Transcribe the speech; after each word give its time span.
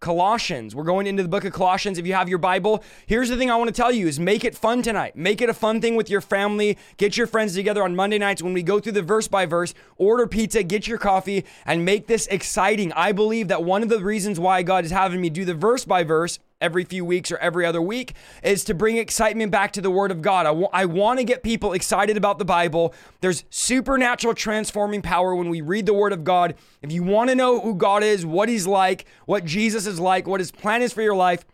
Colossians. 0.00 0.74
We're 0.74 0.84
going 0.84 1.06
into 1.06 1.22
the 1.22 1.28
book 1.28 1.44
of 1.44 1.52
Colossians. 1.52 1.98
If 1.98 2.06
you 2.06 2.14
have 2.14 2.28
your 2.28 2.38
Bible, 2.38 2.84
here's 3.06 3.28
the 3.28 3.36
thing 3.36 3.50
I 3.50 3.56
want 3.56 3.68
to 3.68 3.74
tell 3.74 3.90
you 3.90 4.06
is 4.06 4.20
make 4.20 4.44
it 4.44 4.54
fun 4.54 4.82
tonight. 4.82 5.16
Make 5.16 5.40
it 5.40 5.48
a 5.48 5.54
fun 5.54 5.80
thing 5.80 5.96
with 5.96 6.10
your 6.10 6.20
family. 6.20 6.76
Get 6.96 7.16
your 7.16 7.26
friends 7.26 7.54
together 7.54 7.82
on 7.82 7.96
Monday 7.96 8.18
nights 8.18 8.42
when 8.42 8.52
we 8.52 8.62
go 8.62 8.78
through 8.78 8.92
the 8.92 9.02
verse 9.02 9.28
by 9.28 9.46
verse, 9.46 9.74
order 9.96 10.26
pizza, 10.26 10.62
get 10.62 10.86
your 10.86 10.98
coffee 10.98 11.44
and 11.64 11.84
make 11.84 12.06
this 12.06 12.26
exciting. 12.26 12.92
I 12.92 13.12
believe 13.12 13.48
that 13.48 13.64
one 13.64 13.82
of 13.82 13.88
the 13.88 14.00
reasons 14.00 14.38
why 14.38 14.62
God 14.62 14.84
is 14.84 14.90
having 14.90 15.20
me 15.20 15.30
do 15.30 15.44
the 15.44 15.54
verse 15.54 15.84
by 15.84 16.04
verse 16.04 16.38
every 16.60 16.84
few 16.84 17.04
weeks 17.04 17.30
or 17.30 17.36
every 17.38 17.66
other 17.66 17.82
week 17.82 18.14
is 18.42 18.64
to 18.64 18.74
bring 18.74 18.96
excitement 18.96 19.50
back 19.50 19.72
to 19.72 19.80
the 19.80 19.90
Word 19.90 20.10
of 20.10 20.22
God. 20.22 20.46
I, 20.46 20.50
w- 20.50 20.68
I 20.72 20.86
want 20.86 21.18
to 21.18 21.24
get 21.24 21.42
people 21.42 21.72
excited 21.74 22.16
about 22.16 22.38
the 22.38 22.44
Bible. 22.44 22.94
There's 23.20 23.44
supernatural 23.50 24.34
transforming 24.34 25.02
power 25.02 25.34
when 25.34 25.50
we 25.50 25.60
read 25.60 25.86
the 25.86 25.94
Word 25.94 26.12
of 26.12 26.24
God. 26.24 26.54
If 26.82 26.92
you 26.92 27.02
want 27.02 27.30
to 27.30 27.36
know 27.36 27.60
who 27.60 27.74
God 27.74 28.02
is, 28.02 28.24
what 28.24 28.48
He's 28.48 28.66
like, 28.66 29.04
what 29.26 29.44
Jesus 29.44 29.86
is 29.86 29.95
like, 30.00 30.26
what 30.26 30.40
His 30.40 30.50
plan 30.50 30.82
is 30.82 30.92
for 30.92 31.02
your 31.02 31.16
life, 31.16 31.44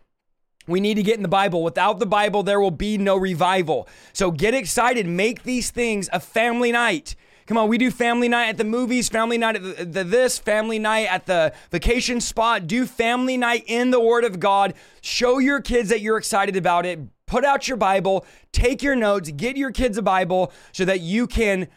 we 0.67 0.79
need 0.79 0.95
to 0.95 1.03
get 1.03 1.17
in 1.17 1.23
the 1.23 1.27
Bible. 1.27 1.63
Without 1.63 1.99
the 1.99 2.05
Bible, 2.05 2.43
there 2.43 2.59
will 2.59 2.71
be 2.71 2.97
no 2.97 3.17
revival. 3.17 3.87
So 4.13 4.31
get 4.31 4.53
excited. 4.53 5.05
Make 5.05 5.43
these 5.43 5.71
things 5.71 6.09
a 6.13 6.19
family 6.19 6.71
night. 6.71 7.15
Come 7.45 7.57
on, 7.57 7.67
we 7.67 7.77
do 7.77 7.91
family 7.91 8.29
night 8.29 8.47
at 8.47 8.57
the 8.57 8.63
movies, 8.63 9.09
family 9.09 9.37
night 9.37 9.57
at 9.57 9.63
the, 9.63 9.85
the, 9.85 10.03
this, 10.05 10.39
family 10.39 10.79
night 10.79 11.07
at 11.11 11.25
the 11.25 11.53
vacation 11.71 12.21
spot. 12.21 12.67
Do 12.67 12.85
family 12.85 13.35
night 13.35 13.65
in 13.67 13.91
the 13.91 13.99
Word 13.99 14.23
of 14.23 14.39
God. 14.39 14.73
Show 15.01 15.39
your 15.39 15.59
kids 15.59 15.89
that 15.89 15.99
you're 15.99 16.17
excited 16.17 16.55
about 16.55 16.85
it. 16.85 16.99
Put 17.25 17.43
out 17.43 17.67
your 17.67 17.77
Bible, 17.77 18.25
take 18.51 18.81
your 18.81 18.95
notes, 18.95 19.31
get 19.31 19.57
your 19.57 19.71
kids 19.71 19.97
a 19.97 20.01
Bible 20.01 20.53
so 20.71 20.85
that 20.85 21.01
you 21.01 21.27
can 21.27 21.67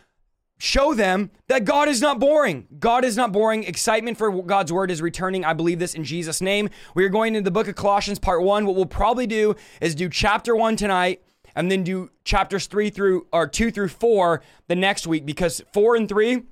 show 0.58 0.94
them 0.94 1.30
that 1.48 1.64
God 1.64 1.88
is 1.88 2.00
not 2.00 2.18
boring. 2.18 2.66
God 2.78 3.04
is 3.04 3.16
not 3.16 3.32
boring. 3.32 3.64
Excitement 3.64 4.16
for 4.16 4.42
God's 4.42 4.72
word 4.72 4.90
is 4.90 5.02
returning. 5.02 5.44
I 5.44 5.52
believe 5.52 5.78
this 5.78 5.94
in 5.94 6.04
Jesus' 6.04 6.40
name. 6.40 6.70
We 6.94 7.04
are 7.04 7.08
going 7.08 7.34
into 7.34 7.44
the 7.44 7.50
book 7.50 7.68
of 7.68 7.74
Colossians, 7.74 8.18
part 8.18 8.42
one. 8.42 8.66
What 8.66 8.76
we'll 8.76 8.86
probably 8.86 9.26
do 9.26 9.54
is 9.80 9.94
do 9.94 10.08
chapter 10.08 10.56
one 10.56 10.76
tonight 10.76 11.22
and 11.54 11.70
then 11.70 11.82
do 11.82 12.10
chapters 12.24 12.66
three 12.66 12.90
through 12.90 13.26
or 13.32 13.46
two 13.46 13.70
through 13.70 13.88
four 13.88 14.42
the 14.68 14.76
next 14.76 15.06
week 15.06 15.26
because 15.26 15.62
four 15.72 15.96
and 15.96 16.08
three 16.08 16.42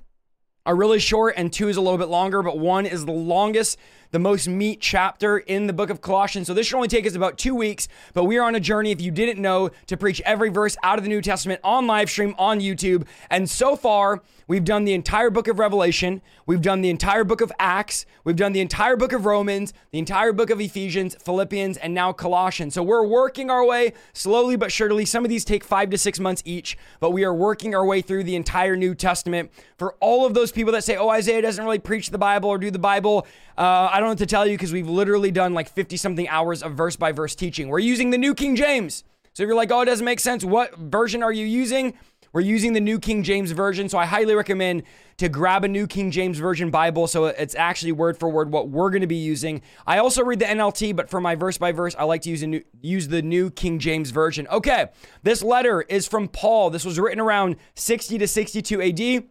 are 0.65 0.75
really 0.75 0.99
short 0.99 1.35
and 1.37 1.53
two 1.53 1.69
is 1.69 1.77
a 1.77 1.81
little 1.81 1.99
bit 1.99 2.07
longer, 2.07 2.41
but 2.41 2.57
one 2.57 2.85
is 2.85 3.05
the 3.05 3.11
longest 3.11 3.77
the 4.15 4.19
most 4.19 4.47
meat 4.47 4.79
chapter 4.79 5.39
in 5.39 5.67
the 5.67 5.73
book 5.73 5.89
of 5.89 5.99
Colossians. 5.99 6.47
So 6.47 6.53
this 6.53 6.67
should 6.67 6.77
only 6.77 6.87
take 6.87 7.05
us 7.05 7.15
about 7.15 7.37
two 7.37 7.53
weeks, 7.53 7.89
but 8.13 8.23
we 8.23 8.37
are 8.37 8.47
on 8.47 8.55
a 8.55 8.61
journey, 8.61 8.91
if 8.91 9.01
you 9.01 9.11
didn't 9.11 9.41
know, 9.41 9.71
to 9.87 9.97
preach 9.97 10.21
every 10.23 10.47
verse 10.47 10.77
out 10.83 10.97
of 10.97 11.03
the 11.03 11.09
New 11.09 11.21
Testament 11.21 11.59
on 11.65 11.85
live 11.85 12.09
stream 12.09 12.33
on 12.37 12.61
YouTube. 12.61 13.05
And 13.29 13.49
so 13.49 13.75
far, 13.75 14.23
we've 14.47 14.63
done 14.63 14.85
the 14.85 14.93
entire 14.93 15.29
book 15.29 15.49
of 15.49 15.59
Revelation, 15.59 16.21
we've 16.45 16.61
done 16.61 16.79
the 16.79 16.89
entire 16.89 17.25
book 17.25 17.41
of 17.41 17.51
Acts, 17.59 18.05
we've 18.23 18.37
done 18.37 18.53
the 18.53 18.61
entire 18.61 18.95
book 18.95 19.11
of 19.11 19.25
Romans, 19.25 19.73
the 19.91 19.99
entire 19.99 20.31
book 20.31 20.49
of 20.49 20.61
Ephesians, 20.61 21.13
Philippians, 21.15 21.75
and 21.75 21.93
now 21.93 22.13
Colossians. 22.13 22.73
So 22.73 22.83
we're 22.83 23.05
working 23.05 23.49
our 23.49 23.65
way 23.65 23.91
slowly 24.13 24.55
but 24.55 24.71
surely. 24.71 25.03
Some 25.03 25.25
of 25.25 25.29
these 25.29 25.43
take 25.43 25.65
five 25.65 25.89
to 25.89 25.97
six 25.97 26.21
months 26.21 26.41
each, 26.45 26.77
but 27.01 27.11
we 27.11 27.25
are 27.25 27.33
working 27.33 27.75
our 27.75 27.85
way 27.85 28.01
through 28.01 28.23
the 28.23 28.37
entire 28.37 28.77
New 28.77 28.95
Testament. 28.95 29.51
For 29.77 29.95
all 29.99 30.25
of 30.25 30.33
those 30.33 30.53
people 30.53 30.71
that 30.71 30.85
say, 30.85 30.95
oh, 30.95 31.09
Isaiah 31.09 31.41
doesn't 31.41 31.65
really 31.65 31.79
preach 31.79 32.11
the 32.11 32.17
Bible 32.17 32.49
or 32.49 32.57
do 32.57 32.71
the 32.71 32.79
Bible, 32.79 33.27
uh, 33.57 33.89
I 33.91 33.99
don't 33.99 34.04
know 34.05 34.11
what 34.11 34.17
to 34.19 34.25
tell 34.25 34.47
you 34.47 34.57
because 34.57 34.71
we've 34.71 34.89
literally 34.89 35.31
done 35.31 35.53
like 35.53 35.69
50 35.69 35.97
something 35.97 36.27
hours 36.27 36.63
of 36.63 36.73
verse 36.73 36.95
by 36.95 37.11
verse 37.11 37.35
teaching. 37.35 37.67
We're 37.67 37.79
using 37.79 38.09
the 38.09 38.17
New 38.17 38.33
King 38.33 38.55
James. 38.55 39.03
So 39.33 39.43
if 39.43 39.47
you're 39.47 39.55
like, 39.55 39.71
oh, 39.71 39.81
it 39.81 39.85
doesn't 39.85 40.05
make 40.05 40.21
sense, 40.21 40.45
what 40.45 40.77
version 40.77 41.21
are 41.21 41.31
you 41.31 41.45
using? 41.45 41.93
We're 42.35 42.41
using 42.41 42.73
the 42.73 42.81
New 42.81 42.99
King 42.99 43.23
James 43.23 43.51
Version. 43.51 43.87
So 43.87 43.97
I 43.97 44.05
highly 44.05 44.35
recommend 44.35 44.83
to 45.17 45.29
grab 45.29 45.63
a 45.63 45.69
New 45.69 45.87
King 45.87 46.11
James 46.11 46.37
Version 46.37 46.69
Bible 46.69 47.07
so 47.07 47.27
it's 47.27 47.55
actually 47.55 47.93
word 47.93 48.17
for 48.17 48.27
word 48.27 48.51
what 48.51 48.67
we're 48.67 48.89
going 48.89 49.01
to 49.01 49.07
be 49.07 49.15
using. 49.15 49.61
I 49.87 49.99
also 49.99 50.21
read 50.21 50.39
the 50.39 50.45
NLT, 50.45 50.97
but 50.97 51.09
for 51.09 51.21
my 51.21 51.35
verse 51.35 51.57
by 51.57 51.71
verse, 51.71 51.95
I 51.97 52.03
like 52.03 52.23
to 52.23 52.29
use, 52.29 52.43
new, 52.43 52.61
use 52.81 53.07
the 53.07 53.21
New 53.21 53.49
King 53.51 53.79
James 53.79 54.11
Version. 54.11 54.47
Okay, 54.49 54.87
this 55.23 55.41
letter 55.41 55.83
is 55.83 56.09
from 56.09 56.27
Paul. 56.27 56.69
This 56.69 56.83
was 56.83 56.99
written 56.99 57.21
around 57.21 57.55
60 57.75 58.17
to 58.17 58.27
62 58.27 58.81
AD. 58.81 59.23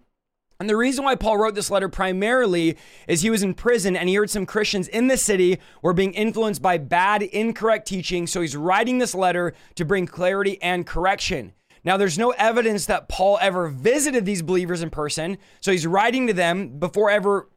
And 0.61 0.69
the 0.69 0.77
reason 0.77 1.05
why 1.05 1.17
Paul 1.17 1.39
wrote 1.39 1.55
this 1.55 1.71
letter 1.71 1.89
primarily 1.89 2.77
is 3.09 3.23
he 3.23 3.31
was 3.31 3.43
in 3.43 3.55
prison 3.55 3.97
and 3.97 4.09
he 4.09 4.15
heard 4.15 4.31
some 4.31 4.47
Christians 4.47 4.89
in 4.89 5.09
the 5.09 5.17
city 5.17 5.59
were 5.83 5.93
being 5.93 6.15
influenced 6.15 6.63
by 6.63 6.79
bad, 6.79 7.23
incorrect 7.23 7.89
teaching. 7.89 8.27
So 8.27 8.41
he's 8.41 8.57
writing 8.57 8.99
this 8.99 9.15
letter 9.15 9.53
to 9.75 9.85
bring 9.85 10.07
clarity 10.07 10.63
and 10.63 10.87
correction. 10.87 11.53
Now, 11.83 11.99
there's 11.99 12.19
no 12.19 12.31
evidence 12.31 12.87
that 12.87 13.09
Paul 13.09 13.39
ever 13.43 13.69
visited 13.69 14.25
these 14.25 14.43
believers 14.43 14.81
in 14.81 14.91
person. 14.91 15.37
So 15.61 15.71
he's 15.71 15.87
writing 15.87 16.27
to 16.29 16.33
them 16.33 16.79
before 16.79 17.11
ever 17.11 17.49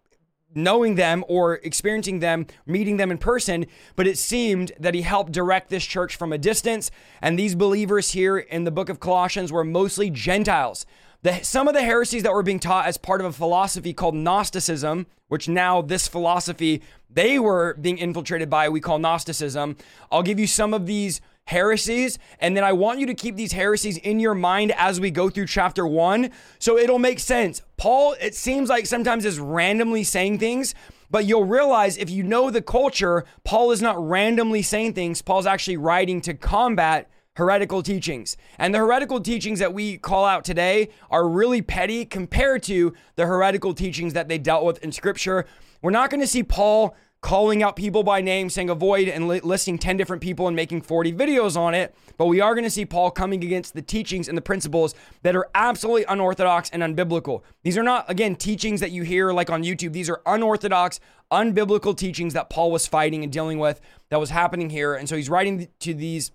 knowing 0.54 0.96
them 0.96 1.24
or 1.28 1.56
experiencing 1.56 2.20
them, 2.20 2.48
meeting 2.66 2.98
them 2.98 3.12
in 3.12 3.18
person, 3.18 3.66
but 3.96 4.08
it 4.08 4.18
seemed 4.18 4.72
that 4.80 4.96
he 4.96 5.02
helped 5.02 5.32
direct 5.32 5.70
this 5.70 5.86
church 5.86 6.16
from 6.16 6.34
a 6.34 6.38
distance. 6.38 6.90
And 7.22 7.38
these 7.38 7.56
believers 7.56 8.12
here 8.12 8.38
in 8.38 8.64
the 8.64 8.72
book 8.72 8.90
of 8.90 9.00
Colossians 9.00 9.52
were 9.52 9.64
mostly 9.64 10.10
Gentiles. 10.10 10.86
The, 11.24 11.42
some 11.44 11.68
of 11.68 11.74
the 11.74 11.82
heresies 11.82 12.24
that 12.24 12.34
were 12.34 12.44
being 12.44 12.60
taught 12.60 12.86
as 12.86 12.98
part 12.98 13.22
of 13.22 13.28
a 13.28 13.34
philosophy 13.34 13.94
called 13.94 14.16
Gnosticism, 14.16 15.08
which 15.28 15.50
now 15.50 15.82
this 15.82 16.08
philosophy 16.08 16.82
they 17.10 17.40
were 17.40 17.74
being 17.76 17.98
infiltrated 17.98 18.50
by, 18.50 18.70
we 18.70 18.80
call 18.80 19.00
Gnosticism. 19.00 19.78
I'll 20.12 20.24
give 20.24 20.40
you 20.40 20.48
some 20.48 20.74
of 20.74 20.86
these 20.86 21.22
heresies, 21.46 22.20
and 22.40 22.56
then 22.56 22.64
I 22.64 22.74
want 22.74 23.00
you 23.00 23.06
to 23.08 23.14
keep 23.14 23.36
these 23.36 23.54
heresies 23.54 23.98
in 23.98 24.20
your 24.20 24.36
mind 24.36 24.74
as 24.78 25.00
we 25.00 25.10
go 25.10 25.30
through 25.30 25.48
chapter 25.48 25.88
one, 25.88 26.32
so 26.60 26.78
it'll 26.78 27.00
make 27.00 27.20
sense. 27.20 27.62
Paul, 27.78 28.16
it 28.22 28.36
seems 28.36 28.70
like 28.70 28.86
sometimes 28.86 29.24
is 29.24 29.40
randomly 29.40 30.04
saying 30.04 30.40
things, 30.40 30.76
but 31.10 31.26
you'll 31.26 31.46
realize 31.46 31.98
if 31.98 32.10
you 32.10 32.22
know 32.22 32.50
the 32.50 32.62
culture, 32.62 33.26
Paul 33.46 33.72
is 33.72 33.82
not 33.82 33.98
randomly 33.98 34.62
saying 34.62 34.94
things. 34.94 35.22
Paul's 35.22 35.46
actually 35.46 35.78
writing 35.78 36.20
to 36.22 36.34
combat 36.34 37.10
heretical 37.38 37.84
teachings. 37.84 38.36
And 38.58 38.74
the 38.74 38.80
heretical 38.80 39.22
teachings 39.22 39.60
that 39.60 39.72
we 39.74 39.98
call 39.98 40.26
out 40.26 40.44
today 40.44 40.90
are 41.12 41.28
really 41.28 41.62
petty 41.62 42.04
compared 42.04 42.64
to 42.64 42.94
the 43.16 43.28
heretical 43.28 43.76
teachings 43.76 44.14
that 44.14 44.28
they 44.28 44.40
dealt 44.40 44.66
with 44.66 44.84
in 44.84 44.92
scripture. 44.92 45.46
We're 45.84 45.92
not 45.92 46.10
going 46.10 46.22
to 46.22 46.28
see 46.28 46.42
Paul 46.42 46.96
calling 47.22 47.62
out 47.62 47.76
people 47.76 48.02
by 48.02 48.22
name, 48.22 48.50
saying 48.50 48.72
avoid 48.72 49.08
and 49.08 49.28
li- 49.28 49.40
listing 49.42 49.78
10 49.78 49.98
different 49.98 50.22
people 50.22 50.48
and 50.48 50.56
making 50.56 50.82
40 50.82 51.14
videos 51.14 51.56
on 51.56 51.76
it. 51.76 51.96
But 52.18 52.26
we 52.26 52.42
are 52.42 52.56
going 52.56 52.64
to 52.64 52.72
see 52.72 52.86
Paul 52.86 53.12
coming 53.12 53.44
against 53.44 53.76
the 53.76 53.82
teachings 53.84 54.28
and 54.28 54.36
the 54.36 54.42
principles 54.42 54.96
that 55.22 55.36
are 55.36 55.48
absolutely 55.54 56.06
unorthodox 56.06 56.72
and 56.72 56.82
unbiblical. 56.82 57.44
These 57.62 57.78
are 57.78 57.84
not, 57.84 58.10
again, 58.10 58.36
teachings 58.36 58.80
that 58.80 58.92
you 58.92 59.04
hear 59.04 59.32
like 59.32 59.52
on 59.52 59.64
YouTube. 59.64 59.94
These 59.94 60.10
are 60.10 60.22
unorthodox, 60.26 61.00
unbiblical 61.32 61.96
teachings 61.96 62.34
that 62.34 62.50
Paul 62.50 62.72
was 62.72 62.88
fighting 62.88 63.24
and 63.24 63.32
dealing 63.32 63.60
with 63.60 63.80
that 64.10 64.20
was 64.20 64.32
happening 64.32 64.72
here. 64.72 64.96
And 64.96 65.08
so 65.08 65.16
he's 65.16 65.30
writing 65.30 65.68
to 65.80 65.94
these 65.94 66.32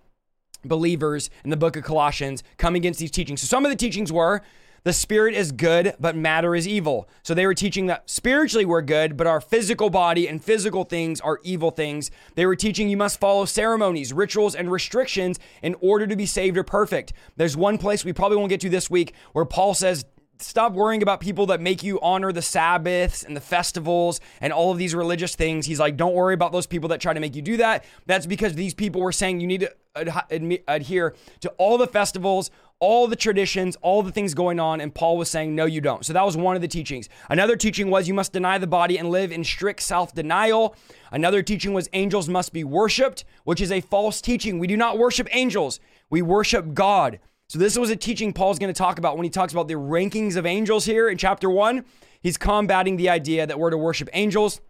believers 0.65 1.31
in 1.45 1.51
the 1.51 1.57
book 1.57 1.77
of 1.77 1.85
Colossians 1.85 2.43
come 2.57 2.75
against 2.75 3.01
these 3.01 3.11
teachings. 3.11 3.41
So 3.41 3.47
some 3.47 3.65
of 3.65 3.71
the 3.71 3.77
teachings 3.77 4.13
were 4.13 4.43
the 4.85 4.93
spirit 4.93 5.35
is 5.35 5.53
good, 5.53 5.95
but 6.01 6.17
matter 6.17 6.57
is 6.57 6.67
evil. 6.67 7.09
So 7.23 7.35
they 7.35 7.47
were 7.47 7.55
teaching 7.55 7.87
that 7.87 8.11
spiritually 8.11 8.65
we're 8.65 8.83
good, 8.83 9.17
but 9.17 9.29
our 9.29 9.41
physical 9.41 9.91
body 9.91 10.27
and 10.27 10.43
physical 10.43 10.83
things 10.83 11.21
are 11.21 11.39
evil 11.45 11.71
things. 11.71 12.11
They 12.35 12.47
were 12.47 12.57
teaching 12.57 12.89
you 12.89 12.97
must 12.97 13.21
follow 13.21 13.45
ceremonies, 13.45 14.13
rituals, 14.13 14.57
and 14.57 14.73
restrictions 14.73 15.39
in 15.63 15.77
order 15.81 16.09
to 16.09 16.17
be 16.17 16.27
saved 16.27 16.57
or 16.57 16.65
perfect. 16.65 17.13
There's 17.37 17.57
one 17.57 17.79
place 17.79 18.05
we 18.05 18.13
probably 18.13 18.39
won't 18.39 18.51
get 18.51 18.61
to 18.63 18.69
this 18.69 18.91
week 18.91 19.15
where 19.33 19.45
Paul 19.45 19.75
says, 19.75 20.05
stop 20.43 20.73
worrying 20.73 21.03
about 21.03 21.21
people 21.21 21.47
that 21.47 21.61
make 21.61 21.83
you 21.83 22.01
honor 22.01 22.33
the 22.33 22.43
Sabbaths 22.43 23.23
and 23.23 23.37
the 23.37 23.41
festivals 23.41 24.21
and 24.41 24.53
all 24.53 24.73
of 24.73 24.79
these 24.79 24.95
religious 24.95 25.35
things. 25.35 25.67
He's 25.67 25.81
like, 25.81 25.97
don't 25.97 26.15
worry 26.15 26.35
about 26.35 26.53
those 26.53 26.67
people 26.67 26.89
that 26.91 27.01
try 27.01 27.13
to 27.13 27.21
make 27.21 27.35
you 27.37 27.43
do 27.43 27.57
that. 27.59 27.85
That's 28.07 28.27
because 28.27 28.55
these 28.55 28.75
people 28.75 29.01
were 29.01 29.13
saying 29.13 29.41
you 29.41 29.47
need 29.47 29.61
to 29.61 29.73
ad- 29.97 30.63
adhere 30.69 31.15
to 31.41 31.49
all 31.59 31.79
the 31.79 31.87
festivals, 31.87 32.51
all 32.79 33.07
the 33.07 33.17
traditions, 33.17 33.77
all 33.83 34.03
the 34.03 34.11
things 34.11 34.35
going 34.35 34.59
on. 34.59 34.81
And 34.81 34.95
Paul 34.95 35.17
was 35.17 35.31
saying, 35.31 35.55
no, 35.55 35.67
you 35.67 35.81
don't. 35.81 36.05
So 36.05 36.13
that 36.13 36.25
was 36.25 36.37
one 36.37 36.57
of 36.57 36.63
the 36.63 36.69
teachings. 36.69 37.09
Another 37.31 37.57
teaching 37.57 37.91
was 37.91 38.09
you 38.09 38.15
must 38.15 38.33
deny 38.33 38.59
the 38.59 38.67
body 38.67 38.99
and 38.99 39.11
live 39.11 39.33
in 39.33 39.45
strict 39.45 39.83
self 39.83 40.15
denial. 40.15 40.75
Another 41.13 41.43
teaching 41.43 41.73
was 41.73 41.89
angels 41.93 42.29
must 42.29 42.53
be 42.53 42.65
worshiped, 42.65 43.25
which 43.45 43.61
is 43.61 43.71
a 43.71 43.81
false 43.81 44.21
teaching. 44.21 44.59
We 44.59 44.67
do 44.67 44.77
not 44.77 44.99
worship 44.99 45.29
angels, 45.31 45.79
we 46.11 46.23
worship 46.23 46.75
God. 46.75 47.21
So 47.53 47.59
this 47.59 47.77
was 47.77 47.91
a 47.91 47.97
teaching 47.97 48.33
Paul's 48.33 48.59
going 48.59 48.73
to 48.73 48.79
talk 48.79 48.99
about 48.99 49.19
when 49.19 49.25
he 49.25 49.31
talks 49.31 49.53
about 49.53 49.69
the 49.69 49.75
rankings 49.75 50.37
of 50.37 50.47
angels 50.47 50.87
here 50.87 51.11
in 51.11 51.19
chapter 51.19 51.51
one. 51.51 51.85
He's 52.23 52.39
combating 52.39 52.97
the 52.97 53.11
idea 53.11 53.47
that 53.47 53.59
we're 53.59 53.69
to 53.69 53.77
worship 53.77 54.09
angels. 54.15 54.63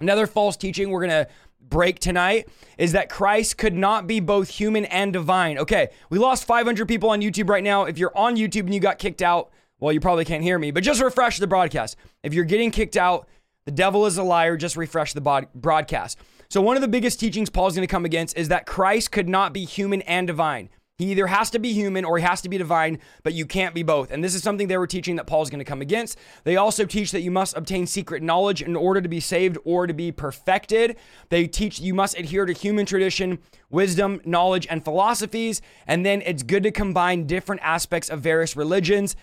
Another 0.00 0.26
false 0.26 0.54
teaching 0.54 0.90
we're 0.90 1.00
going 1.00 1.24
to 1.24 1.28
break 1.62 1.98
tonight 1.98 2.46
is 2.76 2.92
that 2.92 3.08
Christ 3.08 3.56
could 3.56 3.72
not 3.72 4.06
be 4.06 4.20
both 4.20 4.50
human 4.50 4.84
and 4.84 5.14
divine. 5.14 5.56
Okay, 5.56 5.88
we 6.10 6.18
lost 6.18 6.44
500 6.44 6.86
people 6.86 7.08
on 7.08 7.22
YouTube 7.22 7.48
right 7.48 7.64
now. 7.64 7.84
If 7.84 7.96
you're 7.96 8.14
on 8.14 8.36
YouTube 8.36 8.64
and 8.64 8.74
you 8.74 8.80
got 8.80 8.98
kicked 8.98 9.22
out, 9.22 9.50
well, 9.78 9.90
you 9.90 10.00
probably 10.00 10.26
can't 10.26 10.42
hear 10.42 10.58
me, 10.58 10.72
but 10.72 10.82
just 10.82 11.00
refresh 11.00 11.38
the 11.38 11.46
broadcast. 11.46 11.96
If 12.22 12.34
you're 12.34 12.44
getting 12.44 12.70
kicked 12.70 12.98
out, 12.98 13.28
the 13.64 13.72
devil 13.72 14.04
is 14.04 14.18
a 14.18 14.22
liar. 14.22 14.58
Just 14.58 14.76
refresh 14.76 15.14
the 15.14 15.46
broadcast. 15.54 16.18
So, 16.50 16.60
one 16.60 16.76
of 16.76 16.82
the 16.82 16.88
biggest 16.88 17.18
teachings 17.18 17.48
Paul's 17.48 17.76
going 17.76 17.88
to 17.88 17.90
come 17.90 18.04
against 18.04 18.36
is 18.36 18.48
that 18.48 18.66
Christ 18.66 19.10
could 19.10 19.28
not 19.28 19.54
be 19.54 19.64
human 19.64 20.02
and 20.02 20.26
divine. 20.26 20.68
He 21.00 21.12
either 21.12 21.28
has 21.28 21.48
to 21.52 21.58
be 21.58 21.72
human 21.72 22.04
or 22.04 22.18
he 22.18 22.24
has 22.24 22.42
to 22.42 22.50
be 22.50 22.58
divine, 22.58 22.98
but 23.22 23.32
you 23.32 23.46
can't 23.46 23.74
be 23.74 23.82
both. 23.82 24.10
And 24.10 24.22
this 24.22 24.34
is 24.34 24.42
something 24.42 24.68
they 24.68 24.76
were 24.76 24.86
teaching 24.86 25.16
that 25.16 25.26
Paul's 25.26 25.48
going 25.48 25.58
to 25.60 25.64
come 25.64 25.80
against. 25.80 26.18
They 26.44 26.56
also 26.56 26.84
teach 26.84 27.10
that 27.12 27.22
you 27.22 27.30
must 27.30 27.56
obtain 27.56 27.86
secret 27.86 28.22
knowledge 28.22 28.60
in 28.60 28.76
order 28.76 29.00
to 29.00 29.08
be 29.08 29.18
saved 29.18 29.56
or 29.64 29.86
to 29.86 29.94
be 29.94 30.12
perfected. 30.12 30.98
They 31.30 31.46
teach 31.46 31.80
you 31.80 31.94
must 31.94 32.18
adhere 32.18 32.44
to 32.44 32.52
human 32.52 32.84
tradition, 32.84 33.38
wisdom, 33.70 34.20
knowledge, 34.26 34.66
and 34.68 34.84
philosophies. 34.84 35.62
And 35.86 36.04
then 36.04 36.20
it's 36.20 36.42
good 36.42 36.64
to 36.64 36.70
combine 36.70 37.26
different 37.26 37.62
aspects 37.64 38.10
of 38.10 38.20
various 38.20 38.54
religions. 38.54 39.16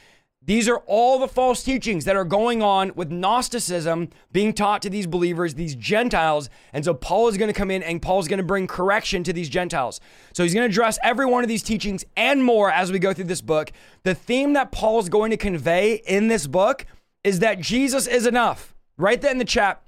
These 0.48 0.70
are 0.70 0.78
all 0.88 1.20
the 1.20 1.28
false 1.28 1.62
teachings 1.62 2.06
that 2.06 2.16
are 2.16 2.24
going 2.24 2.64
on 2.64 2.94
with 2.96 3.12
Gnosticism 3.12 4.10
being 4.32 4.54
taught 4.54 4.82
to 4.84 4.90
these 4.90 5.06
believers, 5.06 5.56
these 5.56 5.76
Gentiles. 5.76 6.50
And 6.72 6.86
so 6.86 6.94
Paul 6.94 7.28
is 7.28 7.38
going 7.38 7.50
to 7.50 7.54
come 7.54 7.70
in 7.70 7.84
and 7.84 8.02
Paul's 8.02 8.30
going 8.30 8.38
to 8.38 8.46
bring 8.46 8.66
correction 8.66 9.26
to 9.26 9.34
these 9.34 9.50
Gentiles. 9.50 10.00
So 10.32 10.44
he's 10.44 10.54
going 10.54 10.64
to 10.64 10.72
address 10.72 10.98
every 11.04 11.26
one 11.26 11.44
of 11.44 11.50
these 11.50 11.64
teachings 11.64 12.06
and 12.16 12.42
more 12.42 12.72
as 12.72 12.94
we 12.94 12.98
go 12.98 13.14
through 13.14 13.26
this 13.26 13.42
book. 13.42 13.74
The 14.04 14.16
theme 14.16 14.54
that 14.54 14.72
Paul's 14.72 15.10
going 15.10 15.32
to 15.32 15.38
convey 15.38 15.96
in 16.08 16.30
this 16.30 16.48
book 16.48 16.86
is 17.26 17.40
that 17.40 17.60
Jesus 17.60 18.08
is 18.08 18.26
enough. 18.26 18.74
Write 18.96 19.20
that 19.24 19.32
in 19.32 19.40
the 19.40 19.46
chat. 19.46 19.82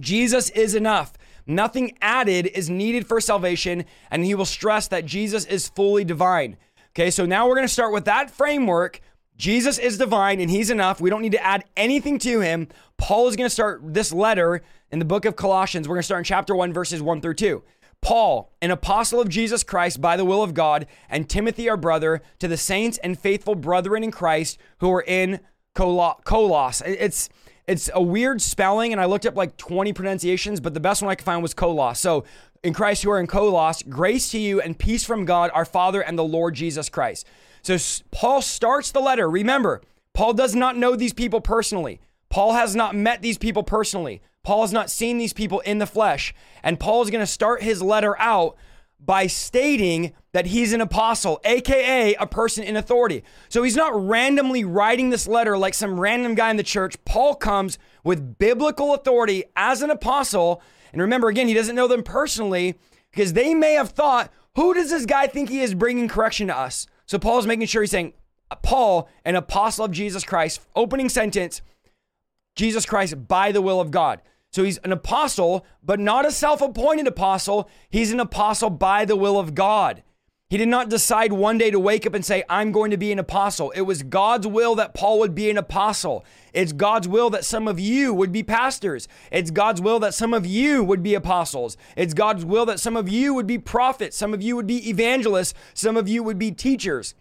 Jesus 0.00 0.48
is 0.50 0.74
enough. 0.74 1.12
Nothing 1.46 1.98
added 2.00 2.46
is 2.46 2.70
needed 2.70 3.06
for 3.06 3.20
salvation, 3.20 3.84
and 4.10 4.24
he 4.24 4.34
will 4.34 4.46
stress 4.46 4.88
that 4.88 5.04
Jesus 5.04 5.44
is 5.44 5.68
fully 5.68 6.02
divine. 6.02 6.56
Okay, 6.94 7.10
so 7.10 7.26
now 7.26 7.46
we're 7.46 7.56
going 7.56 7.66
to 7.66 7.72
start 7.72 7.92
with 7.92 8.06
that 8.06 8.30
framework 8.30 9.00
Jesus 9.42 9.76
is 9.76 9.98
divine 9.98 10.40
and 10.40 10.48
he's 10.48 10.70
enough. 10.70 11.00
We 11.00 11.10
don't 11.10 11.20
need 11.20 11.32
to 11.32 11.44
add 11.44 11.64
anything 11.76 12.16
to 12.20 12.38
him. 12.38 12.68
Paul 12.96 13.26
is 13.26 13.34
going 13.34 13.46
to 13.46 13.50
start 13.50 13.80
this 13.82 14.12
letter 14.12 14.62
in 14.92 15.00
the 15.00 15.04
book 15.04 15.24
of 15.24 15.34
Colossians. 15.34 15.88
We're 15.88 15.96
going 15.96 16.02
to 16.02 16.06
start 16.06 16.20
in 16.20 16.24
chapter 16.24 16.54
1, 16.54 16.72
verses 16.72 17.02
1 17.02 17.20
through 17.20 17.34
2. 17.34 17.60
Paul, 18.02 18.52
an 18.62 18.70
apostle 18.70 19.20
of 19.20 19.28
Jesus 19.28 19.64
Christ 19.64 20.00
by 20.00 20.16
the 20.16 20.24
will 20.24 20.44
of 20.44 20.54
God, 20.54 20.86
and 21.08 21.28
Timothy, 21.28 21.68
our 21.68 21.76
brother, 21.76 22.22
to 22.38 22.46
the 22.46 22.56
saints 22.56 22.98
and 22.98 23.18
faithful 23.18 23.56
brethren 23.56 24.04
in 24.04 24.12
Christ 24.12 24.58
who 24.78 24.92
are 24.92 25.02
in 25.04 25.40
Colos. 25.74 26.80
It's 26.86 27.28
it's 27.66 27.90
a 27.92 28.02
weird 28.02 28.40
spelling, 28.40 28.92
and 28.92 29.00
I 29.00 29.06
looked 29.06 29.26
up 29.26 29.34
like 29.34 29.56
20 29.56 29.92
pronunciations, 29.92 30.60
but 30.60 30.72
the 30.72 30.78
best 30.78 31.02
one 31.02 31.10
I 31.10 31.16
could 31.16 31.24
find 31.24 31.42
was 31.42 31.52
Colos. 31.52 31.96
So 31.96 32.24
in 32.62 32.74
Christ 32.74 33.02
who 33.02 33.10
are 33.10 33.18
in 33.18 33.26
Colos, 33.26 33.88
grace 33.88 34.30
to 34.30 34.38
you 34.38 34.60
and 34.60 34.78
peace 34.78 35.04
from 35.04 35.24
God 35.24 35.50
our 35.52 35.64
Father 35.64 36.00
and 36.00 36.16
the 36.16 36.22
Lord 36.22 36.54
Jesus 36.54 36.88
Christ. 36.88 37.26
So 37.62 37.78
Paul 38.10 38.42
starts 38.42 38.90
the 38.90 39.00
letter. 39.00 39.28
Remember, 39.30 39.80
Paul 40.14 40.34
does 40.34 40.54
not 40.54 40.76
know 40.76 40.96
these 40.96 41.12
people 41.12 41.40
personally. 41.40 42.00
Paul 42.28 42.52
has 42.54 42.74
not 42.74 42.94
met 42.94 43.22
these 43.22 43.38
people 43.38 43.62
personally. 43.62 44.20
Paul 44.42 44.62
has 44.62 44.72
not 44.72 44.90
seen 44.90 45.18
these 45.18 45.32
people 45.32 45.60
in 45.60 45.78
the 45.78 45.86
flesh. 45.86 46.34
And 46.62 46.80
Paul 46.80 47.02
is 47.02 47.10
going 47.10 47.20
to 47.22 47.26
start 47.26 47.62
his 47.62 47.82
letter 47.82 48.18
out 48.18 48.56
by 48.98 49.26
stating 49.26 50.12
that 50.32 50.46
he's 50.46 50.72
an 50.72 50.80
apostle, 50.80 51.40
aka 51.44 52.14
a 52.14 52.26
person 52.26 52.64
in 52.64 52.76
authority. 52.76 53.22
So 53.48 53.62
he's 53.62 53.76
not 53.76 53.94
randomly 53.94 54.64
writing 54.64 55.10
this 55.10 55.26
letter 55.26 55.58
like 55.58 55.74
some 55.74 56.00
random 56.00 56.34
guy 56.34 56.50
in 56.50 56.56
the 56.56 56.62
church. 56.62 56.96
Paul 57.04 57.34
comes 57.34 57.78
with 58.04 58.38
biblical 58.38 58.94
authority 58.94 59.44
as 59.56 59.82
an 59.82 59.90
apostle. 59.90 60.62
And 60.92 61.00
remember, 61.00 61.28
again, 61.28 61.48
he 61.48 61.54
doesn't 61.54 61.76
know 61.76 61.88
them 61.88 62.02
personally 62.02 62.76
because 63.10 63.32
they 63.32 63.54
may 63.54 63.74
have 63.74 63.90
thought, 63.90 64.30
who 64.54 64.74
does 64.74 64.90
this 64.90 65.06
guy 65.06 65.26
think 65.26 65.48
he 65.48 65.60
is 65.60 65.74
bringing 65.74 66.08
correction 66.08 66.46
to 66.48 66.56
us? 66.56 66.86
So 67.06 67.18
Paul's 67.18 67.46
making 67.46 67.66
sure 67.66 67.82
he's 67.82 67.90
saying, 67.90 68.14
Paul, 68.62 69.08
an 69.24 69.34
apostle 69.36 69.84
of 69.84 69.92
Jesus 69.92 70.24
Christ, 70.24 70.60
opening 70.76 71.08
sentence, 71.08 71.62
Jesus 72.54 72.84
Christ 72.84 73.26
by 73.28 73.52
the 73.52 73.62
will 73.62 73.80
of 73.80 73.90
God. 73.90 74.20
So 74.50 74.64
he's 74.64 74.78
an 74.78 74.92
apostle, 74.92 75.64
but 75.82 75.98
not 75.98 76.26
a 76.26 76.30
self 76.30 76.60
appointed 76.60 77.06
apostle. 77.06 77.70
He's 77.88 78.12
an 78.12 78.20
apostle 78.20 78.68
by 78.68 79.04
the 79.06 79.16
will 79.16 79.38
of 79.38 79.54
God. 79.54 80.02
He 80.52 80.58
did 80.58 80.68
not 80.68 80.90
decide 80.90 81.32
one 81.32 81.56
day 81.56 81.70
to 81.70 81.80
wake 81.80 82.06
up 82.06 82.12
and 82.12 82.22
say, 82.22 82.44
I'm 82.46 82.72
going 82.72 82.90
to 82.90 82.98
be 82.98 83.10
an 83.10 83.18
apostle. 83.18 83.70
It 83.70 83.80
was 83.80 84.02
God's 84.02 84.46
will 84.46 84.74
that 84.74 84.92
Paul 84.92 85.18
would 85.20 85.34
be 85.34 85.48
an 85.48 85.56
apostle. 85.56 86.26
It's 86.52 86.72
God's 86.72 87.08
will 87.08 87.30
that 87.30 87.46
some 87.46 87.66
of 87.66 87.80
you 87.80 88.12
would 88.12 88.32
be 88.32 88.42
pastors. 88.42 89.08
It's 89.30 89.50
God's 89.50 89.80
will 89.80 89.98
that 90.00 90.12
some 90.12 90.34
of 90.34 90.44
you 90.44 90.84
would 90.84 91.02
be 91.02 91.14
apostles. 91.14 91.78
It's 91.96 92.12
God's 92.12 92.44
will 92.44 92.66
that 92.66 92.80
some 92.80 92.98
of 92.98 93.08
you 93.08 93.32
would 93.32 93.46
be 93.46 93.56
prophets. 93.56 94.14
Some 94.14 94.34
of 94.34 94.42
you 94.42 94.54
would 94.54 94.66
be 94.66 94.90
evangelists. 94.90 95.54
Some 95.72 95.96
of 95.96 96.06
you 96.06 96.22
would 96.22 96.38
be 96.38 96.50
teachers. 96.50 97.14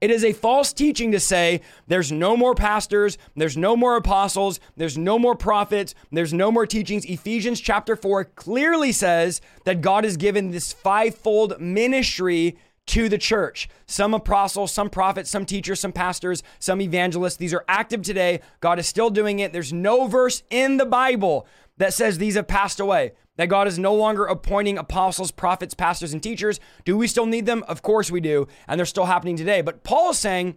It 0.00 0.10
is 0.10 0.24
a 0.24 0.32
false 0.32 0.72
teaching 0.72 1.12
to 1.12 1.20
say 1.20 1.62
there's 1.86 2.12
no 2.12 2.36
more 2.36 2.54
pastors, 2.54 3.16
there's 3.34 3.56
no 3.56 3.76
more 3.76 3.96
apostles, 3.96 4.60
there's 4.76 4.98
no 4.98 5.18
more 5.18 5.34
prophets, 5.34 5.94
there's 6.12 6.34
no 6.34 6.52
more 6.52 6.66
teachings. 6.66 7.06
Ephesians 7.06 7.60
chapter 7.60 7.96
4 7.96 8.24
clearly 8.24 8.92
says 8.92 9.40
that 9.64 9.80
God 9.80 10.04
has 10.04 10.16
given 10.16 10.50
this 10.50 10.72
fivefold 10.72 11.60
ministry 11.60 12.58
to 12.86 13.08
the 13.08 13.18
church. 13.18 13.68
Some 13.86 14.14
apostles, 14.14 14.70
some 14.70 14.90
prophets, 14.90 15.30
some 15.30 15.44
teachers, 15.44 15.80
some 15.80 15.92
pastors, 15.92 16.42
some 16.58 16.80
evangelists. 16.80 17.36
These 17.36 17.54
are 17.54 17.64
active 17.66 18.02
today. 18.02 18.40
God 18.60 18.78
is 18.78 18.86
still 18.86 19.10
doing 19.10 19.40
it. 19.40 19.52
There's 19.52 19.72
no 19.72 20.06
verse 20.06 20.42
in 20.50 20.76
the 20.76 20.86
Bible 20.86 21.46
that 21.78 21.94
says 21.94 22.18
these 22.18 22.34
have 22.34 22.48
passed 22.48 22.80
away 22.80 23.12
that 23.36 23.48
God 23.48 23.68
is 23.68 23.78
no 23.78 23.94
longer 23.94 24.24
appointing 24.24 24.78
apostles, 24.78 25.30
prophets, 25.30 25.74
pastors, 25.74 26.12
and 26.12 26.22
teachers. 26.22 26.58
Do 26.84 26.96
we 26.96 27.06
still 27.06 27.26
need 27.26 27.46
them? 27.46 27.64
Of 27.68 27.82
course 27.82 28.10
we 28.10 28.20
do. 28.20 28.48
And 28.66 28.78
they're 28.78 28.86
still 28.86 29.04
happening 29.04 29.36
today. 29.36 29.60
But 29.60 29.84
Paul 29.84 30.10
is 30.10 30.18
saying, 30.18 30.56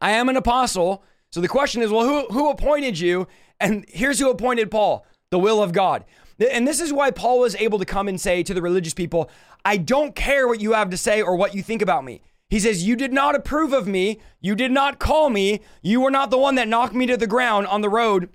I 0.00 0.12
am 0.12 0.28
an 0.28 0.36
apostle. 0.36 1.04
So 1.30 1.40
the 1.40 1.48
question 1.48 1.80
is, 1.80 1.90
well, 1.90 2.06
who, 2.06 2.26
who 2.32 2.50
appointed 2.50 2.98
you? 2.98 3.28
And 3.60 3.84
here's 3.88 4.18
who 4.18 4.30
appointed 4.30 4.70
Paul 4.70 5.06
the 5.30 5.38
will 5.38 5.62
of 5.62 5.72
God. 5.72 6.04
And 6.50 6.66
this 6.68 6.80
is 6.80 6.92
why 6.92 7.10
Paul 7.10 7.40
was 7.40 7.54
able 7.56 7.78
to 7.78 7.84
come 7.84 8.08
and 8.08 8.20
say 8.20 8.42
to 8.42 8.52
the 8.52 8.60
religious 8.60 8.92
people, 8.92 9.30
I 9.64 9.76
don't 9.76 10.14
care 10.14 10.46
what 10.46 10.60
you 10.60 10.72
have 10.72 10.90
to 10.90 10.96
say 10.96 11.22
or 11.22 11.36
what 11.36 11.54
you 11.54 11.62
think 11.62 11.80
about 11.80 12.04
me. 12.04 12.20
He 12.50 12.60
says, 12.60 12.86
You 12.86 12.96
did 12.96 13.12
not 13.12 13.34
approve 13.34 13.72
of 13.72 13.86
me. 13.86 14.20
You 14.40 14.54
did 14.54 14.72
not 14.72 14.98
call 14.98 15.30
me. 15.30 15.60
You 15.80 16.02
were 16.02 16.10
not 16.10 16.30
the 16.30 16.36
one 16.36 16.56
that 16.56 16.68
knocked 16.68 16.94
me 16.94 17.06
to 17.06 17.16
the 17.16 17.26
ground 17.26 17.66
on 17.68 17.80
the 17.80 17.88
road 17.88 18.28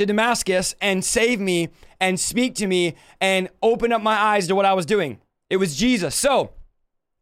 to 0.00 0.06
Damascus 0.06 0.74
and 0.80 1.04
save 1.04 1.40
me 1.40 1.68
and 2.00 2.18
speak 2.18 2.54
to 2.54 2.66
me 2.66 2.94
and 3.20 3.50
open 3.62 3.92
up 3.92 4.00
my 4.00 4.14
eyes 4.14 4.48
to 4.48 4.54
what 4.54 4.64
I 4.64 4.72
was 4.72 4.86
doing. 4.86 5.20
It 5.50 5.58
was 5.58 5.76
Jesus. 5.76 6.14
So, 6.14 6.52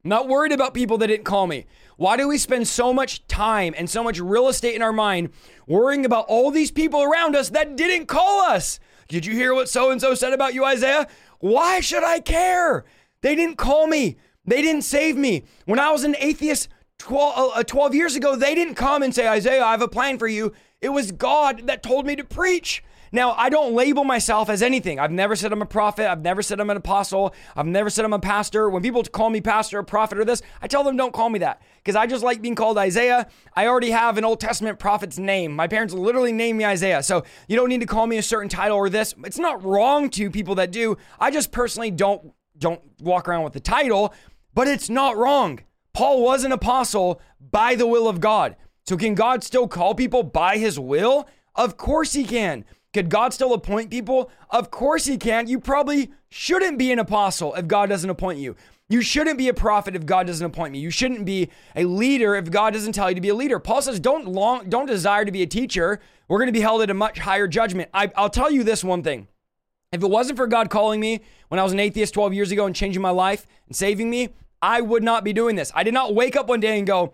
not 0.04 0.28
worried 0.28 0.52
about 0.52 0.74
people 0.74 0.96
that 0.98 1.08
didn't 1.08 1.24
call 1.24 1.48
me. 1.48 1.66
Why 1.96 2.16
do 2.16 2.28
we 2.28 2.38
spend 2.38 2.68
so 2.68 2.94
much 2.94 3.26
time 3.26 3.74
and 3.76 3.90
so 3.90 4.04
much 4.04 4.20
real 4.20 4.46
estate 4.48 4.76
in 4.76 4.82
our 4.82 4.92
mind 4.92 5.30
worrying 5.66 6.04
about 6.04 6.26
all 6.28 6.52
these 6.52 6.70
people 6.70 7.02
around 7.02 7.34
us 7.34 7.50
that 7.50 7.76
didn't 7.76 8.06
call 8.06 8.42
us? 8.42 8.78
Did 9.08 9.26
you 9.26 9.34
hear 9.34 9.54
what 9.54 9.68
so 9.68 9.90
and 9.90 10.00
so 10.00 10.14
said 10.14 10.32
about 10.32 10.54
you, 10.54 10.64
Isaiah? 10.64 11.08
Why 11.40 11.80
should 11.80 12.04
I 12.04 12.20
care? 12.20 12.84
They 13.22 13.34
didn't 13.34 13.56
call 13.56 13.88
me. 13.88 14.18
They 14.44 14.62
didn't 14.62 14.82
save 14.82 15.16
me. 15.16 15.42
When 15.64 15.80
I 15.80 15.90
was 15.90 16.04
an 16.04 16.14
atheist 16.20 16.68
12, 16.98 17.52
uh, 17.56 17.62
12 17.64 17.94
years 17.96 18.14
ago, 18.14 18.36
they 18.36 18.54
didn't 18.54 18.76
come 18.76 19.02
and 19.02 19.12
say, 19.12 19.26
Isaiah, 19.26 19.64
I 19.64 19.72
have 19.72 19.82
a 19.82 19.88
plan 19.88 20.16
for 20.18 20.28
you. 20.28 20.52
It 20.80 20.90
was 20.90 21.10
God 21.10 21.66
that 21.66 21.82
told 21.82 22.06
me 22.06 22.14
to 22.16 22.24
preach. 22.24 22.84
Now, 23.10 23.32
I 23.32 23.48
don't 23.48 23.74
label 23.74 24.04
myself 24.04 24.50
as 24.50 24.62
anything. 24.62 25.00
I've 25.00 25.10
never 25.10 25.34
said 25.34 25.50
I'm 25.50 25.62
a 25.62 25.66
prophet. 25.66 26.08
I've 26.10 26.20
never 26.20 26.42
said 26.42 26.60
I'm 26.60 26.70
an 26.70 26.76
apostle. 26.76 27.34
I've 27.56 27.66
never 27.66 27.88
said 27.90 28.04
I'm 28.04 28.12
a 28.12 28.18
pastor. 28.18 28.68
When 28.68 28.82
people 28.82 29.02
call 29.02 29.30
me 29.30 29.40
pastor 29.40 29.78
or 29.78 29.82
prophet 29.82 30.18
or 30.18 30.24
this, 30.24 30.42
I 30.60 30.66
tell 30.66 30.84
them 30.84 30.96
don't 30.96 31.14
call 31.14 31.30
me 31.30 31.38
that 31.40 31.62
because 31.78 31.96
I 31.96 32.06
just 32.06 32.22
like 32.22 32.42
being 32.42 32.54
called 32.54 32.76
Isaiah. 32.76 33.26
I 33.56 33.66
already 33.66 33.90
have 33.90 34.18
an 34.18 34.24
Old 34.24 34.40
Testament 34.40 34.78
prophet's 34.78 35.18
name. 35.18 35.56
My 35.56 35.66
parents 35.66 35.94
literally 35.94 36.32
named 36.32 36.58
me 36.58 36.66
Isaiah. 36.66 37.02
So 37.02 37.24
you 37.48 37.56
don't 37.56 37.70
need 37.70 37.80
to 37.80 37.86
call 37.86 38.06
me 38.06 38.18
a 38.18 38.22
certain 38.22 38.50
title 38.50 38.76
or 38.76 38.90
this. 38.90 39.14
It's 39.24 39.38
not 39.38 39.64
wrong 39.64 40.10
to 40.10 40.30
people 40.30 40.54
that 40.56 40.70
do. 40.70 40.96
I 41.18 41.30
just 41.30 41.50
personally 41.50 41.90
don't 41.90 42.32
don't 42.58 42.82
walk 43.00 43.28
around 43.28 43.44
with 43.44 43.52
the 43.52 43.60
title, 43.60 44.12
but 44.52 44.68
it's 44.68 44.90
not 44.90 45.16
wrong. 45.16 45.60
Paul 45.92 46.22
was 46.22 46.44
an 46.44 46.52
apostle 46.52 47.20
by 47.40 47.74
the 47.74 47.86
will 47.86 48.08
of 48.08 48.20
God. 48.20 48.56
So 48.88 48.96
can 48.96 49.14
God 49.14 49.44
still 49.44 49.68
call 49.68 49.94
people 49.94 50.22
by 50.22 50.56
his 50.56 50.80
will? 50.80 51.28
Of 51.54 51.76
course 51.76 52.14
he 52.14 52.24
can. 52.24 52.64
Could 52.94 53.10
God 53.10 53.34
still 53.34 53.52
appoint 53.52 53.90
people? 53.90 54.30
Of 54.48 54.70
course 54.70 55.04
he 55.04 55.18
can. 55.18 55.46
You 55.46 55.60
probably 55.60 56.10
shouldn't 56.30 56.78
be 56.78 56.90
an 56.90 56.98
apostle 56.98 57.54
if 57.54 57.66
God 57.66 57.90
doesn't 57.90 58.08
appoint 58.08 58.38
you. 58.38 58.56
You 58.88 59.02
shouldn't 59.02 59.36
be 59.36 59.50
a 59.50 59.52
prophet 59.52 59.94
if 59.94 60.06
God 60.06 60.26
doesn't 60.26 60.46
appoint 60.46 60.72
me. 60.72 60.78
You 60.78 60.90
shouldn't 60.90 61.26
be 61.26 61.50
a 61.76 61.84
leader 61.84 62.34
if 62.34 62.50
God 62.50 62.72
doesn't 62.72 62.94
tell 62.94 63.10
you 63.10 63.14
to 63.14 63.20
be 63.20 63.28
a 63.28 63.34
leader. 63.34 63.58
Paul 63.58 63.82
says, 63.82 64.00
don't 64.00 64.26
long, 64.26 64.70
don't 64.70 64.86
desire 64.86 65.26
to 65.26 65.32
be 65.32 65.42
a 65.42 65.46
teacher. 65.46 66.00
We're 66.26 66.38
going 66.38 66.46
to 66.46 66.58
be 66.58 66.62
held 66.62 66.80
at 66.80 66.88
a 66.88 66.94
much 66.94 67.18
higher 67.18 67.46
judgment. 67.46 67.90
I, 67.92 68.10
I'll 68.16 68.30
tell 68.30 68.50
you 68.50 68.64
this 68.64 68.82
one 68.82 69.02
thing. 69.02 69.28
If 69.92 70.02
it 70.02 70.08
wasn't 70.08 70.38
for 70.38 70.46
God 70.46 70.70
calling 70.70 70.98
me 70.98 71.20
when 71.48 71.58
I 71.58 71.62
was 71.62 71.74
an 71.74 71.80
atheist 71.80 72.14
12 72.14 72.32
years 72.32 72.52
ago 72.52 72.64
and 72.64 72.74
changing 72.74 73.02
my 73.02 73.10
life 73.10 73.46
and 73.66 73.76
saving 73.76 74.08
me, 74.08 74.30
I 74.62 74.80
would 74.80 75.02
not 75.02 75.24
be 75.24 75.34
doing 75.34 75.56
this. 75.56 75.70
I 75.74 75.82
did 75.82 75.92
not 75.92 76.14
wake 76.14 76.36
up 76.36 76.48
one 76.48 76.60
day 76.60 76.78
and 76.78 76.86
go, 76.86 77.12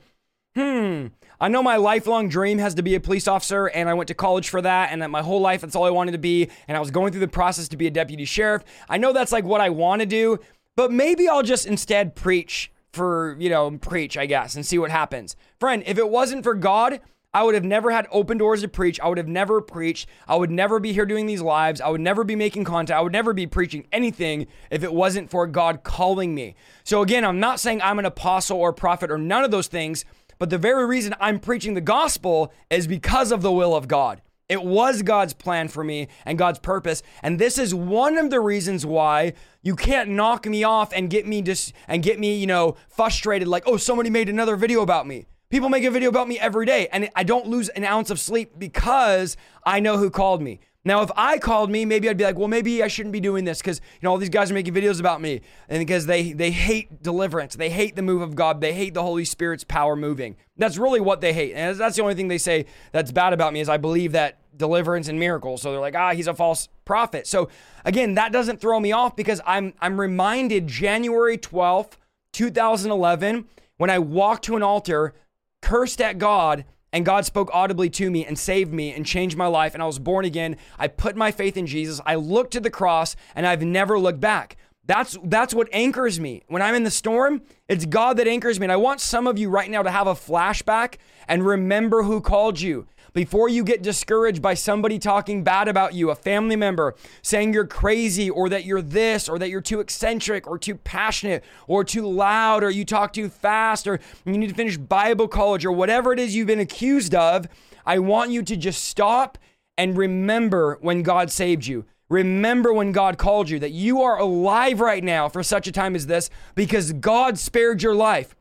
hmm, 0.55 1.09
I 1.45 1.49
know 1.49 1.63
my 1.63 1.77
lifelong 1.77 2.31
dream 2.31 2.57
has 2.57 2.75
to 2.77 2.83
be 2.83 2.95
a 2.95 3.01
police 3.01 3.29
officer, 3.29 3.67
and 3.67 3.87
I 3.87 3.93
went 3.93 4.09
to 4.09 4.15
college 4.15 4.49
for 4.49 4.63
that, 4.63 4.91
and 4.91 5.03
that 5.03 5.11
my 5.11 5.21
whole 5.21 5.43
life 5.43 5.61
that's 5.61 5.77
all 5.77 5.85
I 5.85 5.91
wanted 5.91 6.13
to 6.13 6.19
be, 6.19 6.49
and 6.67 6.75
I 6.75 6.81
was 6.81 6.91
going 6.91 7.13
through 7.13 7.21
the 7.21 7.29
process 7.29 7.69
to 7.69 7.77
be 7.77 7.87
a 7.87 7.91
deputy 7.91 8.25
sheriff. 8.25 8.65
I 8.89 8.97
know 8.97 9.13
that's 9.13 9.31
like 9.31 9.45
what 9.45 9.61
I 9.61 9.69
want 9.69 10.01
to 10.01 10.07
do, 10.07 10.39
but 10.75 10.91
maybe 10.91 11.29
I'll 11.29 11.43
just 11.43 11.67
instead 11.67 12.15
preach 12.15 12.73
for, 12.95 13.37
you 13.39 13.51
know, 13.51 13.73
preach, 13.73 14.17
I 14.17 14.25
guess, 14.25 14.55
and 14.55 14.65
see 14.65 14.79
what 14.79 14.91
happens. 14.91 15.37
Friend, 15.61 15.83
if 15.85 15.99
it 15.99 16.09
wasn't 16.09 16.45
for 16.45 16.55
God, 16.55 17.03
I 17.35 17.43
would 17.43 17.55
have 17.55 17.65
never 17.65 17.91
had 17.91 18.07
open 18.11 18.39
doors 18.39 18.63
to 18.63 18.69
preach. 18.69 18.99
I 19.01 19.09
would 19.09 19.19
have 19.19 19.29
never 19.29 19.61
preached. 19.61 20.09
I 20.27 20.37
would 20.37 20.51
never 20.53 20.81
be 20.81 20.95
here 20.95 21.05
doing 21.05 21.27
these 21.27 21.43
lives. 21.43 21.81
I 21.81 21.89
would 21.89 22.01
never 22.01 22.25
be 22.25 22.37
making 22.37 22.65
content. 22.65 22.97
I 22.97 23.03
would 23.03 23.13
never 23.13 23.35
be 23.35 23.47
preaching 23.47 23.87
anything 23.93 24.47
if 24.71 24.83
it 24.83 24.95
wasn't 24.95 25.29
for 25.29 25.47
God 25.47 25.83
calling 25.83 26.35
me. 26.35 26.55
So, 26.85 27.03
again, 27.03 27.23
I'm 27.23 27.41
not 27.41 27.61
saying 27.61 27.83
I'm 27.83 27.99
an 27.99 28.07
apostle 28.07 28.59
or 28.59 28.73
prophet 28.73 29.11
or 29.11 29.19
none 29.19 29.45
of 29.45 29.51
those 29.51 29.67
things, 29.67 30.07
but 30.39 30.51
the 30.51 30.59
very 30.59 30.87
reason 30.87 31.15
I'm 31.21 31.41
preaching 31.41 31.75
the 31.75 31.81
gospel 31.81 32.53
is 32.71 32.87
because 32.87 33.33
of 33.33 33.43
the 33.43 33.53
will 33.53 33.75
of 33.75 33.89
God. 33.89 34.21
It 34.49 34.63
was 34.63 35.03
God's 35.03 35.33
plan 35.33 35.69
for 35.69 35.83
me 35.83 36.09
and 36.27 36.37
God's 36.37 36.59
purpose. 36.59 37.03
And 37.23 37.39
this 37.39 37.57
is 37.57 37.75
one 37.75 38.19
of 38.19 38.29
the 38.29 38.41
reasons 38.41 38.85
why 38.85 39.33
you 39.63 39.75
can't 39.75 40.11
knock 40.11 40.47
me 40.47 40.65
off 40.65 40.93
and 40.93 41.09
get 41.09 41.27
me 41.27 41.41
just 41.41 41.73
and 41.89 42.03
get 42.03 42.21
me, 42.21 42.37
you 42.37 42.47
know, 42.47 42.77
frustrated 42.89 43.49
like, 43.49 43.63
"Oh, 43.67 43.79
somebody 43.79 44.11
made 44.11 44.29
another 44.29 44.57
video 44.57 44.83
about 44.83 45.07
me." 45.07 45.27
People 45.49 45.69
make 45.69 45.85
a 45.85 45.91
video 45.91 46.09
about 46.09 46.29
me 46.29 46.39
every 46.39 46.67
day, 46.67 46.89
and 46.93 47.09
I 47.15 47.23
don't 47.23 47.47
lose 47.47 47.69
an 47.71 47.85
ounce 47.85 48.11
of 48.11 48.19
sleep 48.21 48.59
because 48.59 49.37
I 49.65 49.81
know 49.81 49.99
who 49.99 50.11
called 50.11 50.43
me. 50.43 50.61
Now, 50.87 51.01
if 51.01 51.11
I 51.17 51.39
called 51.39 51.71
me, 51.71 51.87
maybe 51.87 52.11
I'd 52.11 52.19
be 52.19 52.25
like, 52.25 52.37
well, 52.37 52.49
maybe 52.49 52.83
I 52.83 52.89
shouldn't 52.89 53.15
be 53.15 53.21
doing 53.21 53.45
this 53.45 53.59
because 53.59 53.81
you 53.81 54.01
know 54.03 54.11
all 54.11 54.19
these 54.19 54.29
guys 54.29 54.51
are 54.51 54.55
making 54.55 54.75
videos 54.75 55.01
about 55.01 55.21
me, 55.21 55.41
and 55.69 55.79
because 55.79 56.07
they 56.07 56.33
they 56.33 56.51
hate 56.51 57.03
deliverance, 57.03 57.57
they 57.57 57.71
hate 57.71 57.97
the 57.97 58.03
move 58.03 58.21
of 58.21 58.35
God, 58.35 58.61
they 58.61 58.75
hate 58.75 58.93
the 58.93 59.03
Holy 59.03 59.25
Spirit's 59.25 59.65
power 59.65 59.97
moving. 59.97 60.37
That's 60.59 60.77
really 60.77 61.01
what 61.01 61.21
they 61.21 61.33
hate, 61.33 61.55
and 61.55 61.77
that's 61.79 61.97
the 61.97 62.03
only 62.03 62.15
thing 62.15 62.29
they 62.29 62.39
say 62.39 62.67
that's 62.93 63.13
bad 63.13 63.33
about 63.33 63.53
me 63.53 63.61
is 63.61 63.69
I 63.69 63.79
believe 63.79 64.13
that 64.13 64.39
deliverance 64.57 65.09
and 65.09 65.19
miracles. 65.19 65.63
So 65.63 65.73
they're 65.73 65.81
like, 65.81 65.97
ah, 65.97 66.13
he's 66.13 66.29
a 66.29 66.35
false 66.35 66.69
prophet. 66.85 67.27
So 67.27 67.49
again, 67.85 68.15
that 68.15 68.31
doesn't 68.31 68.61
throw 68.61 68.79
me 68.79 68.93
off 68.93 69.17
because 69.17 69.41
I'm 69.47 69.73
I'm 69.81 69.99
reminded 69.99 70.67
January 70.67 71.39
twelfth, 71.39 71.97
two 72.33 72.51
thousand 72.51 72.91
eleven, 72.91 73.47
when 73.79 73.89
I 73.91 73.99
walked 73.99 74.45
to 74.45 74.57
an 74.57 74.63
altar 74.63 75.15
cursed 75.63 76.03
at 76.03 76.19
God, 76.19 76.67
and 76.95 77.05
God 77.05 77.27
spoke 77.27 77.51
audibly 77.53 77.91
to 77.91 78.09
me 78.09 78.25
and 78.25 78.39
saved 78.39 78.73
me 78.73 78.93
and 78.93 79.05
changed 79.05 79.37
my 79.37 79.49
life. 79.49 79.75
And 79.75 79.83
I 79.83 79.87
was 79.87 79.99
born 79.99 80.25
again. 80.25 80.57
I 80.79 80.87
put 80.87 81.17
my 81.17 81.33
faith 81.33 81.57
in 81.57 81.67
Jesus. 81.67 82.01
I 82.07 82.15
looked 82.15 82.53
to 82.53 82.61
the 82.61 82.71
cross, 82.71 83.17
and 83.35 83.45
I've 83.49 83.63
never 83.63 83.99
looked 83.99 84.21
back. 84.21 84.57
That's 84.87 85.19
that's 85.25 85.53
what 85.53 85.69
anchors 85.73 86.21
me. 86.21 86.45
When 86.47 86.63
I'm 86.63 86.77
in 86.77 86.85
the 86.85 86.93
storm, 86.93 87.43
it's 87.69 87.85
God 87.85 88.19
that 88.19 88.29
anchors 88.29 88.61
me. 88.61 88.67
And 88.67 88.73
I 88.73 88.77
want 88.77 89.01
some 89.01 89.27
of 89.27 89.39
you 89.39 89.51
right 89.51 89.69
now 89.69 89.83
to 89.83 89.91
have 89.91 90.07
a 90.07 90.15
flashback 90.15 90.99
and 91.27 91.45
remember 91.45 92.05
who 92.05 92.21
called 92.21 92.61
you. 92.61 92.87
Before 93.15 93.49
you 93.49 93.63
get 93.63 93.81
discouraged 93.81 94.43
by 94.43 94.55
somebody 94.55 94.99
talking 94.99 95.45
bad 95.45 95.69
about 95.69 95.95
you, 95.95 96.11
a 96.11 96.17
family 96.17 96.57
member 96.57 96.97
saying 97.23 97.53
you're 97.53 97.65
crazy 97.65 98.29
or 98.29 98.49
that 98.49 98.65
you're 98.65 98.83
this 98.83 99.29
or 99.29 99.39
that 99.39 99.51
you're 99.51 99.61
too 99.61 99.79
eccentric 99.79 100.49
or 100.49 100.59
too 100.59 100.75
passionate 100.75 101.45
or 101.69 101.85
too 101.85 102.09
loud 102.09 102.65
or 102.65 102.71
you 102.71 102.85
talk 102.85 103.13
too 103.13 103.29
fast 103.29 103.87
or 103.87 104.01
you 104.25 104.37
need 104.37 104.49
to 104.49 104.55
finish 104.55 104.77
Bible 104.77 105.29
college 105.29 105.65
or 105.65 105.71
whatever 105.71 106.13
it 106.13 106.19
is 106.19 106.35
you've 106.35 106.49
been 106.49 106.59
accused 106.59 107.15
of, 107.15 107.47
I 107.87 108.01
want 108.01 108.33
you 108.33 108.43
to 108.43 108.57
just 108.57 108.83
stop 108.83 109.39
and 109.79 109.97
remember 109.97 110.79
when 110.81 111.05
God 111.05 111.31
saved 111.31 111.67
you. 111.67 111.85
Remember 112.09 112.73
when 112.73 112.91
God 112.91 113.17
called 113.17 113.49
you, 113.49 113.61
that 113.61 113.71
you 113.71 114.03
are 114.03 114.19
alive 114.19 114.81
right 114.81 115.05
now 115.05 115.29
for 115.29 115.45
such 115.45 115.69
a 115.69 115.73
time 115.73 115.95
as 115.95 116.09
this 116.09 116.31
because 116.57 116.93
God 116.93 117.39
spared 117.39 117.81
your 117.81 117.95
life. 117.95 118.35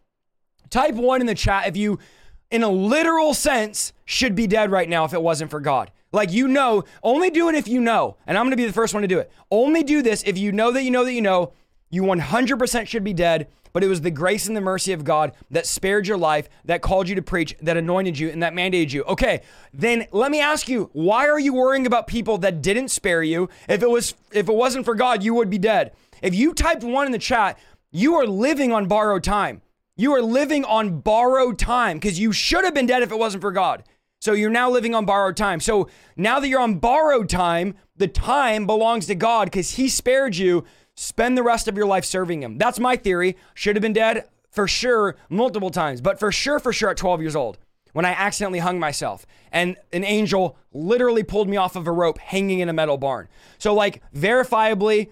Type 0.72 0.96
one 0.96 1.22
in 1.22 1.28
the 1.28 1.36
chat 1.36 1.68
if 1.68 1.78
you 1.78 2.00
in 2.54 2.62
a 2.62 2.70
literal 2.70 3.34
sense, 3.34 3.94
should 4.06 4.36
be 4.36 4.46
dead 4.46 4.72
right 4.72 4.88
now 4.88 5.04
if 5.06 5.14
it 5.14 5.22
wasn't 5.22 5.50
for 5.50 5.60
God. 5.60 5.90
Like, 6.12 6.32
you 6.32 6.48
know, 6.48 6.84
only 7.02 7.32
do 7.32 7.50
it 7.50 7.56
if 7.56 7.68
you 7.68 7.82
know. 7.82 8.16
And 8.28 8.38
I'm 8.38 8.44
going 8.46 8.52
to 8.52 8.58
be 8.58 8.68
the 8.68 8.72
first 8.72 8.94
one 8.94 9.02
to 9.02 9.08
do 9.08 9.18
it. 9.18 9.32
Only 9.50 9.82
do 9.82 10.04
this 10.04 10.22
if 10.24 10.38
you 10.38 10.52
know 10.52 10.72
that 10.72 10.84
you 10.84 10.92
know 10.92 11.04
that 11.04 11.14
you 11.14 11.22
know 11.22 11.52
you 11.90 12.04
100% 12.04 12.88
should 12.88 13.04
be 13.04 13.12
dead, 13.12 13.48
but 13.74 13.84
it 13.84 13.88
was 13.88 14.02
the 14.02 14.12
grace 14.12 14.46
and 14.46 14.56
the 14.56 14.62
mercy 14.62 14.94
of 14.94 15.04
God 15.04 15.32
that 15.50 15.66
spared 15.66 16.08
your 16.08 16.18
life, 16.18 16.48
that 16.66 16.84
called 16.84 17.10
you 17.10 17.16
to 17.16 17.24
preach, 17.24 17.56
that 17.60 17.76
anointed 17.76 18.20
you, 18.20 18.30
and 18.30 18.44
that 18.44 18.54
mandated 18.54 18.94
you. 18.94 19.04
Okay, 19.06 19.42
then 19.74 20.06
let 20.12 20.30
me 20.30 20.40
ask 20.40 20.70
you, 20.70 20.92
why 20.94 21.28
are 21.28 21.40
you 21.40 21.56
worrying 21.56 21.88
about 21.88 22.06
people 22.06 22.38
that 22.38 22.62
didn't 22.62 22.90
spare 22.90 23.24
you? 23.24 23.50
If 23.68 23.82
it 23.82 23.90
was 23.90 24.14
if 24.32 24.48
it 24.48 24.56
wasn't 24.56 24.86
for 24.86 24.94
God, 24.94 25.24
you 25.24 25.34
would 25.34 25.50
be 25.50 25.58
dead. 25.58 25.94
If 26.22 26.36
you 26.36 26.54
typed 26.54 26.84
one 26.84 27.08
in 27.08 27.12
the 27.12 27.18
chat, 27.18 27.58
you 27.92 28.14
are 28.14 28.28
living 28.28 28.72
on 28.72 28.88
borrowed 28.88 29.24
time. 29.24 29.64
You 29.96 30.14
are 30.16 30.22
living 30.24 30.66
on 30.66 31.02
borrowed 31.02 31.60
time 31.60 31.98
because 31.98 32.20
you 32.20 32.32
should 32.32 32.64
have 32.64 32.74
been 32.74 32.88
dead 32.88 33.04
if 33.04 33.12
it 33.12 33.20
wasn't 33.20 33.42
for 33.42 33.52
God. 33.52 33.84
So 34.22 34.34
you're 34.34 34.50
now 34.50 34.72
living 34.72 34.96
on 34.96 35.06
borrowed 35.06 35.38
time. 35.38 35.60
So 35.60 35.88
now 36.18 36.40
that 36.40 36.48
you're 36.48 36.62
on 36.62 36.80
borrowed 36.80 37.30
time, 37.30 37.76
the 37.96 38.08
time 38.08 38.66
belongs 38.66 39.06
to 39.08 39.16
God 39.16 39.46
because 39.46 39.72
He 39.72 39.88
spared 39.88 40.36
you. 40.36 40.64
Spend 40.96 41.38
the 41.38 41.44
rest 41.44 41.68
of 41.68 41.78
your 41.78 41.86
life 41.86 42.06
serving 42.06 42.42
Him. 42.42 42.58
That's 42.58 42.80
my 42.80 42.96
theory. 42.96 43.38
Should 43.54 43.76
have 43.76 43.82
been 43.82 43.94
dead 43.94 44.28
for 44.50 44.68
sure 44.68 45.16
multiple 45.30 45.70
times, 45.70 46.02
but 46.02 46.20
for 46.20 46.32
sure, 46.32 46.58
for 46.58 46.74
sure 46.74 46.90
at 46.90 46.98
12 46.98 47.22
years 47.22 47.36
old 47.36 47.60
when 47.92 48.06
I 48.06 48.12
accidentally 48.12 48.60
hung 48.60 48.80
myself 48.80 49.26
and 49.52 49.78
an 49.92 50.04
angel 50.04 50.58
literally 50.74 51.24
pulled 51.24 51.48
me 51.48 51.58
off 51.58 51.76
of 51.76 51.86
a 51.86 51.92
rope 51.92 52.18
hanging 52.18 52.60
in 52.60 52.70
a 52.70 52.74
metal 52.74 52.98
barn. 52.98 53.28
So, 53.60 53.74
like, 53.74 54.02
verifiably, 54.14 55.10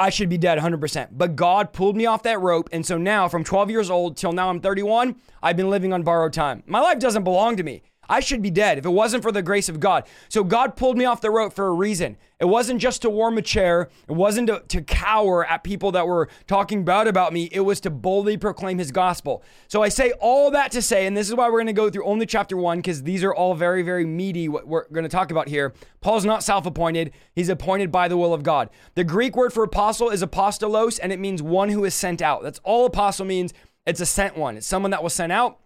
I 0.00 0.08
should 0.08 0.30
be 0.30 0.38
dead 0.38 0.58
100%. 0.58 1.08
But 1.12 1.36
God 1.36 1.74
pulled 1.74 1.94
me 1.94 2.06
off 2.06 2.22
that 2.22 2.40
rope. 2.40 2.70
And 2.72 2.86
so 2.86 2.96
now, 2.96 3.28
from 3.28 3.44
12 3.44 3.70
years 3.70 3.90
old 3.90 4.16
till 4.16 4.32
now 4.32 4.48
I'm 4.48 4.58
31, 4.58 5.14
I've 5.42 5.58
been 5.58 5.68
living 5.68 5.92
on 5.92 6.02
borrowed 6.02 6.32
time. 6.32 6.62
My 6.66 6.80
life 6.80 6.98
doesn't 6.98 7.22
belong 7.22 7.58
to 7.58 7.62
me. 7.62 7.82
I 8.10 8.18
should 8.18 8.42
be 8.42 8.50
dead 8.50 8.76
if 8.76 8.84
it 8.84 8.90
wasn't 8.90 9.22
for 9.22 9.30
the 9.30 9.40
grace 9.40 9.68
of 9.68 9.78
God. 9.78 10.04
So 10.28 10.42
God 10.42 10.76
pulled 10.76 10.98
me 10.98 11.04
off 11.04 11.20
the 11.20 11.30
rope 11.30 11.52
for 11.52 11.68
a 11.68 11.72
reason. 11.72 12.16
It 12.40 12.46
wasn't 12.46 12.80
just 12.80 13.02
to 13.02 13.10
warm 13.10 13.38
a 13.38 13.42
chair. 13.42 13.88
It 14.08 14.14
wasn't 14.14 14.48
to, 14.48 14.64
to 14.66 14.82
cower 14.82 15.46
at 15.46 15.62
people 15.62 15.92
that 15.92 16.08
were 16.08 16.28
talking 16.48 16.84
bad 16.84 17.06
about 17.06 17.32
me. 17.32 17.48
It 17.52 17.60
was 17.60 17.78
to 17.80 17.90
boldly 17.90 18.36
proclaim 18.36 18.78
his 18.78 18.90
gospel. 18.90 19.44
So 19.68 19.82
I 19.82 19.90
say 19.90 20.12
all 20.20 20.50
that 20.50 20.72
to 20.72 20.82
say, 20.82 21.06
and 21.06 21.16
this 21.16 21.28
is 21.28 21.36
why 21.36 21.46
we're 21.46 21.58
going 21.58 21.66
to 21.66 21.72
go 21.72 21.88
through 21.88 22.04
only 22.04 22.26
chapter 22.26 22.56
one, 22.56 22.78
because 22.78 23.04
these 23.04 23.22
are 23.22 23.34
all 23.34 23.54
very, 23.54 23.82
very 23.82 24.04
meaty 24.04 24.48
what 24.48 24.66
we're 24.66 24.88
going 24.88 25.04
to 25.04 25.08
talk 25.08 25.30
about 25.30 25.48
here. 25.48 25.72
Paul's 26.00 26.24
not 26.24 26.42
self 26.42 26.66
appointed, 26.66 27.12
he's 27.34 27.48
appointed 27.48 27.92
by 27.92 28.08
the 28.08 28.16
will 28.16 28.34
of 28.34 28.42
God. 28.42 28.70
The 28.94 29.04
Greek 29.04 29.36
word 29.36 29.52
for 29.52 29.62
apostle 29.62 30.10
is 30.10 30.22
apostolos, 30.22 30.98
and 31.00 31.12
it 31.12 31.20
means 31.20 31.42
one 31.42 31.68
who 31.68 31.84
is 31.84 31.94
sent 31.94 32.20
out. 32.20 32.42
That's 32.42 32.60
all 32.64 32.86
apostle 32.86 33.26
means. 33.26 33.54
It's 33.86 34.00
a 34.00 34.06
sent 34.06 34.36
one, 34.36 34.56
it's 34.56 34.66
someone 34.66 34.90
that 34.90 35.04
was 35.04 35.12
sent 35.12 35.30
out. 35.30 35.58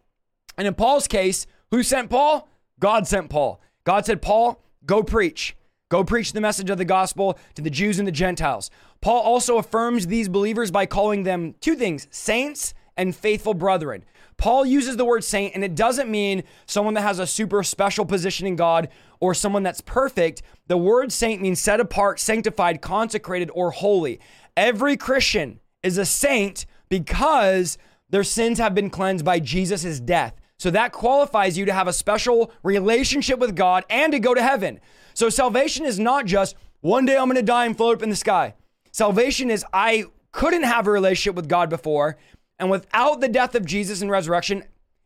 And 0.57 0.69
in 0.69 0.75
Paul's 0.75 1.09
case, 1.09 1.47
who 1.75 1.83
sent 1.83 2.09
Paul? 2.09 2.49
God 2.79 3.09
sent 3.09 3.31
Paul. 3.31 3.61
God 3.83 4.07
said, 4.07 4.23
Paul, 4.23 4.63
go 4.87 5.03
preach. 5.03 5.57
Go 5.89 6.05
preach 6.05 6.33
the 6.33 6.41
message 6.41 6.71
of 6.71 6.79
the 6.79 6.85
gospel 6.85 7.37
to 7.57 7.63
the 7.63 7.71
Jews 7.71 7.99
and 7.99 8.07
the 8.07 8.13
Gentiles. 8.13 8.71
Paul 9.01 9.21
also 9.21 9.59
affirms 9.59 10.07
these 10.07 10.29
believers 10.29 10.71
by 10.71 10.87
calling 10.87 11.25
them 11.25 11.57
two 11.61 11.75
things 11.75 12.07
saints 12.13 12.75
and 12.97 13.15
faithful 13.15 13.55
brethren. 13.55 14.05
Paul 14.37 14.65
uses 14.65 14.97
the 14.97 15.05
word 15.05 15.25
saint, 15.25 15.57
and 15.57 15.65
it 15.65 15.75
doesn't 15.75 16.09
mean 16.09 16.45
someone 16.67 16.95
that 16.95 17.03
has 17.03 17.19
a 17.19 17.27
super 17.27 17.65
special 17.65 18.07
position 18.07 18.47
in 18.47 18.55
God 18.55 18.89
or 19.19 19.35
someone 19.35 19.65
that's 19.65 19.81
perfect. 19.81 20.43
The 20.69 20.79
word 20.79 21.11
saint 21.11 21.43
means 21.43 21.61
set 21.61 21.81
apart, 21.81 22.21
sanctified, 22.21 22.83
consecrated, 22.83 23.51
or 23.53 23.73
holy. 23.73 24.21
Every 24.57 24.97
Christian 24.97 25.59
is 25.83 25.99
a 25.99 26.07
saint 26.07 26.67
because 26.89 27.79
their 28.11 28.23
sins 28.23 28.61
have 28.61 28.77
been 28.77 28.91
cleansed 28.91 29.25
by 29.25 29.41
Jesus' 29.41 29.99
death. 29.99 30.35
So 30.65 30.71
that 30.71 30.93
qualifies 30.93 31.59
you 31.59 31.67
to 31.67 31.75
have 31.75 31.89
a 31.89 31.93
special 31.93 32.51
relationship 32.63 33.39
with 33.39 33.55
God 33.55 33.85
and 33.91 34.15
to 34.15 34.19
go 34.19 34.33
to 34.33 34.43
heaven. 34.43 34.81
So 35.13 35.29
salvation 35.29 35.85
is 35.85 35.99
not 35.99 36.25
just 36.25 36.57
one 36.81 37.05
day 37.05 37.19
I'm 37.19 37.27
going 37.27 37.37
to 37.37 37.43
die 37.43 37.67
and 37.67 37.77
float 37.77 37.99
up 37.99 38.03
in 38.03 38.09
the 38.09 38.17
sky. 38.17 38.55
Salvation 38.91 39.51
is 39.51 39.63
I 39.75 40.07
couldn't 40.33 40.63
have 40.63 40.87
a 40.87 40.91
relationship 40.91 41.35
with 41.35 41.51
God 41.51 41.69
before. 41.69 42.17
And 42.59 42.71
without 42.71 43.21
the 43.21 43.29
death 43.29 43.55
of 43.55 43.67
Jesus 43.67 44.01
and 44.01 44.11
resurrection, 44.11 44.65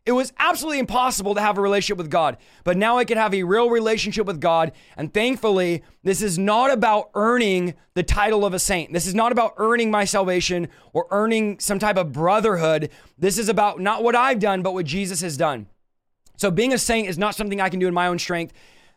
it 0.09 0.13
was 0.13 0.33
absolutely 0.39 0.79
impossible 0.79 1.35
to 1.35 1.41
have 1.41 1.59
a 1.59 1.61
relationship 1.61 1.99
with 1.99 2.09
God, 2.09 2.37
but 2.63 2.77
now 2.77 2.97
I 2.97 3.05
can 3.05 3.19
have 3.19 3.31
a 3.31 3.43
real 3.43 3.69
relationship 3.69 4.25
with 4.25 4.41
God. 4.41 4.71
And 4.97 5.13
thankfully, 5.13 5.83
this 6.03 6.23
is 6.23 6.39
not 6.39 6.71
about 6.71 7.11
earning 7.13 7.75
the 7.93 8.01
title 8.01 8.43
of 8.43 8.55
a 8.55 8.59
saint. 8.59 8.91
This 8.91 9.05
is 9.05 9.13
not 9.13 9.31
about 9.31 9.53
earning 9.57 9.91
my 9.91 10.05
salvation 10.05 10.69
or 10.93 11.05
earning 11.11 11.59
some 11.59 11.77
type 11.77 11.95
of 11.95 12.11
brotherhood. 12.11 12.89
This 13.19 13.37
is 13.37 13.49
about 13.49 13.79
not 13.79 14.01
what 14.01 14.15
I've 14.15 14.39
done, 14.39 14.63
but 14.63 14.73
what 14.73 14.87
Jesus 14.87 15.21
has 15.21 15.37
done. 15.37 15.67
So 16.37 16.49
being 16.49 16.73
a 16.73 16.79
saint 16.79 17.07
is 17.07 17.19
not 17.19 17.35
something 17.35 17.61
I 17.61 17.69
can 17.69 17.79
do 17.79 17.87
in 17.87 17.93
my 17.93 18.07
own 18.07 18.17
strength, 18.17 18.53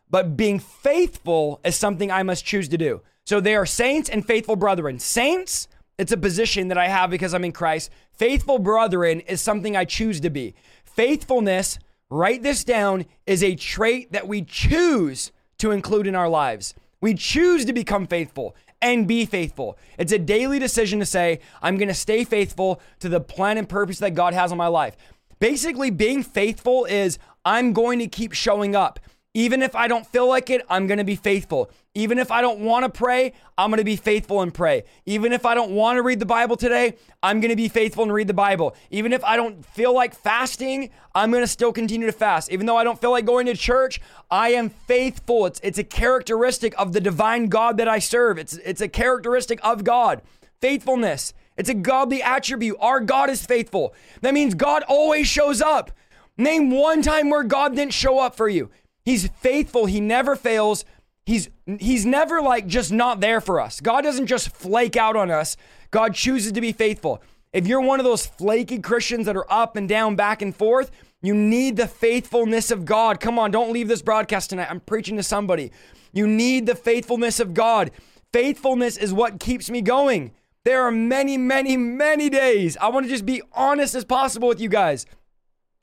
but 0.08 0.34
being 0.34 0.58
faithful 0.58 1.60
is 1.62 1.76
something 1.76 2.10
I 2.10 2.22
must 2.22 2.46
choose 2.46 2.70
to 2.70 2.78
do. 2.78 3.02
So 3.26 3.38
they 3.38 3.54
are 3.54 3.66
saints 3.66 4.08
and 4.08 4.24
faithful 4.24 4.56
brethren. 4.56 4.98
Saints, 4.98 5.68
it's 5.98 6.12
a 6.12 6.16
position 6.16 6.68
that 6.68 6.78
I 6.78 6.88
have 6.88 7.10
because 7.10 7.34
I'm 7.34 7.44
in 7.44 7.52
Christ. 7.52 7.90
Faithful 8.12 8.58
brethren 8.58 9.20
is 9.20 9.40
something 9.40 9.76
I 9.76 9.84
choose 9.84 10.20
to 10.20 10.30
be. 10.30 10.54
Faithfulness, 10.94 11.78
write 12.10 12.42
this 12.42 12.64
down, 12.64 13.06
is 13.26 13.42
a 13.42 13.54
trait 13.54 14.12
that 14.12 14.28
we 14.28 14.42
choose 14.42 15.32
to 15.58 15.70
include 15.70 16.06
in 16.06 16.14
our 16.14 16.28
lives. 16.28 16.74
We 17.00 17.14
choose 17.14 17.64
to 17.64 17.72
become 17.72 18.06
faithful 18.06 18.54
and 18.82 19.08
be 19.08 19.24
faithful. 19.24 19.78
It's 19.96 20.12
a 20.12 20.18
daily 20.18 20.58
decision 20.58 20.98
to 20.98 21.06
say, 21.06 21.40
I'm 21.62 21.78
going 21.78 21.88
to 21.88 21.94
stay 21.94 22.24
faithful 22.24 22.80
to 23.00 23.08
the 23.08 23.20
plan 23.20 23.56
and 23.56 23.68
purpose 23.68 24.00
that 24.00 24.14
God 24.14 24.34
has 24.34 24.52
on 24.52 24.58
my 24.58 24.66
life. 24.66 24.96
Basically, 25.38 25.90
being 25.90 26.22
faithful 26.22 26.84
is 26.84 27.18
I'm 27.44 27.72
going 27.72 27.98
to 28.00 28.06
keep 28.06 28.32
showing 28.32 28.76
up. 28.76 29.00
Even 29.34 29.62
if 29.62 29.74
I 29.74 29.88
don't 29.88 30.06
feel 30.06 30.28
like 30.28 30.50
it, 30.50 30.60
I'm 30.68 30.86
going 30.86 30.98
to 30.98 31.04
be 31.04 31.16
faithful. 31.16 31.70
Even 31.94 32.18
if 32.18 32.30
I 32.30 32.42
don't 32.42 32.60
want 32.60 32.84
to 32.84 32.90
pray, 32.90 33.32
I'm 33.56 33.70
going 33.70 33.78
to 33.78 33.84
be 33.84 33.96
faithful 33.96 34.42
and 34.42 34.52
pray. 34.52 34.84
Even 35.06 35.32
if 35.32 35.46
I 35.46 35.54
don't 35.54 35.70
want 35.70 35.96
to 35.96 36.02
read 36.02 36.20
the 36.20 36.26
Bible 36.26 36.56
today, 36.56 36.96
I'm 37.22 37.40
going 37.40 37.48
to 37.48 37.56
be 37.56 37.68
faithful 37.68 38.02
and 38.02 38.12
read 38.12 38.26
the 38.26 38.34
Bible. 38.34 38.76
Even 38.90 39.14
if 39.14 39.24
I 39.24 39.36
don't 39.36 39.64
feel 39.64 39.94
like 39.94 40.14
fasting, 40.14 40.90
I'm 41.14 41.30
going 41.30 41.42
to 41.42 41.48
still 41.48 41.72
continue 41.72 42.06
to 42.06 42.12
fast. 42.12 42.50
Even 42.52 42.66
though 42.66 42.76
I 42.76 42.84
don't 42.84 43.00
feel 43.00 43.10
like 43.10 43.24
going 43.24 43.46
to 43.46 43.56
church, 43.56 44.02
I 44.30 44.50
am 44.50 44.68
faithful. 44.68 45.46
It's, 45.46 45.60
it's 45.62 45.78
a 45.78 45.84
characteristic 45.84 46.74
of 46.78 46.92
the 46.92 47.00
divine 47.00 47.46
God 47.46 47.78
that 47.78 47.88
I 47.88 48.00
serve. 48.00 48.36
It's, 48.38 48.58
it's 48.58 48.82
a 48.82 48.88
characteristic 48.88 49.60
of 49.62 49.82
God. 49.82 50.20
Faithfulness. 50.60 51.32
It's 51.56 51.70
a 51.70 51.74
godly 51.74 52.22
attribute. 52.22 52.76
Our 52.80 53.00
God 53.00 53.30
is 53.30 53.46
faithful. 53.46 53.94
That 54.20 54.34
means 54.34 54.54
God 54.54 54.82
always 54.88 55.26
shows 55.26 55.62
up. 55.62 55.90
Name 56.38 56.70
one 56.70 57.02
time 57.02 57.28
where 57.28 57.44
God 57.44 57.76
didn't 57.76 57.92
show 57.92 58.18
up 58.18 58.34
for 58.34 58.48
you. 58.48 58.70
He's 59.04 59.28
faithful. 59.28 59.86
He 59.86 60.00
never 60.00 60.36
fails. 60.36 60.84
He's 61.24 61.48
he's 61.78 62.04
never 62.04 62.40
like 62.40 62.66
just 62.66 62.92
not 62.92 63.20
there 63.20 63.40
for 63.40 63.60
us. 63.60 63.80
God 63.80 64.02
doesn't 64.02 64.26
just 64.26 64.50
flake 64.50 64.96
out 64.96 65.16
on 65.16 65.30
us. 65.30 65.56
God 65.90 66.14
chooses 66.14 66.52
to 66.52 66.60
be 66.60 66.72
faithful. 66.72 67.22
If 67.52 67.66
you're 67.66 67.80
one 67.80 68.00
of 68.00 68.04
those 68.04 68.26
flaky 68.26 68.78
Christians 68.78 69.26
that 69.26 69.36
are 69.36 69.50
up 69.52 69.76
and 69.76 69.88
down, 69.88 70.16
back 70.16 70.40
and 70.40 70.56
forth, 70.56 70.90
you 71.20 71.34
need 71.34 71.76
the 71.76 71.86
faithfulness 71.86 72.70
of 72.70 72.84
God. 72.84 73.20
Come 73.20 73.38
on, 73.38 73.50
don't 73.50 73.72
leave 73.72 73.88
this 73.88 74.02
broadcast 74.02 74.50
tonight. 74.50 74.68
I'm 74.70 74.80
preaching 74.80 75.16
to 75.16 75.22
somebody. 75.22 75.70
You 76.12 76.26
need 76.26 76.66
the 76.66 76.74
faithfulness 76.74 77.40
of 77.40 77.54
God. 77.54 77.90
Faithfulness 78.32 78.96
is 78.96 79.12
what 79.12 79.38
keeps 79.38 79.70
me 79.70 79.82
going. 79.82 80.32
There 80.64 80.82
are 80.82 80.90
many, 80.90 81.36
many, 81.36 81.76
many 81.76 82.30
days. 82.30 82.76
I 82.78 82.88
want 82.88 83.04
to 83.04 83.10
just 83.10 83.26
be 83.26 83.42
honest 83.52 83.94
as 83.94 84.04
possible 84.04 84.48
with 84.48 84.60
you 84.60 84.68
guys 84.68 85.06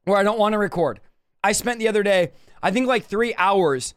where 0.05 0.17
I 0.17 0.23
don't 0.23 0.39
want 0.39 0.53
to 0.53 0.57
record. 0.57 0.99
I 1.43 1.51
spent 1.51 1.79
the 1.79 1.87
other 1.87 2.03
day 2.03 2.31
I 2.61 2.71
think 2.71 2.87
like 2.87 3.05
three 3.05 3.33
hours 3.37 3.93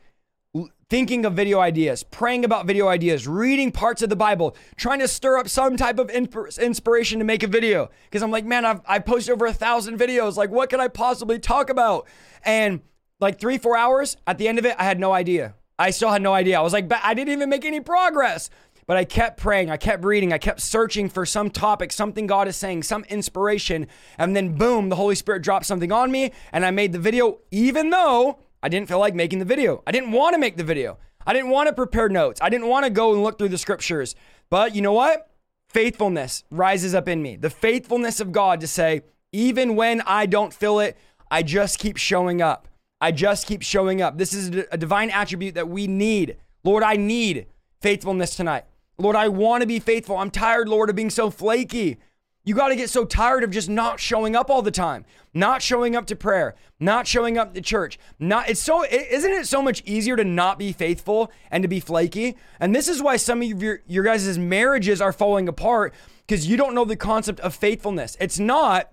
thinking 0.88 1.25
of 1.25 1.33
video 1.33 1.59
ideas, 1.59 2.02
praying 2.02 2.45
about 2.45 2.66
video 2.66 2.87
ideas, 2.87 3.26
reading 3.26 3.73
parts 3.73 4.02
of 4.02 4.11
the 4.11 4.16
Bible, 4.16 4.54
trying 4.76 4.99
to 4.99 5.09
stir 5.09 5.38
up 5.38 5.49
some 5.49 5.75
type 5.76 5.99
of 5.99 6.11
inspiration 6.11 7.19
to 7.19 7.25
make 7.25 7.42
a 7.42 7.47
video. 7.47 7.90
Because 8.04 8.23
I'm 8.23 8.31
like, 8.31 8.45
man, 8.45 8.66
I've 8.66 8.83
I 8.87 8.99
posted 8.99 9.33
over 9.33 9.47
a 9.47 9.54
thousand 9.54 9.99
videos. 9.99 10.37
Like, 10.37 10.50
what 10.50 10.69
can 10.69 10.81
I 10.81 10.88
possibly 10.88 11.38
talk 11.38 11.71
about? 11.71 12.07
And 12.45 12.83
like 13.21 13.40
three, 13.40 13.57
four 13.57 13.75
hours 13.75 14.19
at 14.26 14.37
the 14.37 14.49
end 14.49 14.59
of 14.59 14.66
it, 14.66 14.76
I 14.78 14.85
had 14.85 15.00
no 15.00 15.12
idea. 15.12 15.54
I 15.78 15.92
still 15.92 16.11
had 16.11 16.21
no 16.21 16.35
idea. 16.35 16.59
I 16.59 16.62
was 16.62 16.75
like, 16.75 16.92
I 16.92 17.14
didn't 17.14 17.33
even 17.33 17.49
make 17.49 17.64
any 17.64 17.81
progress. 17.81 18.50
But 18.87 18.97
I 18.97 19.04
kept 19.04 19.38
praying, 19.38 19.71
I 19.71 19.76
kept 19.76 20.04
reading, 20.04 20.33
I 20.33 20.38
kept 20.38 20.61
searching 20.61 21.09
for 21.09 21.25
some 21.25 21.50
topic, 21.50 21.92
something 21.92 22.26
God 22.26 22.49
is 22.49 22.57
saying, 22.57 22.83
some 22.83 23.04
inspiration. 23.04 23.87
And 24.19 24.35
then, 24.37 24.59
boom, 24.59 24.88
the 24.88 24.97
Holy 24.97 25.14
Spirit 25.14 25.42
dropped 25.42 25.66
something 25.66 25.92
on 25.92 26.11
me, 26.11 26.33
and 26.52 26.66
I 26.66 26.73
made 26.73 26.92
the 26.92 26.99
video, 26.99 27.38
even 27.52 27.90
though 27.90 28.40
I 28.62 28.69
didn't 28.69 28.88
feel 28.88 28.99
like 28.99 29.14
making 29.14 29.38
the 29.38 29.45
video. 29.45 29.83
I 29.87 29.92
didn't 29.92 30.12
want 30.12 30.35
to 30.35 30.38
make 30.38 30.57
the 30.57 30.64
video. 30.64 30.99
I 31.26 31.33
didn't 31.33 31.50
want 31.50 31.69
to 31.69 31.73
prepare 31.73 32.09
notes. 32.09 32.40
I 32.42 32.49
didn't 32.49 32.69
want 32.69 32.85
to 32.85 32.90
go 32.90 33.12
and 33.12 33.23
look 33.23 33.38
through 33.38 33.49
the 33.49 33.59
scriptures. 33.59 34.14
But 34.50 34.75
you 34.75 34.83
know 34.83 34.92
what? 34.92 35.31
Faithfulness 35.69 36.45
rises 36.50 36.95
up 36.95 37.09
in 37.09 37.23
me. 37.23 37.37
The 37.37 37.50
faithfulness 37.50 38.21
of 38.21 38.33
God 38.33 38.61
to 38.61 38.66
say, 38.66 39.02
even 39.33 39.76
when 39.76 40.00
I 40.02 40.26
don't 40.26 40.52
feel 40.52 40.81
it, 40.81 40.97
I 41.31 41.42
just 41.42 41.78
keep 41.78 41.97
showing 41.97 42.42
up. 42.42 42.69
I 43.00 43.11
just 43.11 43.47
keep 43.47 43.62
showing 43.62 44.02
up. 44.02 44.19
This 44.19 44.33
is 44.33 44.64
a 44.71 44.76
divine 44.76 45.11
attribute 45.11 45.54
that 45.54 45.69
we 45.69 45.87
need. 45.87 46.37
Lord, 46.62 46.83
I 46.83 46.95
need 46.97 47.47
faithfulness 47.81 48.37
tonight. 48.37 48.64
Lord, 48.99 49.16
I 49.16 49.28
want 49.28 49.62
to 49.62 49.66
be 49.66 49.81
faithful. 49.81 50.16
I'm 50.16 50.31
tired, 50.31 50.69
Lord, 50.69 50.90
of 50.90 50.95
being 50.97 51.11
so 51.11 51.31
flaky. 51.31 51.99
You 52.45 52.55
got 52.57 52.69
to 52.69 52.77
get 52.77 52.91
so 52.91 53.05
tired 53.05 53.45
of 53.45 53.51
just 53.51 53.69
not 53.69 54.01
showing 54.01 54.35
up 54.35 54.51
all 54.51 54.63
the 54.63 54.73
time, 54.73 55.05
not 55.33 55.63
showing 55.63 55.95
up 55.95 56.07
to 56.07 56.17
prayer, 56.17 56.57
not 56.81 57.07
showing 57.07 57.39
up 57.39 57.55
to 57.55 57.61
church. 57.61 57.99
Not 58.19 58.49
it's 58.49 58.61
so 58.61 58.85
isn't 58.85 59.31
it 59.31 59.47
so 59.47 59.63
much 59.63 59.83
easier 59.87 60.17
to 60.17 60.25
not 60.25 60.59
be 60.59 60.73
faithful 60.73 61.31
and 61.51 61.63
to 61.63 61.69
be 61.69 61.79
flaky? 61.79 62.37
And 62.59 62.75
this 62.75 62.89
is 62.89 63.01
why 63.01 63.17
some 63.17 63.43
of 63.43 63.63
your 63.63 63.81
your 63.87 64.03
guys' 64.03 64.39
marriages 64.39 65.01
are 65.01 65.13
falling 65.13 65.47
apart 65.47 65.95
because 66.27 66.47
you 66.47 66.57
don't 66.57 66.75
know 66.75 66.85
the 66.85 66.97
concept 66.97 67.39
of 67.41 67.55
faithfulness. 67.55 68.17
It's 68.21 68.41
not 68.41 68.91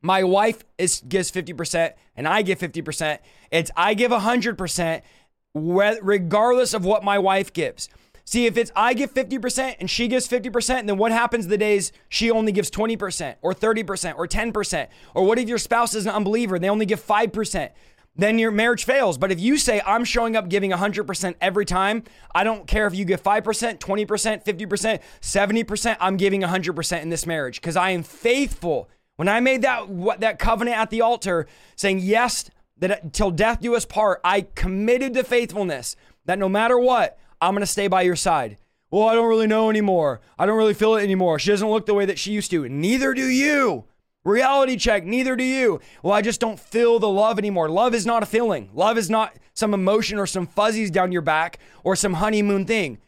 my 0.00 0.24
wife 0.24 0.64
is 0.78 1.02
gives 1.06 1.30
50% 1.30 1.92
and 2.16 2.26
I 2.26 2.40
give 2.40 2.58
50%. 2.58 3.18
It's 3.50 3.70
I 3.76 3.92
give 3.92 4.10
100% 4.10 5.02
regardless 5.52 6.74
of 6.74 6.84
what 6.84 7.04
my 7.04 7.18
wife 7.18 7.52
gives. 7.52 7.88
See, 8.30 8.46
if 8.46 8.56
it's 8.56 8.70
I 8.76 8.94
give 8.94 9.12
50% 9.12 9.74
and 9.80 9.90
she 9.90 10.06
gives 10.06 10.28
50%, 10.28 10.86
then 10.86 10.96
what 10.98 11.10
happens 11.10 11.48
the 11.48 11.58
days 11.58 11.90
she 12.08 12.30
only 12.30 12.52
gives 12.52 12.70
20% 12.70 13.34
or 13.42 13.52
30% 13.52 14.14
or 14.16 14.28
10%? 14.28 14.88
Or 15.16 15.24
what 15.24 15.40
if 15.40 15.48
your 15.48 15.58
spouse 15.58 15.96
is 15.96 16.06
an 16.06 16.12
unbeliever 16.12 16.54
and 16.54 16.62
they 16.62 16.68
only 16.68 16.86
give 16.86 17.04
5%? 17.04 17.70
Then 18.14 18.38
your 18.38 18.52
marriage 18.52 18.84
fails. 18.84 19.18
But 19.18 19.32
if 19.32 19.40
you 19.40 19.58
say, 19.58 19.82
I'm 19.84 20.04
showing 20.04 20.36
up 20.36 20.48
giving 20.48 20.70
100% 20.70 21.34
every 21.40 21.64
time, 21.64 22.04
I 22.32 22.44
don't 22.44 22.68
care 22.68 22.86
if 22.86 22.94
you 22.94 23.04
give 23.04 23.20
5%, 23.20 23.42
20%, 23.80 24.44
50%, 24.44 25.00
70%, 25.20 25.96
I'm 25.98 26.16
giving 26.16 26.42
100% 26.42 27.02
in 27.02 27.08
this 27.08 27.26
marriage 27.26 27.60
because 27.60 27.74
I 27.74 27.90
am 27.90 28.04
faithful. 28.04 28.88
When 29.16 29.26
I 29.26 29.40
made 29.40 29.62
that, 29.62 30.20
that 30.20 30.38
covenant 30.38 30.76
at 30.76 30.90
the 30.90 31.00
altar 31.00 31.48
saying, 31.74 31.98
yes, 31.98 32.48
that 32.78 33.12
till 33.12 33.32
death 33.32 33.60
do 33.60 33.74
us 33.74 33.84
part, 33.84 34.20
I 34.22 34.42
committed 34.54 35.14
to 35.14 35.24
faithfulness 35.24 35.96
that 36.26 36.38
no 36.38 36.48
matter 36.48 36.78
what, 36.78 37.18
I'm 37.40 37.54
going 37.54 37.62
to 37.62 37.66
stay 37.66 37.88
by 37.88 38.02
your 38.02 38.16
side. 38.16 38.56
Well, 38.90 39.08
I 39.08 39.14
don't 39.14 39.28
really 39.28 39.46
know 39.46 39.70
anymore. 39.70 40.20
I 40.38 40.46
don't 40.46 40.58
really 40.58 40.74
feel 40.74 40.96
it 40.96 41.02
anymore. 41.02 41.38
She 41.38 41.50
doesn't 41.50 41.68
look 41.68 41.86
the 41.86 41.94
way 41.94 42.06
that 42.06 42.18
she 42.18 42.32
used 42.32 42.50
to. 42.50 42.68
Neither 42.68 43.14
do 43.14 43.26
you. 43.26 43.84
Reality 44.24 44.76
check, 44.76 45.04
neither 45.04 45.34
do 45.34 45.44
you. 45.44 45.80
Well, 46.02 46.12
I 46.12 46.20
just 46.20 46.40
don't 46.40 46.60
feel 46.60 46.98
the 46.98 47.08
love 47.08 47.38
anymore. 47.38 47.70
Love 47.70 47.94
is 47.94 48.04
not 48.04 48.22
a 48.22 48.26
feeling. 48.26 48.68
Love 48.74 48.98
is 48.98 49.08
not 49.08 49.34
some 49.54 49.72
emotion 49.72 50.18
or 50.18 50.26
some 50.26 50.46
fuzzies 50.46 50.90
down 50.90 51.12
your 51.12 51.22
back 51.22 51.58
or 51.84 51.96
some 51.96 52.14
honeymoon 52.14 52.66
thing. 52.66 52.98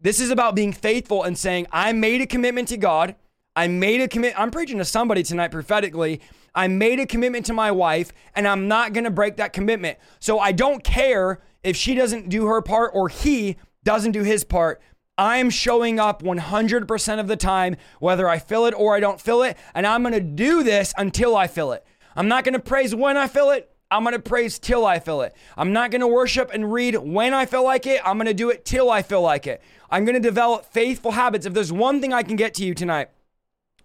This 0.00 0.20
is 0.20 0.30
about 0.30 0.54
being 0.54 0.72
faithful 0.72 1.22
and 1.22 1.38
saying, 1.38 1.68
I 1.72 1.92
made 1.92 2.20
a 2.20 2.26
commitment 2.26 2.68
to 2.68 2.76
God. 2.76 3.16
I 3.56 3.66
made 3.66 4.00
a 4.02 4.08
commit. 4.08 4.38
I'm 4.38 4.50
preaching 4.50 4.78
to 4.78 4.84
somebody 4.84 5.22
tonight 5.22 5.50
prophetically. 5.50 6.20
I 6.54 6.68
made 6.68 7.00
a 7.00 7.06
commitment 7.06 7.46
to 7.46 7.52
my 7.54 7.70
wife 7.70 8.12
and 8.34 8.46
I'm 8.46 8.68
not 8.68 8.92
going 8.92 9.04
to 9.04 9.10
break 9.10 9.36
that 9.36 9.52
commitment. 9.52 9.98
So 10.20 10.38
I 10.38 10.52
don't 10.52 10.84
care 10.84 11.40
if 11.62 11.76
she 11.76 11.94
doesn't 11.94 12.28
do 12.28 12.46
her 12.46 12.60
part 12.60 12.90
or 12.94 13.08
he 13.08 13.56
doesn't 13.84 14.12
do 14.12 14.22
his 14.22 14.44
part, 14.44 14.80
I'm 15.16 15.50
showing 15.50 15.98
up 15.98 16.22
100% 16.22 17.20
of 17.20 17.26
the 17.26 17.36
time, 17.36 17.76
whether 17.98 18.28
I 18.28 18.38
feel 18.38 18.66
it 18.66 18.74
or 18.74 18.94
I 18.94 19.00
don't 19.00 19.20
feel 19.20 19.42
it. 19.42 19.56
And 19.74 19.86
I'm 19.86 20.02
going 20.02 20.14
to 20.14 20.20
do 20.20 20.62
this 20.62 20.94
until 20.96 21.36
I 21.36 21.48
feel 21.48 21.72
it. 21.72 21.84
I'm 22.14 22.28
not 22.28 22.44
going 22.44 22.54
to 22.54 22.60
praise 22.60 22.94
when 22.94 23.16
I 23.16 23.26
feel 23.26 23.50
it. 23.50 23.70
I'm 23.90 24.04
going 24.04 24.14
to 24.14 24.20
praise 24.20 24.58
till 24.58 24.84
I 24.84 24.98
feel 24.98 25.22
it. 25.22 25.34
I'm 25.56 25.72
not 25.72 25.90
going 25.90 26.02
to 26.02 26.06
worship 26.06 26.50
and 26.52 26.72
read 26.72 26.94
when 26.96 27.34
I 27.34 27.46
feel 27.46 27.64
like 27.64 27.86
it. 27.86 28.00
I'm 28.04 28.16
going 28.16 28.26
to 28.26 28.34
do 28.34 28.50
it 28.50 28.64
till 28.64 28.90
I 28.90 29.02
feel 29.02 29.22
like 29.22 29.46
it. 29.46 29.62
I'm 29.90 30.04
going 30.04 30.14
to 30.14 30.20
develop 30.20 30.66
faithful 30.66 31.12
habits. 31.12 31.46
If 31.46 31.54
there's 31.54 31.72
one 31.72 32.00
thing 32.00 32.12
I 32.12 32.22
can 32.22 32.36
get 32.36 32.54
to 32.54 32.64
you 32.64 32.74
tonight, 32.74 33.08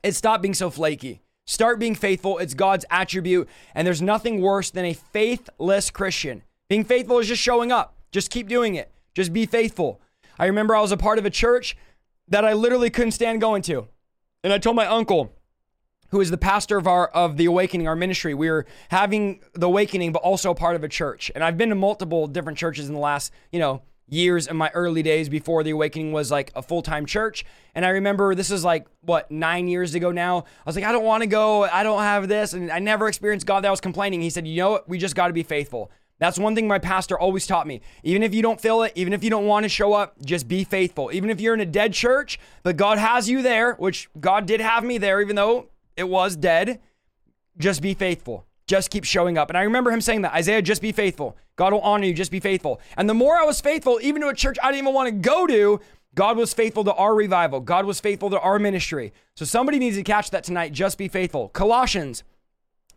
it's 0.04 0.18
stop 0.18 0.42
being 0.42 0.54
so 0.54 0.70
flaky. 0.70 1.22
Start 1.46 1.80
being 1.80 1.96
faithful. 1.96 2.38
It's 2.38 2.54
God's 2.54 2.86
attribute. 2.92 3.48
And 3.74 3.88
there's 3.88 4.02
nothing 4.02 4.42
worse 4.42 4.70
than 4.70 4.86
a 4.86 4.94
faithless 4.94 5.90
Christian. 5.90 6.44
Being 6.70 6.84
faithful 6.84 7.20
is 7.20 7.28
just 7.28 7.42
showing 7.42 7.72
up. 7.72 7.96
Just 8.12 8.30
keep 8.30 8.48
doing 8.48 8.76
it. 8.76 8.93
Just 9.14 9.34
be 9.34 9.46
faithful. 9.46 10.02
I 10.40 10.46
remember 10.46 10.76
I 10.76 10.82
was 10.82 10.92
a 10.92 10.98
part 10.98 11.20
of 11.20 11.26
a 11.26 11.30
church 11.30 11.78
that 12.28 12.46
I 12.46 12.54
literally 12.54 12.90
couldn't 12.90 13.12
stand 13.12 13.42
going 13.42 13.62
to. 13.64 13.88
And 14.44 14.52
I 14.52 14.58
told 14.58 14.76
my 14.76 14.88
uncle, 14.88 15.34
who 16.14 16.22
is 16.22 16.30
the 16.30 16.38
pastor 16.38 16.78
of 16.78 16.86
our 16.86 17.08
of 17.08 17.38
the 17.38 17.46
awakening 17.46 17.88
our 17.88 17.96
ministry 17.96 18.36
we 18.36 18.48
were 18.48 18.68
having 18.90 19.42
the 19.56 19.66
awakening 19.66 20.12
but 20.12 20.22
also 20.22 20.52
a 20.52 20.56
part 20.56 20.76
of 20.76 20.84
a 20.84 20.88
church. 20.88 21.32
And 21.34 21.44
i've 21.44 21.58
been 21.58 21.70
to 21.70 21.76
multiple 21.76 22.28
different 22.28 22.56
churches 22.56 22.88
in 22.88 22.94
the 22.94 23.00
last 23.00 23.34
you 23.52 23.60
know 23.60 23.82
years 24.08 24.46
in 24.46 24.56
my 24.56 24.70
early 24.76 25.02
days 25.02 25.28
before 25.28 25.64
the 25.64 25.72
awakening 25.72 26.12
was 26.12 26.30
like 26.30 26.52
a 26.54 26.62
full-time 26.62 27.08
church. 27.08 27.44
And 27.74 27.84
i 27.84 27.90
remember 27.90 28.36
this 28.36 28.52
is 28.52 28.64
like 28.64 28.86
what 29.02 29.32
nine 29.32 29.68
years 29.68 29.96
ago 29.96 30.12
now? 30.12 30.42
I 30.42 30.44
was 30.68 30.76
like 30.76 30.86
i 30.86 30.92
don't 30.92 31.04
want 31.04 31.24
to 31.24 31.28
go. 31.28 31.64
I 31.64 31.82
don't 31.82 32.04
have 32.04 32.28
this. 32.28 32.54
And 32.54 32.72
i 32.72 32.78
never 32.78 33.08
experienced 33.08 33.48
god 33.48 33.64
that 33.64 33.72
was 33.72 33.82
complaining. 33.82 34.22
He 34.22 34.30
said 34.30 34.48
you 34.48 34.58
know 34.58 34.70
what? 34.70 34.88
We 34.88 35.00
just 35.00 35.16
got 35.16 35.28
to 35.28 35.34
be 35.34 35.42
faithful 35.42 35.90
that's 36.20 36.40
one 36.40 36.56
thing 36.56 36.68
my 36.68 36.80
pastor 36.80 37.20
always 37.20 37.46
taught 37.48 37.68
me. 37.68 37.82
Even 38.04 38.24
if 38.24 38.34
you 38.34 38.42
don't 38.42 38.62
feel 38.62 38.84
it, 38.84 38.94
even 38.96 39.14
if 39.14 39.24
you 39.24 39.30
don't 39.30 39.46
want 39.46 39.64
to 39.64 39.70
show 39.70 39.94
up, 39.94 40.16
just 40.24 40.48
be 40.48 40.64
faithful. 40.64 41.12
Even 41.12 41.30
if 41.30 41.42
you're 41.42 41.54
in 41.54 41.60
a 41.60 41.66
dead 41.66 41.94
church, 41.94 42.40
but 42.62 42.78
God 42.78 42.98
has 42.98 43.30
you 43.30 43.42
there, 43.42 43.74
which 43.74 44.10
God 44.20 44.46
did 44.46 44.62
have 44.62 44.84
me 44.84 44.98
there, 44.98 45.22
even 45.22 45.36
though 45.36 45.68
it 45.98 46.08
was 46.08 46.36
dead, 46.36 46.80
just 47.58 47.82
be 47.82 47.94
faithful. 47.94 48.46
Just 48.68 48.90
keep 48.90 49.04
showing 49.04 49.38
up. 49.38 49.50
And 49.50 49.58
I 49.58 49.64
remember 49.64 49.92
him 49.92 50.02
saying 50.02 50.22
that 50.22 50.34
Isaiah, 50.34 50.62
just 50.62 50.82
be 50.82 50.92
faithful. 50.92 51.36
God 51.56 51.74
will 51.74 51.82
honor 51.82 52.06
you, 52.06 52.14
just 52.14 52.32
be 52.32 52.40
faithful. 52.40 52.80
And 52.98 53.10
the 53.10 53.14
more 53.14 53.36
I 53.36 53.44
was 53.44 53.60
faithful, 53.60 54.00
even 54.02 54.22
to 54.22 54.30
a 54.30 54.34
church 54.34 54.58
I 54.64 54.68
didn't 54.68 54.86
even 54.86 54.94
want 54.94 55.08
to 55.08 55.12
go 55.12 55.46
to, 55.46 55.82
God 56.16 56.38
was 56.38 56.54
faithful 56.54 56.84
to 56.86 56.94
our 56.94 57.14
revival. 57.16 57.60
God 57.60 57.86
was 57.86 58.00
faithful 58.00 58.30
to 58.30 58.40
our 58.40 58.60
ministry. 58.60 59.14
So 59.36 59.46
somebody 59.46 59.80
needs 59.80 59.98
to 59.98 60.04
catch 60.04 60.30
that 60.32 60.44
tonight. 60.44 60.72
Just 60.72 60.98
be 60.98 61.08
faithful. 61.08 61.50
Colossians 61.50 62.24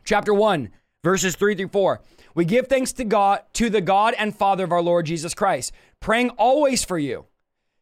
chapter 0.05 0.33
1, 0.33 0.70
verses 1.04 1.37
3 1.37 1.54
through 1.54 1.68
4. 1.68 2.00
We 2.35 2.44
give 2.44 2.66
thanks 2.66 2.92
to 2.94 3.04
God, 3.04 3.42
to 3.54 3.70
the 3.70 3.80
God 3.80 4.14
and 4.18 4.37
Father 4.37 4.64
of 4.64 4.72
our 4.72 4.82
Lord 4.82 5.06
Jesus 5.06 5.35
Christ, 5.35 5.72
praying 6.00 6.30
always 6.30 6.85
for 6.85 6.98
you, 6.98 7.26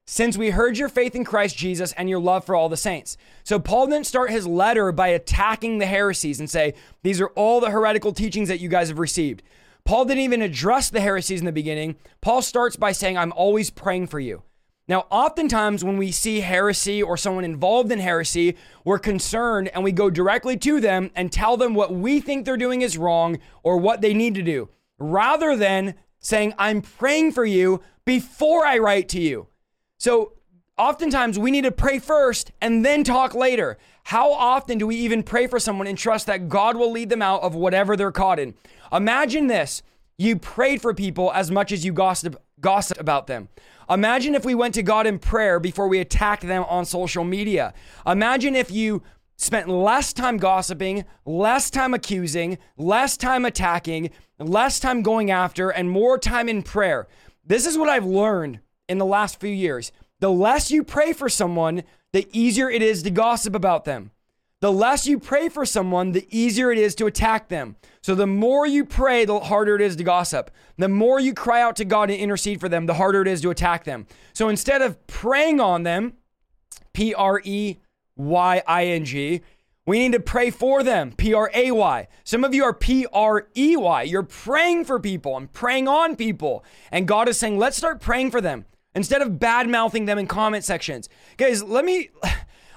since 0.07 0.37
we 0.37 0.51
heard 0.51 0.79
your 0.79 0.89
faith 0.89 1.15
in 1.15 1.25
Christ 1.25 1.57
Jesus 1.57 1.93
and 1.95 2.09
your 2.09 2.21
love 2.21 2.45
for 2.45 2.55
all 2.55 2.69
the 2.69 2.77
saints. 2.77 3.17
So 3.43 3.59
Paul 3.59 3.87
didn't 3.87 4.07
start 4.07 4.31
his 4.31 4.47
letter 4.47 4.93
by 4.93 5.09
attacking 5.09 5.79
the 5.79 5.87
heresies 5.87 6.41
and 6.41 6.49
say, 6.49 6.75
these 7.03 7.21
are 7.21 7.29
all 7.29 7.61
the 7.61 7.71
heretical 7.71 8.13
teachings 8.13 8.49
that 8.49 8.61
you 8.61 8.69
guys 8.69 8.89
have 8.89 8.99
received. 8.99 9.43
Paul 9.85 10.05
didn't 10.05 10.23
even 10.23 10.43
address 10.43 10.89
the 10.89 11.01
heresies 11.01 11.41
in 11.41 11.47
the 11.47 11.53
beginning. 11.53 11.97
Paul 12.21 12.43
starts 12.43 12.77
by 12.77 12.93
saying, 12.93 13.19
I'm 13.19 13.33
always 13.33 13.71
praying 13.71 14.07
for 14.07 14.21
you. 14.21 14.43
Now, 14.87 15.07
oftentimes 15.11 15.83
when 15.83 15.97
we 15.97 16.13
see 16.13 16.41
heresy 16.41 17.03
or 17.03 17.17
someone 17.17 17.45
involved 17.45 17.91
in 17.91 18.01
heresy, 18.01 18.57
we're 18.85 18.99
concerned 18.99 19.69
and 19.69 19.83
we 19.83 19.93
go 19.93 20.11
directly 20.11 20.59
to 20.59 20.79
them 20.79 21.11
and 21.15 21.33
tell 21.33 21.57
them 21.57 21.75
what 21.75 21.95
we 21.95 22.21
think 22.21 22.45
they're 22.45 22.59
doing 22.59 22.83
is 22.83 22.99
wrong 22.99 23.39
or 23.63 23.79
what 23.79 24.03
they 24.03 24.13
need 24.13 24.35
to 24.35 24.43
do, 24.43 24.69
rather 24.99 25.57
than 25.57 25.95
saying, 26.21 26.53
I'm 26.59 26.83
praying 26.83 27.33
for 27.33 27.47
you 27.47 27.81
before 28.05 28.67
I 28.67 28.77
write 28.77 29.09
to 29.11 29.21
you. 29.21 29.47
So, 29.99 30.35
oftentimes 30.77 31.39
we 31.39 31.51
need 31.51 31.65
to 31.65 31.73
pray 31.73 31.99
first 31.99 32.53
and 32.61 32.85
then 32.85 33.05
talk 33.05 33.35
later. 33.35 33.79
How 34.05 34.33
often 34.33 34.77
do 34.77 34.87
we 34.87 34.97
even 34.97 35.23
pray 35.23 35.47
for 35.47 35.59
someone 35.59 35.87
and 35.87 35.97
trust 35.97 36.27
that 36.27 36.51
God 36.51 36.77
will 36.77 36.93
lead 36.93 37.09
them 37.09 37.23
out 37.23 37.43
of 37.43 37.55
whatever 37.55 37.97
they're 37.97 38.13
caught 38.13 38.39
in? 38.39 38.55
Imagine 38.93 39.47
this 39.47 39.83
you 40.19 40.37
prayed 40.37 40.83
for 40.83 40.93
people 40.93 41.33
as 41.33 41.51
much 41.51 41.73
as 41.73 41.85
you 41.85 41.93
gossip, 41.93 42.37
gossip 42.61 43.01
about 43.01 43.27
them. 43.27 43.49
Imagine 43.91 44.35
if 44.35 44.45
we 44.45 44.55
went 44.55 44.75
to 44.75 44.83
God 44.83 45.07
in 45.07 45.19
prayer 45.19 45.61
before 45.61 45.89
we 45.89 45.99
attacked 45.99 46.47
them 46.47 46.65
on 46.65 46.85
social 46.85 47.25
media. 47.25 47.75
Imagine 48.07 48.57
if 48.57 48.71
you 48.71 49.03
spent 49.37 49.69
less 49.69 50.13
time 50.13 50.37
gossiping, 50.39 51.05
less 51.25 51.71
time 51.71 51.95
accusing, 51.95 52.59
less 52.77 53.17
time 53.17 53.45
attacking, 53.45 54.11
less 54.39 54.81
time 54.81 55.03
going 55.03 55.31
after, 55.31 55.71
and 55.71 55.91
more 55.91 56.19
time 56.19 56.49
in 56.49 56.63
prayer. 56.63 57.07
This 57.45 57.67
is 57.67 57.77
what 57.77 57.89
I've 57.89 58.07
learned 58.07 58.61
in 58.89 58.99
the 58.99 59.07
last 59.07 59.41
few 59.41 59.51
years. 59.51 59.93
The 60.21 60.31
less 60.31 60.71
you 60.71 60.85
pray 60.85 61.13
for 61.13 61.29
someone, 61.29 61.83
the 62.13 62.29
easier 62.33 62.71
it 62.71 62.83
is 62.83 63.03
to 63.03 63.11
gossip 63.11 63.55
about 63.55 63.85
them. 63.85 64.13
The 64.65 64.73
less 64.73 65.07
you 65.07 65.19
pray 65.19 65.51
for 65.51 65.67
someone, 65.67 66.13
the 66.13 66.27
easier 66.31 66.73
it 66.73 66.79
is 66.79 66.95
to 66.95 67.05
attack 67.05 67.49
them. 67.49 67.77
So 68.01 68.15
the 68.15 68.27
more 68.27 68.67
you 68.67 68.87
pray, 68.87 69.27
the 69.27 69.39
harder 69.39 69.75
it 69.75 69.83
is 69.83 69.95
to 69.97 70.05
gossip. 70.05 70.51
The 70.79 70.89
more 70.89 71.21
you 71.21 71.35
cry 71.35 71.61
out 71.61 71.77
to 71.77 71.85
God 71.85 72.09
and 72.09 72.19
intercede 72.19 72.61
for 72.61 72.71
them, 72.71 72.87
the 72.87 72.95
harder 72.95 73.21
it 73.21 73.29
is 73.29 73.43
to 73.43 73.51
attack 73.51 73.85
them. 73.85 74.07
So 74.33 74.49
instead 74.49 74.81
of 74.81 75.07
praying 75.07 75.61
on 75.61 75.83
them, 75.83 76.15
P 76.95 77.13
R 77.13 77.43
E 77.45 77.77
Y 78.17 78.63
I 78.67 78.87
N 78.87 79.05
G, 79.05 79.43
we 79.85 79.99
need 79.99 80.13
to 80.13 80.21
pray 80.21 80.49
for 80.49 80.83
them, 80.83 81.13
P 81.13 81.35
R 81.35 81.51
A 81.53 81.71
Y. 81.71 82.09
Some 82.25 82.43
of 82.43 82.55
you 82.55 82.65
are 82.65 82.73
P 82.73 83.07
R 83.13 83.47
E 83.55 83.77
Y. 83.77 84.03
You're 84.05 84.23
praying 84.23 84.87
for 84.87 84.99
people 84.99 85.37
and 85.37 85.53
praying 85.53 85.89
on 85.89 86.17
people. 86.17 86.65
And 86.91 87.07
God 87.07 87.29
is 87.29 87.39
saying, 87.39 87.59
let's 87.59 87.77
start 87.77 88.01
praying 88.01 88.31
for 88.31 88.41
them 88.41 88.65
instead 88.95 89.21
of 89.21 89.39
bad 89.39 89.69
mouthing 89.69 90.07
them 90.07 90.19
in 90.19 90.27
comment 90.27 90.65
sections. 90.65 91.11
Guys, 91.37 91.63
let 91.63 91.85
me. 91.85 92.09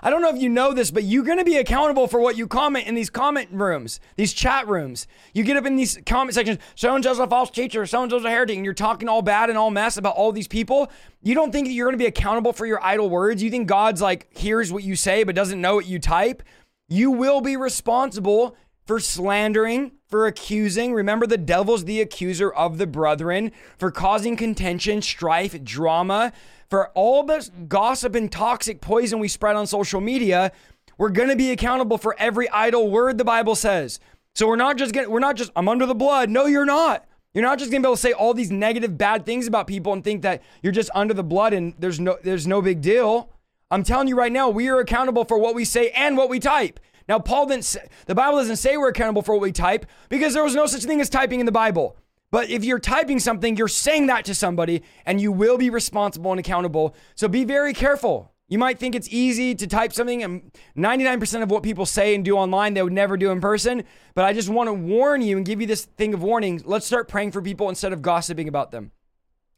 I 0.02 0.10
don't 0.10 0.22
know 0.22 0.30
if 0.30 0.42
you 0.42 0.50
know 0.50 0.74
this, 0.74 0.92
but 0.92 1.04
you're 1.04 1.24
going 1.24 1.40
to 1.40 1.44
be 1.44 1.58
accountable 1.58 2.08
for 2.08 2.20
what 2.20 2.38
you 2.38 2.48
comment 2.48 2.88
in 2.88 2.96
these 2.96 3.10
comment 3.10 3.50
rooms, 3.52 4.00
these 4.16 4.34
chat 4.34 4.68
rooms. 4.68 5.08
You 5.34 5.44
get 5.44 5.58
up 5.58 5.66
in 5.66 5.76
these 5.76 6.00
comment 6.06 6.36
sections, 6.36 6.60
so 6.76 6.94
and 6.94 7.04
so's 7.04 7.20
a 7.20 7.28
false 7.28 7.50
teacher, 7.50 7.86
so 7.86 8.04
and 8.04 8.12
so's 8.12 8.24
a 8.24 8.30
heretic, 8.30 8.56
and 8.56 8.66
you're 8.66 8.74
talking 8.74 9.10
all 9.10 9.22
bad 9.22 9.50
and 9.50 9.58
all 9.58 9.72
mess 9.72 9.98
about 9.98 10.16
all 10.16 10.32
these 10.32 10.48
people. 10.48 10.92
You 11.22 11.34
don't 11.34 11.52
think 11.52 11.68
that 11.68 11.74
you're 11.74 11.88
going 11.88 11.98
to 11.98 12.04
be 12.04 12.08
accountable 12.08 12.54
for 12.54 12.66
your 12.66 12.84
idle 12.84 13.10
words. 13.10 13.42
You 13.42 13.50
think 13.50 13.68
God's 13.68 14.02
like 14.02 14.28
hears 14.38 14.72
what 14.72 14.84
you 14.84 14.96
say 14.96 15.24
but 15.24 15.36
doesn't 15.36 15.60
know 15.60 15.76
what 15.76 15.88
you 15.88 16.00
type. 16.00 16.44
You 16.90 17.12
will 17.12 17.42
be 17.42 17.58
responsible 17.58 18.56
for 18.86 19.00
slandering, 19.00 19.92
for 20.08 20.28
accusing. 20.28 20.94
Remember, 20.94 21.28
the 21.28 21.38
devil's 21.38 21.84
the 21.84 22.00
accuser 22.00 22.50
of 22.50 22.78
the 22.78 22.88
brethren, 22.88 23.52
for 23.78 23.92
causing 23.92 24.38
contention, 24.38 25.02
strife, 25.02 25.62
drama 25.64 26.32
for 26.70 26.90
all 26.90 27.24
the 27.24 27.50
gossip 27.68 28.16
and 28.16 28.32
toxic 28.32 28.82
poison 28.82 29.20
we 29.20 29.28
spread 29.28 29.56
on 29.56 29.68
social 29.68 30.02
media, 30.02 30.52
we're 30.98 31.10
going 31.10 31.30
to 31.30 31.36
be 31.36 31.52
accountable 31.52 31.98
for 31.98 32.16
every 32.18 32.50
idle 32.50 32.90
word 32.90 33.18
the 33.18 33.26
Bible 33.26 33.56
says. 33.56 34.00
So 34.36 34.48
we're 34.48 34.56
not 34.56 34.78
just 34.78 34.94
getting, 34.94 35.10
we're 35.10 35.20
not 35.20 35.36
just, 35.36 35.52
I'm 35.56 35.68
under 35.68 35.86
the 35.86 35.96
blood. 35.96 36.30
No, 36.30 36.46
you're 36.46 36.66
not. 36.66 37.06
You're 37.34 37.46
not 37.46 37.60
just 37.60 37.72
gonna 37.72 37.82
be 37.82 37.88
able 37.88 37.96
to 37.96 38.02
say 38.02 38.14
all 38.14 38.34
these 38.34 38.52
negative, 38.52 38.98
bad 38.98 39.26
things 39.26 39.48
about 39.48 39.68
people 39.68 39.94
and 39.94 40.04
think 40.04 40.24
that 40.24 40.42
you're 40.64 40.74
just 40.74 40.90
under 40.96 41.14
the 41.14 41.24
blood 41.24 41.54
and 41.54 41.76
there's 41.78 42.00
no, 42.00 42.18
there's 42.24 42.48
no 42.48 42.62
big 42.62 42.82
deal. 42.82 43.32
I'm 43.70 43.84
telling 43.84 44.08
you 44.08 44.18
right 44.18 44.32
now, 44.32 44.50
we 44.50 44.70
are 44.70 44.80
accountable 44.80 45.26
for 45.26 45.38
what 45.38 45.54
we 45.54 45.66
say 45.66 45.90
and 45.90 46.18
what 46.18 46.30
we 46.30 46.40
type. 46.40 46.80
Now, 47.08 47.20
Paul 47.20 47.46
didn't 47.46 47.66
say, 47.66 47.88
the 48.06 48.16
Bible 48.16 48.38
doesn't 48.38 48.58
say 48.58 48.76
we're 48.78 48.90
accountable 48.90 49.22
for 49.22 49.34
what 49.36 49.42
we 49.42 49.52
type 49.52 49.86
because 50.10 50.34
there 50.34 50.44
was 50.44 50.56
no 50.56 50.66
such 50.66 50.84
thing 50.84 51.00
as 51.00 51.10
typing 51.10 51.40
in 51.40 51.46
the 51.46 51.52
Bible. 51.52 51.96
But 52.32 52.50
if 52.50 52.66
you're 52.66 52.80
typing 52.80 53.20
something, 53.20 53.56
you're 53.56 53.68
saying 53.68 54.08
that 54.08 54.26
to 54.26 54.36
somebody 54.36 54.84
and 55.06 55.22
you 55.22 55.32
will 55.32 55.58
be 55.58 55.70
responsible 55.70 56.32
and 56.32 56.40
accountable. 56.40 56.96
So 57.16 57.28
be 57.28 57.46
very 57.46 57.74
careful. 57.74 58.34
You 58.50 58.58
might 58.58 58.80
think 58.80 58.96
it's 58.96 59.10
easy 59.10 59.56
to 59.56 59.68
type 59.68 59.92
something, 59.92 60.24
and 60.24 60.54
99% 60.78 61.44
of 61.44 61.52
what 61.52 61.64
people 61.64 61.86
say 61.86 62.16
and 62.16 62.24
do 62.24 62.38
online, 62.38 62.74
they 62.74 62.82
would 62.82 62.94
never 62.94 63.18
do 63.18 63.30
in 63.32 63.42
person. 63.42 63.84
But 64.16 64.24
I 64.24 64.32
just 64.32 64.48
want 64.48 64.68
to 64.70 64.74
warn 64.74 65.22
you 65.22 65.36
and 65.36 65.46
give 65.46 65.60
you 65.60 65.68
this 65.68 65.84
thing 65.84 66.14
of 66.14 66.24
warning. 66.24 66.62
Let's 66.64 66.86
start 66.86 67.10
praying 67.10 67.34
for 67.34 67.42
people 67.42 67.68
instead 67.68 67.92
of 67.92 68.02
gossiping 68.02 68.48
about 68.48 68.72
them. 68.72 68.92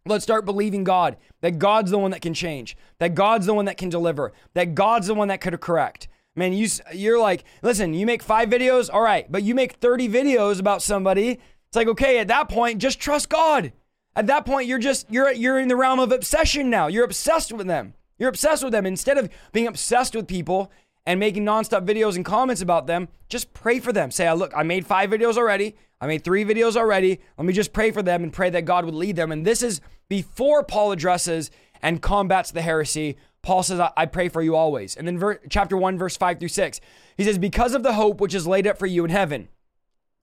Let's 0.08 0.24
start 0.24 0.44
believing 0.44 0.84
God, 0.84 1.18
that 1.42 1.60
God's 1.60 1.92
the 1.92 2.00
one 2.00 2.10
that 2.12 2.22
can 2.22 2.34
change, 2.34 2.76
that 2.98 3.14
God's 3.14 3.46
the 3.46 3.54
one 3.54 3.66
that 3.66 3.78
can 3.78 3.90
deliver, 3.90 4.34
that 4.56 4.74
God's 4.74 5.06
the 5.06 5.14
one 5.14 5.28
that 5.28 5.42
could 5.42 5.60
correct. 5.62 6.08
Man, 6.36 6.54
you, 6.54 6.68
you're 6.94 7.20
like, 7.20 7.44
listen, 7.62 7.94
you 7.94 8.08
make 8.08 8.24
five 8.24 8.50
videos, 8.50 8.90
all 8.92 9.02
right, 9.02 9.32
but 9.32 9.44
you 9.44 9.54
make 9.54 9.74
30 9.74 10.10
videos 10.10 10.60
about 10.60 10.82
somebody 10.82 11.40
it's 11.70 11.76
like, 11.76 11.88
okay, 11.88 12.18
at 12.18 12.30
that 12.30 12.50
point, 12.50 12.82
just 12.82 13.00
trust 13.00 13.30
God. 13.30 13.72
At 14.16 14.26
that 14.26 14.46
point, 14.46 14.68
you're 14.68 14.80
just 14.80 15.06
you're 15.12 15.32
you're 15.32 15.60
in 15.60 15.68
the 15.68 15.76
realm 15.76 16.00
of 16.00 16.12
obsession 16.12 16.70
now. 16.70 16.88
You're 16.88 17.06
obsessed 17.06 17.54
with 17.54 17.68
them. 17.68 17.94
You're 18.18 18.30
obsessed 18.30 18.64
with 18.64 18.74
them. 18.74 18.88
Instead 18.88 19.20
of 19.20 19.30
being 19.54 19.68
obsessed 19.68 20.16
with 20.16 20.28
people 20.28 20.72
and 21.06 21.20
making 21.20 21.46
nonstop 21.46 21.86
videos 21.86 22.16
and 22.16 22.26
comments 22.26 22.62
about 22.62 22.88
them, 22.88 23.08
just 23.30 23.54
pray 23.54 23.80
for 23.80 23.94
them. 23.94 24.10
Say, 24.10 24.28
I 24.28 24.34
look, 24.34 24.52
I 24.56 24.64
made 24.64 24.88
five 24.88 25.12
videos 25.12 25.38
already. 25.38 25.76
I 26.02 26.08
made 26.08 26.24
three 26.24 26.44
videos 26.44 26.76
already. 26.76 27.20
Let 27.38 27.46
me 27.46 27.54
just 27.54 27.72
pray 27.72 27.92
for 27.92 28.02
them 28.02 28.24
and 28.24 28.34
pray 28.34 28.50
that 28.50 28.66
God 28.66 28.84
would 28.86 28.96
lead 28.96 29.16
them. 29.16 29.32
And 29.32 29.46
this 29.46 29.62
is 29.62 29.80
before 30.08 30.64
Paul 30.64 30.92
addresses 30.92 31.52
and 31.82 32.02
combats 32.02 32.50
the 32.52 32.62
heresy. 32.62 33.16
Paul 33.42 33.64
says, 33.64 33.80
I, 33.80 34.06
pray 34.06 34.28
for 34.28 34.42
you 34.42 34.56
always. 34.56 34.96
And 34.96 35.08
then 35.08 35.18
ver- 35.18 35.40
chapter 35.50 35.78
1, 35.78 35.98
verse 35.98 36.18
5 36.18 36.40
through 36.40 36.50
6, 36.50 36.82
he 37.16 37.24
says, 37.24 37.38
Because 37.38 37.74
of 37.74 37.84
the 37.84 37.94
hope 37.94 38.20
which 38.20 38.34
is 38.34 38.48
laid 38.48 38.68
up 38.68 38.78
for 38.78 38.86
you 38.86 39.06
in 39.06 39.12
heaven. 39.12 39.50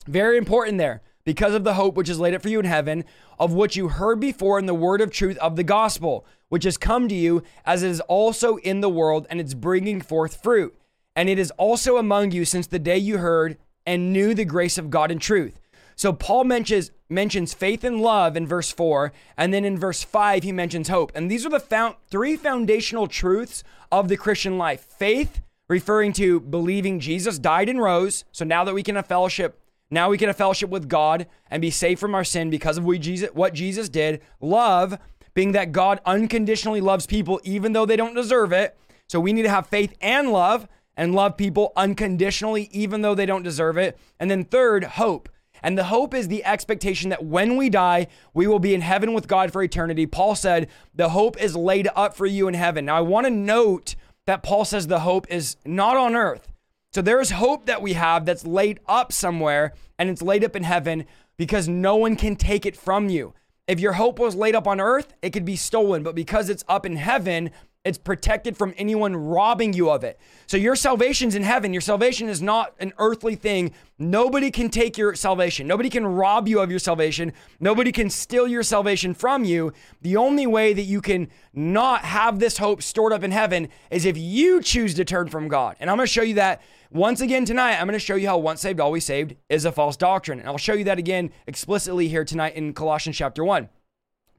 Very 0.07 0.37
important 0.37 0.79
there 0.79 1.03
because 1.27 1.55
of 1.55 1.65
the 1.65 1.75
hope 1.75 1.97
which 1.97 2.09
is 2.09 2.21
laid 2.21 2.33
up 2.35 2.41
for 2.41 2.49
you 2.49 2.61
in 2.61 2.65
heaven, 2.65 3.05
of 3.39 3.53
which 3.53 3.77
you 3.77 3.89
heard 3.89 4.21
before 4.21 4.59
in 4.59 4.67
the 4.67 4.75
word 4.75 5.01
of 5.03 5.11
truth 5.11 5.37
of 5.39 5.57
the 5.57 5.65
gospel, 5.65 6.25
which 6.49 6.65
has 6.65 6.79
come 6.79 7.09
to 7.09 7.15
you, 7.15 7.43
as 7.67 7.83
it 7.83 7.91
is 7.91 8.01
also 8.03 8.57
in 8.59 8.81
the 8.81 8.89
world, 8.89 9.27
and 9.29 9.41
it's 9.41 9.53
bringing 9.53 10.01
forth 10.01 10.41
fruit. 10.41 10.75
And 11.17 11.29
it 11.29 11.39
is 11.39 11.51
also 11.59 11.97
among 11.97 12.31
you 12.31 12.45
since 12.45 12.69
the 12.69 12.79
day 12.79 12.97
you 12.97 13.19
heard 13.19 13.59
and 13.85 14.13
knew 14.13 14.35
the 14.35 14.45
grace 14.45 14.79
of 14.79 14.89
God 14.89 15.11
in 15.11 15.19
truth. 15.19 15.59
So 15.97 16.13
Paul 16.13 16.45
mentions 16.45 16.93
mentions 17.09 17.55
faith 17.55 17.85
and 17.85 18.01
love 18.01 18.37
in 18.37 18.47
verse 18.47 18.71
4, 18.71 19.13
and 19.37 19.53
then 19.53 19.65
in 19.65 19.79
verse 19.79 20.05
5 20.05 20.45
he 20.45 20.53
mentions 20.53 20.89
hope. 20.89 21.11
And 21.15 21.31
these 21.31 21.45
are 21.45 21.51
the 21.51 21.61
found, 21.61 21.97
three 22.09 22.37
foundational 22.37 23.09
truths 23.09 23.65
of 23.91 24.09
the 24.09 24.17
Christian 24.17 24.59
life. 24.59 24.83
Faith, 24.83 25.41
referring 25.69 26.13
to 26.15 26.41
believing 26.41 27.01
Jesus 27.01 27.39
died 27.39 27.69
and 27.69 27.81
rose, 27.81 28.25
so 28.31 28.45
now 28.45 28.63
that 28.65 28.75
we 28.75 28.83
can 28.83 28.97
have 28.97 29.07
fellowship 29.07 29.61
now 29.91 30.11
we 30.11 30.19
can 30.19 30.29
have 30.29 30.37
fellowship 30.37 30.71
with 30.71 30.89
God 30.89 31.27
and 31.51 31.63
be 31.63 31.71
saved 31.71 32.01
from 32.01 32.15
our 32.15 32.25
sin 32.25 32.51
because 32.51 32.79
of 32.79 32.85
what 32.85 33.01
Jesus, 33.01 33.31
what 33.33 33.55
Jesus 33.55 33.89
did. 33.89 34.21
Love, 34.41 34.99
being 35.35 35.53
that 35.53 35.73
God 35.73 36.01
unconditionally 36.05 36.81
loves 36.81 37.07
people 37.07 37.41
even 37.45 37.73
though 37.73 37.87
they 37.87 37.97
don't 37.97 38.15
deserve 38.15 38.53
it. 38.53 38.77
So 39.07 39.21
we 39.21 39.33
need 39.33 39.43
to 39.43 39.51
have 39.51 39.69
faith 39.69 39.95
and 40.01 40.33
love 40.33 40.67
and 40.97 41.15
love 41.15 41.37
people 41.37 41.73
unconditionally 41.77 42.69
even 42.73 43.03
though 43.03 43.15
they 43.15 43.27
don't 43.27 43.43
deserve 43.43 43.77
it. 43.77 43.99
And 44.19 44.31
then 44.31 44.45
third, 44.45 44.85
hope. 44.85 45.29
And 45.63 45.79
the 45.79 45.85
hope 45.85 46.15
is 46.15 46.29
the 46.29 46.45
expectation 46.45 47.11
that 47.11 47.25
when 47.25 47.57
we 47.57 47.71
die, 47.71 48.09
we 48.35 48.47
will 48.47 48.59
be 48.59 48.75
in 48.75 48.83
heaven 48.83 49.13
with 49.13 49.29
God 49.29 49.53
for 49.53 49.63
eternity. 49.63 50.07
Paul 50.07 50.35
said, 50.35 50.69
The 50.95 51.11
hope 51.11 51.41
is 51.41 51.57
laid 51.57 51.89
up 51.95 52.17
for 52.17 52.27
you 52.27 52.47
in 52.49 52.55
heaven. 52.55 52.87
Now, 52.87 52.97
I 52.97 53.01
want 53.01 53.27
to 53.27 53.31
note 53.31 53.95
that 54.27 54.43
Paul 54.43 54.65
says 54.65 54.87
the 54.87 55.01
hope 55.01 55.27
is 55.31 55.57
not 55.65 55.97
on 55.97 56.15
earth. 56.15 56.49
So 56.97 57.03
there's 57.03 57.33
hope 57.33 57.67
that 57.67 57.83
we 57.83 57.93
have 57.93 58.25
that's 58.25 58.47
laid 58.47 58.81
up 58.89 59.13
somewhere 59.13 59.75
and 59.99 60.09
it's 60.09 60.23
laid 60.23 60.43
up 60.43 60.57
in 60.57 60.63
heaven 60.63 61.05
because 61.37 61.69
no 61.69 61.95
one 61.95 62.17
can 62.17 62.37
take 62.37 62.65
it 62.65 62.75
from 62.75 63.11
you. 63.11 63.35
If 63.69 63.81
your 63.81 63.93
hope 63.93 64.19
was 64.19 64.35
laid 64.35 64.55
up 64.55 64.67
on 64.67 64.81
earth, 64.81 65.13
it 65.21 65.35
could 65.35 65.45
be 65.45 65.57
stolen, 65.57 66.03
but 66.03 66.15
because 66.15 66.49
it's 66.49 66.65
up 66.69 66.87
in 66.87 66.97
heaven, 66.97 67.51
it's 67.87 67.99
protected 67.99 68.57
from 68.57 68.75
anyone 68.77 69.15
robbing 69.15 69.73
you 69.73 69.91
of 69.91 70.03
it. 70.03 70.19
So 70.49 70.57
your 70.57 70.75
salvation's 70.75 71.37
in 71.37 71.45
heaven. 71.45 71.73
Your 71.73 71.81
salvation 71.81 72.29
is 72.29 72.43
not 72.43 72.75
an 72.81 72.93
earthly 72.99 73.37
thing. 73.37 73.73
Nobody 73.97 74.51
can 74.51 74.71
take 74.71 74.99
your 74.99 75.15
salvation. 75.15 75.69
Nobody 75.69 75.89
can 75.89 76.05
rob 76.05 76.49
you 76.49 76.59
of 76.59 76.69
your 76.69 76.81
salvation. 76.81 77.33
Nobody 77.61 77.93
can 77.93 78.11
steal 78.11 78.49
your 78.49 78.65
salvation 78.65 79.15
from 79.15 79.45
you. 79.45 79.73
The 80.03 80.17
only 80.17 80.49
way 80.49 80.73
that 80.73 80.83
you 80.83 81.01
can 81.01 81.29
not 81.55 82.05
have 82.05 82.41
this 82.41 82.59
hope 82.59 82.83
stored 82.83 83.13
up 83.13 83.23
in 83.23 83.31
heaven 83.31 83.69
is 83.91 84.05
if 84.05 84.19
you 84.19 84.61
choose 84.61 84.95
to 84.95 85.05
turn 85.05 85.29
from 85.29 85.47
God. 85.47 85.77
And 85.79 85.89
I'm 85.89 85.97
going 85.97 86.09
to 86.09 86.13
show 86.13 86.23
you 86.23 86.35
that 86.35 86.63
once 86.91 87.21
again 87.21 87.45
tonight. 87.45 87.77
I'm 87.77 87.87
going 87.87 87.93
to 87.93 88.05
show 88.05 88.17
you 88.17 88.27
how 88.27 88.39
once 88.39 88.63
saved, 88.63 88.81
always 88.81 89.05
saved 89.05 89.37
is 89.49 89.65
a 89.65 89.71
false 89.71 89.97
doctrine. 89.97 90.41
And 90.41 90.49
I'll 90.49 90.59
show 90.59 90.75
you 90.75 90.85
that 90.85 90.99
again 90.99 91.31
explicitly 91.47 92.09
here 92.09 92.25
tonight 92.25 92.57
in 92.57 92.75
Colossians 92.75 93.17
chapter 93.17 93.45
1. 93.45 93.69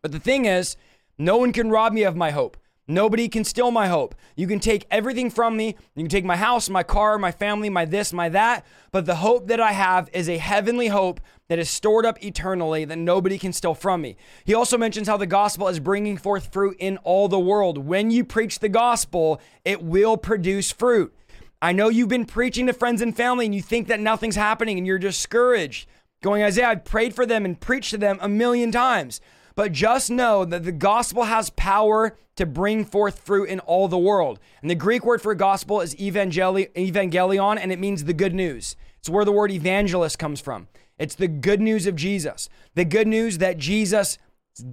But 0.02 0.12
the 0.12 0.20
thing 0.20 0.44
is, 0.44 0.76
no 1.18 1.38
one 1.38 1.54
can 1.54 1.70
rob 1.70 1.94
me 1.94 2.04
of 2.04 2.18
my 2.18 2.32
hope. 2.32 2.58
Nobody 2.90 3.28
can 3.28 3.44
steal 3.44 3.70
my 3.70 3.88
hope. 3.88 4.16
You 4.38 4.48
can 4.48 4.62
take 4.62 4.86
everything 4.90 5.30
from 5.30 5.58
me. 5.58 5.76
You 5.96 6.04
can 6.04 6.10
take 6.10 6.24
my 6.24 6.38
house, 6.38 6.70
my 6.70 6.84
car, 6.84 7.18
my 7.18 7.32
family, 7.32 7.70
my 7.70 7.84
this, 7.84 8.14
my 8.14 8.30
that. 8.30 8.66
But 8.92 9.06
the 9.06 9.16
hope 9.16 9.48
that 9.48 9.60
I 9.60 9.74
have 9.74 10.10
is 10.14 10.30
a 10.30 10.38
heavenly 10.38 10.88
hope 10.88 11.20
that 11.50 11.60
is 11.60 11.70
stored 11.70 12.06
up 12.06 12.24
eternally 12.24 12.86
that 12.86 12.98
nobody 12.98 13.38
can 13.38 13.52
steal 13.52 13.74
from 13.74 14.02
me. 14.02 14.16
He 14.46 14.54
also 14.54 14.78
mentions 14.78 15.10
how 15.10 15.18
the 15.18 15.26
gospel 15.26 15.68
is 15.68 15.82
bringing 15.82 16.16
forth 16.16 16.54
fruit 16.54 16.78
in 16.80 16.98
all 17.00 17.28
the 17.28 17.40
world. 17.40 17.78
When 17.78 18.10
you 18.10 18.24
preach 18.24 18.60
the 18.60 18.70
gospel, 18.70 19.42
it 19.66 19.84
will 19.84 20.16
produce 20.16 20.72
fruit. 20.72 21.14
I 21.62 21.74
know 21.74 21.90
you've 21.90 22.08
been 22.08 22.26
preaching 22.26 22.68
to 22.68 22.74
friends 22.74 23.02
and 23.02 23.16
family 23.16 23.46
and 23.46 23.56
you 23.56 23.62
think 23.62 23.88
that 23.88 24.00
nothing's 24.00 24.36
happening 24.38 24.78
and 24.78 24.88
you're 24.88 24.98
discouraged. 24.98 25.90
Going, 26.22 26.42
Isaiah, 26.42 26.70
I've 26.70 26.86
prayed 26.86 27.14
for 27.14 27.26
them 27.26 27.44
and 27.44 27.60
preached 27.60 27.92
to 27.92 27.98
them 27.98 28.18
a 28.22 28.30
million 28.30 28.72
times. 28.72 29.20
But 29.58 29.72
just 29.72 30.12
know 30.12 30.46
that 30.46 30.66
the 30.66 30.72
gospel 30.72 31.24
has 31.24 31.50
power 31.50 32.16
to 32.36 32.46
bring 32.46 32.86
forth 32.86 33.18
fruit 33.18 33.50
in 33.50 33.60
all 33.62 33.88
the 33.88 33.98
world. 33.98 34.40
And 34.62 34.70
the 34.70 34.76
Greek 34.76 35.04
word 35.04 35.20
for 35.20 35.34
gospel 35.34 35.82
is 35.82 35.96
evangeli- 35.96 36.72
evangelion, 36.76 37.58
and 37.60 37.72
it 37.72 37.80
means 37.80 38.04
the 38.04 38.14
good 38.14 38.36
news. 38.36 38.76
It's 39.00 39.10
where 39.10 39.26
the 39.26 39.32
word 39.32 39.50
evangelist 39.50 40.20
comes 40.20 40.40
from. 40.40 40.68
It's 41.00 41.16
the 41.16 41.28
good 41.28 41.60
news 41.60 41.88
of 41.88 41.96
Jesus. 41.96 42.50
The 42.76 42.86
good 42.86 43.08
news 43.08 43.40
that 43.40 43.58
Jesus' 43.58 44.20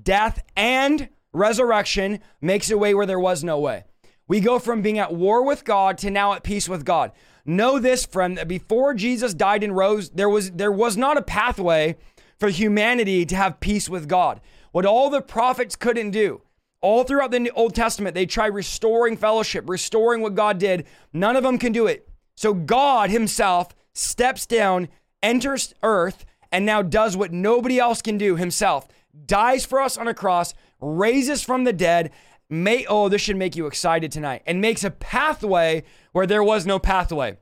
death 0.03 0.45
and 0.55 1.09
resurrection 1.33 2.21
makes 2.43 2.71
a 2.71 2.77
way 2.77 2.93
where 2.93 3.07
there 3.07 3.19
was 3.19 3.43
no 3.43 3.59
way. 3.59 3.85
We 4.29 4.41
go 4.41 4.59
from 4.59 4.83
being 4.83 4.99
at 4.99 5.15
war 5.15 5.43
with 5.43 5.65
God 5.65 5.97
to 5.99 6.11
now 6.11 6.35
at 6.35 6.43
peace 6.43 6.69
with 6.69 6.85
God. 6.85 7.11
Know 7.47 7.79
this, 7.79 8.05
friend, 8.05 8.37
that 8.37 8.49
before 8.49 8.93
Jesus 8.93 9.33
died 9.33 9.65
and 9.65 9.75
rose, 9.75 10.11
there 10.11 10.29
was 10.29 10.51
there 10.51 10.73
was 10.73 10.99
not 10.99 11.17
a 11.17 11.23
pathway 11.23 11.97
for 12.39 12.51
humanity 12.51 13.25
to 13.25 13.37
have 13.37 13.61
peace 13.61 13.89
with 13.89 14.09
God 14.09 14.43
what 14.75 14.85
all 14.85 15.09
the 15.09 15.23
prophets 15.23 15.77
couldn't 15.77 16.11
do. 16.11 16.43
All 16.81 17.05
throughout 17.05 17.31
the 17.31 17.49
Old 17.53 17.77
Testament, 17.77 18.13
they 18.13 18.27
try 18.27 18.47
restoring 18.47 19.17
fellowship, 19.17 19.69
restoring 19.69 20.21
what 20.21 20.35
God 20.35 20.59
did. 20.59 20.85
None 21.13 21.37
of 21.37 21.45
them 21.45 21.59
can 21.59 21.71
do 21.71 21.87
it. 21.87 22.09
So 22.35 22.53
God 22.53 23.09
Himself 23.09 23.69
steps 23.93 24.47
down, 24.47 24.89
enters 25.23 25.77
earth, 25.85 26.25
and 26.51 26.67
now 26.67 26.83
does 26.83 27.17
what 27.17 27.33
nobody 27.33 27.79
else 27.79 28.03
can 28.03 28.19
do 28.19 28.35
Himself. 28.35 28.89
Dies 29.27 29.65
for 29.65 29.81
us 29.81 29.97
on 29.97 30.09
a 30.09 30.13
cross, 30.13 30.55
raises 30.81 31.45
from 31.45 31.63
the 31.63 31.73
dead. 31.73 32.11
May, 32.51 32.85
oh, 32.85 33.09
this 33.09 33.23
should 33.23 33.37
make 33.37 33.55
you 33.55 33.69
excited 33.69 34.11
tonight, 34.11 34.43
and 34.45 34.61
makes 34.61 34.83
a 34.83 34.91
pathway 34.91 35.85
where 36.11 36.27
there 36.27 36.43
was 36.43 36.67
no 36.67 36.81
pathway, 36.81 37.37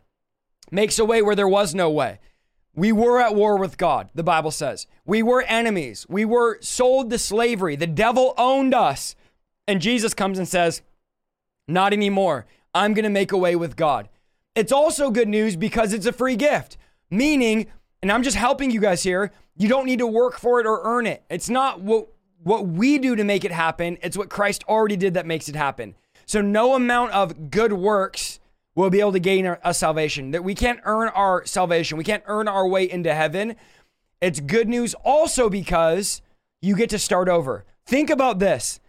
makes 0.71 0.99
a 0.99 1.05
way 1.07 1.23
where 1.23 1.35
there 1.35 1.49
was 1.49 1.75
no 1.75 1.89
way. 1.89 2.19
We 2.75 2.91
were 2.91 3.21
at 3.21 3.35
war 3.35 3.59
with 3.59 3.77
God, 3.77 4.09
the 4.15 4.23
Bible 4.23 4.51
says. 4.51 4.87
We 5.05 5.23
were 5.23 5.43
enemies. 5.43 6.07
We 6.09 6.25
were 6.25 6.59
sold 6.63 7.11
to 7.11 7.19
slavery. 7.19 7.77
The 7.77 7.87
devil 7.87 8.35
owned 8.39 8.75
us. 8.75 9.15
And 9.69 9.81
Jesus 9.81 10.15
comes 10.15 10.39
and 10.39 10.49
says, 10.49 10.83
Not 11.69 11.93
anymore. 11.93 12.47
I'm 12.75 12.95
going 12.95 13.05
to 13.05 13.11
make 13.11 13.33
a 13.33 13.39
way 13.39 13.55
with 13.55 13.77
God. 13.77 14.09
It's 14.55 14.73
also 14.73 15.11
good 15.11 15.29
news 15.29 15.57
because 15.57 15.93
it's 15.93 16.07
a 16.07 16.13
free 16.13 16.37
gift, 16.37 16.77
meaning, 17.11 17.67
and 18.01 18.11
I'm 18.11 18.23
just 18.23 18.37
helping 18.37 18.71
you 18.71 18.81
guys 18.81 19.03
here, 19.03 19.31
you 19.57 19.69
don't 19.69 19.87
need 19.87 19.99
to 19.99 20.07
work 20.07 20.39
for 20.39 20.61
it 20.61 20.67
or 20.67 20.81
earn 20.83 21.07
it. 21.07 21.23
It's 21.31 21.51
not 21.51 21.81
what, 21.81 22.09
what 22.43 22.67
we 22.67 22.99
do 22.99 23.17
to 23.17 23.25
make 23.25 23.45
it 23.45 23.53
happen, 23.53 23.99
it's 24.03 24.17
what 24.17 24.31
Christ 24.31 24.65
already 24.69 24.97
did 24.97 25.15
that 25.15 25.27
makes 25.27 25.49
it 25.49 25.57
happen. 25.57 25.95
So, 26.27 26.41
no 26.41 26.75
amount 26.75 27.13
of 27.13 27.51
good 27.51 27.73
works 27.73 28.41
will 28.75 28.91
be 28.91 29.01
able 29.01 29.13
to 29.13 29.21
gain 29.21 29.47
a 29.65 29.75
salvation. 29.75 30.31
That 30.31 30.45
we 30.45 30.55
can't 30.55 30.81
earn 30.85 31.09
our 31.09 31.45
salvation. 31.45 31.99
We 31.99 32.05
can't 32.05 32.23
earn 32.27 32.49
our 32.49 32.67
way 32.67 32.91
into 32.91 33.15
heaven. 33.15 33.57
It's 34.21 34.41
good 34.41 34.69
news 34.69 34.95
also 35.05 35.51
because 35.51 36.23
you 36.61 36.77
get 36.77 36.91
to 36.91 36.99
start 36.99 37.29
over. 37.29 37.65
Think 37.87 38.09
about 38.09 38.39
this. 38.39 38.81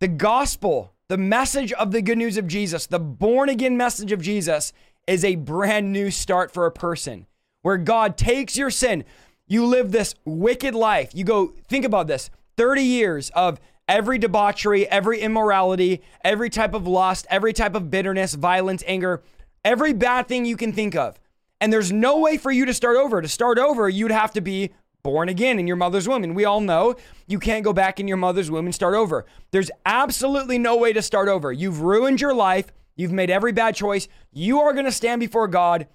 The 0.00 0.08
gospel, 0.08 0.92
the 1.08 1.18
message 1.18 1.72
of 1.72 1.92
the 1.92 2.02
good 2.02 2.18
news 2.18 2.36
of 2.36 2.46
Jesus, 2.46 2.86
the 2.86 2.98
born 2.98 3.48
again 3.48 3.76
message 3.76 4.12
of 4.12 4.20
Jesus 4.20 4.72
is 5.06 5.24
a 5.24 5.36
brand 5.36 5.92
new 5.92 6.10
start 6.10 6.52
for 6.52 6.66
a 6.66 6.72
person 6.72 7.26
where 7.62 7.76
God 7.76 8.16
takes 8.16 8.56
your 8.56 8.70
sin. 8.70 9.04
You 9.46 9.66
live 9.66 9.92
this 9.92 10.14
wicked 10.24 10.74
life. 10.74 11.10
You 11.14 11.24
go, 11.24 11.54
think 11.68 11.84
about 11.84 12.06
this 12.06 12.30
30 12.56 12.82
years 12.82 13.30
of 13.30 13.60
every 13.90 14.18
debauchery, 14.18 14.88
every 14.88 15.20
immorality, 15.20 16.00
every 16.22 16.48
type 16.48 16.74
of 16.74 16.86
lust, 16.86 17.26
every 17.28 17.52
type 17.52 17.74
of 17.74 17.90
bitterness, 17.90 18.34
violence, 18.34 18.84
anger, 18.86 19.20
every 19.64 19.92
bad 19.92 20.28
thing 20.28 20.44
you 20.44 20.56
can 20.56 20.72
think 20.72 20.94
of. 20.94 21.18
And 21.60 21.72
there's 21.72 21.90
no 21.90 22.18
way 22.18 22.38
for 22.38 22.52
you 22.52 22.64
to 22.66 22.72
start 22.72 22.96
over. 22.96 23.20
To 23.20 23.26
start 23.26 23.58
over, 23.58 23.88
you'd 23.88 24.12
have 24.12 24.32
to 24.34 24.40
be 24.40 24.70
born 25.02 25.28
again 25.28 25.58
in 25.58 25.66
your 25.66 25.76
mother's 25.76 26.06
womb. 26.06 26.22
And 26.22 26.36
we 26.36 26.44
all 26.44 26.60
know 26.60 26.94
you 27.26 27.40
can't 27.40 27.64
go 27.64 27.72
back 27.72 27.98
in 27.98 28.06
your 28.06 28.16
mother's 28.16 28.50
womb 28.50 28.66
and 28.66 28.74
start 28.74 28.94
over. 28.94 29.26
There's 29.50 29.72
absolutely 29.84 30.56
no 30.56 30.76
way 30.76 30.92
to 30.92 31.02
start 31.02 31.28
over. 31.28 31.52
You've 31.52 31.80
ruined 31.80 32.20
your 32.20 32.32
life. 32.32 32.72
You've 32.94 33.12
made 33.12 33.28
every 33.28 33.52
bad 33.52 33.74
choice. 33.74 34.06
You 34.32 34.60
are 34.60 34.72
going 34.72 34.84
to 34.84 34.92
stand 34.92 35.20
before 35.20 35.48
God 35.48 35.88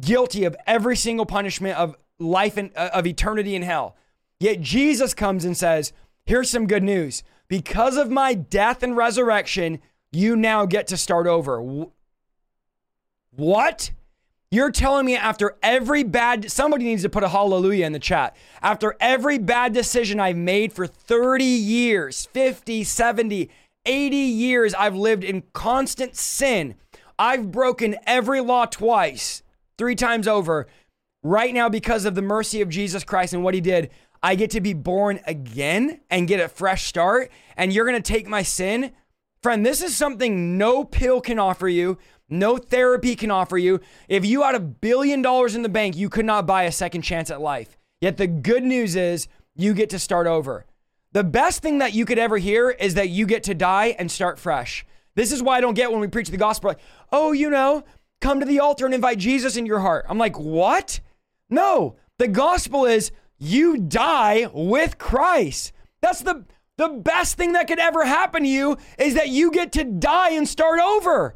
guilty 0.00 0.44
of 0.44 0.56
every 0.66 0.96
single 0.96 1.26
punishment 1.26 1.78
of 1.78 1.94
life 2.18 2.56
and 2.56 2.72
uh, 2.76 2.90
of 2.92 3.06
eternity 3.06 3.54
in 3.54 3.62
hell. 3.62 3.96
Yet 4.40 4.60
Jesus 4.60 5.14
comes 5.14 5.44
and 5.44 5.56
says, 5.56 5.92
Here's 6.24 6.50
some 6.50 6.66
good 6.66 6.82
news. 6.82 7.22
Because 7.48 7.96
of 7.96 8.10
my 8.10 8.34
death 8.34 8.82
and 8.82 8.96
resurrection, 8.96 9.80
you 10.12 10.36
now 10.36 10.66
get 10.66 10.86
to 10.88 10.96
start 10.96 11.26
over. 11.26 11.86
What? 13.30 13.90
You're 14.50 14.70
telling 14.70 15.06
me 15.06 15.16
after 15.16 15.56
every 15.62 16.02
bad, 16.02 16.50
somebody 16.50 16.84
needs 16.84 17.02
to 17.02 17.08
put 17.08 17.24
a 17.24 17.28
hallelujah 17.28 17.86
in 17.86 17.92
the 17.92 17.98
chat. 17.98 18.36
After 18.60 18.94
every 19.00 19.38
bad 19.38 19.72
decision 19.72 20.20
I've 20.20 20.36
made 20.36 20.74
for 20.74 20.86
30 20.86 21.42
years, 21.44 22.26
50, 22.26 22.84
70, 22.84 23.50
80 23.86 24.16
years, 24.16 24.74
I've 24.74 24.94
lived 24.94 25.24
in 25.24 25.44
constant 25.54 26.16
sin. 26.16 26.74
I've 27.18 27.50
broken 27.50 27.96
every 28.06 28.40
law 28.40 28.66
twice, 28.66 29.42
three 29.78 29.94
times 29.94 30.28
over. 30.28 30.66
Right 31.22 31.54
now, 31.54 31.68
because 31.68 32.04
of 32.04 32.14
the 32.14 32.20
mercy 32.20 32.60
of 32.60 32.68
Jesus 32.68 33.04
Christ 33.04 33.32
and 33.32 33.42
what 33.42 33.54
he 33.54 33.60
did, 33.60 33.90
I 34.22 34.34
get 34.34 34.50
to 34.52 34.60
be 34.60 34.72
born 34.72 35.20
again 35.26 36.00
and 36.10 36.28
get 36.28 36.40
a 36.40 36.48
fresh 36.48 36.84
start. 36.84 37.30
And 37.56 37.72
you're 37.72 37.86
going 37.86 38.00
to 38.00 38.12
take 38.12 38.28
my 38.28 38.42
sin. 38.42 38.92
Friend, 39.42 39.66
this 39.66 39.82
is 39.82 39.96
something 39.96 40.56
no 40.56 40.84
pill 40.84 41.20
can 41.20 41.38
offer 41.38 41.68
you, 41.68 41.98
no 42.28 42.56
therapy 42.56 43.16
can 43.16 43.30
offer 43.30 43.58
you. 43.58 43.80
If 44.08 44.24
you 44.24 44.42
had 44.42 44.54
a 44.54 44.60
billion 44.60 45.20
dollars 45.20 45.56
in 45.56 45.62
the 45.62 45.68
bank, 45.68 45.96
you 45.96 46.08
could 46.08 46.24
not 46.24 46.46
buy 46.46 46.62
a 46.62 46.72
second 46.72 47.02
chance 47.02 47.30
at 47.30 47.40
life. 47.40 47.76
Yet 48.00 48.16
the 48.16 48.28
good 48.28 48.62
news 48.62 48.94
is 48.94 49.26
you 49.54 49.74
get 49.74 49.90
to 49.90 49.98
start 49.98 50.26
over. 50.26 50.64
The 51.12 51.24
best 51.24 51.60
thing 51.60 51.78
that 51.78 51.92
you 51.92 52.04
could 52.04 52.18
ever 52.18 52.38
hear 52.38 52.70
is 52.70 52.94
that 52.94 53.10
you 53.10 53.26
get 53.26 53.42
to 53.44 53.54
die 53.54 53.96
and 53.98 54.10
start 54.10 54.38
fresh. 54.38 54.86
This 55.14 55.32
is 55.32 55.42
why 55.42 55.58
I 55.58 55.60
don't 55.60 55.74
get 55.74 55.90
when 55.90 56.00
we 56.00 56.08
preach 56.08 56.28
the 56.28 56.36
gospel, 56.36 56.68
like, 56.68 56.80
oh, 57.12 57.32
you 57.32 57.50
know, 57.50 57.84
come 58.20 58.40
to 58.40 58.46
the 58.46 58.60
altar 58.60 58.86
and 58.86 58.94
invite 58.94 59.18
Jesus 59.18 59.56
in 59.56 59.66
your 59.66 59.80
heart. 59.80 60.06
I'm 60.08 60.16
like, 60.16 60.38
what? 60.38 61.00
No, 61.50 61.96
the 62.18 62.28
gospel 62.28 62.86
is 62.86 63.12
you 63.42 63.76
die 63.76 64.48
with 64.52 64.98
Christ. 64.98 65.72
That's 66.00 66.20
the 66.20 66.44
the 66.78 66.88
best 66.88 67.36
thing 67.36 67.52
that 67.52 67.68
could 67.68 67.78
ever 67.78 68.04
happen 68.04 68.44
to 68.44 68.48
you 68.48 68.78
is 68.98 69.14
that 69.14 69.28
you 69.28 69.50
get 69.50 69.72
to 69.72 69.84
die 69.84 70.30
and 70.30 70.48
start 70.48 70.80
over. 70.80 71.34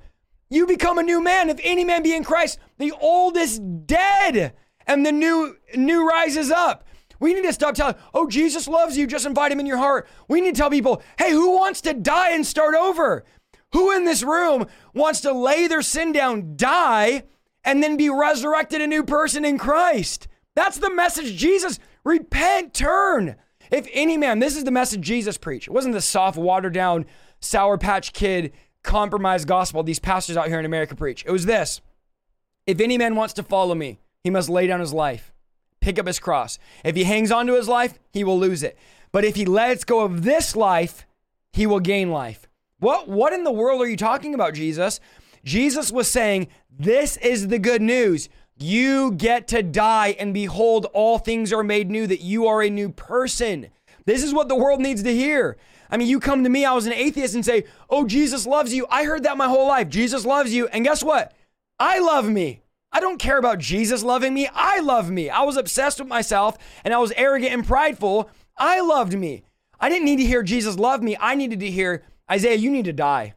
You 0.48 0.66
become 0.66 0.98
a 0.98 1.02
new 1.02 1.22
man. 1.22 1.50
If 1.50 1.60
any 1.62 1.84
man 1.84 2.02
be 2.02 2.14
in 2.14 2.24
Christ, 2.24 2.58
the 2.78 2.92
old 2.92 3.36
is 3.36 3.58
dead 3.58 4.54
and 4.86 5.04
the 5.04 5.12
new 5.12 5.56
new 5.74 6.08
rises 6.08 6.50
up. 6.50 6.84
We 7.18 7.34
need 7.34 7.42
to 7.42 7.52
stop 7.52 7.74
telling, 7.74 7.96
oh, 8.14 8.28
Jesus 8.28 8.68
loves 8.68 8.96
you, 8.96 9.06
just 9.06 9.26
invite 9.26 9.50
him 9.50 9.60
in 9.60 9.66
your 9.66 9.78
heart. 9.78 10.06
We 10.28 10.40
need 10.40 10.54
to 10.54 10.60
tell 10.60 10.70
people, 10.70 11.02
hey, 11.18 11.32
who 11.32 11.56
wants 11.56 11.80
to 11.82 11.94
die 11.94 12.30
and 12.30 12.46
start 12.46 12.74
over? 12.74 13.24
Who 13.72 13.90
in 13.90 14.04
this 14.04 14.22
room 14.22 14.66
wants 14.94 15.22
to 15.22 15.32
lay 15.32 15.66
their 15.66 15.82
sin 15.82 16.12
down, 16.12 16.56
die, 16.56 17.24
and 17.64 17.82
then 17.82 17.96
be 17.96 18.10
resurrected 18.10 18.80
a 18.80 18.86
new 18.86 19.02
person 19.02 19.44
in 19.44 19.58
Christ? 19.58 20.28
That's 20.54 20.78
the 20.78 20.92
message 20.92 21.36
Jesus 21.36 21.78
Repent, 22.06 22.72
turn. 22.72 23.34
If 23.68 23.88
any 23.92 24.16
man, 24.16 24.38
this 24.38 24.56
is 24.56 24.62
the 24.62 24.70
message 24.70 25.00
Jesus 25.00 25.36
preached. 25.36 25.66
It 25.66 25.72
wasn't 25.72 25.94
the 25.94 26.00
soft, 26.00 26.38
watered 26.38 26.72
down, 26.72 27.04
sour 27.40 27.76
patch 27.76 28.12
kid, 28.12 28.52
compromised 28.84 29.48
gospel 29.48 29.82
these 29.82 29.98
pastors 29.98 30.36
out 30.36 30.46
here 30.46 30.60
in 30.60 30.64
America 30.64 30.94
preach. 30.94 31.24
It 31.26 31.32
was 31.32 31.46
this 31.46 31.80
If 32.64 32.78
any 32.78 32.96
man 32.96 33.16
wants 33.16 33.34
to 33.34 33.42
follow 33.42 33.74
me, 33.74 33.98
he 34.22 34.30
must 34.30 34.48
lay 34.48 34.68
down 34.68 34.78
his 34.78 34.92
life, 34.92 35.32
pick 35.80 35.98
up 35.98 36.06
his 36.06 36.20
cross. 36.20 36.60
If 36.84 36.94
he 36.94 37.02
hangs 37.02 37.32
on 37.32 37.48
to 37.48 37.56
his 37.56 37.66
life, 37.66 37.98
he 38.12 38.22
will 38.22 38.38
lose 38.38 38.62
it. 38.62 38.78
But 39.10 39.24
if 39.24 39.34
he 39.34 39.44
lets 39.44 39.82
go 39.82 40.02
of 40.02 40.22
this 40.22 40.54
life, 40.54 41.08
he 41.52 41.66
will 41.66 41.80
gain 41.80 42.12
life. 42.12 42.46
What, 42.78 43.08
what 43.08 43.32
in 43.32 43.42
the 43.42 43.50
world 43.50 43.82
are 43.82 43.88
you 43.88 43.96
talking 43.96 44.32
about, 44.32 44.54
Jesus? 44.54 45.00
Jesus 45.42 45.90
was 45.90 46.08
saying, 46.08 46.46
This 46.70 47.16
is 47.16 47.48
the 47.48 47.58
good 47.58 47.82
news. 47.82 48.28
You 48.58 49.12
get 49.12 49.48
to 49.48 49.62
die, 49.62 50.16
and 50.18 50.32
behold, 50.32 50.86
all 50.94 51.18
things 51.18 51.52
are 51.52 51.62
made 51.62 51.90
new, 51.90 52.06
that 52.06 52.22
you 52.22 52.46
are 52.46 52.62
a 52.62 52.70
new 52.70 52.88
person. 52.88 53.68
This 54.06 54.22
is 54.22 54.32
what 54.32 54.48
the 54.48 54.56
world 54.56 54.80
needs 54.80 55.02
to 55.02 55.14
hear. 55.14 55.56
I 55.90 55.96
mean, 55.96 56.08
you 56.08 56.20
come 56.20 56.42
to 56.42 56.50
me, 56.50 56.64
I 56.64 56.72
was 56.72 56.86
an 56.86 56.92
atheist, 56.92 57.34
and 57.34 57.44
say, 57.44 57.64
Oh, 57.90 58.06
Jesus 58.06 58.46
loves 58.46 58.72
you. 58.72 58.86
I 58.90 59.04
heard 59.04 59.24
that 59.24 59.36
my 59.36 59.46
whole 59.48 59.68
life. 59.68 59.88
Jesus 59.88 60.24
loves 60.24 60.52
you. 60.54 60.68
And 60.68 60.84
guess 60.84 61.02
what? 61.02 61.34
I 61.78 61.98
love 61.98 62.28
me. 62.28 62.62
I 62.92 63.00
don't 63.00 63.18
care 63.18 63.36
about 63.36 63.58
Jesus 63.58 64.02
loving 64.02 64.32
me. 64.32 64.48
I 64.54 64.80
love 64.80 65.10
me. 65.10 65.28
I 65.28 65.42
was 65.42 65.56
obsessed 65.56 65.98
with 65.98 66.08
myself 66.08 66.56
and 66.82 66.94
I 66.94 66.98
was 66.98 67.12
arrogant 67.12 67.52
and 67.52 67.66
prideful. 67.66 68.30
I 68.56 68.80
loved 68.80 69.12
me. 69.18 69.42
I 69.78 69.90
didn't 69.90 70.06
need 70.06 70.16
to 70.16 70.24
hear 70.24 70.42
Jesus 70.42 70.78
love 70.78 71.02
me. 71.02 71.16
I 71.20 71.34
needed 71.34 71.60
to 71.60 71.70
hear 71.70 72.04
Isaiah, 72.30 72.56
you 72.56 72.70
need 72.70 72.86
to 72.86 72.92
die. 72.92 73.34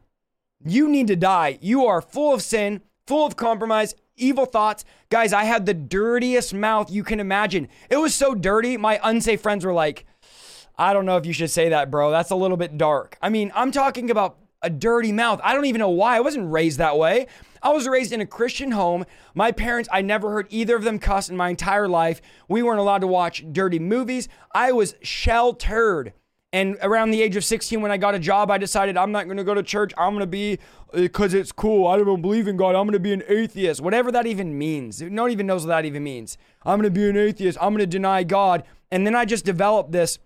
You 0.64 0.88
need 0.88 1.08
to 1.08 1.16
die. 1.16 1.58
You 1.60 1.86
are 1.86 2.00
full 2.00 2.32
of 2.32 2.42
sin, 2.42 2.80
full 3.06 3.26
of 3.26 3.36
compromise, 3.36 3.94
evil 4.20 4.46
thoughts. 4.46 4.84
Guys, 5.08 5.32
I 5.32 5.44
had 5.44 5.66
the 5.66 5.74
dirtiest 5.74 6.54
mouth 6.54 6.90
you 6.90 7.02
can 7.02 7.20
imagine. 7.20 7.68
It 7.88 7.96
was 7.96 8.14
so 8.14 8.34
dirty, 8.34 8.76
my 8.76 9.00
unsafe 9.02 9.40
friends 9.40 9.64
were 9.64 9.72
like, 9.72 10.06
I 10.78 10.92
don't 10.92 11.06
know 11.06 11.16
if 11.16 11.26
you 11.26 11.32
should 11.32 11.50
say 11.50 11.68
that, 11.70 11.90
bro. 11.90 12.10
That's 12.10 12.30
a 12.30 12.36
little 12.36 12.56
bit 12.56 12.78
dark. 12.78 13.18
I 13.20 13.28
mean, 13.28 13.52
I'm 13.54 13.70
talking 13.70 14.10
about 14.10 14.38
a 14.62 14.70
dirty 14.70 15.12
mouth. 15.12 15.40
I 15.42 15.54
don't 15.54 15.66
even 15.66 15.78
know 15.78 15.90
why. 15.90 16.16
I 16.16 16.20
wasn't 16.20 16.50
raised 16.50 16.78
that 16.78 16.96
way. 16.96 17.26
I 17.62 17.70
was 17.70 17.86
raised 17.86 18.12
in 18.12 18.20
a 18.20 18.26
Christian 18.26 18.70
home. 18.70 19.04
My 19.34 19.52
parents, 19.52 19.88
I 19.92 20.00
never 20.02 20.30
heard 20.30 20.46
either 20.50 20.76
of 20.76 20.84
them 20.84 20.98
cuss 20.98 21.28
in 21.28 21.36
my 21.36 21.50
entire 21.50 21.88
life. 21.88 22.22
We 22.48 22.62
weren't 22.62 22.80
allowed 22.80 23.02
to 23.02 23.06
watch 23.06 23.44
dirty 23.52 23.78
movies. 23.78 24.28
I 24.54 24.72
was 24.72 24.94
sheltered. 25.02 26.14
And 26.52 26.76
around 26.82 27.12
the 27.12 27.22
age 27.22 27.36
of 27.36 27.44
16, 27.44 27.80
when 27.80 27.92
I 27.92 27.96
got 27.96 28.14
a 28.14 28.18
job, 28.18 28.50
I 28.50 28.58
decided 28.58 28.96
I'm 28.96 29.12
not 29.12 29.26
going 29.26 29.36
to 29.36 29.44
go 29.44 29.54
to 29.54 29.62
church. 29.62 29.92
I'm 29.96 30.10
going 30.10 30.20
to 30.20 30.26
be, 30.26 30.58
because 30.92 31.32
uh, 31.32 31.38
it's 31.38 31.52
cool. 31.52 31.86
I 31.86 31.96
don't 31.96 32.20
believe 32.20 32.48
in 32.48 32.56
God. 32.56 32.74
I'm 32.74 32.86
going 32.86 32.92
to 32.92 32.98
be 32.98 33.12
an 33.12 33.22
atheist. 33.28 33.80
Whatever 33.80 34.10
that 34.12 34.26
even 34.26 34.58
means. 34.58 35.00
No 35.00 35.22
one 35.22 35.30
even 35.30 35.46
knows 35.46 35.64
what 35.64 35.68
that 35.68 35.84
even 35.84 36.02
means. 36.02 36.36
I'm 36.64 36.80
going 36.80 36.92
to 36.92 37.00
be 37.00 37.08
an 37.08 37.16
atheist. 37.16 37.56
I'm 37.60 37.70
going 37.70 37.78
to 37.80 37.86
deny 37.86 38.24
God. 38.24 38.64
And 38.90 39.06
then 39.06 39.14
I 39.14 39.24
just 39.24 39.44
developed 39.44 39.92
this 39.92 40.18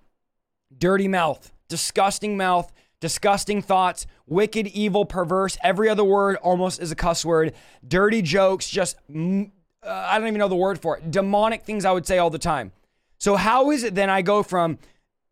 dirty 0.76 1.08
mouth, 1.08 1.52
disgusting 1.68 2.38
mouth, 2.38 2.72
disgusting 3.00 3.60
thoughts, 3.60 4.06
wicked, 4.26 4.66
evil, 4.68 5.04
perverse. 5.04 5.58
Every 5.62 5.90
other 5.90 6.04
word 6.04 6.36
almost 6.36 6.80
is 6.80 6.90
a 6.90 6.96
cuss 6.96 7.22
word. 7.22 7.52
Dirty 7.86 8.22
jokes, 8.22 8.70
just, 8.70 8.96
uh, 9.14 9.44
I 9.82 10.18
don't 10.18 10.28
even 10.28 10.38
know 10.38 10.48
the 10.48 10.56
word 10.56 10.80
for 10.80 10.96
it. 10.96 11.10
Demonic 11.10 11.64
things 11.64 11.84
I 11.84 11.92
would 11.92 12.06
say 12.06 12.16
all 12.16 12.30
the 12.30 12.38
time. 12.38 12.72
So, 13.18 13.36
how 13.36 13.70
is 13.70 13.84
it 13.84 13.94
then 13.94 14.10
I 14.10 14.22
go 14.22 14.42
from 14.42 14.78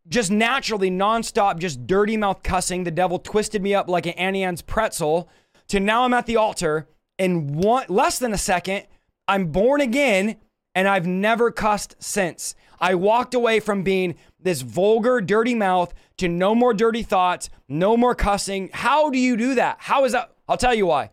just 0.09 0.31
naturally 0.31 0.91
nonstop, 0.91 1.59
just 1.59 1.87
dirty 1.87 2.17
mouth 2.17 2.43
cussing. 2.43 2.85
The 2.85 2.91
devil 2.91 3.19
twisted 3.19 3.63
me 3.63 3.75
up 3.75 3.89
like 3.89 4.07
an 4.07 4.13
Auntie 4.13 4.43
Anne's 4.43 4.63
pretzel. 4.63 5.29
To 5.69 5.81
now 5.81 6.05
I'm 6.05 6.15
at 6.15 6.27
the 6.27 6.37
altar 6.37 6.89
in 7.19 7.55
one 7.55 7.87
less 7.89 8.19
than 8.19 8.33
a 8.33 8.39
second. 8.39 8.87
I'm 9.29 9.47
born 9.47 9.81
again 9.81 10.37
and 10.75 10.89
I've 10.89 11.07
never 11.07 11.51
cussed 11.51 11.97
since. 11.99 12.55
I 12.81 12.95
walked 12.95 13.35
away 13.35 13.61
from 13.61 13.85
being 13.85 14.17
this 14.41 14.63
vulgar, 14.63 15.21
dirty 15.21 15.55
mouth 15.55 15.95
to 16.17 16.29
no 16.29 16.55
more 16.55 16.75
dirty 16.75 17.03
thoughts, 17.03 17.49
no 17.69 17.97
more 17.97 18.15
cussing. 18.15 18.71
How 18.73 19.09
do 19.11 19.19
you 19.19 19.37
do 19.37 19.55
that? 19.55 19.77
How 19.79 20.05
is 20.05 20.13
that? 20.13 20.33
I'll 20.49 20.57
tell 20.57 20.75
you 20.75 20.87
why. 20.87 21.11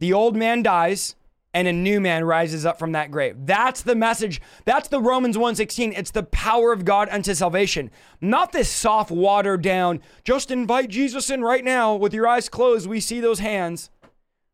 The 0.00 0.12
old 0.12 0.34
man 0.34 0.62
dies 0.62 1.14
and 1.54 1.68
a 1.68 1.72
new 1.72 2.00
man 2.00 2.24
rises 2.24 2.66
up 2.66 2.78
from 2.78 2.92
that 2.92 3.12
grave. 3.12 3.36
That's 3.46 3.80
the 3.80 3.94
message. 3.94 4.42
That's 4.64 4.88
the 4.88 5.00
Romans 5.00 5.38
1:16. 5.38 5.92
It's 5.96 6.10
the 6.10 6.24
power 6.24 6.72
of 6.72 6.84
God 6.84 7.08
unto 7.10 7.32
salvation. 7.32 7.90
Not 8.20 8.52
this 8.52 8.68
soft 8.68 9.10
watered 9.10 9.62
down, 9.62 10.00
just 10.24 10.50
invite 10.50 10.90
Jesus 10.90 11.30
in 11.30 11.42
right 11.42 11.64
now 11.64 11.94
with 11.94 12.12
your 12.12 12.26
eyes 12.26 12.48
closed, 12.48 12.88
we 12.88 13.00
see 13.00 13.20
those 13.20 13.38
hands. 13.38 13.88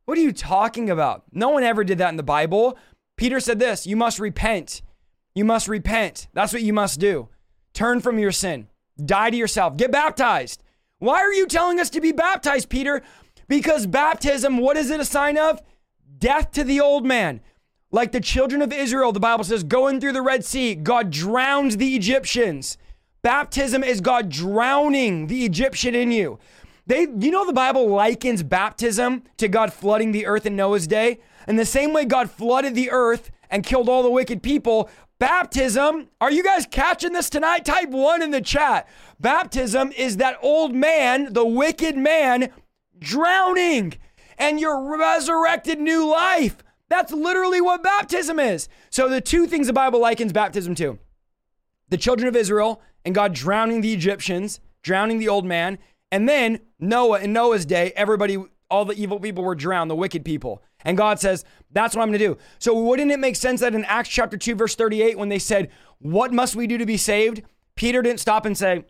What 0.04 0.18
are 0.18 0.22
you 0.22 0.32
talking 0.32 0.90
about? 0.90 1.24
No 1.32 1.48
one 1.48 1.62
ever 1.62 1.84
did 1.84 1.98
that 1.98 2.10
in 2.10 2.16
the 2.16 2.22
Bible. 2.22 2.76
Peter 3.16 3.40
said 3.40 3.58
this, 3.58 3.86
you 3.86 3.96
must 3.96 4.18
repent. 4.18 4.82
You 5.34 5.44
must 5.44 5.68
repent. 5.68 6.26
That's 6.32 6.52
what 6.52 6.62
you 6.62 6.72
must 6.72 7.00
do. 7.00 7.28
Turn 7.72 8.00
from 8.00 8.18
your 8.18 8.32
sin. 8.32 8.68
Die 9.02 9.30
to 9.30 9.36
yourself. 9.36 9.76
Get 9.76 9.92
baptized. 9.92 10.62
Why 10.98 11.20
are 11.20 11.32
you 11.32 11.46
telling 11.46 11.80
us 11.80 11.88
to 11.90 12.00
be 12.00 12.12
baptized, 12.12 12.68
Peter? 12.68 13.02
Because 13.48 13.86
baptism, 13.86 14.58
what 14.58 14.76
is 14.76 14.90
it 14.90 15.00
a 15.00 15.04
sign 15.04 15.38
of? 15.38 15.62
Death 16.20 16.52
to 16.52 16.64
the 16.64 16.80
old 16.80 17.04
man. 17.04 17.40
Like 17.90 18.12
the 18.12 18.20
children 18.20 18.62
of 18.62 18.72
Israel, 18.72 19.10
the 19.10 19.18
Bible 19.18 19.42
says, 19.42 19.64
going 19.64 20.00
through 20.00 20.12
the 20.12 20.22
Red 20.22 20.44
Sea, 20.44 20.76
God 20.76 21.10
drowns 21.10 21.76
the 21.76 21.96
Egyptians. 21.96 22.78
Baptism 23.22 23.82
is 23.82 24.00
God 24.00 24.28
drowning 24.28 25.26
the 25.26 25.44
Egyptian 25.44 25.94
in 25.94 26.12
you. 26.12 26.38
They, 26.86 27.00
you 27.00 27.30
know, 27.30 27.44
the 27.44 27.52
Bible 27.52 27.88
likens 27.88 28.42
baptism 28.42 29.24
to 29.38 29.48
God 29.48 29.72
flooding 29.72 30.12
the 30.12 30.26
earth 30.26 30.46
in 30.46 30.56
Noah's 30.56 30.86
day. 30.86 31.20
In 31.48 31.56
the 31.56 31.64
same 31.64 31.92
way 31.92 32.04
God 32.04 32.30
flooded 32.30 32.74
the 32.74 32.90
earth 32.90 33.30
and 33.50 33.64
killed 33.64 33.88
all 33.88 34.02
the 34.02 34.10
wicked 34.10 34.42
people, 34.42 34.88
baptism, 35.18 36.08
are 36.20 36.30
you 36.30 36.42
guys 36.42 36.66
catching 36.70 37.12
this 37.12 37.28
tonight? 37.28 37.64
Type 37.64 37.90
one 37.90 38.22
in 38.22 38.30
the 38.30 38.40
chat. 38.40 38.88
Baptism 39.18 39.92
is 39.92 40.16
that 40.16 40.38
old 40.42 40.74
man, 40.74 41.32
the 41.32 41.44
wicked 41.44 41.96
man, 41.96 42.50
drowning 42.98 43.94
and 44.40 44.58
your 44.58 44.98
resurrected 44.98 45.78
new 45.78 46.10
life. 46.10 46.64
That's 46.88 47.12
literally 47.12 47.60
what 47.60 47.84
baptism 47.84 48.40
is. 48.40 48.68
So, 48.88 49.08
the 49.08 49.20
two 49.20 49.46
things 49.46 49.68
the 49.68 49.72
Bible 49.72 50.00
likens 50.00 50.32
baptism 50.32 50.74
to 50.76 50.98
the 51.90 51.96
children 51.96 52.26
of 52.26 52.34
Israel 52.34 52.82
and 53.04 53.14
God 53.14 53.34
drowning 53.34 53.80
the 53.80 53.92
Egyptians, 53.92 54.60
drowning 54.82 55.18
the 55.18 55.28
old 55.28 55.44
man, 55.44 55.78
and 56.10 56.28
then 56.28 56.60
Noah 56.80 57.20
in 57.20 57.32
Noah's 57.32 57.64
day, 57.64 57.92
everybody, 57.94 58.42
all 58.68 58.84
the 58.84 59.00
evil 59.00 59.20
people 59.20 59.44
were 59.44 59.54
drowned, 59.54 59.90
the 59.90 59.96
wicked 59.96 60.24
people. 60.24 60.62
And 60.84 60.96
God 60.96 61.20
says, 61.20 61.44
That's 61.70 61.94
what 61.94 62.02
I'm 62.02 62.08
going 62.08 62.18
to 62.18 62.26
do. 62.26 62.38
So, 62.58 62.74
wouldn't 62.74 63.12
it 63.12 63.20
make 63.20 63.36
sense 63.36 63.60
that 63.60 63.74
in 63.74 63.84
Acts 63.84 64.08
chapter 64.08 64.36
2, 64.36 64.56
verse 64.56 64.74
38, 64.74 65.18
when 65.18 65.28
they 65.28 65.38
said, 65.38 65.70
What 65.98 66.32
must 66.32 66.56
we 66.56 66.66
do 66.66 66.78
to 66.78 66.86
be 66.86 66.96
saved? 66.96 67.42
Peter 67.76 68.02
didn't 68.02 68.20
stop 68.20 68.46
and 68.46 68.56
say, 68.56 68.84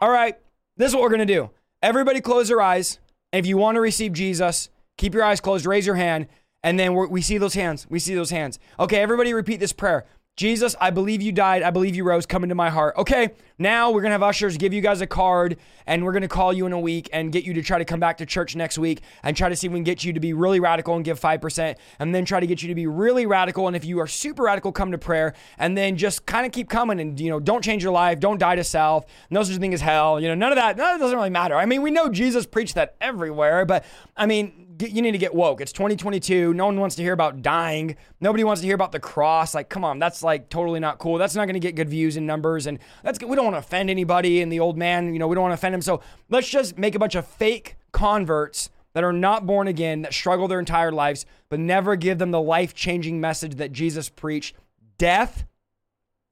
All 0.00 0.10
right, 0.10 0.38
this 0.76 0.90
is 0.90 0.94
what 0.94 1.02
we're 1.02 1.10
going 1.10 1.26
to 1.26 1.34
do. 1.34 1.50
Everybody 1.82 2.20
close 2.20 2.48
their 2.48 2.62
eyes. 2.62 2.98
And 3.36 3.44
if 3.44 3.46
you 3.50 3.58
want 3.58 3.76
to 3.76 3.82
receive 3.82 4.14
Jesus, 4.14 4.70
keep 4.96 5.12
your 5.12 5.22
eyes 5.22 5.42
closed, 5.42 5.66
raise 5.66 5.84
your 5.84 5.96
hand, 5.96 6.26
and 6.62 6.80
then 6.80 6.94
we 6.94 7.20
see 7.20 7.36
those 7.36 7.52
hands. 7.52 7.86
We 7.90 7.98
see 7.98 8.14
those 8.14 8.30
hands. 8.30 8.58
Okay, 8.80 8.96
everybody 8.96 9.34
repeat 9.34 9.60
this 9.60 9.74
prayer. 9.74 10.06
Jesus, 10.36 10.76
I 10.78 10.90
believe 10.90 11.22
you 11.22 11.32
died. 11.32 11.62
I 11.62 11.70
believe 11.70 11.96
you 11.96 12.04
rose. 12.04 12.26
Come 12.26 12.42
into 12.42 12.54
my 12.54 12.68
heart. 12.68 12.94
Okay, 12.98 13.30
now 13.58 13.90
we're 13.90 14.02
going 14.02 14.10
to 14.10 14.14
have 14.14 14.22
ushers 14.22 14.58
give 14.58 14.74
you 14.74 14.82
guys 14.82 15.00
a 15.00 15.06
card 15.06 15.56
and 15.86 16.04
we're 16.04 16.12
going 16.12 16.20
to 16.20 16.28
call 16.28 16.52
you 16.52 16.66
in 16.66 16.74
a 16.74 16.78
week 16.78 17.08
and 17.10 17.32
get 17.32 17.44
you 17.44 17.54
to 17.54 17.62
try 17.62 17.78
to 17.78 17.86
come 17.86 18.00
back 18.00 18.18
to 18.18 18.26
church 18.26 18.54
next 18.54 18.76
week 18.76 19.00
and 19.22 19.34
try 19.34 19.48
to 19.48 19.56
see 19.56 19.66
if 19.66 19.72
we 19.72 19.78
can 19.78 19.84
get 19.84 20.04
you 20.04 20.12
to 20.12 20.20
be 20.20 20.34
really 20.34 20.60
radical 20.60 20.94
and 20.94 21.06
give 21.06 21.18
5% 21.18 21.76
and 21.98 22.14
then 22.14 22.26
try 22.26 22.38
to 22.38 22.46
get 22.46 22.60
you 22.60 22.68
to 22.68 22.74
be 22.74 22.86
really 22.86 23.24
radical. 23.24 23.66
And 23.66 23.74
if 23.74 23.86
you 23.86 23.98
are 23.98 24.06
super 24.06 24.42
radical, 24.42 24.72
come 24.72 24.92
to 24.92 24.98
prayer 24.98 25.32
and 25.56 25.74
then 25.74 25.96
just 25.96 26.26
kind 26.26 26.44
of 26.44 26.52
keep 26.52 26.68
coming 26.68 27.00
and, 27.00 27.18
you 27.18 27.30
know, 27.30 27.40
don't 27.40 27.64
change 27.64 27.82
your 27.82 27.92
life. 27.92 28.20
Don't 28.20 28.38
die 28.38 28.56
to 28.56 28.64
self. 28.64 29.06
No 29.30 29.42
such 29.42 29.56
thing 29.56 29.72
as 29.72 29.80
hell. 29.80 30.20
You 30.20 30.28
know, 30.28 30.34
none 30.34 30.52
of 30.52 30.56
that, 30.56 30.76
none 30.76 30.94
of 30.94 31.00
that 31.00 31.04
doesn't 31.04 31.16
really 31.16 31.30
matter. 31.30 31.54
I 31.54 31.64
mean, 31.64 31.80
we 31.80 31.90
know 31.90 32.10
Jesus 32.10 32.44
preached 32.44 32.74
that 32.74 32.94
everywhere, 33.00 33.64
but 33.64 33.86
I 34.14 34.26
mean, 34.26 34.65
you 34.78 35.02
need 35.02 35.12
to 35.12 35.18
get 35.18 35.34
woke. 35.34 35.60
It's 35.60 35.72
2022. 35.72 36.52
No 36.54 36.66
one 36.66 36.80
wants 36.80 36.96
to 36.96 37.02
hear 37.02 37.12
about 37.12 37.42
dying. 37.42 37.96
Nobody 38.20 38.44
wants 38.44 38.60
to 38.60 38.66
hear 38.66 38.74
about 38.74 38.92
the 38.92 39.00
cross. 39.00 39.54
Like, 39.54 39.68
come 39.68 39.84
on, 39.84 39.98
that's 39.98 40.22
like 40.22 40.48
totally 40.48 40.80
not 40.80 40.98
cool. 40.98 41.18
That's 41.18 41.34
not 41.34 41.44
going 41.44 41.54
to 41.54 41.60
get 41.60 41.74
good 41.74 41.88
views 41.88 42.16
and 42.16 42.26
numbers. 42.26 42.66
And 42.66 42.78
that's 43.02 43.22
we 43.22 43.36
don't 43.36 43.44
want 43.44 43.54
to 43.54 43.60
offend 43.60 43.90
anybody. 43.90 44.42
And 44.42 44.50
the 44.50 44.60
old 44.60 44.76
man, 44.76 45.12
you 45.12 45.18
know, 45.18 45.28
we 45.28 45.34
don't 45.34 45.42
want 45.42 45.52
to 45.52 45.58
offend 45.58 45.74
him. 45.74 45.82
So 45.82 46.00
let's 46.28 46.48
just 46.48 46.78
make 46.78 46.94
a 46.94 46.98
bunch 46.98 47.14
of 47.14 47.26
fake 47.26 47.76
converts 47.92 48.70
that 48.94 49.04
are 49.04 49.12
not 49.12 49.46
born 49.46 49.68
again, 49.68 50.02
that 50.02 50.14
struggle 50.14 50.48
their 50.48 50.58
entire 50.58 50.92
lives, 50.92 51.26
but 51.48 51.60
never 51.60 51.96
give 51.96 52.18
them 52.18 52.30
the 52.30 52.40
life 52.40 52.74
changing 52.74 53.20
message 53.20 53.56
that 53.56 53.72
Jesus 53.72 54.08
preached. 54.08 54.56
Death 54.98 55.44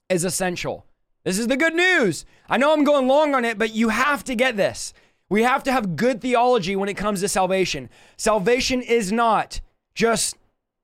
is 0.08 0.24
essential. 0.24 0.86
This 1.24 1.38
is 1.38 1.46
the 1.46 1.56
good 1.56 1.74
news. 1.74 2.24
I 2.48 2.58
know 2.58 2.72
I'm 2.72 2.84
going 2.84 3.06
long 3.08 3.34
on 3.34 3.44
it, 3.44 3.58
but 3.58 3.74
you 3.74 3.88
have 3.88 4.24
to 4.24 4.34
get 4.34 4.56
this. 4.56 4.92
We 5.34 5.42
have 5.42 5.64
to 5.64 5.72
have 5.72 5.96
good 5.96 6.20
theology 6.20 6.76
when 6.76 6.88
it 6.88 6.94
comes 6.94 7.18
to 7.18 7.28
salvation. 7.28 7.90
Salvation 8.16 8.80
is 8.80 9.10
not 9.10 9.60
just 9.92 10.36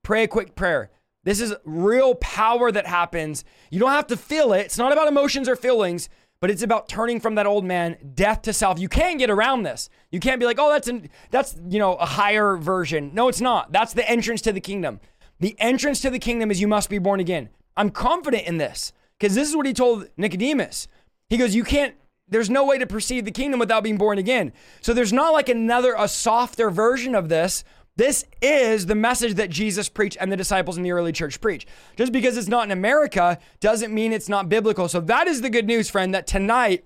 pray 0.02 0.24
a 0.24 0.26
quick 0.26 0.56
prayer. 0.56 0.90
This 1.22 1.40
is 1.40 1.54
real 1.64 2.16
power 2.16 2.72
that 2.72 2.84
happens. 2.84 3.44
You 3.70 3.78
don't 3.78 3.92
have 3.92 4.08
to 4.08 4.16
feel 4.16 4.52
it. 4.52 4.62
It's 4.62 4.76
not 4.76 4.90
about 4.90 5.06
emotions 5.06 5.48
or 5.48 5.54
feelings, 5.54 6.08
but 6.40 6.50
it's 6.50 6.64
about 6.64 6.88
turning 6.88 7.20
from 7.20 7.36
that 7.36 7.46
old 7.46 7.64
man, 7.64 7.96
death 8.16 8.42
to 8.42 8.52
self. 8.52 8.80
You 8.80 8.88
can't 8.88 9.20
get 9.20 9.30
around 9.30 9.62
this. 9.62 9.88
You 10.10 10.18
can't 10.18 10.40
be 10.40 10.46
like, 10.46 10.58
"Oh, 10.58 10.68
that's 10.68 10.88
an, 10.88 11.10
that's, 11.30 11.54
you 11.68 11.78
know, 11.78 11.94
a 11.94 12.06
higher 12.06 12.56
version." 12.56 13.12
No, 13.14 13.28
it's 13.28 13.40
not. 13.40 13.70
That's 13.70 13.92
the 13.92 14.10
entrance 14.10 14.40
to 14.42 14.52
the 14.52 14.60
kingdom. 14.60 14.98
The 15.38 15.54
entrance 15.60 16.00
to 16.00 16.10
the 16.10 16.18
kingdom 16.18 16.50
is 16.50 16.60
you 16.60 16.66
must 16.66 16.90
be 16.90 16.98
born 16.98 17.20
again. 17.20 17.50
I'm 17.76 17.90
confident 17.90 18.48
in 18.48 18.58
this 18.58 18.92
because 19.16 19.36
this 19.36 19.48
is 19.48 19.54
what 19.54 19.66
he 19.66 19.72
told 19.72 20.08
Nicodemus. 20.16 20.88
He 21.28 21.36
goes, 21.36 21.54
"You 21.54 21.62
can't 21.62 21.94
there's 22.30 22.50
no 22.50 22.64
way 22.64 22.78
to 22.78 22.86
perceive 22.86 23.24
the 23.24 23.30
kingdom 23.30 23.60
without 23.60 23.82
being 23.82 23.98
born 23.98 24.18
again. 24.18 24.52
So 24.80 24.92
there's 24.92 25.12
not 25.12 25.32
like 25.32 25.48
another, 25.48 25.94
a 25.98 26.08
softer 26.08 26.70
version 26.70 27.14
of 27.14 27.28
this. 27.28 27.64
This 27.96 28.24
is 28.40 28.86
the 28.86 28.94
message 28.94 29.34
that 29.34 29.50
Jesus 29.50 29.88
preached 29.88 30.16
and 30.20 30.32
the 30.32 30.36
disciples 30.36 30.76
in 30.76 30.82
the 30.82 30.92
early 30.92 31.12
church 31.12 31.40
preach. 31.40 31.66
Just 31.96 32.12
because 32.12 32.36
it's 32.36 32.48
not 32.48 32.64
in 32.64 32.70
America 32.70 33.38
doesn't 33.58 33.92
mean 33.92 34.12
it's 34.12 34.28
not 34.28 34.48
biblical. 34.48 34.88
So 34.88 35.00
that 35.00 35.26
is 35.26 35.42
the 35.42 35.50
good 35.50 35.66
news, 35.66 35.90
friend, 35.90 36.14
that 36.14 36.26
tonight 36.26 36.84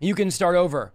you 0.00 0.14
can 0.14 0.30
start 0.30 0.56
over. 0.56 0.92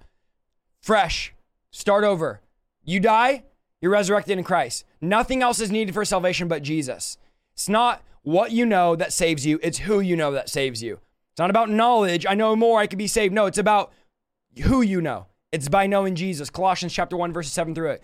Fresh. 0.82 1.34
Start 1.72 2.04
over. 2.04 2.42
You 2.84 3.00
die, 3.00 3.44
you're 3.82 3.92
resurrected 3.92 4.38
in 4.38 4.44
Christ. 4.44 4.84
Nothing 5.00 5.44
else 5.44 5.60
is 5.60 5.72
needed 5.72 5.94
for 5.94 6.04
salvation 6.04 6.48
but 6.48 6.64
Jesus. 6.64 7.18
It's 7.54 7.70
not 7.70 8.04
what 8.24 8.52
you 8.52 8.66
know 8.66 8.96
that 8.96 9.14
saves 9.14 9.46
you, 9.46 9.60
it's 9.62 9.80
who 9.80 10.00
you 10.00 10.16
know 10.16 10.32
that 10.32 10.50
saves 10.50 10.82
you. 10.82 11.00
It's 11.40 11.42
not 11.42 11.52
about 11.52 11.70
knowledge. 11.70 12.26
I 12.28 12.34
know 12.34 12.54
more, 12.54 12.82
I 12.82 12.88
could 12.88 13.00
be 13.00 13.08
saved. 13.08 13.34
No, 13.34 13.46
it's 13.46 13.58
about 13.58 13.94
who 14.64 14.82
you 14.82 15.00
know. 15.00 15.28
It's 15.54 15.70
by 15.70 15.88
knowing 15.88 16.16
Jesus. 16.16 16.50
Colossians 16.50 16.92
chapter 16.92 17.16
1, 17.16 17.32
verses 17.32 17.54
7 17.54 17.74
through 17.74 17.94
8. 17.94 18.00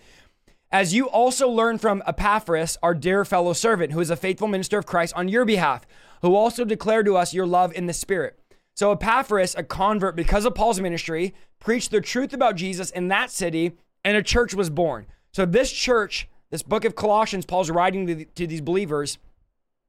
As 0.72 0.94
you 0.94 1.06
also 1.10 1.46
learn 1.46 1.76
from 1.76 2.02
Epaphras, 2.06 2.78
our 2.82 2.94
dear 2.94 3.26
fellow 3.26 3.52
servant, 3.52 3.92
who 3.92 4.00
is 4.00 4.08
a 4.08 4.16
faithful 4.16 4.48
minister 4.48 4.78
of 4.78 4.86
Christ 4.86 5.12
on 5.14 5.28
your 5.28 5.44
behalf, 5.44 5.84
who 6.22 6.34
also 6.34 6.64
declared 6.64 7.04
to 7.04 7.18
us 7.18 7.34
your 7.34 7.46
love 7.46 7.74
in 7.74 7.84
the 7.84 7.92
Spirit. 7.92 8.38
So 8.72 8.90
Epaphras, 8.90 9.54
a 9.54 9.62
convert 9.62 10.16
because 10.16 10.46
of 10.46 10.54
Paul's 10.54 10.80
ministry, 10.80 11.34
preached 11.58 11.90
the 11.90 12.00
truth 12.00 12.32
about 12.32 12.56
Jesus 12.56 12.88
in 12.88 13.08
that 13.08 13.30
city, 13.30 13.72
and 14.02 14.16
a 14.16 14.22
church 14.22 14.54
was 14.54 14.70
born. 14.70 15.04
So 15.34 15.44
this 15.44 15.70
church, 15.70 16.26
this 16.48 16.62
book 16.62 16.86
of 16.86 16.96
Colossians, 16.96 17.44
Paul's 17.44 17.68
writing 17.68 18.06
to, 18.06 18.24
to 18.24 18.46
these 18.46 18.62
believers, 18.62 19.18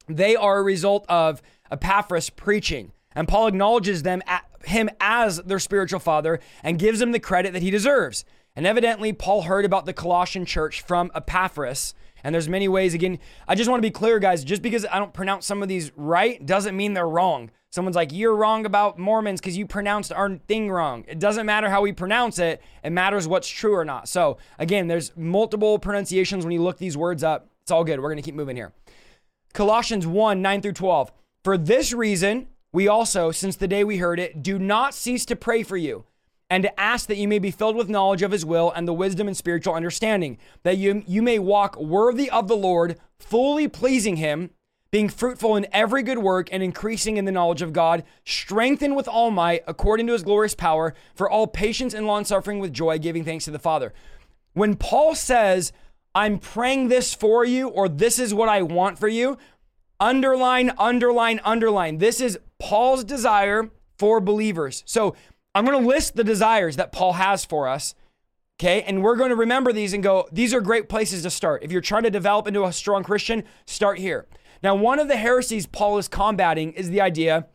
they 0.06 0.36
are 0.36 0.58
a 0.58 0.62
result 0.62 1.06
of 1.08 1.40
Epaphras 1.72 2.28
preaching. 2.28 2.92
And 3.14 3.28
Paul 3.28 3.46
acknowledges 3.46 4.02
them 4.02 4.22
at, 4.26 4.44
him 4.64 4.90
as 5.00 5.38
their 5.38 5.58
spiritual 5.58 6.00
father 6.00 6.40
and 6.62 6.78
gives 6.78 7.00
him 7.00 7.12
the 7.12 7.20
credit 7.20 7.52
that 7.52 7.62
he 7.62 7.70
deserves. 7.70 8.24
And 8.54 8.66
evidently, 8.66 9.12
Paul 9.12 9.42
heard 9.42 9.64
about 9.64 9.86
the 9.86 9.92
Colossian 9.92 10.44
church 10.44 10.82
from 10.82 11.10
Epaphras. 11.14 11.94
And 12.24 12.34
there's 12.34 12.48
many 12.48 12.66
ways. 12.66 12.94
Again, 12.94 13.18
I 13.46 13.54
just 13.54 13.70
want 13.70 13.80
to 13.80 13.86
be 13.86 13.92
clear, 13.92 14.18
guys. 14.18 14.42
Just 14.42 14.62
because 14.62 14.84
I 14.90 14.98
don't 14.98 15.14
pronounce 15.14 15.46
some 15.46 15.62
of 15.62 15.68
these 15.68 15.92
right 15.96 16.44
doesn't 16.44 16.76
mean 16.76 16.94
they're 16.94 17.08
wrong. 17.08 17.50
Someone's 17.70 17.96
like, 17.96 18.12
you're 18.12 18.34
wrong 18.34 18.64
about 18.64 18.98
Mormons 18.98 19.40
because 19.40 19.56
you 19.56 19.66
pronounced 19.66 20.12
our 20.12 20.36
thing 20.48 20.70
wrong. 20.70 21.04
It 21.06 21.18
doesn't 21.18 21.44
matter 21.44 21.68
how 21.68 21.82
we 21.82 21.92
pronounce 21.92 22.38
it, 22.38 22.62
it 22.82 22.90
matters 22.90 23.28
what's 23.28 23.48
true 23.48 23.74
or 23.74 23.84
not. 23.84 24.08
So, 24.08 24.38
again, 24.58 24.88
there's 24.88 25.14
multiple 25.16 25.78
pronunciations 25.78 26.44
when 26.44 26.52
you 26.52 26.62
look 26.62 26.78
these 26.78 26.96
words 26.96 27.22
up. 27.22 27.50
It's 27.62 27.70
all 27.70 27.84
good. 27.84 28.00
We're 28.00 28.14
to 28.14 28.22
keep 28.22 28.34
moving 28.34 28.56
here. 28.56 28.72
Colossians 29.52 30.06
1 30.06 30.40
9 30.40 30.62
through 30.62 30.72
12. 30.72 31.12
For 31.44 31.58
this 31.58 31.92
reason, 31.92 32.48
we 32.72 32.86
also, 32.88 33.30
since 33.30 33.56
the 33.56 33.68
day 33.68 33.84
we 33.84 33.98
heard 33.98 34.20
it, 34.20 34.42
do 34.42 34.58
not 34.58 34.94
cease 34.94 35.24
to 35.26 35.36
pray 35.36 35.62
for 35.62 35.76
you 35.76 36.04
and 36.50 36.62
to 36.62 36.80
ask 36.80 37.06
that 37.06 37.16
you 37.16 37.28
may 37.28 37.38
be 37.38 37.50
filled 37.50 37.76
with 37.76 37.88
knowledge 37.88 38.22
of 38.22 38.32
his 38.32 38.44
will 38.44 38.72
and 38.72 38.88
the 38.88 38.92
wisdom 38.92 39.26
and 39.26 39.36
spiritual 39.36 39.74
understanding, 39.74 40.38
that 40.62 40.78
you, 40.78 41.02
you 41.06 41.22
may 41.22 41.38
walk 41.38 41.76
worthy 41.76 42.30
of 42.30 42.48
the 42.48 42.56
Lord, 42.56 42.98
fully 43.18 43.68
pleasing 43.68 44.16
him, 44.16 44.50
being 44.90 45.10
fruitful 45.10 45.56
in 45.56 45.66
every 45.72 46.02
good 46.02 46.18
work 46.18 46.48
and 46.50 46.62
increasing 46.62 47.18
in 47.18 47.26
the 47.26 47.32
knowledge 47.32 47.60
of 47.60 47.74
God, 47.74 48.04
strengthened 48.24 48.96
with 48.96 49.08
all 49.08 49.30
might 49.30 49.62
according 49.66 50.06
to 50.06 50.14
his 50.14 50.22
glorious 50.22 50.54
power, 50.54 50.94
for 51.14 51.28
all 51.28 51.46
patience 51.46 51.92
and 51.92 52.06
long 52.06 52.24
suffering 52.24 52.58
with 52.58 52.72
joy, 52.72 52.98
giving 52.98 53.24
thanks 53.24 53.44
to 53.44 53.50
the 53.50 53.58
Father. 53.58 53.92
When 54.54 54.74
Paul 54.74 55.14
says, 55.14 55.72
I'm 56.14 56.38
praying 56.38 56.88
this 56.88 57.12
for 57.12 57.44
you, 57.44 57.68
or 57.68 57.88
this 57.88 58.18
is 58.18 58.32
what 58.32 58.48
I 58.48 58.62
want 58.62 58.98
for 58.98 59.08
you, 59.08 59.36
underline, 60.00 60.72
underline, 60.78 61.40
underline. 61.44 61.98
This 61.98 62.20
is 62.20 62.38
Paul's 62.58 63.04
desire 63.04 63.70
for 63.98 64.20
believers. 64.20 64.82
So 64.86 65.16
I'm 65.54 65.64
going 65.64 65.80
to 65.80 65.88
list 65.88 66.16
the 66.16 66.24
desires 66.24 66.76
that 66.76 66.92
Paul 66.92 67.14
has 67.14 67.44
for 67.44 67.68
us. 67.68 67.94
Okay. 68.60 68.82
And 68.82 69.02
we're 69.02 69.16
going 69.16 69.30
to 69.30 69.36
remember 69.36 69.72
these 69.72 69.92
and 69.92 70.02
go, 70.02 70.28
these 70.32 70.52
are 70.52 70.60
great 70.60 70.88
places 70.88 71.22
to 71.22 71.30
start. 71.30 71.62
If 71.62 71.72
you're 71.72 71.80
trying 71.80 72.02
to 72.04 72.10
develop 72.10 72.46
into 72.46 72.64
a 72.64 72.72
strong 72.72 73.04
Christian, 73.04 73.44
start 73.66 73.98
here. 73.98 74.26
Now, 74.62 74.74
one 74.74 74.98
of 74.98 75.08
the 75.08 75.16
heresies 75.16 75.66
Paul 75.66 75.98
is 75.98 76.08
combating 76.08 76.72
is 76.72 76.90
the 76.90 77.00
idea 77.00 77.46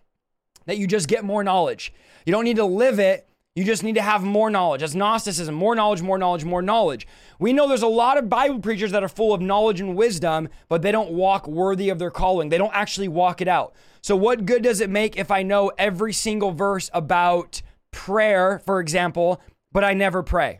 that 0.65 0.77
you 0.77 0.87
just 0.87 1.09
get 1.09 1.25
more 1.25 1.43
knowledge. 1.43 1.93
You 2.25 2.31
don't 2.31 2.45
need 2.45 2.55
to 2.55 2.65
live 2.65 2.99
it, 2.99 3.27
you 3.56 3.64
just 3.64 3.84
need 3.84 3.95
to 3.95 4.01
have 4.01 4.24
more 4.24 4.49
knowledge. 4.49 4.82
That's 4.82 4.95
Gnosticism 4.95 5.54
more 5.54 5.76
knowledge, 5.76 6.01
more 6.01 6.18
knowledge, 6.18 6.43
more 6.43 6.62
knowledge. 6.62 7.08
We 7.38 7.54
know 7.54 7.68
there's 7.68 7.84
a 7.84 7.88
lot 7.88 8.18
of 8.18 8.30
Bible 8.30 8.60
preachers 8.60 8.91
that 8.91 9.04
are 9.04 9.10
full 9.10 9.34
of 9.34 9.41
knowledge 9.41 9.80
and 9.80 9.95
wisdom, 9.95 10.49
but 10.70 10.82
they 10.82 10.91
don't 10.91 11.12
walk 11.12 11.47
worthy 11.47 11.89
of 11.89 11.99
their 11.99 12.10
calling. 12.10 12.49
They 12.49 12.58
don't 12.58 12.74
actually 12.74 13.08
walk 13.08 13.41
it 13.41 13.47
out. 13.47 13.74
So, 14.01 14.16
what 14.16 14.45
good 14.45 14.64
does 14.64 14.82
it 14.82 14.89
make 14.89 15.18
if 15.18 15.30
I 15.30 15.43
know 15.43 15.72
every 15.78 16.14
single 16.14 16.51
verse 16.51 16.89
about 16.93 17.62
prayer, 17.91 18.60
for 18.66 18.80
example, 18.80 19.39
but 19.72 19.84
I 19.84 19.93
never 19.93 20.24
pray? 20.24 20.60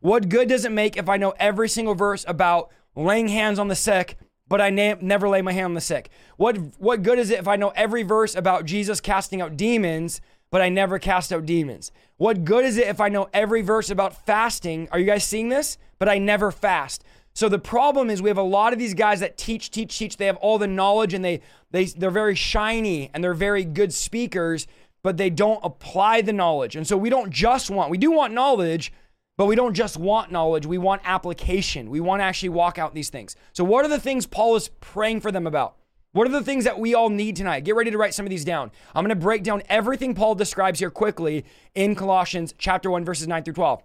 What 0.00 0.28
good 0.28 0.48
does 0.48 0.64
it 0.64 0.72
make 0.72 0.96
if 0.96 1.08
I 1.08 1.16
know 1.16 1.34
every 1.38 1.68
single 1.68 1.94
verse 1.94 2.24
about 2.26 2.70
laying 2.96 3.28
hands 3.28 3.60
on 3.60 3.68
the 3.68 3.76
sick, 3.76 4.18
but 4.48 4.60
I 4.60 4.68
na- 4.68 4.96
never 5.00 5.28
lay 5.28 5.42
my 5.42 5.52
hand 5.52 5.66
on 5.66 5.74
the 5.74 5.80
sick? 5.80 6.10
What, 6.38 6.56
what 6.78 7.04
good 7.04 7.20
is 7.20 7.30
it 7.30 7.38
if 7.38 7.46
I 7.46 7.54
know 7.54 7.72
every 7.76 8.02
verse 8.02 8.34
about 8.34 8.64
Jesus 8.64 9.00
casting 9.00 9.40
out 9.40 9.56
demons, 9.56 10.20
but 10.52 10.62
I 10.62 10.68
never 10.68 11.00
cast 11.00 11.32
out 11.32 11.46
demons? 11.46 11.90
What 12.18 12.44
good 12.44 12.64
is 12.64 12.76
it 12.76 12.86
if 12.86 13.00
I 13.00 13.08
know 13.08 13.28
every 13.32 13.62
verse 13.62 13.90
about 13.90 14.24
fasting? 14.24 14.88
Are 14.92 15.00
you 15.00 15.06
guys 15.06 15.24
seeing 15.24 15.48
this? 15.48 15.78
But 15.98 16.08
I 16.08 16.18
never 16.18 16.52
fast. 16.52 17.02
So 17.34 17.48
the 17.48 17.58
problem 17.58 18.10
is 18.10 18.22
we 18.22 18.30
have 18.30 18.38
a 18.38 18.42
lot 18.42 18.72
of 18.72 18.78
these 18.78 18.94
guys 18.94 19.20
that 19.20 19.38
teach, 19.38 19.70
teach, 19.70 19.98
teach. 19.98 20.18
They 20.18 20.26
have 20.26 20.36
all 20.36 20.58
the 20.58 20.68
knowledge 20.68 21.14
and 21.14 21.24
they 21.24 21.40
they 21.70 21.86
they're 21.86 22.10
very 22.10 22.34
shiny 22.34 23.10
and 23.12 23.24
they're 23.24 23.34
very 23.34 23.64
good 23.64 23.92
speakers, 23.92 24.66
but 25.02 25.16
they 25.16 25.30
don't 25.30 25.60
apply 25.64 26.20
the 26.20 26.32
knowledge. 26.32 26.76
And 26.76 26.86
so 26.86 26.96
we 26.96 27.10
don't 27.10 27.32
just 27.32 27.70
want, 27.70 27.90
we 27.90 27.98
do 27.98 28.10
want 28.10 28.34
knowledge, 28.34 28.92
but 29.38 29.46
we 29.46 29.56
don't 29.56 29.74
just 29.74 29.96
want 29.96 30.30
knowledge, 30.30 30.66
we 30.66 30.78
want 30.78 31.00
application. 31.04 31.88
We 31.88 32.00
want 32.00 32.20
to 32.20 32.24
actually 32.24 32.50
walk 32.50 32.78
out 32.78 32.94
these 32.94 33.08
things. 33.08 33.34
So, 33.54 33.64
what 33.64 33.84
are 33.84 33.88
the 33.88 33.98
things 33.98 34.26
Paul 34.26 34.54
is 34.56 34.68
praying 34.80 35.22
for 35.22 35.32
them 35.32 35.46
about? 35.46 35.76
What 36.12 36.26
are 36.26 36.30
the 36.30 36.42
things 36.42 36.64
that 36.64 36.78
we 36.78 36.94
all 36.94 37.08
need 37.08 37.36
tonight? 37.36 37.64
Get 37.64 37.74
ready 37.74 37.90
to 37.90 37.96
write 37.96 38.12
some 38.12 38.26
of 38.26 38.30
these 38.30 38.44
down. 38.44 38.70
I'm 38.94 39.02
going 39.02 39.18
to 39.18 39.24
break 39.24 39.42
down 39.42 39.62
everything 39.68 40.14
Paul 40.14 40.34
describes 40.34 40.78
here 40.78 40.90
quickly 40.90 41.46
in 41.74 41.94
Colossians 41.94 42.54
chapter 42.58 42.90
1 42.90 43.02
verses 43.02 43.26
9 43.26 43.42
through 43.44 43.54
12. 43.54 43.82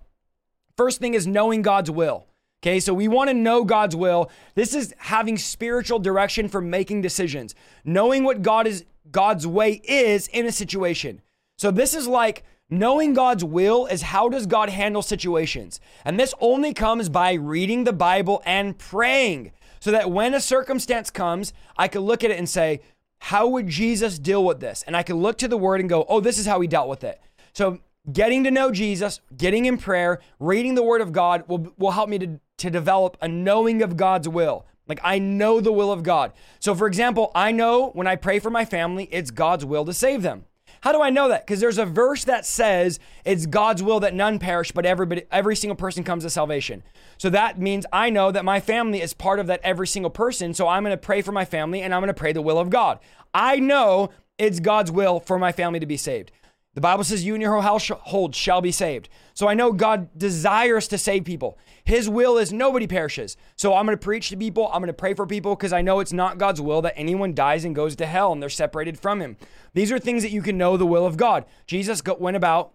First 0.75 0.99
thing 0.99 1.13
is 1.13 1.25
knowing 1.25 1.61
God's 1.61 1.89
will. 1.89 2.27
Okay, 2.61 2.81
so 2.81 2.93
we 2.93 3.07
want 3.07 3.29
to 3.29 3.33
know 3.33 3.63
God's 3.63 3.95
will. 3.95 4.29
This 4.55 4.73
is 4.73 4.93
having 4.97 5.37
spiritual 5.37 5.99
direction 5.99 6.49
for 6.49 6.59
making 6.59 7.01
decisions, 7.01 7.55
knowing 7.85 8.25
what 8.25 8.41
God 8.41 8.67
is 8.67 8.83
God's 9.09 9.47
way 9.47 9.79
is 9.85 10.27
in 10.27 10.45
a 10.45 10.51
situation. 10.51 11.21
So 11.57 11.71
this 11.71 11.93
is 11.93 12.07
like 12.07 12.43
knowing 12.69 13.13
God's 13.13 13.43
will 13.43 13.85
is 13.85 14.01
how 14.01 14.27
does 14.27 14.47
God 14.47 14.69
handle 14.69 15.01
situations? 15.01 15.79
And 16.03 16.19
this 16.19 16.33
only 16.41 16.73
comes 16.73 17.07
by 17.07 17.33
reading 17.33 17.85
the 17.85 17.93
Bible 17.93 18.41
and 18.45 18.77
praying. 18.77 19.53
So 19.79 19.91
that 19.91 20.09
when 20.09 20.33
a 20.33 20.41
circumstance 20.41 21.09
comes, 21.09 21.53
I 21.77 21.87
could 21.87 22.01
look 22.01 22.23
at 22.23 22.31
it 22.31 22.37
and 22.37 22.49
say, 22.49 22.81
how 23.19 23.47
would 23.47 23.67
Jesus 23.67 24.19
deal 24.19 24.43
with 24.43 24.59
this? 24.59 24.83
And 24.85 24.95
I 24.95 25.03
could 25.03 25.15
look 25.15 25.37
to 25.39 25.47
the 25.47 25.57
word 25.57 25.79
and 25.79 25.89
go, 25.89 26.05
oh, 26.07 26.19
this 26.19 26.37
is 26.37 26.45
how 26.45 26.61
he 26.61 26.67
dealt 26.67 26.87
with 26.87 27.03
it. 27.03 27.21
So 27.53 27.79
getting 28.11 28.43
to 28.43 28.51
know 28.51 28.71
Jesus, 28.71 29.21
getting 29.35 29.65
in 29.65 29.77
prayer, 29.77 30.19
reading 30.39 30.75
the 30.75 30.83
word 30.83 31.01
of 31.01 31.11
God 31.11 31.43
will, 31.47 31.73
will 31.77 31.91
help 31.91 32.09
me 32.09 32.19
to, 32.19 32.39
to 32.57 32.69
develop 32.69 33.17
a 33.21 33.27
knowing 33.27 33.81
of 33.81 33.97
God's 33.97 34.27
will. 34.27 34.65
Like 34.87 34.99
I 35.03 35.19
know 35.19 35.59
the 35.59 35.71
will 35.71 35.91
of 35.91 36.03
God. 36.03 36.31
So 36.59 36.73
for 36.73 36.87
example, 36.87 37.31
I 37.35 37.51
know 37.51 37.89
when 37.89 38.07
I 38.07 38.15
pray 38.15 38.39
for 38.39 38.49
my 38.49 38.65
family, 38.65 39.09
it's 39.11 39.31
God's 39.31 39.65
will 39.65 39.85
to 39.85 39.93
save 39.93 40.21
them. 40.21 40.45
How 40.81 40.91
do 40.91 41.01
I 41.01 41.09
know 41.09 41.27
that? 41.29 41.45
Because 41.45 41.59
there's 41.59 41.77
a 41.77 41.85
verse 41.85 42.23
that 42.25 42.45
says 42.45 42.99
it's 43.25 43.45
God's 43.45 43.83
will 43.83 43.99
that 44.01 44.13
none 44.13 44.39
perish, 44.39 44.71
but 44.71 44.85
everybody, 44.85 45.23
every 45.31 45.55
single 45.55 45.75
person 45.75 46.03
comes 46.03 46.23
to 46.23 46.29
salvation. 46.29 46.83
So 47.17 47.29
that 47.31 47.59
means 47.59 47.85
I 47.91 48.09
know 48.09 48.31
that 48.31 48.45
my 48.45 48.59
family 48.59 49.01
is 49.01 49.13
part 49.13 49.39
of 49.39 49.47
that 49.47 49.61
every 49.63 49.87
single 49.87 50.09
person. 50.09 50.53
So 50.53 50.67
I'm 50.67 50.83
going 50.83 50.93
to 50.93 50.97
pray 50.97 51.21
for 51.21 51.31
my 51.31 51.45
family 51.45 51.81
and 51.81 51.93
I'm 51.93 52.01
going 52.01 52.07
to 52.07 52.13
pray 52.13 52.33
the 52.33 52.41
will 52.41 52.59
of 52.59 52.69
God. 52.69 52.99
I 53.33 53.57
know 53.57 54.09
it's 54.37 54.59
God's 54.59 54.91
will 54.91 55.19
for 55.19 55.39
my 55.39 55.51
family 55.51 55.79
to 55.79 55.85
be 55.85 55.97
saved. 55.97 56.31
The 56.77 56.81
Bible 56.81 57.03
says, 57.03 57.25
You 57.25 57.33
and 57.33 57.41
your 57.41 57.53
whole 57.53 57.61
household 57.61 58.35
shall 58.35 58.61
be 58.61 58.71
saved. 58.71 59.09
So 59.33 59.47
I 59.47 59.55
know 59.55 59.71
God 59.71 60.15
desires 60.15 60.87
to 60.89 60.99
save 60.99 61.25
people. 61.25 61.57
His 61.83 62.07
will 62.07 62.37
is 62.37 62.53
nobody 62.53 62.85
perishes. 62.85 63.35
So 63.55 63.73
I'm 63.73 63.87
going 63.87 63.97
to 63.97 64.05
preach 64.05 64.29
to 64.29 64.37
people. 64.37 64.67
I'm 64.67 64.81
going 64.81 64.85
to 64.85 64.93
pray 64.93 65.15
for 65.15 65.25
people 65.25 65.55
because 65.55 65.73
I 65.73 65.81
know 65.81 66.01
it's 66.01 66.13
not 66.13 66.37
God's 66.37 66.61
will 66.61 66.83
that 66.83 66.93
anyone 66.95 67.33
dies 67.33 67.65
and 67.65 67.73
goes 67.73 67.95
to 67.95 68.05
hell 68.05 68.31
and 68.31 68.43
they're 68.43 68.49
separated 68.49 68.99
from 68.99 69.23
Him. 69.23 69.37
These 69.73 69.91
are 69.91 69.97
things 69.97 70.21
that 70.21 70.29
you 70.29 70.43
can 70.43 70.55
know 70.55 70.77
the 70.77 70.85
will 70.85 71.07
of 71.07 71.17
God. 71.17 71.45
Jesus 71.65 72.03
went 72.19 72.37
about 72.37 72.73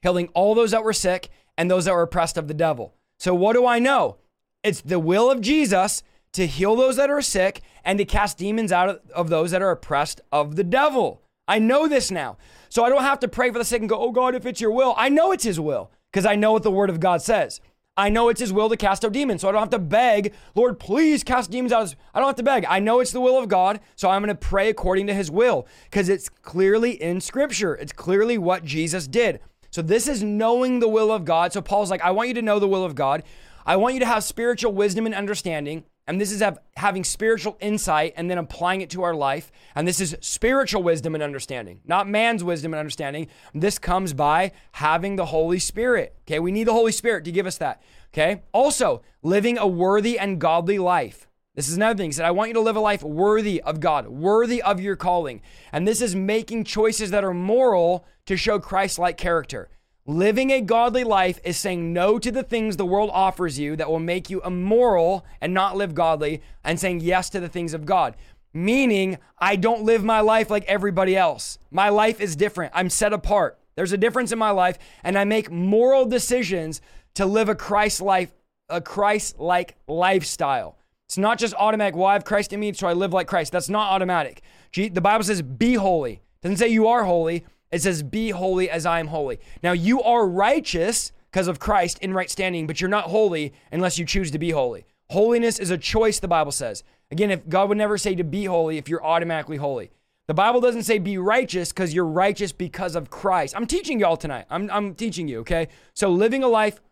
healing 0.00 0.30
all 0.32 0.54
those 0.54 0.70
that 0.70 0.82
were 0.82 0.94
sick 0.94 1.28
and 1.58 1.70
those 1.70 1.84
that 1.84 1.92
were 1.92 2.00
oppressed 2.00 2.38
of 2.38 2.48
the 2.48 2.54
devil. 2.54 2.94
So 3.18 3.34
what 3.34 3.52
do 3.52 3.66
I 3.66 3.78
know? 3.78 4.16
It's 4.64 4.80
the 4.80 4.98
will 4.98 5.30
of 5.30 5.42
Jesus 5.42 6.02
to 6.32 6.46
heal 6.46 6.76
those 6.76 6.96
that 6.96 7.10
are 7.10 7.20
sick 7.20 7.60
and 7.84 7.98
to 7.98 8.06
cast 8.06 8.38
demons 8.38 8.72
out 8.72 9.02
of 9.14 9.28
those 9.28 9.50
that 9.50 9.60
are 9.60 9.70
oppressed 9.70 10.22
of 10.32 10.56
the 10.56 10.64
devil. 10.64 11.20
I 11.48 11.58
know 11.58 11.88
this 11.88 12.10
now. 12.10 12.36
So 12.68 12.84
I 12.84 12.90
don't 12.90 13.02
have 13.02 13.20
to 13.20 13.28
pray 13.28 13.50
for 13.50 13.58
the 13.58 13.64
sick 13.64 13.80
and 13.80 13.88
go, 13.88 13.98
oh 13.98 14.12
God, 14.12 14.34
if 14.34 14.46
it's 14.46 14.60
your 14.60 14.70
will. 14.70 14.94
I 14.96 15.08
know 15.08 15.32
it's 15.32 15.44
his 15.44 15.58
will 15.58 15.90
because 16.12 16.26
I 16.26 16.36
know 16.36 16.52
what 16.52 16.62
the 16.62 16.70
word 16.70 16.90
of 16.90 17.00
God 17.00 17.22
says. 17.22 17.60
I 17.96 18.10
know 18.10 18.28
it's 18.28 18.40
his 18.40 18.52
will 18.52 18.68
to 18.68 18.76
cast 18.76 19.04
out 19.04 19.12
demons. 19.12 19.40
So 19.40 19.48
I 19.48 19.52
don't 19.52 19.60
have 19.60 19.70
to 19.70 19.78
beg, 19.80 20.32
Lord, 20.54 20.78
please 20.78 21.24
cast 21.24 21.50
demons 21.50 21.72
out. 21.72 21.96
I 22.14 22.20
don't 22.20 22.28
have 22.28 22.36
to 22.36 22.44
beg. 22.44 22.64
I 22.68 22.78
know 22.78 23.00
it's 23.00 23.10
the 23.10 23.20
will 23.20 23.36
of 23.36 23.48
God. 23.48 23.80
So 23.96 24.08
I'm 24.08 24.22
going 24.22 24.28
to 24.28 24.36
pray 24.36 24.68
according 24.68 25.08
to 25.08 25.14
his 25.14 25.32
will 25.32 25.66
because 25.84 26.08
it's 26.08 26.28
clearly 26.28 26.92
in 27.02 27.20
scripture. 27.20 27.74
It's 27.74 27.92
clearly 27.92 28.38
what 28.38 28.64
Jesus 28.64 29.08
did. 29.08 29.40
So 29.70 29.82
this 29.82 30.06
is 30.06 30.22
knowing 30.22 30.78
the 30.78 30.88
will 30.88 31.10
of 31.10 31.24
God. 31.24 31.52
So 31.52 31.60
Paul's 31.60 31.90
like, 31.90 32.02
I 32.02 32.12
want 32.12 32.28
you 32.28 32.34
to 32.34 32.42
know 32.42 32.60
the 32.60 32.68
will 32.68 32.84
of 32.84 32.94
God. 32.94 33.24
I 33.66 33.76
want 33.76 33.94
you 33.94 34.00
to 34.00 34.06
have 34.06 34.22
spiritual 34.22 34.72
wisdom 34.72 35.04
and 35.04 35.14
understanding. 35.14 35.84
And 36.08 36.18
this 36.18 36.32
is 36.32 36.40
have, 36.40 36.58
having 36.78 37.04
spiritual 37.04 37.58
insight 37.60 38.14
and 38.16 38.30
then 38.30 38.38
applying 38.38 38.80
it 38.80 38.88
to 38.90 39.02
our 39.02 39.14
life. 39.14 39.52
And 39.74 39.86
this 39.86 40.00
is 40.00 40.16
spiritual 40.20 40.82
wisdom 40.82 41.14
and 41.14 41.22
understanding, 41.22 41.82
not 41.84 42.08
man's 42.08 42.42
wisdom 42.42 42.72
and 42.72 42.80
understanding. 42.80 43.28
This 43.54 43.78
comes 43.78 44.14
by 44.14 44.52
having 44.72 45.16
the 45.16 45.26
Holy 45.26 45.58
Spirit. 45.58 46.16
Okay, 46.26 46.40
we 46.40 46.50
need 46.50 46.64
the 46.64 46.72
Holy 46.72 46.92
Spirit 46.92 47.24
to 47.26 47.30
give 47.30 47.46
us 47.46 47.58
that. 47.58 47.82
Okay, 48.14 48.42
also 48.52 49.02
living 49.22 49.58
a 49.58 49.66
worthy 49.66 50.18
and 50.18 50.40
godly 50.40 50.78
life. 50.78 51.28
This 51.54 51.68
is 51.68 51.76
another 51.76 51.98
thing. 51.98 52.08
He 52.08 52.12
said, 52.12 52.24
I 52.24 52.30
want 52.30 52.48
you 52.48 52.54
to 52.54 52.60
live 52.60 52.76
a 52.76 52.80
life 52.80 53.02
worthy 53.02 53.60
of 53.60 53.80
God, 53.80 54.08
worthy 54.08 54.62
of 54.62 54.80
your 54.80 54.96
calling. 54.96 55.42
And 55.72 55.86
this 55.86 56.00
is 56.00 56.14
making 56.14 56.64
choices 56.64 57.10
that 57.10 57.24
are 57.24 57.34
moral 57.34 58.06
to 58.24 58.36
show 58.36 58.58
Christ 58.58 58.98
like 58.98 59.18
character. 59.18 59.68
Living 60.08 60.50
a 60.50 60.62
godly 60.62 61.04
life 61.04 61.38
is 61.44 61.58
saying 61.58 61.92
no 61.92 62.18
to 62.18 62.32
the 62.32 62.42
things 62.42 62.78
the 62.78 62.86
world 62.86 63.10
offers 63.12 63.58
you 63.58 63.76
that 63.76 63.90
will 63.90 64.00
make 64.00 64.30
you 64.30 64.40
immoral 64.42 65.22
and 65.38 65.52
not 65.52 65.76
live 65.76 65.94
godly, 65.94 66.40
and 66.64 66.80
saying 66.80 67.00
yes 67.00 67.28
to 67.28 67.38
the 67.38 67.46
things 67.46 67.74
of 67.74 67.84
God. 67.84 68.16
meaning 68.52 69.18
I 69.38 69.56
don't 69.56 69.84
live 69.84 70.04
my 70.04 70.20
life 70.20 70.50
like 70.50 70.64
everybody 70.64 71.16
else. 71.16 71.58
My 71.70 71.88
life 71.88 72.20
is 72.20 72.36
different. 72.36 72.72
I'm 72.74 72.90
set 72.90 73.12
apart. 73.12 73.58
There's 73.76 73.92
a 73.92 73.98
difference 73.98 74.32
in 74.32 74.38
my 74.38 74.50
life, 74.50 74.78
and 75.04 75.16
I 75.16 75.24
make 75.24 75.50
moral 75.50 76.04
decisions 76.04 76.80
to 77.14 77.26
live 77.26 77.48
a 77.48 77.54
Christ 77.54 78.00
life, 78.00 78.32
a 78.68 78.80
Christ 78.80 79.38
like 79.38 79.76
lifestyle. 79.86 80.76
It's 81.06 81.18
not 81.18 81.38
just 81.38 81.54
automatic. 81.54 81.96
Well, 81.96 82.06
I 82.06 82.14
have 82.14 82.24
Christ 82.24 82.52
in 82.52 82.60
me, 82.60 82.72
so 82.72 82.86
I 82.86 82.92
live 82.92 83.12
like 83.12 83.28
Christ. 83.28 83.52
That's 83.52 83.68
not 83.68 83.92
automatic. 83.92 84.42
The 84.74 85.00
Bible 85.00 85.24
says, 85.24 85.40
"Be 85.40 85.74
holy." 85.74 86.14
It 86.14 86.42
doesn't 86.42 86.58
say 86.58 86.68
you 86.68 86.86
are 86.88 87.04
holy. 87.04 87.44
It 87.70 87.82
says, 87.82 88.02
"Be 88.02 88.30
holy 88.30 88.70
as 88.70 88.86
I 88.86 89.00
am 89.00 89.08
holy." 89.08 89.40
Now 89.62 89.72
you 89.72 90.02
are 90.02 90.26
righteous 90.26 91.12
because 91.30 91.48
of 91.48 91.58
Christ 91.58 91.98
in 92.00 92.14
right 92.14 92.30
standing, 92.30 92.66
but 92.66 92.80
you're 92.80 92.88
not 92.88 93.04
holy 93.04 93.52
unless 93.70 93.98
you 93.98 94.04
choose 94.04 94.30
to 94.30 94.38
be 94.38 94.50
holy. 94.50 94.86
Holiness 95.10 95.58
is 95.58 95.70
a 95.70 95.78
choice, 95.78 96.18
the 96.18 96.28
Bible 96.28 96.52
says. 96.52 96.84
Again, 97.10 97.30
if 97.30 97.48
God 97.48 97.68
would 97.68 97.78
never 97.78 97.98
say 97.98 98.14
to 98.14 98.24
be 98.24 98.44
holy 98.44 98.78
if 98.78 98.88
you're 98.88 99.04
automatically 99.04 99.56
holy. 99.56 99.90
The 100.26 100.34
Bible 100.34 100.60
doesn't 100.60 100.82
say 100.82 100.98
be 100.98 101.16
righteous 101.16 101.72
because 101.72 101.94
you're 101.94 102.04
righteous 102.04 102.52
because 102.52 102.94
of 102.94 103.08
Christ. 103.08 103.56
I'm 103.56 103.66
teaching 103.66 103.98
y'all 103.98 104.18
tonight. 104.18 104.44
I'm, 104.50 104.70
I'm 104.70 104.94
teaching 104.94 105.26
you, 105.26 105.40
okay? 105.40 105.68
So 105.94 106.10
living 106.10 106.42
a 106.42 106.48
life, 106.48 106.82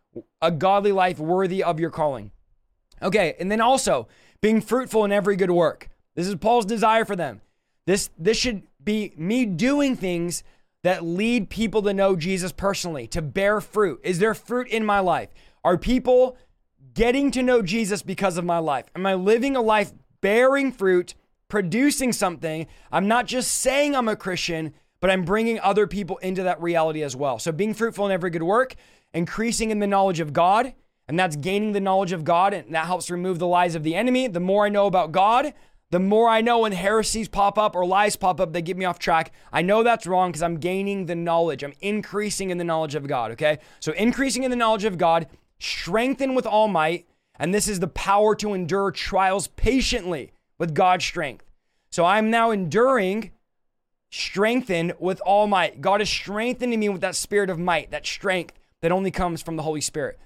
a 0.41 0.51
godly 0.51 0.93
life 0.93 1.19
worthy 1.19 1.63
of 1.63 1.79
your 1.79 1.91
calling. 1.91 2.31
Okay, 3.03 3.37
and 3.39 3.51
then 3.51 3.61
also 3.61 4.09
being 4.41 4.63
fruitful 4.63 5.05
in 5.05 5.13
every 5.13 5.37
good 5.37 5.51
work. 5.51 5.91
This 6.15 6.27
is 6.27 6.35
Paul's 6.37 6.65
desire 6.65 7.05
for 7.05 7.15
them. 7.15 7.43
This 7.87 8.09
this 8.17 8.39
should 8.39 8.63
be 8.83 9.13
me 9.19 9.45
doing 9.45 9.97
things 9.97 10.43
that 10.87 11.05
lead 11.05 11.51
people 11.51 11.83
to 11.83 11.93
know 11.93 12.15
Jesus 12.15 12.53
personally, 12.53 13.09
to 13.09 13.21
bear 13.21 13.61
fruit. 13.61 14.01
Is 14.05 14.21
there 14.21 14.35
fruit 14.35 14.69
in 14.69 14.87
my 14.87 15.01
life? 15.01 15.31
Are 15.65 15.77
people 15.77 16.37
getting 16.95 17.33
to 17.33 17.43
know 17.43 17.61
Jesus 17.61 18.03
because 18.03 18.39
of 18.39 18.45
my 18.45 18.59
life? 18.59 18.85
Am 18.95 19.05
I 19.05 19.15
living 19.15 19.57
a 19.57 19.61
life 19.61 19.93
bearing 20.21 20.71
fruit, 20.71 21.17
producing 21.49 22.13
something? 22.13 22.69
I'm 22.93 23.09
not 23.09 23.27
just 23.27 23.51
saying 23.51 23.97
I'm 23.97 24.07
a 24.07 24.15
Christian, 24.15 24.75
but 25.01 25.11
I'm 25.11 25.25
bringing 25.25 25.59
other 25.59 25.89
people 25.89 26.19
into 26.19 26.45
that 26.45 26.63
reality 26.63 27.03
as 27.03 27.17
well. 27.17 27.41
So 27.41 27.51
being 27.51 27.75
fruitful 27.75 28.07
in 28.07 28.13
every 28.13 28.31
good 28.31 28.45
work, 28.45 28.77
increasing 29.13 29.73
in 29.73 29.81
the 29.81 29.89
knowledge 29.89 30.21
of 30.21 30.33
God, 30.33 30.73
and 31.09 31.19
that's 31.19 31.35
gaining 31.35 31.73
the 31.73 31.81
knowledge 31.81 32.13
of 32.13 32.23
God, 32.23 32.55
and 32.55 32.73
that 32.77 32.87
helps 32.87 33.11
remove 33.11 33.41
the 33.41 33.49
lies 33.49 33.75
of 33.75 33.83
the 33.83 33.97
enemy. 33.97 34.29
The 34.29 34.39
more 34.39 34.67
I 34.67 34.69
know 34.69 34.87
about 34.87 35.11
God, 35.11 35.53
the 35.91 36.01
more 36.01 36.29
I 36.29 36.41
know 36.41 36.61
when 36.61 36.73
heresies 36.73 37.29
pop 37.29 37.59
up 37.59 37.77
or 37.77 37.87
lies 37.87 38.17
pop 38.17 38.41
up, 38.41 38.53
they 38.53 38.63
get 38.63 38.77
me 38.77 38.85
off 38.85 38.99
track. 38.99 39.33
I 39.53 39.63
know 39.63 39.83
that's 39.83 40.07
wrong 40.07 40.31
because 40.31 40.43
I'm 40.43 40.59
gaining 40.59 41.07
the 41.07 41.15
knowledge. 41.15 41.63
I'm 41.63 41.75
increasing 41.81 42.51
in 42.51 42.59
the 42.59 42.65
knowledge 42.65 42.97
of 42.97 43.07
God, 43.07 43.31
okay? 43.33 43.59
So, 43.79 43.93
increasing 43.93 44.43
in 44.43 44.51
the 44.51 44.57
knowledge 44.57 44.85
of 44.85 44.99
God, 44.99 45.29
strengthen 45.61 46.35
with 46.35 46.47
all 46.47 46.67
might, 46.67 47.07
and 47.39 47.55
this 47.55 47.69
is 47.69 47.79
the 47.79 47.87
power 47.87 48.35
to 48.37 48.53
endure 48.53 48.91
trials 48.91 49.47
patiently 49.49 50.33
with 50.59 50.75
God's 50.75 51.05
strength. 51.05 51.45
So, 51.91 52.05
I'm 52.05 52.31
now 52.31 52.51
enduring, 52.51 53.31
strengthened 54.11 54.95
with 54.99 55.21
all 55.21 55.47
might. 55.47 55.81
God 55.81 56.03
is 56.03 56.11
strengthening 56.11 56.81
me 56.81 56.89
with 56.89 57.01
that 57.03 57.15
spirit 57.15 57.49
of 57.49 57.61
might, 57.61 57.93
that 57.93 58.07
strength 58.07 58.59
that 58.81 58.91
only 58.91 59.13
comes 59.13 59.41
from 59.41 59.55
the 59.55 59.63
Holy 59.63 59.81
Spirit. 59.81 60.19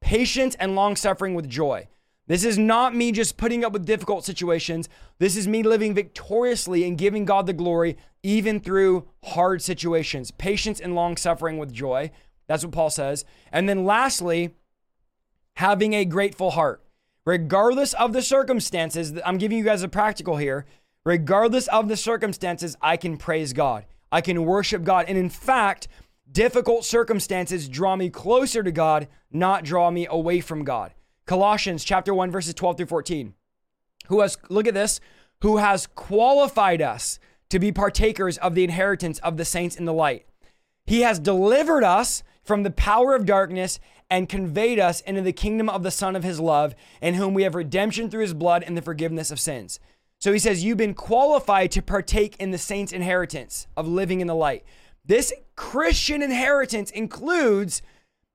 Patience 0.00 0.56
and 0.56 0.74
long 0.74 0.96
suffering 0.96 1.34
with 1.34 1.48
joy. 1.48 1.86
This 2.26 2.44
is 2.44 2.56
not 2.56 2.94
me 2.94 3.12
just 3.12 3.36
putting 3.36 3.64
up 3.64 3.72
with 3.72 3.84
difficult 3.84 4.24
situations. 4.24 4.88
This 5.18 5.36
is 5.36 5.46
me 5.46 5.62
living 5.62 5.94
victoriously 5.94 6.84
and 6.84 6.96
giving 6.96 7.24
God 7.24 7.46
the 7.46 7.52
glory 7.52 7.98
even 8.22 8.60
through 8.60 9.06
hard 9.24 9.60
situations. 9.60 10.30
Patience 10.30 10.80
and 10.80 10.94
long 10.94 11.16
suffering 11.16 11.58
with 11.58 11.72
joy. 11.72 12.10
That's 12.46 12.64
what 12.64 12.72
Paul 12.72 12.90
says. 12.90 13.24
And 13.52 13.68
then 13.68 13.84
lastly, 13.84 14.54
having 15.56 15.92
a 15.92 16.04
grateful 16.04 16.52
heart. 16.52 16.82
Regardless 17.26 17.92
of 17.94 18.12
the 18.12 18.22
circumstances, 18.22 19.12
I'm 19.24 19.38
giving 19.38 19.58
you 19.58 19.64
guys 19.64 19.82
a 19.82 19.88
practical 19.88 20.36
here. 20.36 20.66
Regardless 21.04 21.68
of 21.68 21.88
the 21.88 21.96
circumstances, 21.96 22.76
I 22.80 22.96
can 22.96 23.18
praise 23.18 23.52
God. 23.52 23.84
I 24.10 24.22
can 24.22 24.44
worship 24.44 24.84
God. 24.84 25.06
And 25.08 25.18
in 25.18 25.28
fact, 25.28 25.88
difficult 26.30 26.84
circumstances 26.84 27.68
draw 27.68 27.96
me 27.96 28.08
closer 28.08 28.62
to 28.62 28.72
God, 28.72 29.08
not 29.30 29.64
draw 29.64 29.90
me 29.90 30.06
away 30.08 30.40
from 30.40 30.64
God. 30.64 30.94
Colossians 31.26 31.84
chapter 31.84 32.14
1 32.14 32.30
verses 32.30 32.54
12 32.54 32.76
through 32.78 32.86
14. 32.86 33.34
Who 34.08 34.20
has 34.20 34.36
look 34.48 34.66
at 34.66 34.74
this, 34.74 35.00
who 35.40 35.56
has 35.56 35.86
qualified 35.86 36.82
us 36.82 37.18
to 37.50 37.58
be 37.58 37.72
partakers 37.72 38.38
of 38.38 38.54
the 38.54 38.64
inheritance 38.64 39.18
of 39.20 39.36
the 39.36 39.44
saints 39.44 39.76
in 39.76 39.84
the 39.84 39.92
light. 39.92 40.26
He 40.86 41.00
has 41.00 41.18
delivered 41.18 41.84
us 41.84 42.22
from 42.42 42.62
the 42.62 42.70
power 42.70 43.14
of 43.14 43.26
darkness 43.26 43.80
and 44.10 44.28
conveyed 44.28 44.78
us 44.78 45.00
into 45.00 45.22
the 45.22 45.32
kingdom 45.32 45.68
of 45.68 45.82
the 45.82 45.90
Son 45.90 46.14
of 46.14 46.24
his 46.24 46.38
love, 46.38 46.74
in 47.00 47.14
whom 47.14 47.32
we 47.32 47.42
have 47.42 47.54
redemption 47.54 48.10
through 48.10 48.22
his 48.22 48.34
blood 48.34 48.62
and 48.62 48.76
the 48.76 48.82
forgiveness 48.82 49.30
of 49.30 49.40
sins. 49.40 49.80
So 50.18 50.32
he 50.32 50.38
says, 50.38 50.62
You've 50.62 50.78
been 50.78 50.94
qualified 50.94 51.70
to 51.72 51.82
partake 51.82 52.36
in 52.38 52.50
the 52.50 52.58
saints' 52.58 52.92
inheritance 52.92 53.66
of 53.76 53.88
living 53.88 54.20
in 54.20 54.26
the 54.26 54.34
light. 54.34 54.64
This 55.04 55.32
Christian 55.56 56.22
inheritance 56.22 56.90
includes 56.90 57.82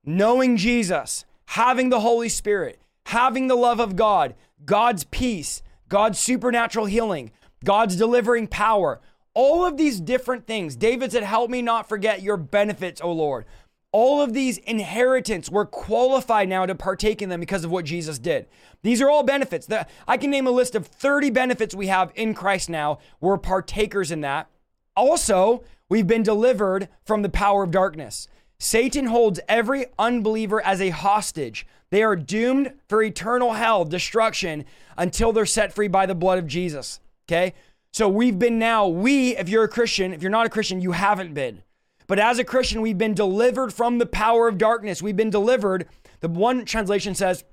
knowing 0.04 0.56
Jesus, 0.56 1.24
having 1.46 1.88
the 1.88 2.00
Holy 2.00 2.28
Spirit, 2.28 2.79
having 3.10 3.48
the 3.48 3.56
love 3.56 3.80
of 3.80 3.96
God, 3.96 4.34
God's 4.64 5.02
peace, 5.04 5.62
God's 5.88 6.18
supernatural 6.18 6.86
healing, 6.86 7.32
God's 7.64 7.96
delivering 7.96 8.46
power, 8.46 9.00
all 9.34 9.66
of 9.66 9.76
these 9.76 10.00
different 10.00 10.46
things. 10.46 10.76
David 10.76 11.10
said, 11.10 11.24
Help 11.24 11.50
me 11.50 11.60
not 11.60 11.88
forget 11.88 12.22
your 12.22 12.36
benefits, 12.36 13.00
O 13.00 13.10
Lord. 13.10 13.46
All 13.92 14.22
of 14.22 14.32
these 14.32 14.58
inheritance, 14.58 15.50
we're 15.50 15.66
qualified 15.66 16.48
now 16.48 16.64
to 16.64 16.76
partake 16.76 17.20
in 17.20 17.28
them 17.28 17.40
because 17.40 17.64
of 17.64 17.72
what 17.72 17.84
Jesus 17.84 18.20
did. 18.20 18.46
These 18.84 19.02
are 19.02 19.10
all 19.10 19.24
benefits. 19.24 19.68
I 20.06 20.16
can 20.16 20.30
name 20.30 20.46
a 20.46 20.52
list 20.52 20.76
of 20.76 20.86
30 20.86 21.30
benefits 21.30 21.74
we 21.74 21.88
have 21.88 22.12
in 22.14 22.32
Christ 22.32 22.70
now. 22.70 23.00
We're 23.20 23.38
partakers 23.38 24.12
in 24.12 24.20
that. 24.20 24.48
Also, 24.96 25.64
we've 25.88 26.06
been 26.06 26.22
delivered 26.22 26.88
from 27.04 27.22
the 27.22 27.28
power 27.28 27.64
of 27.64 27.72
darkness. 27.72 28.28
Satan 28.60 29.06
holds 29.06 29.40
every 29.48 29.86
unbeliever 29.98 30.62
as 30.62 30.80
a 30.80 30.90
hostage. 30.90 31.66
They 31.90 32.02
are 32.02 32.16
doomed 32.16 32.72
for 32.88 33.02
eternal 33.02 33.52
hell, 33.52 33.84
destruction, 33.84 34.64
until 34.96 35.32
they're 35.32 35.46
set 35.46 35.72
free 35.72 35.88
by 35.88 36.06
the 36.06 36.14
blood 36.14 36.38
of 36.38 36.46
Jesus. 36.46 37.00
Okay? 37.28 37.54
So 37.92 38.08
we've 38.08 38.38
been 38.38 38.58
now, 38.58 38.86
we, 38.86 39.36
if 39.36 39.48
you're 39.48 39.64
a 39.64 39.68
Christian, 39.68 40.12
if 40.12 40.22
you're 40.22 40.30
not 40.30 40.46
a 40.46 40.50
Christian, 40.50 40.80
you 40.80 40.92
haven't 40.92 41.34
been. 41.34 41.62
But 42.06 42.18
as 42.18 42.38
a 42.38 42.44
Christian, 42.44 42.80
we've 42.80 42.98
been 42.98 43.14
delivered 43.14 43.72
from 43.72 43.98
the 43.98 44.06
power 44.06 44.48
of 44.48 44.58
darkness. 44.58 45.02
We've 45.02 45.16
been 45.16 45.30
delivered. 45.30 45.88
The 46.20 46.28
one 46.28 46.64
translation 46.64 47.14
says, 47.14 47.44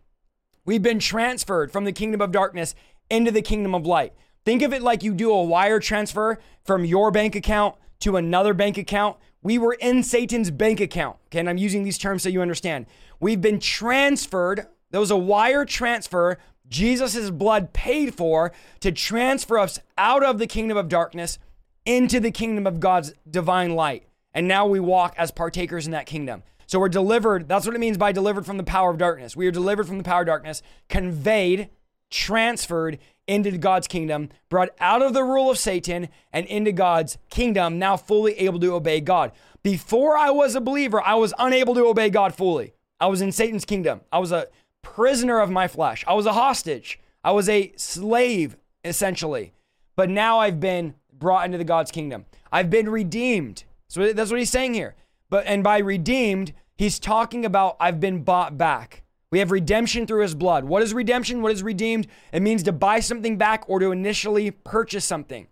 we've 0.65 0.83
been 0.83 0.99
transferred 0.99 1.71
from 1.71 1.85
the 1.85 1.91
kingdom 1.91 2.21
of 2.21 2.31
darkness 2.31 2.75
into 3.09 3.31
the 3.31 3.41
kingdom 3.41 3.73
of 3.73 3.85
light. 3.85 4.13
Think 4.45 4.61
of 4.61 4.73
it 4.73 4.81
like 4.81 5.03
you 5.03 5.13
do 5.13 5.31
a 5.31 5.43
wire 5.43 5.79
transfer 5.79 6.39
from 6.63 6.85
your 6.85 7.11
bank 7.11 7.35
account 7.35 7.75
to 7.99 8.17
another 8.17 8.53
bank 8.53 8.77
account. 8.77 9.17
We 9.47 9.57
were 9.57 9.77
in 9.79 10.03
Satan's 10.03 10.51
bank 10.51 10.81
account. 10.81 11.15
Okay, 11.27 11.39
and 11.39 11.49
I'm 11.49 11.57
using 11.57 11.83
these 11.83 11.97
terms 11.97 12.21
so 12.21 12.27
you 12.27 12.41
understand. 12.41 12.85
We've 13.21 13.39
been 13.39 13.61
transferred. 13.61 14.67
There 14.91 14.99
was 14.99 15.09
a 15.09 15.15
wire 15.15 15.63
transfer 15.63 16.37
Jesus' 16.67 17.29
blood 17.29 17.71
paid 17.71 18.13
for 18.13 18.51
to 18.81 18.91
transfer 18.91 19.57
us 19.57 19.79
out 19.97 20.21
of 20.21 20.37
the 20.37 20.47
kingdom 20.47 20.75
of 20.75 20.89
darkness 20.89 21.39
into 21.85 22.19
the 22.19 22.29
kingdom 22.29 22.67
of 22.67 22.81
God's 22.81 23.13
divine 23.31 23.73
light. 23.73 24.03
And 24.33 24.49
now 24.49 24.67
we 24.67 24.81
walk 24.81 25.15
as 25.17 25.31
partakers 25.31 25.85
in 25.85 25.93
that 25.93 26.07
kingdom. 26.07 26.43
So 26.65 26.77
we're 26.77 26.89
delivered. 26.89 27.47
That's 27.47 27.65
what 27.65 27.73
it 27.73 27.79
means 27.79 27.97
by 27.97 28.11
delivered 28.11 28.45
from 28.45 28.57
the 28.57 28.65
power 28.65 28.91
of 28.91 28.97
darkness. 28.97 29.37
We 29.37 29.47
are 29.47 29.51
delivered 29.51 29.87
from 29.87 29.97
the 29.97 30.03
power 30.03 30.23
of 30.23 30.27
darkness, 30.27 30.61
conveyed, 30.89 31.69
transferred 32.09 32.99
into 33.27 33.57
God's 33.57 33.87
kingdom, 33.87 34.29
brought 34.49 34.69
out 34.79 35.01
of 35.01 35.13
the 35.13 35.23
rule 35.23 35.51
of 35.51 35.57
Satan 35.57 36.09
and 36.31 36.45
into 36.47 36.71
God's 36.71 37.17
kingdom, 37.29 37.77
now 37.77 37.97
fully 37.97 38.33
able 38.39 38.59
to 38.59 38.73
obey 38.73 39.01
God. 39.01 39.31
Before 39.63 40.17
I 40.17 40.29
was 40.29 40.55
a 40.55 40.61
believer, 40.61 41.01
I 41.01 41.15
was 41.15 41.33
unable 41.37 41.75
to 41.75 41.85
obey 41.85 42.09
God 42.09 42.33
fully. 42.33 42.73
I 42.99 43.07
was 43.07 43.21
in 43.21 43.31
Satan's 43.31 43.65
kingdom. 43.65 44.01
I 44.11 44.19
was 44.19 44.31
a 44.31 44.47
prisoner 44.81 45.39
of 45.39 45.51
my 45.51 45.67
flesh. 45.67 46.03
I 46.07 46.13
was 46.13 46.25
a 46.25 46.33
hostage. 46.33 46.99
I 47.23 47.31
was 47.31 47.49
a 47.49 47.73
slave, 47.75 48.57
essentially. 48.83 49.53
But 49.95 50.09
now 50.09 50.39
I've 50.39 50.59
been 50.59 50.95
brought 51.11 51.45
into 51.45 51.57
the 51.57 51.63
God's 51.63 51.91
kingdom. 51.91 52.25
I've 52.51 52.69
been 52.69 52.89
redeemed. 52.89 53.65
So 53.87 54.13
that's 54.13 54.31
what 54.31 54.39
he's 54.39 54.49
saying 54.49 54.73
here. 54.73 54.95
But 55.29 55.45
and 55.45 55.63
by 55.63 55.79
redeemed, 55.79 56.53
he's 56.75 56.99
talking 56.99 57.45
about 57.45 57.75
I've 57.79 57.99
been 57.99 58.23
bought 58.23 58.57
back. 58.57 59.03
We 59.31 59.39
have 59.39 59.51
redemption 59.51 60.07
through 60.07 60.21
his 60.21 60.35
blood. 60.35 60.65
What 60.65 60.83
is 60.83 60.93
redemption? 60.93 61.41
What 61.41 61.51
is 61.51 61.63
redeemed? 61.63 62.07
It 62.31 62.41
means 62.41 62.63
to 62.63 62.71
buy 62.71 63.01
something 63.01 63.37
back 63.37 63.65
or 63.67 63.79
to 63.79 63.91
initially 63.91 64.51
purchase 64.51 65.05
something. 65.05 65.47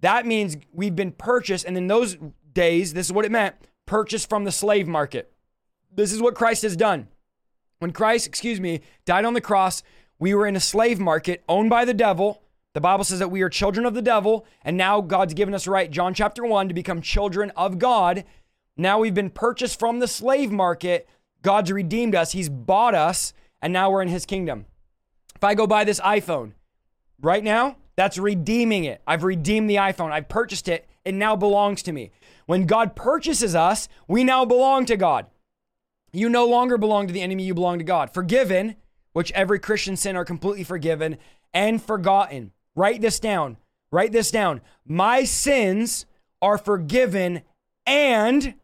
That 0.00 0.26
means 0.26 0.56
we've 0.72 0.96
been 0.96 1.12
purchased, 1.12 1.64
and 1.64 1.76
in 1.76 1.86
those 1.86 2.16
days, 2.52 2.92
this 2.92 3.06
is 3.06 3.12
what 3.12 3.24
it 3.24 3.30
meant 3.30 3.54
purchased 3.86 4.28
from 4.28 4.44
the 4.44 4.52
slave 4.52 4.88
market. 4.88 5.32
This 5.94 6.12
is 6.12 6.20
what 6.22 6.34
Christ 6.34 6.62
has 6.62 6.76
done. 6.76 7.08
When 7.78 7.92
Christ, 7.92 8.26
excuse 8.26 8.60
me, 8.60 8.80
died 9.04 9.24
on 9.24 9.34
the 9.34 9.40
cross, 9.40 9.82
we 10.18 10.34
were 10.34 10.46
in 10.46 10.56
a 10.56 10.60
slave 10.60 10.98
market 10.98 11.42
owned 11.48 11.70
by 11.70 11.84
the 11.84 11.94
devil. 11.94 12.42
The 12.74 12.80
Bible 12.80 13.04
says 13.04 13.18
that 13.18 13.30
we 13.30 13.42
are 13.42 13.48
children 13.48 13.84
of 13.84 13.94
the 13.94 14.02
devil, 14.02 14.46
and 14.64 14.76
now 14.76 15.00
God's 15.00 15.34
given 15.34 15.52
us 15.52 15.66
right, 15.66 15.90
John 15.90 16.14
chapter 16.14 16.44
1, 16.44 16.68
to 16.68 16.74
become 16.74 17.02
children 17.02 17.52
of 17.56 17.78
God. 17.78 18.24
Now 18.76 18.98
we've 18.98 19.14
been 19.14 19.30
purchased 19.30 19.78
from 19.78 19.98
the 19.98 20.08
slave 20.08 20.50
market. 20.50 21.08
God's 21.42 21.70
redeemed 21.72 22.14
us, 22.14 22.32
He's 22.32 22.48
bought 22.48 22.94
us, 22.94 23.34
and 23.60 23.72
now 23.72 23.90
we're 23.90 24.02
in 24.02 24.08
His 24.08 24.24
kingdom. 24.26 24.66
If 25.34 25.44
I 25.44 25.54
go 25.54 25.66
buy 25.66 25.84
this 25.84 26.00
iPhone 26.00 26.52
right 27.20 27.42
now, 27.44 27.76
That's 27.96 28.18
redeeming 28.18 28.84
it. 28.84 29.02
I've 29.06 29.24
redeemed 29.24 29.68
the 29.68 29.76
iPhone. 29.76 30.12
I've 30.12 30.28
purchased 30.28 30.68
it. 30.68 30.88
It 31.04 31.14
now 31.14 31.36
belongs 31.36 31.82
to 31.84 31.92
me. 31.92 32.10
When 32.46 32.66
God 32.66 32.96
purchases 32.96 33.54
us, 33.54 33.88
we 34.08 34.24
now 34.24 34.44
belong 34.44 34.86
to 34.86 34.96
God. 34.96 35.26
You 36.12 36.28
no 36.28 36.46
longer 36.46 36.78
belong 36.78 37.06
to 37.06 37.12
the 37.12 37.22
enemy, 37.22 37.44
you 37.44 37.54
belong 37.54 37.78
to 37.78 37.84
God. 37.84 38.12
Forgiven, 38.12 38.76
which 39.12 39.32
every 39.32 39.58
Christian 39.58 39.96
sin 39.96 40.16
are 40.16 40.24
completely 40.24 40.64
forgiven, 40.64 41.18
and 41.54 41.82
forgotten. 41.82 42.52
Write 42.74 43.00
this 43.00 43.20
down. 43.20 43.58
Write 43.90 44.12
this 44.12 44.30
down. 44.30 44.62
My 44.86 45.24
sins 45.24 46.06
are 46.40 46.58
forgiven 46.58 47.42
and 47.86 48.54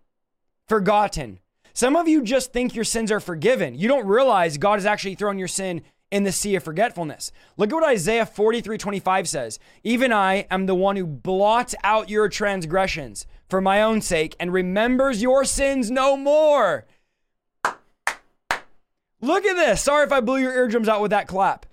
forgotten. 0.66 1.38
Some 1.78 1.94
of 1.94 2.08
you 2.08 2.24
just 2.24 2.52
think 2.52 2.74
your 2.74 2.82
sins 2.82 3.12
are 3.12 3.20
forgiven. 3.20 3.76
You 3.76 3.86
don't 3.86 4.04
realize 4.04 4.58
God 4.58 4.80
has 4.80 4.84
actually 4.84 5.14
thrown 5.14 5.38
your 5.38 5.46
sin 5.46 5.82
in 6.10 6.24
the 6.24 6.32
sea 6.32 6.56
of 6.56 6.64
forgetfulness. 6.64 7.30
Look 7.56 7.70
at 7.70 7.74
what 7.76 7.84
Isaiah 7.84 8.26
43 8.26 8.76
25 8.76 9.28
says. 9.28 9.60
Even 9.84 10.12
I 10.12 10.48
am 10.50 10.66
the 10.66 10.74
one 10.74 10.96
who 10.96 11.06
blots 11.06 11.76
out 11.84 12.10
your 12.10 12.28
transgressions 12.28 13.28
for 13.48 13.60
my 13.60 13.80
own 13.80 14.00
sake 14.00 14.34
and 14.40 14.52
remembers 14.52 15.22
your 15.22 15.44
sins 15.44 15.88
no 15.88 16.16
more. 16.16 16.84
Look 19.20 19.44
at 19.44 19.54
this. 19.54 19.80
Sorry 19.80 20.04
if 20.04 20.10
I 20.10 20.20
blew 20.20 20.38
your 20.38 20.54
eardrums 20.54 20.88
out 20.88 21.00
with 21.00 21.12
that 21.12 21.28
clap. 21.28 21.64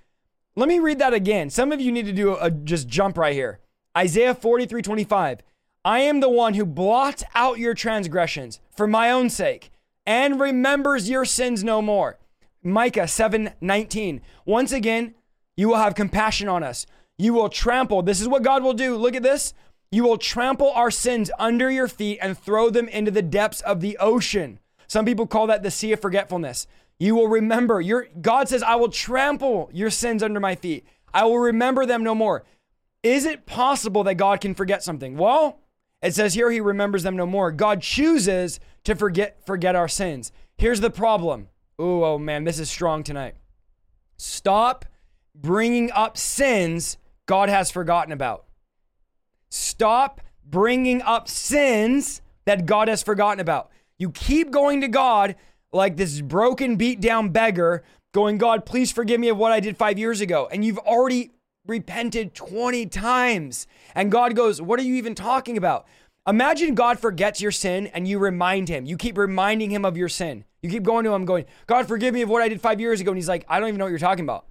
Let 0.55 0.69
me 0.69 0.77
read 0.77 0.99
that 0.99 1.15
again. 1.15 1.49
Some 1.49 1.71
of 1.71 1.81
you 1.81 1.91
need 1.91 2.05
to 2.05 2.13
do 2.13 2.35
a, 2.35 2.51
just 2.51 2.87
jump 2.87 3.17
right 3.17 3.33
here. 3.33 3.57
Isaiah 3.97 4.35
43 4.35 4.83
25. 4.83 5.39
I 5.83 5.99
am 6.01 6.19
the 6.19 6.29
one 6.29 6.53
who 6.53 6.63
blots 6.63 7.23
out 7.33 7.57
your 7.57 7.73
transgressions 7.73 8.59
for 8.69 8.85
my 8.85 9.09
own 9.09 9.31
sake 9.31 9.71
and 10.05 10.39
remembers 10.39 11.09
your 11.09 11.25
sins 11.25 11.63
no 11.63 11.81
more. 11.81 12.17
Micah 12.63 13.07
7 13.07 13.51
19. 13.61 14.21
Once 14.45 14.71
again, 14.71 15.13
you 15.55 15.69
will 15.69 15.77
have 15.77 15.95
compassion 15.95 16.47
on 16.47 16.63
us. 16.63 16.85
You 17.17 17.33
will 17.33 17.49
trample. 17.49 18.01
This 18.01 18.21
is 18.21 18.27
what 18.27 18.43
God 18.43 18.63
will 18.63 18.73
do. 18.73 18.97
Look 18.97 19.15
at 19.15 19.23
this. 19.23 19.53
You 19.91 20.03
will 20.03 20.17
trample 20.17 20.71
our 20.71 20.91
sins 20.91 21.31
under 21.39 21.71
your 21.71 21.87
feet 21.87 22.19
and 22.21 22.37
throw 22.37 22.69
them 22.69 22.89
into 22.89 23.11
the 23.11 23.21
depths 23.21 23.61
of 23.61 23.79
the 23.79 23.97
ocean. 23.97 24.59
Some 24.87 25.05
people 25.05 25.27
call 25.27 25.47
that 25.47 25.63
the 25.63 25.71
sea 25.71 25.93
of 25.93 26.01
forgetfulness. 26.01 26.67
You 26.99 27.15
will 27.15 27.27
remember 27.27 27.81
your 27.81 28.07
God 28.21 28.49
says, 28.49 28.63
I 28.63 28.75
will 28.75 28.89
trample 28.89 29.69
your 29.73 29.89
sins 29.89 30.23
under 30.23 30.39
my 30.39 30.55
feet. 30.55 30.85
I 31.13 31.25
will 31.25 31.39
remember 31.39 31.85
them 31.85 32.03
no 32.03 32.15
more. 32.15 32.43
Is 33.03 33.25
it 33.25 33.45
possible 33.45 34.03
that 34.03 34.15
God 34.15 34.41
can 34.41 34.55
forget 34.55 34.83
something? 34.83 35.15
Well, 35.15 35.59
it 36.05 36.13
says 36.13 36.33
here 36.33 36.51
he 36.51 36.61
remembers 36.61 37.03
them 37.03 37.15
no 37.15 37.25
more. 37.25 37.51
God 37.51 37.81
chooses 37.81 38.59
to 38.83 38.95
forget 38.95 39.45
forget 39.45 39.75
our 39.75 39.87
sins. 39.87 40.31
Here's 40.57 40.81
the 40.81 40.89
problem. 40.89 41.49
Ooh, 41.81 42.03
oh 42.05 42.17
man, 42.17 42.43
this 42.43 42.59
is 42.59 42.69
strong 42.69 43.03
tonight. 43.03 43.35
Stop 44.17 44.85
bringing 45.33 45.91
up 45.91 46.17
sins 46.17 46.97
God 47.25 47.49
has 47.49 47.71
forgotten 47.71 48.13
about. 48.13 48.45
Stop 49.49 50.21
bringing 50.45 51.01
up 51.01 51.27
sins 51.27 52.21
that 52.45 52.65
God 52.65 52.87
has 52.87 53.03
forgotten 53.03 53.39
about. 53.39 53.71
You 53.97 54.11
keep 54.11 54.51
going 54.51 54.81
to 54.81 54.87
God 54.87 55.35
like 55.71 55.97
this 55.97 56.21
broken, 56.21 56.75
beat 56.75 57.01
down 57.01 57.29
beggar, 57.29 57.83
going, 58.13 58.37
God, 58.37 58.65
please 58.65 58.91
forgive 58.91 59.19
me 59.19 59.29
of 59.29 59.37
what 59.37 59.51
I 59.51 59.59
did 59.59 59.77
five 59.77 59.97
years 59.99 60.21
ago. 60.21 60.47
And 60.51 60.63
you've 60.63 60.77
already 60.77 61.31
repented 61.67 62.33
20 62.33 62.85
times. 62.87 63.67
And 63.93 64.11
God 64.11 64.35
goes, 64.35 64.61
What 64.61 64.79
are 64.79 64.83
you 64.83 64.95
even 64.95 65.15
talking 65.15 65.57
about? 65.57 65.85
Imagine 66.27 66.73
God 66.73 66.99
forgets 66.99 67.39
your 67.39 67.51
sin 67.51 67.87
and 67.87 68.07
you 68.07 68.17
remind 68.17 68.67
him. 68.67 68.85
You 68.85 68.97
keep 68.97 69.17
reminding 69.17 69.69
him 69.69 69.85
of 69.85 69.95
your 69.95 70.09
sin. 70.09 70.43
You 70.63 70.69
keep 70.71 70.83
going 70.83 71.05
to 71.05 71.13
him, 71.13 71.25
going, 71.25 71.45
God, 71.67 71.87
forgive 71.87 72.15
me 72.15 72.23
of 72.23 72.29
what 72.29 72.41
I 72.41 72.49
did 72.49 72.59
five 72.59 72.79
years 72.79 72.99
ago. 72.99 73.11
And 73.11 73.17
he's 73.17 73.29
like, 73.29 73.45
I 73.47 73.59
don't 73.59 73.67
even 73.67 73.77
know 73.77 73.85
what 73.85 73.89
you're 73.89 73.99
talking 73.99 74.25
about. 74.25 74.47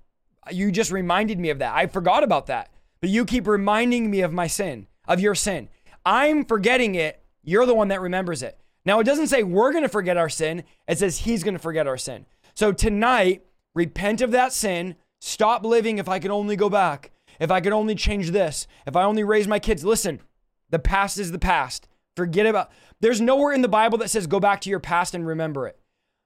You 0.53 0.71
just 0.71 0.93
reminded 0.93 1.41
me 1.41 1.51
of 1.51 1.59
that. 1.59 1.75
I 1.75 1.89
forgot 1.89 2.23
about 2.23 2.47
that. 2.47 2.71
But 3.01 3.11
you 3.11 3.25
keep 3.25 3.49
reminding 3.49 4.11
me 4.11 4.21
of 4.21 4.33
my 4.33 4.47
sin, 4.47 4.87
of 5.09 5.19
your 5.19 5.35
sin. 5.35 5.69
I'm 6.07 6.45
forgetting 6.45 6.95
it. 6.95 7.21
You're 7.43 7.67
the 7.67 7.75
one 7.75 7.89
that 7.89 8.01
remembers 8.01 8.43
it. 8.43 8.59
Now, 8.85 9.01
it 9.01 9.05
doesn't 9.05 9.27
say 9.27 9.43
we're 9.43 9.73
going 9.73 9.83
to 9.83 9.89
forget 9.89 10.17
our 10.17 10.29
sin, 10.29 10.63
it 10.87 10.99
says 10.99 11.19
he's 11.19 11.43
going 11.43 11.55
to 11.55 11.61
forget 11.61 11.87
our 11.87 11.97
sin. 11.97 12.27
So 12.55 12.71
tonight, 12.71 13.45
repent 13.75 14.21
of 14.21 14.31
that 14.31 14.53
sin. 14.53 14.95
Stop 15.27 15.65
living 15.65 15.97
if 15.97 16.07
I 16.07 16.19
could 16.19 16.31
only 16.31 16.55
go 16.55 16.69
back. 16.69 17.11
If 17.41 17.51
I 17.51 17.63
could 17.63 17.73
only 17.73 17.95
change 17.95 18.31
this. 18.31 18.67
If 18.87 18.95
I 18.95 19.05
only 19.05 19.25
raise 19.25 19.49
my 19.49 19.59
kids. 19.59 19.83
Listen, 19.83 20.21
the 20.69 20.79
past 20.79 21.19
is 21.19 21.33
the 21.33 21.39
past. 21.39 21.89
Forget 22.15 22.45
about. 22.45 22.71
There's 23.01 23.23
nowhere 23.23 23.55
in 23.55 23.63
the 23.63 23.67
Bible 23.69 23.97
that 23.99 24.11
says 24.11 24.27
go 24.27 24.39
back 24.39 24.61
to 24.61 24.71
your 24.71 24.81
past 24.81 25.15
and 25.15 25.27
remember 25.27 25.67
it. 25.67 25.79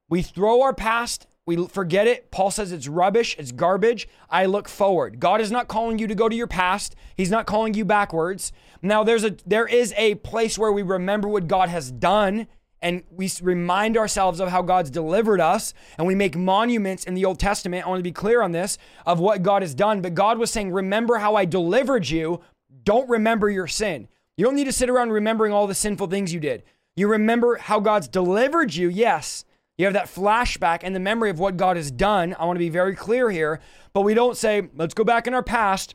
We 0.09 0.23
throw 0.23 0.63
our 0.63 0.75
past, 0.75 1.29
we 1.47 1.69
forget 1.69 2.09
it. 2.09 2.33
Paul 2.33 2.51
says 2.51 2.73
it's 2.73 2.89
rubbish, 2.89 3.37
it's 3.39 3.53
garbage. 3.53 4.09
I 4.29 4.47
look 4.47 4.69
forward. 4.69 5.21
God 5.21 5.41
is 5.41 5.53
not 5.53 5.69
calling 5.69 6.01
you 6.01 6.09
to 6.09 6.17
go 6.17 6.29
to 6.29 6.35
your 6.35 6.49
past. 6.49 6.97
He's 7.17 7.31
not 7.31 7.47
calling 7.47 7.75
you 7.75 7.85
backwards. 7.85 8.51
Now 8.83 9.05
there's 9.05 9.23
a 9.23 9.37
there 9.47 9.69
is 9.69 9.95
a 9.97 10.17
place 10.17 10.59
where 10.59 10.73
we 10.73 10.83
remember 10.83 11.29
what 11.29 11.47
God 11.47 11.69
has 11.69 11.93
done 11.93 12.49
and 12.81 13.03
we 13.11 13.31
remind 13.43 13.97
ourselves 13.97 14.41
of 14.41 14.49
how 14.49 14.63
God's 14.63 14.91
delivered 14.91 15.41
us 15.41 15.75
and 15.97 16.07
we 16.07 16.15
make 16.15 16.37
monuments 16.37 17.05
in 17.05 17.15
the 17.15 17.25
Old 17.25 17.39
Testament. 17.39 17.85
I 17.85 17.89
want 17.89 17.99
to 17.99 18.05
be 18.05 18.13
clear 18.13 18.43
on 18.43 18.53
this 18.53 18.79
of 19.07 19.19
what 19.19 19.43
God 19.43 19.63
has 19.63 19.75
done, 19.75 20.01
but 20.01 20.15
God 20.15 20.39
was 20.39 20.51
saying, 20.51 20.73
"Remember 20.73 21.19
how 21.19 21.35
I 21.35 21.45
delivered 21.45 22.09
you. 22.09 22.41
Don't 22.85 23.09
remember 23.09 23.51
your 23.51 23.67
sin." 23.67 24.09
You 24.37 24.45
don't 24.45 24.55
need 24.55 24.65
to 24.65 24.73
sit 24.73 24.89
around 24.89 25.11
remembering 25.11 25.53
all 25.53 25.67
the 25.67 25.75
sinful 25.75 26.07
things 26.07 26.33
you 26.33 26.41
did. 26.41 26.63
You 26.95 27.09
remember 27.09 27.57
how 27.57 27.81
God's 27.81 28.09
delivered 28.09 28.75
you, 28.75 28.89
yes. 28.89 29.45
You 29.77 29.85
have 29.85 29.95
that 29.95 30.07
flashback 30.07 30.81
and 30.83 30.95
the 30.95 31.01
memory 31.01 31.31
of 31.31 31.39
what 31.39 31.57
God 31.57 31.77
has 31.77 31.91
done. 31.91 32.35
I 32.39 32.45
want 32.45 32.57
to 32.57 32.61
be 32.61 32.69
very 32.69 32.95
clear 32.95 33.31
here, 33.31 33.61
but 33.93 34.03
we 34.03 34.15
don't 34.15 34.37
say, 34.37 34.69
let's 34.77 34.95
go 34.95 35.05
back 35.05 35.27
in 35.27 35.35
our 35.35 35.43
past 35.43 35.95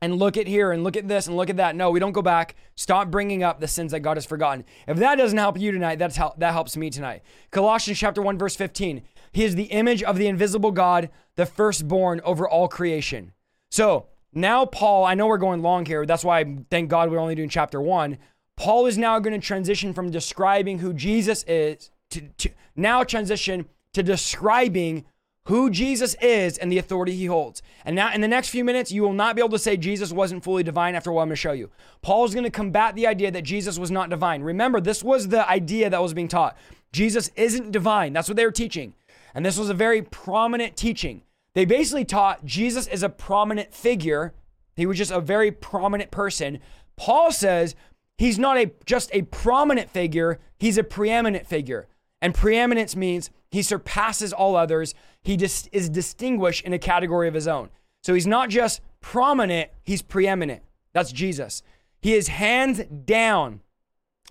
and 0.00 0.16
look 0.16 0.36
at 0.36 0.46
here 0.46 0.72
and 0.72 0.84
look 0.84 0.96
at 0.96 1.08
this 1.08 1.26
and 1.26 1.36
look 1.36 1.50
at 1.50 1.56
that. 1.56 1.76
No, 1.76 1.90
we 1.90 2.00
don't 2.00 2.12
go 2.12 2.22
back. 2.22 2.54
Stop 2.74 3.10
bringing 3.10 3.42
up 3.42 3.60
the 3.60 3.68
sins 3.68 3.92
that 3.92 4.00
God 4.00 4.16
has 4.16 4.26
forgotten. 4.26 4.64
If 4.86 4.98
that 4.98 5.16
doesn't 5.16 5.38
help 5.38 5.58
you 5.58 5.72
tonight, 5.72 5.98
that's 5.98 6.16
how 6.16 6.34
that 6.38 6.52
helps 6.52 6.76
me 6.76 6.90
tonight. 6.90 7.22
Colossians 7.50 7.98
chapter 7.98 8.22
1 8.22 8.38
verse 8.38 8.56
15. 8.56 9.02
He 9.32 9.44
is 9.44 9.54
the 9.54 9.64
image 9.64 10.02
of 10.02 10.16
the 10.16 10.26
invisible 10.26 10.70
God, 10.70 11.10
the 11.36 11.46
firstborn 11.46 12.20
over 12.24 12.48
all 12.48 12.68
creation. 12.68 13.32
So, 13.70 14.06
now, 14.32 14.66
Paul, 14.66 15.04
I 15.04 15.14
know 15.14 15.26
we're 15.26 15.38
going 15.38 15.62
long 15.62 15.86
here. 15.86 16.04
That's 16.06 16.24
why 16.24 16.44
thank 16.70 16.90
God 16.90 17.10
we're 17.10 17.18
only 17.18 17.34
doing 17.34 17.48
chapter 17.48 17.80
one. 17.80 18.18
Paul 18.56 18.86
is 18.86 18.98
now 18.98 19.18
going 19.18 19.38
to 19.38 19.46
transition 19.46 19.94
from 19.94 20.10
describing 20.10 20.78
who 20.78 20.92
Jesus 20.92 21.44
is 21.44 21.90
to, 22.10 22.22
to 22.38 22.50
now 22.76 23.04
transition 23.04 23.66
to 23.94 24.02
describing 24.02 25.04
who 25.48 25.70
Jesus 25.70 26.14
is 26.20 26.58
and 26.58 26.70
the 26.70 26.76
authority 26.76 27.16
he 27.16 27.24
holds. 27.24 27.62
And 27.86 27.96
now, 27.96 28.12
in 28.12 28.20
the 28.20 28.28
next 28.28 28.50
few 28.50 28.64
minutes, 28.64 28.92
you 28.92 29.02
will 29.02 29.14
not 29.14 29.34
be 29.34 29.40
able 29.40 29.48
to 29.52 29.58
say 29.58 29.78
Jesus 29.78 30.12
wasn't 30.12 30.44
fully 30.44 30.62
divine 30.62 30.94
after 30.94 31.10
what 31.10 31.22
I'm 31.22 31.28
going 31.28 31.36
to 31.36 31.40
show 31.40 31.52
you. 31.52 31.70
Paul 32.02 32.26
is 32.26 32.34
going 32.34 32.44
to 32.44 32.50
combat 32.50 32.94
the 32.94 33.06
idea 33.06 33.30
that 33.30 33.44
Jesus 33.44 33.78
was 33.78 33.90
not 33.90 34.10
divine. 34.10 34.42
Remember, 34.42 34.78
this 34.78 35.02
was 35.02 35.28
the 35.28 35.48
idea 35.48 35.88
that 35.88 36.02
was 36.02 36.12
being 36.12 36.28
taught. 36.28 36.54
Jesus 36.92 37.30
isn't 37.34 37.72
divine. 37.72 38.12
That's 38.12 38.28
what 38.28 38.36
they 38.36 38.44
were 38.44 38.52
teaching. 38.52 38.92
And 39.34 39.44
this 39.44 39.56
was 39.56 39.70
a 39.70 39.74
very 39.74 40.02
prominent 40.02 40.76
teaching. 40.76 41.22
They 41.54 41.64
basically 41.64 42.04
taught 42.04 42.44
Jesus 42.44 42.86
is 42.86 43.02
a 43.02 43.08
prominent 43.08 43.72
figure. 43.72 44.34
He 44.76 44.84
was 44.84 44.98
just 44.98 45.10
a 45.10 45.20
very 45.20 45.50
prominent 45.50 46.10
person. 46.10 46.58
Paul 46.96 47.32
says 47.32 47.74
he's 48.18 48.38
not 48.38 48.58
a 48.58 48.70
just 48.84 49.08
a 49.14 49.22
prominent 49.22 49.88
figure, 49.88 50.40
he's 50.58 50.76
a 50.76 50.84
preeminent 50.84 51.46
figure. 51.46 51.88
And 52.20 52.34
preeminence 52.34 52.96
means 52.96 53.30
he 53.50 53.62
surpasses 53.62 54.32
all 54.32 54.56
others. 54.56 54.94
He 55.22 55.36
just 55.36 55.68
is 55.72 55.88
distinguished 55.88 56.64
in 56.64 56.72
a 56.72 56.78
category 56.78 57.28
of 57.28 57.34
his 57.34 57.48
own. 57.48 57.70
So 58.02 58.14
he's 58.14 58.26
not 58.26 58.48
just 58.48 58.80
prominent, 59.00 59.70
he's 59.82 60.02
preeminent. 60.02 60.62
That's 60.92 61.12
Jesus. 61.12 61.62
He 62.00 62.14
is 62.14 62.28
hands 62.28 62.80
down 63.04 63.60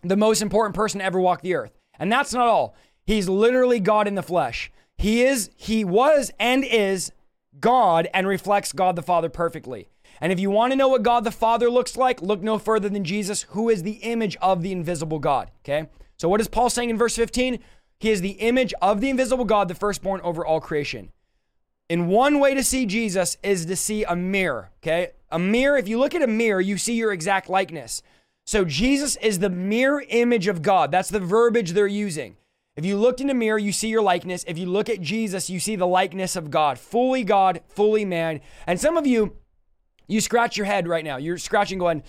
the 0.04 0.18
most 0.18 0.42
important 0.42 0.76
person 0.76 1.00
to 1.00 1.06
ever 1.06 1.20
walk 1.20 1.42
the 1.42 1.56
earth. 1.56 1.74
And 2.00 2.12
that's 2.12 2.34
not 2.34 2.48
all. 2.48 2.76
He's 3.06 3.30
literally 3.30 3.80
God 3.80 4.08
in 4.08 4.16
the 4.16 4.24
flesh. 4.24 4.72
He 4.98 5.24
is, 5.24 5.50
he 5.56 5.86
was, 5.86 6.32
and 6.40 6.64
is 6.64 7.12
God 7.60 8.08
and 8.14 8.28
reflects 8.28 8.74
God 8.74 8.96
the 8.96 9.02
Father 9.02 9.30
perfectly. 9.30 9.90
And 10.20 10.32
if 10.32 10.40
you 10.40 10.50
want 10.50 10.72
to 10.72 10.78
know 10.78 10.88
what 10.88 11.04
God 11.04 11.24
the 11.24 11.32
Father 11.32 11.70
looks 11.70 11.96
like, 11.96 12.22
look 12.22 12.42
no 12.42 12.58
further 12.58 12.90
than 12.90 13.04
Jesus, 13.04 13.44
who 13.50 13.70
is 13.70 13.84
the 13.84 14.00
image 14.04 14.36
of 14.42 14.62
the 14.62 14.72
invisible 14.72 15.20
God. 15.20 15.52
Okay? 15.64 15.88
So, 16.18 16.28
what 16.28 16.42
is 16.42 16.48
Paul 16.48 16.70
saying 16.70 16.90
in 16.90 16.98
verse 16.98 17.16
15? 17.16 17.60
He 18.00 18.12
is 18.12 18.22
the 18.22 18.32
image 18.32 18.74
of 18.82 19.02
the 19.02 19.10
invisible 19.10 19.46
God, 19.46 19.68
the 19.68 19.76
firstborn 19.76 20.22
over 20.22 20.46
all 20.46 20.60
creation. 20.60 21.12
In 21.90 22.08
one 22.08 22.40
way 22.40 22.54
to 22.54 22.64
see 22.64 22.86
Jesus 22.86 23.38
is 23.42 23.66
to 23.66 23.76
see 23.76 24.04
a 24.04 24.16
mirror. 24.16 24.72
Okay? 24.84 25.12
A 25.32 25.40
mirror, 25.40 25.78
if 25.78 25.88
you 25.88 25.98
look 26.00 26.14
at 26.14 26.22
a 26.22 26.28
mirror, 26.28 26.62
you 26.62 26.78
see 26.78 26.94
your 26.96 27.12
exact 27.12 27.50
likeness. 27.50 28.02
So, 28.46 28.64
Jesus 28.64 29.18
is 29.18 29.40
the 29.40 29.50
mirror 29.50 30.04
image 30.08 30.48
of 30.48 30.62
God. 30.62 30.90
That's 30.90 31.10
the 31.10 31.20
verbiage 31.20 31.72
they're 31.72 31.86
using. 31.86 32.38
If 32.78 32.86
you 32.86 32.96
looked 32.96 33.20
in 33.20 33.30
a 33.30 33.34
mirror, 33.34 33.58
you 33.58 33.72
see 33.72 33.90
your 33.90 34.04
likeness. 34.04 34.46
If 34.48 34.58
you 34.58 34.68
look 34.68 34.88
at 34.88 35.02
Jesus, 35.02 35.50
you 35.50 35.60
see 35.60 35.76
the 35.76 35.88
likeness 35.88 36.36
of 36.36 36.52
God, 36.52 36.78
fully 36.78 37.24
God, 37.24 37.62
fully 37.68 38.06
man. 38.06 38.40
And 38.68 38.80
some 38.80 38.96
of 38.96 39.08
you, 39.08 39.36
you 40.08 40.22
scratch 40.22 40.56
your 40.56 40.68
head 40.68 40.88
right 40.88 41.04
now. 41.04 41.18
You're 41.18 41.40
scratching, 41.40 41.80
going, 41.80 42.04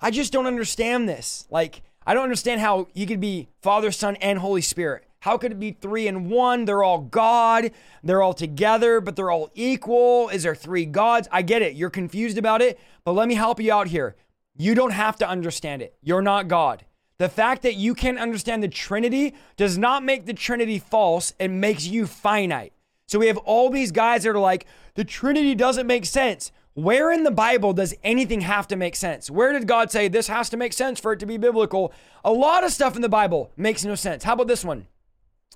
I 0.00 0.10
just 0.10 0.32
don't 0.32 0.46
understand 0.46 1.08
this. 1.08 1.46
Like, 1.50 1.82
I 2.06 2.14
don't 2.14 2.22
understand 2.22 2.60
how 2.60 2.88
he 2.94 3.06
could 3.06 3.20
be 3.20 3.48
Father, 3.60 3.90
Son, 3.90 4.16
and 4.16 4.38
Holy 4.38 4.60
Spirit. 4.60 5.04
How 5.24 5.38
could 5.38 5.52
it 5.52 5.58
be 5.58 5.70
three 5.70 6.06
and 6.06 6.30
one? 6.30 6.66
They're 6.66 6.82
all 6.82 6.98
God. 6.98 7.70
They're 8.02 8.20
all 8.20 8.34
together, 8.34 9.00
but 9.00 9.16
they're 9.16 9.30
all 9.30 9.50
equal. 9.54 10.28
Is 10.28 10.42
there 10.42 10.54
three 10.54 10.84
gods? 10.84 11.28
I 11.32 11.40
get 11.40 11.62
it. 11.62 11.76
You're 11.76 11.88
confused 11.88 12.36
about 12.36 12.60
it, 12.60 12.78
but 13.06 13.12
let 13.12 13.26
me 13.26 13.34
help 13.34 13.58
you 13.58 13.72
out 13.72 13.88
here. 13.88 14.16
You 14.54 14.74
don't 14.74 14.90
have 14.90 15.16
to 15.16 15.26
understand 15.26 15.80
it. 15.80 15.96
You're 16.02 16.20
not 16.20 16.46
God. 16.48 16.84
The 17.16 17.30
fact 17.30 17.62
that 17.62 17.76
you 17.76 17.94
can't 17.94 18.18
understand 18.18 18.62
the 18.62 18.68
Trinity 18.68 19.34
does 19.56 19.78
not 19.78 20.04
make 20.04 20.26
the 20.26 20.34
Trinity 20.34 20.78
false. 20.78 21.32
It 21.38 21.48
makes 21.48 21.86
you 21.86 22.06
finite. 22.06 22.74
So 23.06 23.18
we 23.18 23.28
have 23.28 23.38
all 23.38 23.70
these 23.70 23.92
guys 23.92 24.24
that 24.24 24.36
are 24.36 24.38
like, 24.38 24.66
the 24.94 25.04
Trinity 25.04 25.54
doesn't 25.54 25.86
make 25.86 26.04
sense. 26.04 26.52
Where 26.74 27.10
in 27.10 27.24
the 27.24 27.30
Bible 27.30 27.72
does 27.72 27.94
anything 28.04 28.42
have 28.42 28.68
to 28.68 28.76
make 28.76 28.94
sense? 28.94 29.30
Where 29.30 29.54
did 29.54 29.66
God 29.66 29.90
say 29.90 30.08
this 30.08 30.28
has 30.28 30.50
to 30.50 30.58
make 30.58 30.74
sense 30.74 31.00
for 31.00 31.14
it 31.14 31.20
to 31.20 31.26
be 31.26 31.38
biblical? 31.38 31.94
A 32.26 32.32
lot 32.32 32.62
of 32.62 32.72
stuff 32.72 32.94
in 32.94 33.00
the 33.00 33.08
Bible 33.08 33.52
makes 33.56 33.86
no 33.86 33.94
sense. 33.94 34.24
How 34.24 34.34
about 34.34 34.48
this 34.48 34.66
one? 34.66 34.86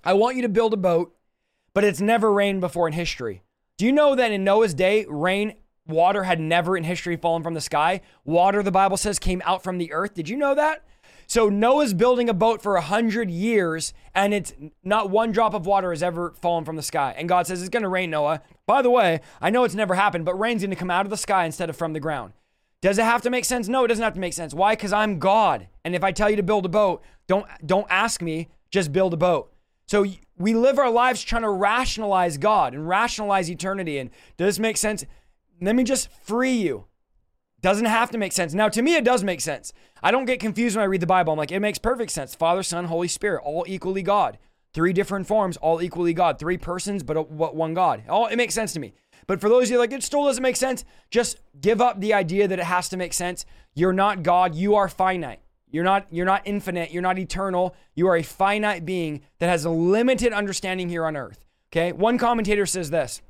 I 0.05 0.15
want 0.15 0.37
you 0.37 0.43
to 0.43 0.49
build 0.49 0.73
a 0.75 0.79
boat, 0.79 1.15
but 1.75 1.85
it's 1.85 2.01
never 2.01 2.33
rained 2.33 2.61
before 2.61 2.87
in 2.87 2.95
history. 2.95 3.43
Do 3.77 3.87
you 3.87 3.93
know 3.93 4.15
that 4.15 4.33
in 4.33 4.45
Noah's 4.45 4.75
day, 4.75 5.07
rain, 5.09 5.55
water 5.87 6.25
had 6.25 6.41
never 6.41 6.77
in 6.77 6.85
history 6.85 7.17
fallen 7.17 7.43
from 7.43 7.55
the 7.55 7.61
sky? 7.61 8.01
Water, 8.25 8.63
the 8.63 8.71
Bible 8.71 8.97
says, 8.97 9.19
came 9.19 9.43
out 9.45 9.63
from 9.63 9.79
the 9.79 9.93
earth. 9.93 10.15
Did 10.15 10.29
you 10.29 10.37
know 10.37 10.55
that? 10.55 10.85
So 11.27 11.51
Noah's 11.51 11.93
building 11.93 12.31
a 12.31 12.35
boat 12.35 12.63
for 12.63 12.77
a 12.77 12.81
hundred 12.81 13.31
years, 13.31 13.93
and 14.15 14.33
it's 14.33 14.55
not 14.83 15.11
one 15.11 15.31
drop 15.31 15.53
of 15.53 15.67
water 15.67 15.91
has 15.91 16.03
ever 16.03 16.33
fallen 16.41 16.65
from 16.65 16.77
the 16.77 16.83
sky. 16.83 17.15
And 17.19 17.29
God 17.29 17.47
says 17.47 17.61
it's 17.61 17.69
going 17.69 17.83
to 17.83 17.89
rain, 17.89 18.09
Noah. 18.09 18.41
By 18.67 18.81
the 18.81 18.91
way, 18.91 19.21
I 19.41 19.51
know 19.51 19.65
it's 19.65 19.75
never 19.75 19.95
happened, 19.95 20.25
but 20.25 20.39
rain's 20.39 20.63
going 20.63 20.71
to 20.71 20.77
come 20.77 20.91
out 20.91 21.05
of 21.05 21.11
the 21.11 21.19
sky 21.19 21.45
instead 21.45 21.69
of 21.69 21.77
from 21.77 21.93
the 21.93 22.01
ground. 22.01 22.33
Does 22.81 22.99
it 22.99 23.05
have 23.05 23.23
to 23.23 23.31
make 23.31 23.45
sense? 23.45 23.69
No, 23.69 23.85
it 23.85 23.89
doesn't 23.89 24.03
have 24.03 24.15
to 24.15 24.21
make 24.21 24.33
sense. 24.33 24.55
Why? 24.55 24.73
Because 24.73 24.93
I'm 24.93 25.19
God, 25.19 25.69
and 25.85 25.95
if 25.95 26.03
I 26.03 26.13
tell 26.13 26.31
you 26.31 26.37
to 26.37 26.43
build 26.43 26.65
a 26.65 26.71
boat, 26.71 27.03
don't 27.27 27.47
don't 27.67 27.87
ask 27.91 28.23
me. 28.23 28.49
Just 28.71 28.93
build 28.93 29.13
a 29.13 29.17
boat. 29.17 29.53
So 29.89 30.05
we 30.37 30.55
live 30.55 30.79
our 30.79 30.91
lives 30.91 31.25
trying 31.25 31.43
to 31.43 31.49
rationalize 31.49 32.37
God 32.37 32.75
and 32.75 32.87
rationalize 32.87 33.51
eternity. 33.51 33.99
And 33.99 34.11
does 34.37 34.47
this 34.47 34.59
make 34.59 34.77
sense? 34.77 35.05
Let 35.63 35.75
me 35.75 35.83
just 35.83 36.11
free 36.23 36.53
you. 36.53 36.85
Doesn't 37.63 37.87
have 37.87 38.11
to 38.11 38.19
make 38.19 38.33
sense. 38.33 38.53
Now, 38.55 38.69
to 38.69 38.83
me, 38.83 38.97
it 38.97 39.05
does 39.05 39.25
make 39.25 39.41
sense. 39.41 39.73
I 40.03 40.11
don't 40.11 40.27
get 40.27 40.41
confused 40.41 40.77
when 40.77 40.83
I 40.83 40.87
read 40.87 41.01
the 41.01 41.07
Bible. 41.07 41.33
I'm 41.33 41.39
like, 41.39 41.51
it 41.51 41.59
makes 41.59 41.79
perfect 41.79 42.13
sense. 42.13 42.35
Father, 42.35 42.63
Son, 42.63 42.85
Holy 42.85 43.09
Spirit, 43.09 43.43
all 43.43 43.65
equally 43.67 44.03
God. 44.03 44.39
Three 44.75 44.93
different 44.93 45.27
forms, 45.27 45.57
all 45.57 45.81
equally 45.81 46.13
God. 46.13 46.39
Three 46.39 46.59
persons, 46.59 47.03
but 47.03 47.31
one 47.31 47.73
God. 47.73 48.05
All 48.09 48.27
it 48.27 48.37
makes 48.37 48.55
sense 48.55 48.75
to 48.75 48.81
me. 48.81 48.93
But 49.27 49.41
for 49.41 49.49
those 49.49 49.65
of 49.65 49.71
you 49.71 49.79
like, 49.79 49.93
it 49.93 50.03
still 50.03 50.27
doesn't 50.27 50.43
make 50.43 50.57
sense, 50.57 50.85
just 51.11 51.41
give 51.61 51.81
up 51.81 51.99
the 51.99 52.15
idea 52.15 52.47
that 52.47 52.59
it 52.59 52.65
has 52.65 52.89
to 52.91 52.97
make 52.97 53.15
sense. 53.15 53.47
You're 53.75 53.93
not 53.95 54.23
God. 54.23 54.55
You 54.55 54.75
are 54.77 54.89
finite. 54.89 55.41
You're 55.71 55.85
not, 55.85 56.07
you're 56.11 56.27
not 56.27 56.43
infinite. 56.45 56.91
You're 56.91 57.03
not 57.03 57.19
eternal. 57.19 57.75
You 57.95 58.09
are 58.09 58.17
a 58.17 58.23
finite 58.23 58.87
being 58.87 59.23
that 59.39 59.49
has 59.49 59.65
a 59.65 59.71
limited 59.71 60.33
understanding 60.33 60.89
here 60.89 61.05
on 61.05 61.17
earth. 61.17 61.45
Okay. 61.71 61.93
One 61.93 62.19
commentator 62.19 62.67
says 62.67 62.91
this 62.91 63.21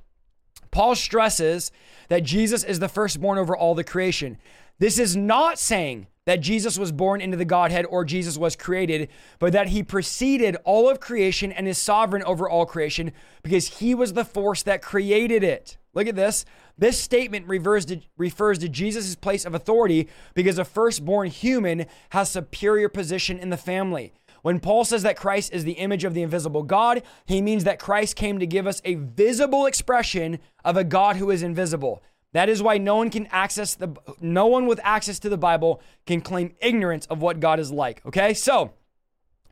Paul 0.71 0.95
stresses 0.95 1.71
that 2.09 2.23
Jesus 2.23 2.65
is 2.65 2.79
the 2.79 2.89
firstborn 2.89 3.39
over 3.39 3.57
all 3.57 3.75
the 3.75 3.85
creation. 3.85 4.39
This 4.79 4.99
is 4.99 5.17
not 5.17 5.59
saying 5.59 6.07
that 6.25 6.41
Jesus 6.41 6.79
was 6.79 6.93
born 6.93 7.21
into 7.21 7.37
the 7.37 7.45
Godhead 7.45 7.87
or 7.87 8.05
Jesus 8.05 8.37
was 8.37 8.55
created, 8.55 9.09
but 9.39 9.53
that 9.55 9.69
he 9.69 9.83
preceded 9.83 10.57
all 10.65 10.89
of 10.89 11.01
creation 11.01 11.51
and 11.51 11.67
is 11.67 11.79
sovereign 11.79 12.23
over 12.25 12.49
all 12.49 12.67
creation 12.67 13.13
because 13.43 13.79
he 13.79 13.95
was 13.95 14.13
the 14.13 14.25
force 14.25 14.63
that 14.63 14.83
created 14.83 15.43
it. 15.43 15.79
Look 15.99 16.07
at 16.07 16.15
this. 16.15 16.45
This 16.79 16.97
statement 16.97 17.49
refers 17.49 17.85
to, 17.87 17.99
refers 18.17 18.59
to 18.59 18.69
Jesus' 18.69 19.17
place 19.17 19.45
of 19.45 19.53
authority 19.53 20.09
because 20.33 20.57
a 20.57 20.65
firstborn 20.65 21.27
human 21.29 21.87
has 22.11 22.31
superior 22.31 22.89
position 22.89 23.37
in 23.37 23.51
the 23.51 23.57
family. 23.57 24.13
When 24.43 24.61
Paul 24.61 24.85
says 24.85 25.03
that 25.03 25.17
Christ 25.17 25.53
is 25.53 25.65
the 25.65 25.73
image 25.73 26.05
of 26.05 26.15
the 26.15 26.23
invisible 26.23 26.63
God, 26.63 27.03
he 27.27 27.43
means 27.43 27.65
that 27.65 27.81
Christ 27.81 28.15
came 28.15 28.39
to 28.39 28.47
give 28.47 28.65
us 28.65 28.81
a 28.85 28.95
visible 28.95 29.67
expression 29.67 30.39
of 30.65 30.77
a 30.77 30.85
God 30.85 31.17
who 31.17 31.33
is 31.33 31.43
invisible. 31.43 32.01
That 32.33 32.49
is 32.49 32.63
why 32.63 32.79
no 32.79 32.95
one 32.95 33.11
can 33.11 33.27
access 33.33 33.75
the 33.75 33.93
no 34.21 34.47
one 34.47 34.67
with 34.67 34.79
access 34.85 35.19
to 35.19 35.29
the 35.29 35.37
Bible 35.37 35.83
can 36.07 36.21
claim 36.21 36.55
ignorance 36.61 37.07
of 37.07 37.23
what 37.23 37.41
God 37.41 37.59
is 37.59 37.73
like. 37.73 38.07
Okay? 38.07 38.35
So, 38.35 38.73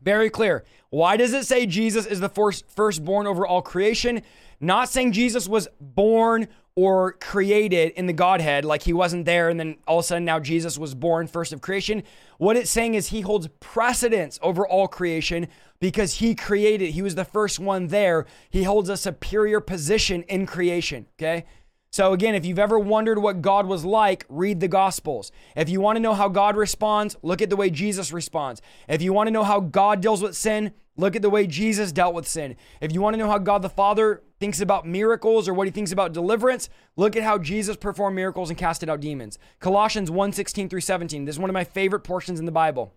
very 0.02 0.30
clear. 0.30 0.64
Why 0.90 1.16
does 1.16 1.32
it 1.32 1.44
say 1.44 1.66
Jesus 1.66 2.06
is 2.06 2.20
the 2.20 2.28
first 2.28 2.64
firstborn 2.68 3.26
over 3.26 3.46
all 3.46 3.62
creation? 3.62 4.22
Not 4.60 4.88
saying 4.88 5.12
Jesus 5.12 5.48
was 5.48 5.68
born 5.80 6.48
or 6.74 7.12
created 7.12 7.92
in 7.92 8.06
the 8.06 8.12
Godhead, 8.12 8.64
like 8.64 8.82
he 8.82 8.92
wasn't 8.92 9.24
there 9.24 9.48
and 9.48 9.58
then 9.58 9.76
all 9.86 9.98
of 9.98 10.04
a 10.04 10.06
sudden 10.06 10.26
now 10.26 10.38
Jesus 10.38 10.76
was 10.78 10.94
born 10.94 11.26
first 11.26 11.52
of 11.52 11.62
creation. 11.62 12.02
What 12.38 12.56
it's 12.56 12.70
saying 12.70 12.94
is 12.94 13.08
he 13.08 13.22
holds 13.22 13.48
precedence 13.60 14.38
over 14.42 14.66
all 14.66 14.86
creation 14.86 15.48
because 15.80 16.14
he 16.14 16.34
created, 16.34 16.90
he 16.90 17.02
was 17.02 17.14
the 17.14 17.24
first 17.24 17.58
one 17.58 17.88
there. 17.88 18.26
He 18.50 18.64
holds 18.64 18.90
a 18.90 18.96
superior 18.96 19.60
position 19.60 20.22
in 20.24 20.46
creation, 20.46 21.06
okay? 21.18 21.46
So, 21.96 22.12
again, 22.12 22.34
if 22.34 22.44
you've 22.44 22.58
ever 22.58 22.78
wondered 22.78 23.20
what 23.20 23.40
God 23.40 23.64
was 23.64 23.82
like, 23.82 24.26
read 24.28 24.60
the 24.60 24.68
Gospels. 24.68 25.32
If 25.56 25.70
you 25.70 25.80
want 25.80 25.96
to 25.96 26.00
know 26.02 26.12
how 26.12 26.28
God 26.28 26.54
responds, 26.54 27.16
look 27.22 27.40
at 27.40 27.48
the 27.48 27.56
way 27.56 27.70
Jesus 27.70 28.12
responds. 28.12 28.60
If 28.86 29.00
you 29.00 29.14
want 29.14 29.28
to 29.28 29.30
know 29.30 29.44
how 29.44 29.60
God 29.60 30.02
deals 30.02 30.20
with 30.20 30.36
sin, 30.36 30.74
look 30.98 31.16
at 31.16 31.22
the 31.22 31.30
way 31.30 31.46
Jesus 31.46 31.92
dealt 31.92 32.14
with 32.14 32.28
sin. 32.28 32.56
If 32.82 32.92
you 32.92 33.00
want 33.00 33.14
to 33.14 33.18
know 33.18 33.30
how 33.30 33.38
God 33.38 33.62
the 33.62 33.70
Father 33.70 34.22
thinks 34.38 34.60
about 34.60 34.86
miracles 34.86 35.48
or 35.48 35.54
what 35.54 35.68
he 35.68 35.70
thinks 35.70 35.90
about 35.90 36.12
deliverance, 36.12 36.68
look 36.96 37.16
at 37.16 37.22
how 37.22 37.38
Jesus 37.38 37.78
performed 37.78 38.14
miracles 38.14 38.50
and 38.50 38.58
casted 38.58 38.90
out 38.90 39.00
demons. 39.00 39.38
Colossians 39.58 40.10
1 40.10 40.32
16 40.34 40.68
through 40.68 40.82
17. 40.82 41.24
This 41.24 41.36
is 41.36 41.40
one 41.40 41.48
of 41.48 41.54
my 41.54 41.64
favorite 41.64 42.00
portions 42.00 42.38
in 42.38 42.44
the 42.44 42.52
Bible. 42.52 42.92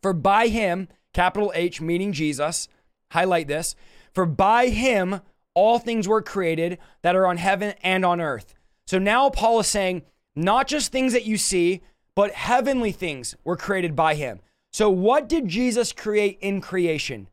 For 0.00 0.14
by 0.14 0.46
him, 0.46 0.88
capital 1.12 1.52
H, 1.54 1.82
meaning 1.82 2.14
Jesus, 2.14 2.68
highlight 3.10 3.48
this, 3.48 3.76
for 4.14 4.24
by 4.24 4.68
him 4.68 5.20
all 5.54 5.78
things 5.78 6.06
were 6.06 6.22
created 6.22 6.78
that 7.02 7.16
are 7.16 7.26
on 7.26 7.36
heaven 7.36 7.74
and 7.82 8.04
on 8.04 8.20
earth. 8.20 8.54
So 8.86 8.98
now 8.98 9.30
Paul 9.30 9.60
is 9.60 9.66
saying, 9.66 10.02
not 10.36 10.66
just 10.66 10.90
things 10.90 11.12
that 11.12 11.24
you 11.24 11.36
see, 11.36 11.80
but 12.14 12.32
heavenly 12.32 12.92
things 12.92 13.34
were 13.44 13.56
created 13.56 13.96
by 13.96 14.14
him. 14.14 14.40
So, 14.72 14.90
what 14.90 15.28
did 15.28 15.46
Jesus 15.46 15.92
create 15.92 16.38
in 16.40 16.60
creation? 16.60 17.28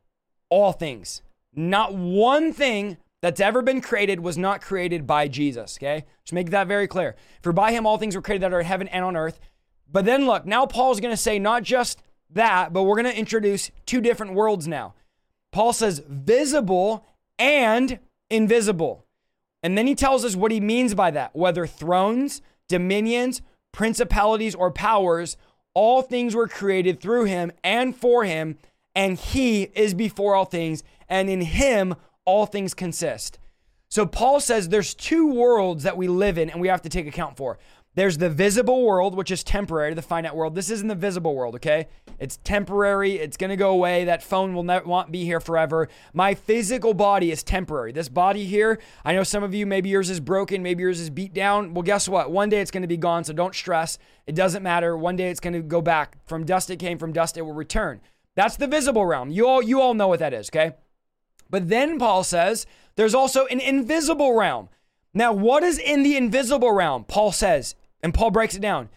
All 0.48 0.72
things. 0.72 1.22
Not 1.54 1.94
one 1.94 2.52
thing 2.52 2.98
that's 3.20 3.40
ever 3.40 3.62
been 3.62 3.80
created 3.80 4.20
was 4.20 4.38
not 4.38 4.60
created 4.60 5.06
by 5.06 5.28
Jesus, 5.28 5.78
okay? 5.78 6.04
Just 6.24 6.32
make 6.32 6.50
that 6.50 6.66
very 6.66 6.86
clear. 6.88 7.16
For 7.42 7.52
by 7.52 7.72
him 7.72 7.86
all 7.86 7.98
things 7.98 8.16
were 8.16 8.22
created 8.22 8.42
that 8.42 8.52
are 8.52 8.60
in 8.60 8.66
heaven 8.66 8.88
and 8.88 9.04
on 9.04 9.16
earth. 9.16 9.38
But 9.90 10.04
then 10.04 10.26
look, 10.26 10.46
now 10.46 10.66
Paul's 10.66 11.00
to 11.00 11.16
say 11.16 11.38
not 11.38 11.62
just 11.62 12.02
that, 12.30 12.72
but 12.72 12.84
we're 12.84 12.96
to 13.12 13.18
introduce 13.18 13.70
two 13.86 14.00
different 14.00 14.34
worlds 14.34 14.66
now. 14.66 14.94
Paul 15.52 15.72
says 15.72 16.02
visible 16.08 17.04
and 17.38 17.98
invisible. 18.32 19.06
And 19.62 19.78
then 19.78 19.86
he 19.86 19.94
tells 19.94 20.24
us 20.24 20.34
what 20.34 20.50
he 20.50 20.60
means 20.60 20.94
by 20.94 21.10
that, 21.12 21.36
whether 21.36 21.66
thrones, 21.66 22.42
dominions, 22.68 23.42
principalities, 23.70 24.54
or 24.54 24.70
powers, 24.70 25.36
all 25.74 26.02
things 26.02 26.34
were 26.34 26.48
created 26.48 27.00
through 27.00 27.24
him 27.24 27.52
and 27.62 27.96
for 27.96 28.24
him, 28.24 28.58
and 28.94 29.18
he 29.18 29.62
is 29.62 29.94
before 29.94 30.34
all 30.34 30.44
things, 30.44 30.82
and 31.08 31.30
in 31.30 31.40
him 31.40 31.94
all 32.24 32.46
things 32.46 32.74
consist. 32.74 33.38
So 33.88 34.06
Paul 34.06 34.40
says 34.40 34.68
there's 34.68 34.94
two 34.94 35.32
worlds 35.32 35.84
that 35.84 35.96
we 35.96 36.08
live 36.08 36.38
in 36.38 36.48
and 36.50 36.60
we 36.60 36.68
have 36.68 36.82
to 36.82 36.88
take 36.88 37.06
account 37.06 37.36
for. 37.36 37.58
There's 37.94 38.16
the 38.16 38.30
visible 38.30 38.84
world, 38.84 39.14
which 39.14 39.30
is 39.30 39.44
temporary, 39.44 39.92
the 39.92 40.00
finite 40.00 40.34
world. 40.34 40.54
This 40.54 40.70
isn't 40.70 40.88
the 40.88 40.94
visible 40.94 41.34
world, 41.34 41.56
okay? 41.56 41.88
It's 42.18 42.38
temporary. 42.44 43.18
It's 43.18 43.36
going 43.36 43.50
to 43.50 43.56
go 43.56 43.70
away. 43.70 44.04
That 44.04 44.22
phone 44.22 44.54
will 44.54 44.62
not 44.62 45.12
be 45.12 45.24
here 45.24 45.40
forever. 45.40 45.88
My 46.12 46.34
physical 46.34 46.94
body 46.94 47.30
is 47.30 47.42
temporary. 47.42 47.92
This 47.92 48.08
body 48.08 48.44
here, 48.44 48.78
I 49.04 49.12
know 49.12 49.22
some 49.22 49.42
of 49.42 49.54
you, 49.54 49.66
maybe 49.66 49.88
yours 49.88 50.10
is 50.10 50.20
broken, 50.20 50.62
maybe 50.62 50.82
yours 50.82 51.00
is 51.00 51.10
beat 51.10 51.34
down. 51.34 51.74
Well, 51.74 51.82
guess 51.82 52.08
what? 52.08 52.30
One 52.30 52.48
day 52.48 52.60
it's 52.60 52.70
going 52.70 52.82
to 52.82 52.88
be 52.88 52.96
gone, 52.96 53.24
so 53.24 53.32
don't 53.32 53.54
stress. 53.54 53.98
It 54.26 54.34
doesn't 54.34 54.62
matter. 54.62 54.96
One 54.96 55.16
day 55.16 55.30
it's 55.30 55.40
going 55.40 55.54
to 55.54 55.62
go 55.62 55.80
back. 55.80 56.16
From 56.26 56.44
dust 56.44 56.70
it 56.70 56.78
came, 56.78 56.98
from 56.98 57.12
dust 57.12 57.36
it 57.36 57.42
will 57.42 57.52
return. 57.52 58.00
That's 58.34 58.56
the 58.56 58.66
visible 58.66 59.04
realm. 59.04 59.30
You 59.30 59.46
all, 59.46 59.62
you 59.62 59.80
all 59.80 59.94
know 59.94 60.08
what 60.08 60.20
that 60.20 60.32
is, 60.32 60.48
okay? 60.48 60.72
But 61.50 61.68
then 61.68 61.98
Paul 61.98 62.24
says 62.24 62.66
there's 62.96 63.14
also 63.14 63.46
an 63.46 63.60
invisible 63.60 64.34
realm. 64.34 64.68
Now, 65.14 65.32
what 65.32 65.62
is 65.62 65.78
in 65.78 66.02
the 66.02 66.16
invisible 66.16 66.72
realm? 66.72 67.04
Paul 67.04 67.32
says, 67.32 67.74
and 68.02 68.14
Paul 68.14 68.30
breaks 68.30 68.54
it 68.54 68.62
down 68.62 68.88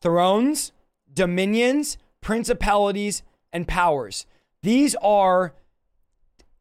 thrones, 0.00 0.72
dominions, 1.12 1.96
principalities, 2.24 3.22
and 3.52 3.68
powers. 3.68 4.26
These 4.62 4.96
are 4.96 5.54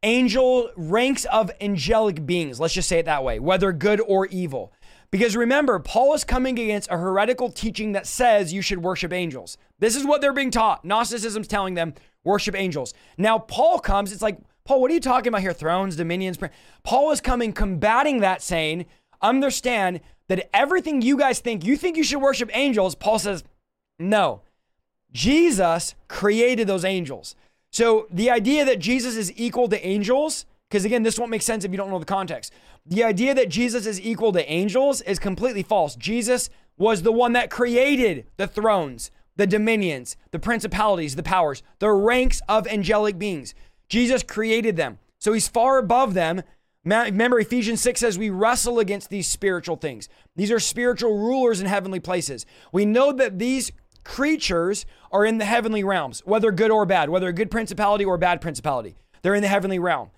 angel 0.03 0.69
ranks 0.75 1.25
of 1.25 1.49
angelic 1.61 2.25
beings. 2.25 2.59
Let's 2.59 2.73
just 2.73 2.89
say 2.89 2.99
it 2.99 3.05
that 3.05 3.23
way, 3.23 3.39
whether 3.39 3.71
good 3.71 4.01
or 4.01 4.27
evil. 4.27 4.73
Because 5.09 5.35
remember, 5.37 5.79
Paul 5.79 6.13
is 6.13 6.23
coming 6.23 6.59
against 6.59 6.91
a 6.91 6.97
heretical 6.97 7.49
teaching 7.49 7.93
that 7.93 8.05
says 8.05 8.51
you 8.51 8.61
should 8.61 8.83
worship 8.83 9.13
angels. 9.13 9.57
This 9.79 9.95
is 9.95 10.05
what 10.05 10.21
they're 10.21 10.33
being 10.33 10.51
taught. 10.51 10.83
Gnosticism's 10.83 11.47
telling 11.47 11.75
them 11.75 11.93
worship 12.23 12.55
angels. 12.55 12.93
Now, 13.17 13.39
Paul 13.39 13.79
comes, 13.79 14.11
it's 14.11 14.21
like, 14.21 14.39
Paul, 14.65 14.81
what 14.81 14.91
are 14.91 14.93
you 14.93 14.99
talking 14.99 15.29
about 15.29 15.41
here? 15.41 15.53
Thrones, 15.53 15.95
dominions. 15.95 16.37
Paul 16.83 17.11
is 17.11 17.21
coming 17.21 17.53
combating 17.53 18.19
that, 18.19 18.41
saying, 18.41 18.85
understand 19.21 20.01
that 20.27 20.49
everything 20.53 21.01
you 21.01 21.17
guys 21.17 21.39
think, 21.39 21.63
you 21.63 21.77
think 21.77 21.95
you 21.95 22.03
should 22.03 22.21
worship 22.21 22.49
angels. 22.53 22.95
Paul 22.95 23.19
says, 23.19 23.43
no. 23.99 24.41
Jesus 25.13 25.95
created 26.07 26.67
those 26.67 26.83
angels. 26.83 27.35
So 27.71 28.07
the 28.11 28.29
idea 28.29 28.65
that 28.65 28.79
Jesus 28.79 29.15
is 29.15 29.31
equal 29.35 29.67
to 29.69 29.85
angels, 29.85 30.45
because 30.69 30.85
again, 30.85 31.03
this 31.03 31.17
won't 31.17 31.31
make 31.31 31.41
sense 31.41 31.63
if 31.63 31.71
you 31.71 31.77
don't 31.77 31.89
know 31.89 31.99
the 31.99 32.05
context. 32.05 32.51
The 32.85 33.03
idea 33.03 33.33
that 33.33 33.49
Jesus 33.49 33.85
is 33.85 34.01
equal 34.01 34.31
to 34.33 34.51
angels 34.51 35.01
is 35.01 35.19
completely 35.19 35.63
false. 35.63 35.95
Jesus 35.95 36.49
was 36.77 37.03
the 37.03 37.11
one 37.11 37.33
that 37.33 37.49
created 37.49 38.25
the 38.37 38.47
thrones, 38.47 39.11
the 39.35 39.47
dominions, 39.47 40.17
the 40.31 40.39
principalities, 40.39 41.15
the 41.15 41.23
powers, 41.23 41.63
the 41.79 41.91
ranks 41.91 42.41
of 42.49 42.67
angelic 42.67 43.17
beings. 43.17 43.53
Jesus 43.87 44.23
created 44.23 44.75
them. 44.75 44.99
So 45.19 45.33
he's 45.33 45.47
far 45.47 45.77
above 45.77 46.13
them. 46.13 46.43
Remember, 46.83 47.39
Ephesians 47.39 47.81
6 47.81 47.99
says 47.99 48.17
we 48.17 48.29
wrestle 48.29 48.79
against 48.79 49.09
these 49.09 49.27
spiritual 49.27 49.77
things. 49.77 50.09
These 50.35 50.51
are 50.51 50.59
spiritual 50.59 51.17
rulers 51.17 51.61
in 51.61 51.67
heavenly 51.67 51.99
places. 51.99 52.45
We 52.71 52.85
know 52.85 53.13
that 53.13 53.39
these 53.39 53.71
creatures 54.03 54.85
are 55.13 55.25
in 55.25 55.37
the 55.37 55.45
heavenly 55.45 55.83
realms, 55.83 56.21
whether 56.25 56.51
good 56.51 56.71
or 56.71 56.85
bad, 56.85 57.09
whether 57.09 57.27
a 57.27 57.33
good 57.33 57.51
principality 57.51 58.03
or 58.03 58.15
a 58.15 58.19
bad 58.19 58.41
principality. 58.41 58.95
They're 59.21 59.35
in 59.35 59.43
the 59.43 59.47
heavenly 59.47 59.79
realm. 59.79 60.09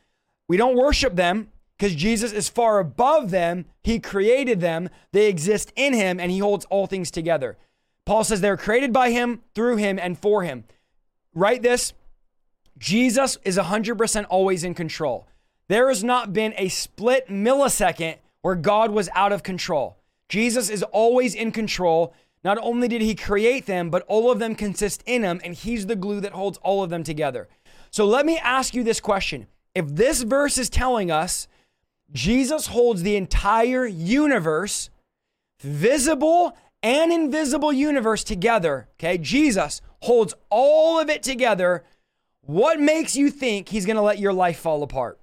We 0.47 0.57
don't 0.57 0.77
worship 0.77 1.15
them 1.15 1.49
because 1.77 1.93
Jesus 1.93 2.31
is 2.31 2.49
far 2.49 2.79
above 2.79 3.29
them. 3.29 3.65
He 3.83 3.99
created 3.99 4.61
them, 4.61 4.89
they 5.11 5.27
exist 5.27 5.71
in 5.75 5.93
him, 5.93 6.19
and 6.19 6.31
he 6.31 6.39
holds 6.39 6.65
all 6.65 6.87
things 6.87 7.11
together. 7.11 7.57
Paul 8.05 8.23
says 8.23 8.41
they're 8.41 8.57
created 8.57 8.93
by 8.93 9.11
him, 9.11 9.41
through 9.53 9.77
him, 9.77 9.99
and 9.99 10.17
for 10.17 10.43
him. 10.43 10.63
Write 11.33 11.61
this 11.61 11.93
Jesus 12.77 13.37
is 13.43 13.57
100% 13.57 14.25
always 14.29 14.63
in 14.63 14.73
control. 14.73 15.27
There 15.67 15.89
has 15.89 16.03
not 16.03 16.33
been 16.33 16.53
a 16.57 16.69
split 16.69 17.27
millisecond 17.27 18.17
where 18.41 18.55
God 18.55 18.91
was 18.91 19.09
out 19.13 19.31
of 19.31 19.43
control. 19.43 19.97
Jesus 20.29 20.69
is 20.69 20.83
always 20.83 21.33
in 21.35 21.51
control. 21.51 22.13
Not 22.45 22.59
only 22.61 22.87
did 22.87 23.01
he 23.01 23.15
create 23.15 23.65
them, 23.65 23.89
but 23.89 24.05
all 24.07 24.29
of 24.29 24.37
them 24.37 24.53
consist 24.53 25.01
in 25.07 25.23
him, 25.23 25.41
and 25.43 25.55
he's 25.55 25.87
the 25.87 25.95
glue 25.95 26.21
that 26.21 26.33
holds 26.33 26.59
all 26.59 26.83
of 26.83 26.91
them 26.91 27.03
together. 27.03 27.49
So 27.89 28.05
let 28.05 28.23
me 28.23 28.37
ask 28.37 28.75
you 28.75 28.83
this 28.83 28.99
question. 28.99 29.47
If 29.73 29.87
this 29.87 30.21
verse 30.21 30.59
is 30.59 30.69
telling 30.69 31.09
us 31.09 31.47
Jesus 32.13 32.67
holds 32.67 33.01
the 33.01 33.15
entire 33.15 33.87
universe, 33.87 34.91
visible 35.59 36.55
and 36.83 37.11
invisible 37.11 37.73
universe 37.73 38.23
together, 38.23 38.89
okay? 38.99 39.17
Jesus 39.17 39.81
holds 40.03 40.35
all 40.51 40.99
of 40.99 41.09
it 41.09 41.23
together. 41.23 41.83
What 42.41 42.79
makes 42.79 43.15
you 43.15 43.31
think 43.31 43.69
he's 43.69 43.87
to 43.87 44.01
let 44.03 44.19
your 44.19 44.33
life 44.33 44.59
fall 44.59 44.83
apart? 44.83 45.19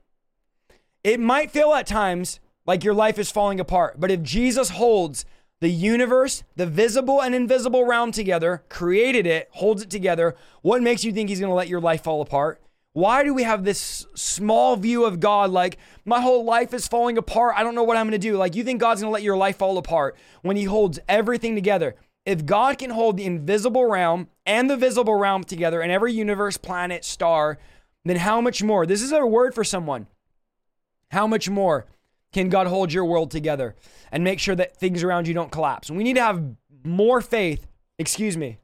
It 1.04 1.20
might 1.20 1.52
feel 1.52 1.72
at 1.72 1.86
times 1.86 2.40
like 2.66 2.82
your 2.82 2.94
life 2.94 3.16
is 3.16 3.30
falling 3.30 3.60
apart, 3.60 4.00
but 4.00 4.10
if 4.10 4.22
Jesus 4.22 4.70
holds 4.70 5.24
the 5.62 5.70
universe, 5.70 6.42
the 6.56 6.66
visible 6.66 7.22
and 7.22 7.36
invisible 7.36 7.84
realm 7.84 8.10
together, 8.10 8.64
created 8.68 9.28
it, 9.28 9.48
holds 9.52 9.80
it 9.80 9.90
together. 9.90 10.34
What 10.60 10.82
makes 10.82 11.04
you 11.04 11.12
think 11.12 11.28
he's 11.28 11.38
going 11.38 11.50
to 11.50 11.54
let 11.54 11.68
your 11.68 11.80
life 11.80 12.02
fall 12.02 12.20
apart? 12.20 12.60
Why 12.94 13.22
do 13.22 13.32
we 13.32 13.44
have 13.44 13.62
this 13.62 14.08
small 14.16 14.74
view 14.74 15.04
of 15.04 15.20
God 15.20 15.50
like 15.50 15.78
my 16.04 16.20
whole 16.20 16.44
life 16.44 16.74
is 16.74 16.88
falling 16.88 17.16
apart? 17.16 17.54
I 17.56 17.62
don't 17.62 17.76
know 17.76 17.84
what 17.84 17.96
I'm 17.96 18.08
going 18.08 18.20
to 18.20 18.28
do. 18.28 18.36
Like 18.36 18.56
you 18.56 18.64
think 18.64 18.80
God's 18.80 19.02
going 19.02 19.10
to 19.10 19.14
let 19.14 19.22
your 19.22 19.36
life 19.36 19.58
fall 19.58 19.78
apart 19.78 20.16
when 20.42 20.56
he 20.56 20.64
holds 20.64 20.98
everything 21.08 21.54
together. 21.54 21.94
If 22.26 22.44
God 22.44 22.76
can 22.76 22.90
hold 22.90 23.16
the 23.16 23.24
invisible 23.24 23.86
realm 23.86 24.26
and 24.44 24.68
the 24.68 24.76
visible 24.76 25.14
realm 25.14 25.44
together 25.44 25.80
and 25.80 25.92
every 25.92 26.12
universe, 26.12 26.56
planet, 26.56 27.04
star, 27.04 27.60
then 28.04 28.16
how 28.16 28.40
much 28.40 28.64
more? 28.64 28.84
This 28.84 29.00
is 29.00 29.12
a 29.12 29.24
word 29.24 29.54
for 29.54 29.62
someone. 29.62 30.08
How 31.12 31.28
much 31.28 31.48
more 31.48 31.86
can 32.32 32.48
God 32.48 32.66
hold 32.66 32.92
your 32.92 33.04
world 33.04 33.30
together 33.30 33.74
and 34.10 34.24
make 34.24 34.38
sure 34.38 34.54
that 34.54 34.76
things 34.76 35.02
around 35.02 35.28
you 35.28 35.34
don't 35.34 35.52
collapse? 35.52 35.90
We 35.90 36.04
need 36.04 36.16
to 36.16 36.22
have 36.22 36.42
more 36.84 37.20
faith, 37.20 37.66
excuse 37.98 38.36
me, 38.36 38.58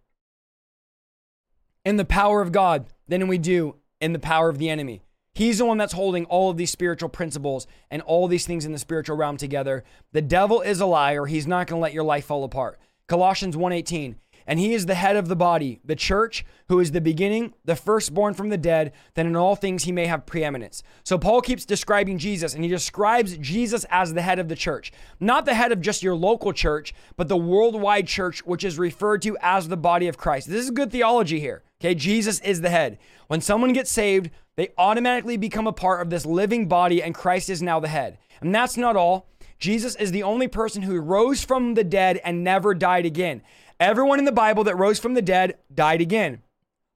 in 1.85 1.97
the 1.97 2.05
power 2.05 2.41
of 2.41 2.53
God 2.53 2.87
than 3.07 3.29
we 3.29 3.39
do 3.39 3.77
in 4.01 4.13
the 4.13 4.19
power 4.19 4.49
of 4.49 4.59
the 4.59 4.71
enemy. 4.71 5.03
He's 5.35 5.59
the 5.59 5.67
one 5.67 5.79
that's 5.79 5.93
holding 5.93 6.25
all 6.25 6.51
of 6.51 6.57
these 6.57 6.71
spiritual 6.71 7.09
principles 7.09 7.67
and 7.91 8.03
all 8.03 8.27
these 8.27 8.45
things 8.45 8.65
in 8.65 8.73
the 8.73 8.79
spiritual 8.79 9.17
realm 9.17 9.37
together. 9.37 9.85
The 10.13 10.23
devil 10.23 10.61
is 10.63 10.81
a 10.81 10.87
liar. 10.87 11.27
He's 11.27 11.47
not 11.47 11.69
going 11.69 11.79
to 11.79 11.83
let 11.83 11.93
your 11.93 12.03
life 12.03 12.25
fall 12.25 12.43
apart. 12.43 12.81
Colossians 13.07 13.57
1:18 13.57 14.17
and 14.49 14.59
he 14.59 14.73
is 14.73 14.87
the 14.87 14.95
head 14.95 15.15
of 15.15 15.29
the 15.29 15.37
body, 15.37 15.79
the 15.85 15.95
church, 15.95 16.45
who 16.69 16.81
is 16.81 16.91
the 16.91 17.03
beginning, 17.03 17.53
the 17.67 17.77
firstborn 17.77 18.33
from 18.33 18.49
the 18.49 18.57
dead, 18.57 18.93
that 19.13 19.27
in 19.27 19.37
all 19.37 19.55
things 19.55 19.85
he 19.85 19.93
may 19.93 20.07
have 20.07 20.25
preeminence. 20.25 20.83
So 21.05 21.19
Paul 21.19 21.43
keeps 21.43 21.67
describing 21.67 22.17
Jesus, 22.17 22.55
and 22.55 22.65
he 22.65 22.71
describes 22.71 23.37
Jesus 23.37 23.85
as 23.91 24.15
the 24.15 24.23
head 24.23 24.39
of 24.39 24.49
the 24.49 24.57
church. 24.57 24.91
Not 25.21 25.45
the 25.45 25.55
head 25.55 25.71
of 25.71 25.83
just 25.83 26.03
your 26.03 26.15
local 26.15 26.55
church, 26.55 26.95
but 27.17 27.29
the 27.29 27.37
worldwide 27.37 28.07
church, 28.07 28.45
which 28.47 28.65
is 28.65 28.79
referred 28.79 29.21
to 29.23 29.37
as 29.43 29.69
the 29.69 29.77
body 29.77 30.09
of 30.09 30.17
Christ. 30.17 30.49
This 30.49 30.65
is 30.65 30.71
good 30.71 30.91
theology 30.91 31.39
here. 31.39 31.63
Okay, 31.81 31.95
Jesus 31.95 32.41
is 32.41 32.63
the 32.63 32.71
head. 32.71 32.99
When 33.27 33.43
someone 33.43 33.75
gets 33.75 33.91
saved, 33.91 34.31
they 34.57 34.71
automatically 34.79 35.37
become 35.37 35.67
a 35.67 35.73
part 35.73 36.01
of 36.01 36.09
this 36.09 36.25
living 36.25 36.69
body, 36.69 37.03
and 37.03 37.15
Christ 37.15 37.51
is 37.51 37.61
now 37.61 37.81
the 37.81 37.89
head. 37.89 38.17
And 38.41 38.55
that's 38.55 38.79
not 38.79 38.97
all. 38.97 39.29
Jesus 39.59 39.95
is 39.97 40.13
the 40.13 40.23
only 40.23 40.49
person 40.49 40.83
who 40.83 41.01
rose 41.01 41.45
from 41.45 41.75
the 41.75 41.85
dead 41.85 42.21
and 42.25 42.45
never 42.45 42.75
died 42.75 43.05
again. 43.05 43.43
Everyone 43.81 44.19
in 44.19 44.25
the 44.25 44.33
Bible 44.33 44.65
that 44.65 44.77
rose 44.77 44.99
from 44.99 45.15
the 45.15 45.23
dead 45.23 45.57
died 45.73 46.01
again. 46.01 46.43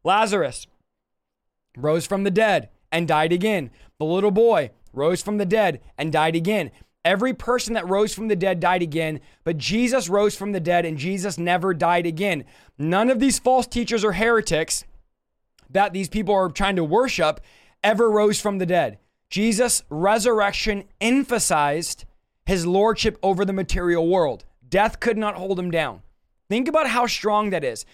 Lazarus 0.02 0.66
rose 1.76 2.06
from 2.06 2.24
the 2.24 2.30
dead 2.30 2.70
and 2.90 3.06
died 3.06 3.32
again. 3.32 3.70
The 3.98 4.04
little 4.04 4.32
boy 4.32 4.70
rose 4.92 5.22
from 5.22 5.38
the 5.38 5.46
dead 5.46 5.80
and 5.96 6.12
died 6.12 6.34
again. 6.34 6.72
Every 7.04 7.34
person 7.34 7.74
that 7.74 7.88
rose 7.88 8.14
from 8.14 8.28
the 8.28 8.36
dead 8.36 8.60
died 8.60 8.82
again, 8.82 9.20
but 9.44 9.58
Jesus 9.58 10.08
rose 10.08 10.36
from 10.36 10.52
the 10.52 10.60
dead 10.60 10.84
and 10.84 10.98
Jesus 10.98 11.38
never 11.38 11.72
died 11.72 12.06
again. 12.06 12.44
None 12.78 13.10
of 13.10 13.20
these 13.20 13.38
false 13.38 13.66
teachers 13.66 14.04
or 14.04 14.12
heretics 14.12 14.84
that 15.70 15.92
these 15.92 16.08
people 16.08 16.34
are 16.34 16.48
trying 16.48 16.76
to 16.76 16.84
worship 16.84 17.40
ever 17.82 18.10
rose 18.10 18.40
from 18.40 18.58
the 18.58 18.66
dead. 18.66 18.98
Jesus' 19.30 19.82
resurrection 19.88 20.84
emphasized 21.00 22.04
his 22.44 22.66
lordship 22.66 23.18
over 23.22 23.44
the 23.44 23.52
material 23.52 24.06
world. 24.08 24.44
Death 24.68 25.00
could 25.00 25.16
not 25.16 25.36
hold 25.36 25.58
him 25.58 25.70
down. 25.70 26.02
Think 26.52 26.68
about 26.68 26.86
how 26.86 27.06
strong 27.06 27.48
that 27.48 27.64
is. 27.64 27.86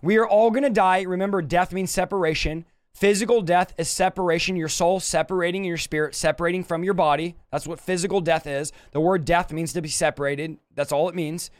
We 0.00 0.18
are 0.18 0.28
all 0.28 0.52
going 0.52 0.62
to 0.62 0.70
die. 0.70 1.02
Remember, 1.02 1.42
death 1.42 1.72
means 1.72 1.90
separation. 1.90 2.64
Physical 2.94 3.42
death 3.42 3.74
is 3.76 3.88
separation, 3.88 4.54
your 4.54 4.68
soul 4.68 5.00
separating 5.00 5.64
your 5.64 5.76
spirit, 5.76 6.14
separating 6.14 6.62
from 6.62 6.84
your 6.84 6.94
body. 6.94 7.34
That's 7.50 7.66
what 7.66 7.80
physical 7.80 8.20
death 8.20 8.46
is. 8.46 8.70
The 8.92 9.00
word 9.00 9.24
death 9.24 9.52
means 9.52 9.72
to 9.72 9.82
be 9.82 9.88
separated. 9.88 10.58
That's 10.76 10.92
all 10.92 11.08
it 11.08 11.16
means. 11.16 11.50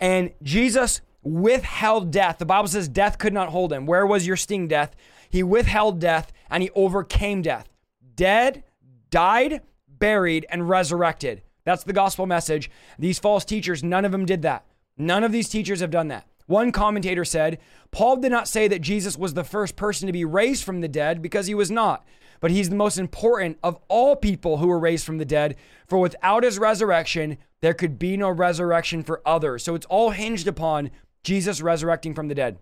And 0.00 0.32
Jesus 0.42 1.00
withheld 1.22 2.10
death. 2.10 2.38
The 2.38 2.44
Bible 2.44 2.66
says 2.66 2.88
death 2.88 3.16
could 3.16 3.32
not 3.32 3.50
hold 3.50 3.72
him. 3.72 3.86
Where 3.86 4.04
was 4.04 4.26
your 4.26 4.36
sting, 4.36 4.66
death? 4.66 4.96
He 5.30 5.44
withheld 5.44 6.00
death 6.00 6.32
and 6.50 6.60
he 6.60 6.70
overcame 6.70 7.40
death. 7.40 7.68
Dead, 8.16 8.64
died, 9.10 9.60
buried, 9.88 10.44
and 10.50 10.68
resurrected. 10.68 11.42
That's 11.62 11.84
the 11.84 11.92
gospel 11.92 12.26
message. 12.26 12.68
These 12.98 13.20
false 13.20 13.44
teachers, 13.44 13.84
none 13.84 14.04
of 14.04 14.10
them 14.10 14.26
did 14.26 14.42
that. 14.42 14.64
None 15.00 15.24
of 15.24 15.32
these 15.32 15.48
teachers 15.48 15.80
have 15.80 15.90
done 15.90 16.08
that. 16.08 16.26
One 16.46 16.72
commentator 16.72 17.24
said, 17.24 17.58
Paul 17.90 18.16
did 18.16 18.30
not 18.30 18.48
say 18.48 18.68
that 18.68 18.82
Jesus 18.82 19.16
was 19.16 19.34
the 19.34 19.44
first 19.44 19.76
person 19.76 20.06
to 20.06 20.12
be 20.12 20.24
raised 20.24 20.62
from 20.62 20.80
the 20.80 20.88
dead 20.88 21.22
because 21.22 21.46
he 21.46 21.54
was 21.54 21.70
not, 21.70 22.04
but 22.40 22.50
he's 22.50 22.68
the 22.68 22.76
most 22.76 22.98
important 22.98 23.58
of 23.62 23.78
all 23.88 24.14
people 24.14 24.58
who 24.58 24.66
were 24.66 24.78
raised 24.78 25.06
from 25.06 25.18
the 25.18 25.24
dead. 25.24 25.56
For 25.86 25.98
without 25.98 26.44
his 26.44 26.58
resurrection, 26.58 27.38
there 27.62 27.72
could 27.72 27.98
be 27.98 28.16
no 28.16 28.28
resurrection 28.28 29.02
for 29.02 29.22
others. 29.24 29.62
So 29.62 29.74
it's 29.74 29.86
all 29.86 30.10
hinged 30.10 30.46
upon 30.46 30.90
Jesus 31.22 31.62
resurrecting 31.62 32.14
from 32.14 32.28
the 32.28 32.34
dead. 32.34 32.58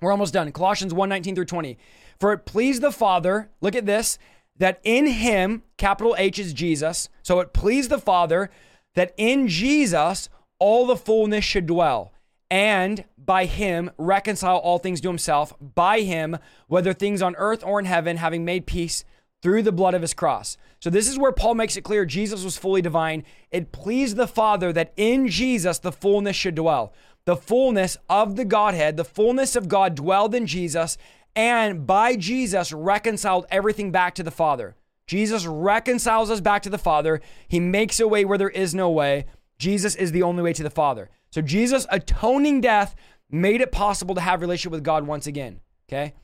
We're 0.00 0.12
almost 0.12 0.34
done. 0.34 0.52
Colossians 0.52 0.94
1 0.94 1.08
19 1.08 1.34
through 1.34 1.44
20. 1.46 1.76
For 2.18 2.32
it 2.32 2.46
pleased 2.46 2.82
the 2.82 2.92
Father, 2.92 3.50
look 3.60 3.74
at 3.74 3.86
this, 3.86 4.18
that 4.56 4.80
in 4.84 5.06
him, 5.06 5.64
capital 5.76 6.14
H 6.18 6.38
is 6.38 6.52
Jesus. 6.52 7.08
So 7.22 7.40
it 7.40 7.52
pleased 7.52 7.90
the 7.90 7.98
Father 7.98 8.50
that 8.94 9.12
in 9.16 9.48
Jesus, 9.48 10.28
all 10.58 10.86
the 10.86 10.96
fullness 10.96 11.44
should 11.44 11.66
dwell, 11.66 12.12
and 12.50 13.04
by 13.16 13.44
him 13.44 13.90
reconcile 13.98 14.56
all 14.56 14.78
things 14.78 15.00
to 15.00 15.08
himself, 15.08 15.52
by 15.60 16.00
him, 16.00 16.38
whether 16.66 16.92
things 16.92 17.22
on 17.22 17.36
earth 17.36 17.62
or 17.64 17.78
in 17.78 17.86
heaven, 17.86 18.16
having 18.16 18.44
made 18.44 18.66
peace 18.66 19.04
through 19.42 19.62
the 19.62 19.72
blood 19.72 19.94
of 19.94 20.02
his 20.02 20.14
cross. 20.14 20.56
So, 20.80 20.90
this 20.90 21.08
is 21.08 21.18
where 21.18 21.32
Paul 21.32 21.54
makes 21.54 21.76
it 21.76 21.82
clear 21.82 22.04
Jesus 22.04 22.44
was 22.44 22.56
fully 22.56 22.82
divine. 22.82 23.24
It 23.50 23.72
pleased 23.72 24.16
the 24.16 24.26
Father 24.26 24.72
that 24.72 24.92
in 24.96 25.28
Jesus 25.28 25.78
the 25.78 25.92
fullness 25.92 26.36
should 26.36 26.54
dwell. 26.54 26.92
The 27.24 27.36
fullness 27.36 27.98
of 28.08 28.36
the 28.36 28.44
Godhead, 28.44 28.96
the 28.96 29.04
fullness 29.04 29.54
of 29.54 29.68
God 29.68 29.94
dwelled 29.94 30.34
in 30.34 30.46
Jesus, 30.46 30.96
and 31.36 31.86
by 31.86 32.16
Jesus 32.16 32.72
reconciled 32.72 33.46
everything 33.50 33.92
back 33.92 34.14
to 34.14 34.22
the 34.22 34.30
Father. 34.30 34.76
Jesus 35.06 35.46
reconciles 35.46 36.30
us 36.30 36.40
back 36.40 36.62
to 36.62 36.70
the 36.70 36.78
Father. 36.78 37.20
He 37.48 37.60
makes 37.60 37.98
a 37.98 38.08
way 38.08 38.24
where 38.24 38.38
there 38.38 38.50
is 38.50 38.74
no 38.74 38.90
way. 38.90 39.26
Jesus 39.58 39.94
is 39.94 40.12
the 40.12 40.22
only 40.22 40.42
way 40.42 40.52
to 40.52 40.62
the 40.62 40.70
Father. 40.70 41.10
So 41.30 41.42
Jesus' 41.42 41.86
atoning 41.90 42.60
death 42.60 42.94
made 43.30 43.60
it 43.60 43.72
possible 43.72 44.14
to 44.14 44.20
have 44.20 44.40
relationship 44.40 44.72
with 44.72 44.84
God 44.84 45.06
once 45.06 45.26
again. 45.26 45.60
Okay? 45.88 46.14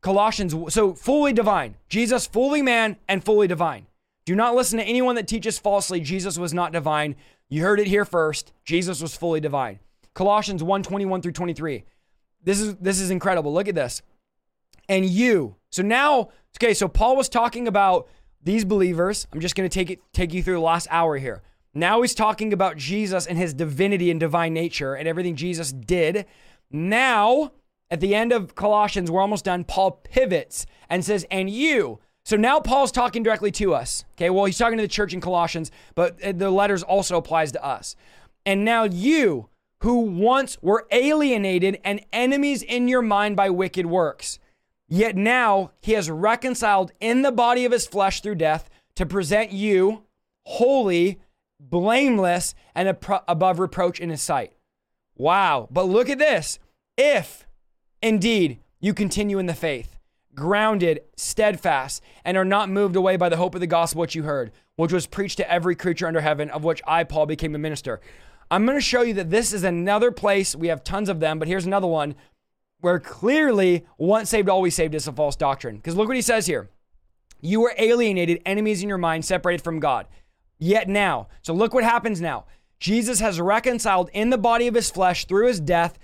Colossians, 0.00 0.54
so 0.74 0.94
fully 0.94 1.32
divine. 1.32 1.76
Jesus, 1.88 2.26
fully 2.26 2.62
man 2.62 2.96
and 3.08 3.24
fully 3.24 3.46
divine. 3.46 3.86
Do 4.24 4.34
not 4.36 4.54
listen 4.54 4.78
to 4.78 4.84
anyone 4.84 5.16
that 5.16 5.26
teaches 5.26 5.58
falsely 5.58 6.00
Jesus 6.00 6.38
was 6.38 6.54
not 6.54 6.72
divine. 6.72 7.16
You 7.48 7.62
heard 7.62 7.80
it 7.80 7.86
here 7.86 8.04
first. 8.04 8.52
Jesus 8.64 9.00
was 9.00 9.16
fully 9.16 9.40
divine. 9.40 9.80
Colossians 10.14 10.62
1 10.62 10.82
21 10.82 11.22
through 11.22 11.32
23. 11.32 11.84
This 12.42 12.60
is 12.60 12.76
this 12.76 13.00
is 13.00 13.10
incredible. 13.10 13.52
Look 13.52 13.68
at 13.68 13.74
this. 13.74 14.02
And 14.88 15.06
you, 15.06 15.56
So 15.70 15.82
now, 15.82 16.30
okay, 16.58 16.74
so 16.74 16.88
Paul 16.88 17.16
was 17.16 17.28
talking 17.28 17.68
about 17.68 18.08
these 18.42 18.64
believers. 18.64 19.26
I'm 19.32 19.40
just 19.40 19.54
going 19.54 19.68
to 19.68 19.72
take 19.72 19.90
it 19.90 20.00
take 20.12 20.32
you 20.32 20.42
through 20.42 20.54
the 20.54 20.60
last 20.60 20.86
hour 20.90 21.16
here. 21.16 21.42
Now 21.74 22.02
he's 22.02 22.14
talking 22.14 22.52
about 22.52 22.76
Jesus 22.76 23.26
and 23.26 23.38
his 23.38 23.54
divinity 23.54 24.10
and 24.10 24.20
divine 24.20 24.52
nature 24.52 24.94
and 24.94 25.08
everything 25.08 25.36
Jesus 25.36 25.72
did. 25.72 26.26
Now, 26.70 27.52
at 27.90 28.00
the 28.00 28.14
end 28.14 28.32
of 28.32 28.54
Colossians, 28.54 29.10
we're 29.10 29.20
almost 29.20 29.44
done. 29.44 29.64
Paul 29.64 29.92
pivots 30.04 30.66
and 30.88 31.04
says, 31.04 31.26
"And 31.30 31.48
you." 31.48 32.00
So 32.24 32.36
now 32.36 32.60
Paul's 32.60 32.92
talking 32.92 33.22
directly 33.22 33.50
to 33.52 33.74
us. 33.74 34.04
Okay, 34.12 34.30
well, 34.30 34.44
he's 34.44 34.58
talking 34.58 34.78
to 34.78 34.84
the 34.84 34.88
church 34.88 35.12
in 35.12 35.20
Colossians, 35.20 35.70
but 35.94 36.22
uh, 36.22 36.32
the 36.32 36.50
letters 36.50 36.82
also 36.82 37.16
applies 37.16 37.52
to 37.52 37.64
us. 37.64 37.96
And 38.46 38.64
now 38.64 38.84
you, 38.84 39.48
who 39.80 40.00
once 40.02 40.56
were 40.62 40.86
alienated 40.92 41.80
and 41.84 42.04
enemies 42.12 42.62
in 42.62 42.86
your 42.86 43.02
mind 43.02 43.34
by 43.36 43.50
wicked 43.50 43.86
works, 43.86 44.38
yet 44.88 45.16
now 45.16 45.72
he 45.80 45.92
has 45.92 46.10
reconciled 46.10 46.92
in 47.00 47.22
the 47.22 47.32
body 47.32 47.64
of 47.64 47.72
his 47.72 47.86
flesh 47.86 48.20
through 48.20 48.36
death 48.36 48.70
to 48.94 49.04
present 49.04 49.52
you 49.52 50.04
holy, 50.44 51.20
blameless, 51.70 52.54
and 52.74 52.96
above 53.28 53.58
reproach 53.58 54.00
in 54.00 54.10
his 54.10 54.22
sight. 54.22 54.52
Wow. 55.16 55.68
But 55.70 55.84
look 55.84 56.08
at 56.08 56.18
this. 56.18 56.58
If 56.96 57.46
indeed 58.02 58.58
you 58.80 58.92
continue 58.94 59.38
in 59.38 59.46
the 59.46 59.54
faith, 59.54 59.98
grounded, 60.34 61.00
steadfast, 61.16 62.02
and 62.24 62.36
are 62.36 62.44
not 62.44 62.68
moved 62.68 62.96
away 62.96 63.16
by 63.16 63.28
the 63.28 63.36
hope 63.36 63.54
of 63.54 63.60
the 63.60 63.66
gospel 63.66 64.00
which 64.00 64.14
you 64.14 64.24
heard, 64.24 64.52
which 64.76 64.92
was 64.92 65.06
preached 65.06 65.36
to 65.38 65.50
every 65.50 65.76
creature 65.76 66.06
under 66.06 66.20
heaven, 66.20 66.50
of 66.50 66.64
which 66.64 66.82
I, 66.86 67.04
Paul, 67.04 67.26
became 67.26 67.54
a 67.54 67.58
minister. 67.58 68.00
I'm 68.50 68.66
going 68.66 68.76
to 68.76 68.82
show 68.82 69.02
you 69.02 69.14
that 69.14 69.30
this 69.30 69.52
is 69.52 69.64
another 69.64 70.10
place. 70.10 70.54
We 70.56 70.68
have 70.68 70.84
tons 70.84 71.08
of 71.08 71.20
them, 71.20 71.38
but 71.38 71.48
here's 71.48 71.66
another 71.66 71.86
one 71.86 72.14
where 72.80 72.98
clearly 72.98 73.86
once 73.96 74.28
saved, 74.30 74.48
always 74.48 74.74
saved 74.74 74.94
is 74.94 75.06
a 75.06 75.12
false 75.12 75.36
doctrine. 75.36 75.76
Because 75.76 75.94
look 75.94 76.08
what 76.08 76.16
he 76.16 76.22
says 76.22 76.46
here. 76.46 76.68
You 77.40 77.60
were 77.60 77.74
alienated, 77.78 78.42
enemies 78.44 78.82
in 78.82 78.88
your 78.88 78.98
mind, 78.98 79.24
separated 79.24 79.62
from 79.62 79.80
God. 79.80 80.06
Yet 80.62 80.88
now, 80.88 81.26
so 81.42 81.52
look 81.52 81.74
what 81.74 81.82
happens 81.82 82.20
now. 82.20 82.44
Jesus 82.78 83.18
has 83.18 83.40
reconciled 83.40 84.10
in 84.12 84.30
the 84.30 84.38
body 84.38 84.68
of 84.68 84.76
his 84.76 84.90
flesh 84.90 85.24
through 85.24 85.48
his 85.48 85.58
death 85.58 85.98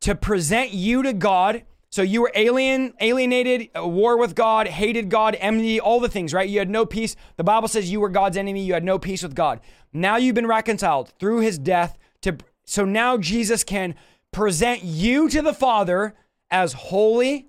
to 0.00 0.16
present 0.16 0.72
you 0.72 1.04
to 1.04 1.12
God 1.12 1.62
so 1.90 2.02
you 2.02 2.22
were 2.22 2.32
alien, 2.34 2.94
alienated, 3.00 3.68
war 3.76 4.18
with 4.18 4.34
God, 4.34 4.66
hated 4.66 5.10
God, 5.10 5.36
enmity, 5.38 5.78
all 5.78 6.00
the 6.00 6.08
things, 6.08 6.34
right? 6.34 6.48
You 6.48 6.58
had 6.58 6.70
no 6.70 6.84
peace. 6.84 7.14
The 7.36 7.44
Bible 7.44 7.68
says 7.68 7.88
you 7.88 8.00
were 8.00 8.08
God's 8.08 8.36
enemy. 8.36 8.64
You 8.64 8.74
had 8.74 8.82
no 8.82 8.98
peace 8.98 9.22
with 9.22 9.36
God. 9.36 9.60
Now 9.92 10.16
you've 10.16 10.34
been 10.34 10.48
reconciled 10.48 11.10
through 11.20 11.42
his 11.42 11.56
death 11.56 11.96
to 12.22 12.36
so 12.64 12.84
now 12.84 13.16
Jesus 13.16 13.62
can 13.62 13.94
present 14.32 14.82
you 14.82 15.28
to 15.28 15.40
the 15.40 15.54
Father 15.54 16.16
as 16.50 16.72
holy, 16.72 17.46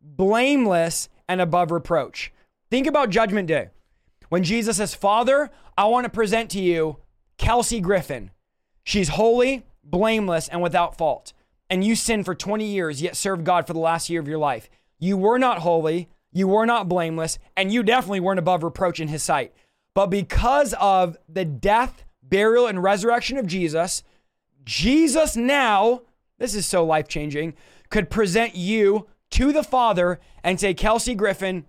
blameless, 0.00 1.10
and 1.28 1.42
above 1.42 1.70
reproach. 1.70 2.32
Think 2.70 2.86
about 2.86 3.10
judgment 3.10 3.46
day. 3.46 3.68
When 4.32 4.44
Jesus 4.44 4.78
says, 4.78 4.94
Father, 4.94 5.50
I 5.76 5.84
want 5.84 6.06
to 6.06 6.10
present 6.10 6.48
to 6.52 6.60
you 6.60 6.96
Kelsey 7.36 7.80
Griffin. 7.80 8.30
She's 8.82 9.10
holy, 9.10 9.66
blameless, 9.84 10.48
and 10.48 10.62
without 10.62 10.96
fault 10.96 11.34
and 11.72 11.82
you 11.82 11.96
sinned 11.96 12.26
for 12.26 12.34
20 12.34 12.66
years, 12.66 13.00
yet 13.00 13.16
served 13.16 13.44
God 13.44 13.66
for 13.66 13.72
the 13.72 13.78
last 13.78 14.10
year 14.10 14.20
of 14.20 14.28
your 14.28 14.36
life. 14.36 14.68
You 14.98 15.16
were 15.16 15.38
not 15.38 15.60
holy, 15.60 16.10
you 16.30 16.46
were 16.46 16.66
not 16.66 16.86
blameless, 16.86 17.38
and 17.56 17.72
you 17.72 17.82
definitely 17.82 18.20
weren't 18.20 18.38
above 18.38 18.62
reproach 18.62 19.00
in 19.00 19.08
his 19.08 19.22
sight. 19.22 19.54
But 19.94 20.08
because 20.08 20.74
of 20.74 21.16
the 21.30 21.46
death, 21.46 22.04
burial, 22.22 22.66
and 22.66 22.82
resurrection 22.82 23.38
of 23.38 23.46
Jesus, 23.46 24.02
Jesus 24.64 25.34
now, 25.34 26.02
this 26.36 26.54
is 26.54 26.66
so 26.66 26.84
life 26.84 27.08
changing, 27.08 27.54
could 27.88 28.10
present 28.10 28.54
you 28.54 29.06
to 29.30 29.50
the 29.50 29.64
Father 29.64 30.20
and 30.44 30.60
say, 30.60 30.74
Kelsey 30.74 31.14
Griffin, 31.14 31.64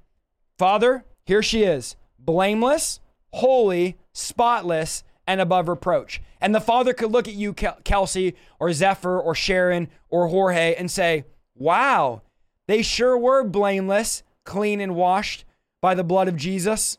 Father, 0.58 1.06
here 1.24 1.42
she 1.42 1.64
is, 1.64 1.96
blameless, 2.24 3.00
holy, 3.32 3.98
spotless, 4.12 5.04
and 5.28 5.42
above 5.42 5.68
reproach. 5.68 6.22
And 6.42 6.54
the 6.54 6.62
father 6.62 6.94
could 6.94 7.12
look 7.12 7.28
at 7.28 7.34
you, 7.34 7.54
Kelsey, 7.54 8.36
or 8.60 8.74
Zephyr, 8.74 9.20
or 9.20 9.34
Sharon, 9.34 9.90
or 10.10 10.28
Jorge, 10.28 10.76
and 10.76 10.92
say, 10.92 11.26
Wow, 11.56 12.22
they 12.68 12.82
sure 12.82 13.18
were 13.18 13.44
blameless, 13.44 14.24
clean, 14.44 14.82
and 14.82 14.96
washed 14.96 15.46
by 15.82 15.96
the 15.96 16.04
blood 16.04 16.28
of 16.28 16.36
Jesus. 16.36 16.98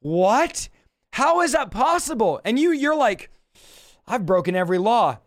What? 0.00 0.68
How 1.12 1.40
is 1.40 1.52
that 1.52 1.70
possible? 1.70 2.40
And 2.44 2.58
you, 2.58 2.72
you're 2.72 2.96
like, 2.96 3.30
I've 4.06 4.26
broken 4.26 4.54
every 4.54 4.78
law. 4.78 5.18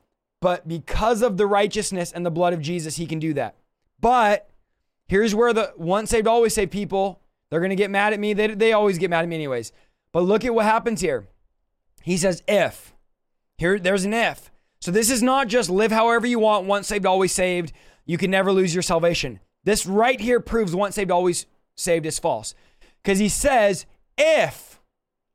But 0.41 0.67
because 0.67 1.21
of 1.21 1.37
the 1.37 1.47
righteousness 1.47 2.11
and 2.11 2.25
the 2.25 2.31
blood 2.31 2.53
of 2.53 2.61
Jesus, 2.61 2.95
he 2.95 3.05
can 3.05 3.19
do 3.19 3.33
that. 3.33 3.55
But 3.99 4.49
here's 5.07 5.35
where 5.35 5.51
the 5.51 5.73
once 5.75 6.11
saved, 6.11 6.27
always 6.27 6.53
saved 6.53 6.71
people, 6.71 7.18
they're 7.49 7.59
going 7.59 7.69
to 7.69 7.75
get 7.75 7.91
mad 7.91 8.13
at 8.13 8.19
me. 8.19 8.33
They, 8.33 8.47
they 8.47 8.73
always 8.73 8.97
get 8.97 9.09
mad 9.09 9.23
at 9.23 9.29
me, 9.29 9.35
anyways. 9.35 9.71
But 10.11 10.23
look 10.23 10.45
at 10.45 10.53
what 10.53 10.65
happens 10.65 11.01
here. 11.01 11.27
He 12.03 12.17
says, 12.17 12.43
if. 12.47 12.93
Here, 13.57 13.79
there's 13.79 14.05
an 14.05 14.13
if. 14.13 14.51
So 14.81 14.91
this 14.91 15.09
is 15.09 15.21
not 15.21 15.47
just 15.47 15.69
live 15.69 15.91
however 15.91 16.25
you 16.25 16.39
want, 16.39 16.65
once 16.65 16.87
saved, 16.87 17.05
always 17.05 17.31
saved. 17.31 17.73
You 18.05 18.17
can 18.17 18.31
never 18.31 18.51
lose 18.51 18.73
your 18.73 18.81
salvation. 18.81 19.39
This 19.63 19.85
right 19.85 20.19
here 20.19 20.39
proves 20.39 20.73
once 20.73 20.95
saved, 20.95 21.11
always 21.11 21.45
saved 21.75 22.05
is 22.05 22.19
false. 22.19 22.55
Because 23.03 23.19
he 23.19 23.29
says, 23.29 23.85
if. 24.17 24.79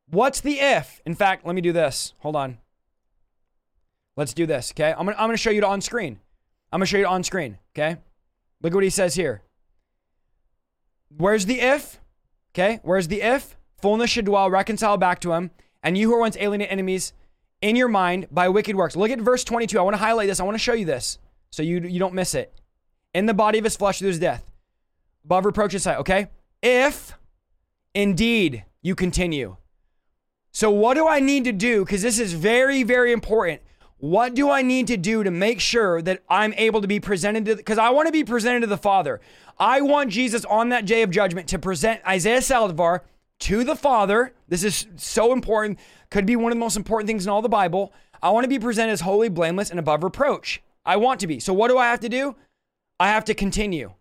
What's 0.09 0.41
the 0.41 0.59
if? 0.59 1.01
In 1.05 1.15
fact, 1.15 1.45
let 1.45 1.55
me 1.55 1.61
do 1.61 1.71
this. 1.71 2.13
Hold 2.19 2.35
on. 2.35 2.57
Let's 4.17 4.33
do 4.33 4.45
this, 4.45 4.71
okay? 4.71 4.91
I'm 4.91 5.05
gonna, 5.05 5.17
I'm 5.17 5.27
gonna 5.27 5.37
show 5.37 5.49
you 5.49 5.59
it 5.59 5.63
on 5.63 5.81
screen. 5.81 6.19
I'm 6.71 6.79
gonna 6.79 6.85
show 6.85 6.97
you 6.97 7.03
it 7.03 7.07
on 7.07 7.23
screen, 7.23 7.57
okay? 7.73 7.97
Look 8.61 8.71
at 8.71 8.75
what 8.75 8.83
he 8.83 8.89
says 8.89 9.15
here. 9.15 9.41
Where's 11.15 11.45
the 11.45 11.59
if? 11.59 11.99
Okay, 12.55 12.79
where's 12.83 13.09
the 13.09 13.21
if? 13.21 13.57
Fullness 13.81 14.09
should 14.09 14.23
dwell, 14.23 14.49
reconcile 14.49 14.95
back 14.95 15.19
to 15.19 15.33
him 15.33 15.51
and 15.83 15.97
you 15.97 16.07
who 16.09 16.15
are 16.15 16.21
once 16.21 16.37
alienated 16.39 16.71
enemies 16.71 17.11
in 17.61 17.75
your 17.75 17.89
mind 17.89 18.27
by 18.31 18.47
wicked 18.47 18.77
works. 18.77 18.95
Look 18.95 19.11
at 19.11 19.19
verse 19.19 19.43
22. 19.43 19.77
I 19.77 19.81
want 19.81 19.93
to 19.93 20.01
highlight 20.01 20.29
this. 20.29 20.39
I 20.39 20.43
want 20.43 20.55
to 20.55 20.63
show 20.63 20.73
you 20.73 20.85
this 20.85 21.19
so 21.51 21.61
you, 21.61 21.81
you 21.81 21.99
don't 21.99 22.13
miss 22.13 22.33
it. 22.33 22.53
In 23.13 23.25
the 23.25 23.33
body 23.33 23.57
of 23.57 23.65
his 23.65 23.75
flesh 23.75 23.99
through 23.99 24.07
his 24.07 24.19
death. 24.19 24.49
Above 25.25 25.45
reproach 25.45 25.73
his 25.73 25.83
sight, 25.83 25.97
okay? 25.97 26.27
If 26.63 27.17
indeed 27.93 28.63
you 28.81 28.95
continue. 28.95 29.57
So, 30.51 30.71
what 30.71 30.93
do 30.93 31.07
I 31.07 31.19
need 31.19 31.43
to 31.43 31.51
do? 31.51 31.83
Because 31.83 32.01
this 32.01 32.19
is 32.19 32.31
very, 32.31 32.83
very 32.83 33.11
important. 33.11 33.61
What 33.97 34.33
do 34.33 34.49
I 34.49 34.61
need 34.61 34.87
to 34.87 34.97
do 34.97 35.23
to 35.23 35.31
make 35.31 35.59
sure 35.59 36.01
that 36.01 36.23
I'm 36.29 36.53
able 36.53 36.81
to 36.81 36.87
be 36.87 36.99
presented 36.99 37.45
to? 37.45 37.55
Because 37.55 37.77
I 37.77 37.89
want 37.89 38.07
to 38.07 38.11
be 38.11 38.23
presented 38.23 38.61
to 38.61 38.67
the 38.67 38.77
Father. 38.77 39.19
I 39.57 39.81
want 39.81 40.11
Jesus 40.11 40.45
on 40.45 40.69
that 40.69 40.85
day 40.85 41.01
of 41.01 41.11
judgment 41.11 41.47
to 41.49 41.59
present 41.59 42.01
Isaiah 42.07 42.39
Saldivar 42.39 43.01
to 43.39 43.63
the 43.63 43.75
Father. 43.75 44.33
This 44.47 44.63
is 44.63 44.87
so 44.97 45.33
important. 45.33 45.79
Could 46.09 46.25
be 46.25 46.35
one 46.35 46.51
of 46.51 46.55
the 46.55 46.59
most 46.59 46.77
important 46.77 47.07
things 47.07 47.25
in 47.25 47.29
all 47.29 47.41
the 47.41 47.49
Bible. 47.49 47.93
I 48.21 48.29
want 48.29 48.43
to 48.43 48.49
be 48.49 48.59
presented 48.59 48.91
as 48.91 49.01
holy, 49.01 49.29
blameless, 49.29 49.69
and 49.69 49.79
above 49.79 50.03
reproach. 50.03 50.61
I 50.85 50.97
want 50.97 51.19
to 51.21 51.27
be. 51.27 51.39
So, 51.39 51.53
what 51.53 51.69
do 51.69 51.77
I 51.77 51.87
have 51.87 52.01
to 52.01 52.09
do? 52.09 52.35
I 52.99 53.09
have 53.09 53.25
to 53.25 53.33
continue. 53.33 53.93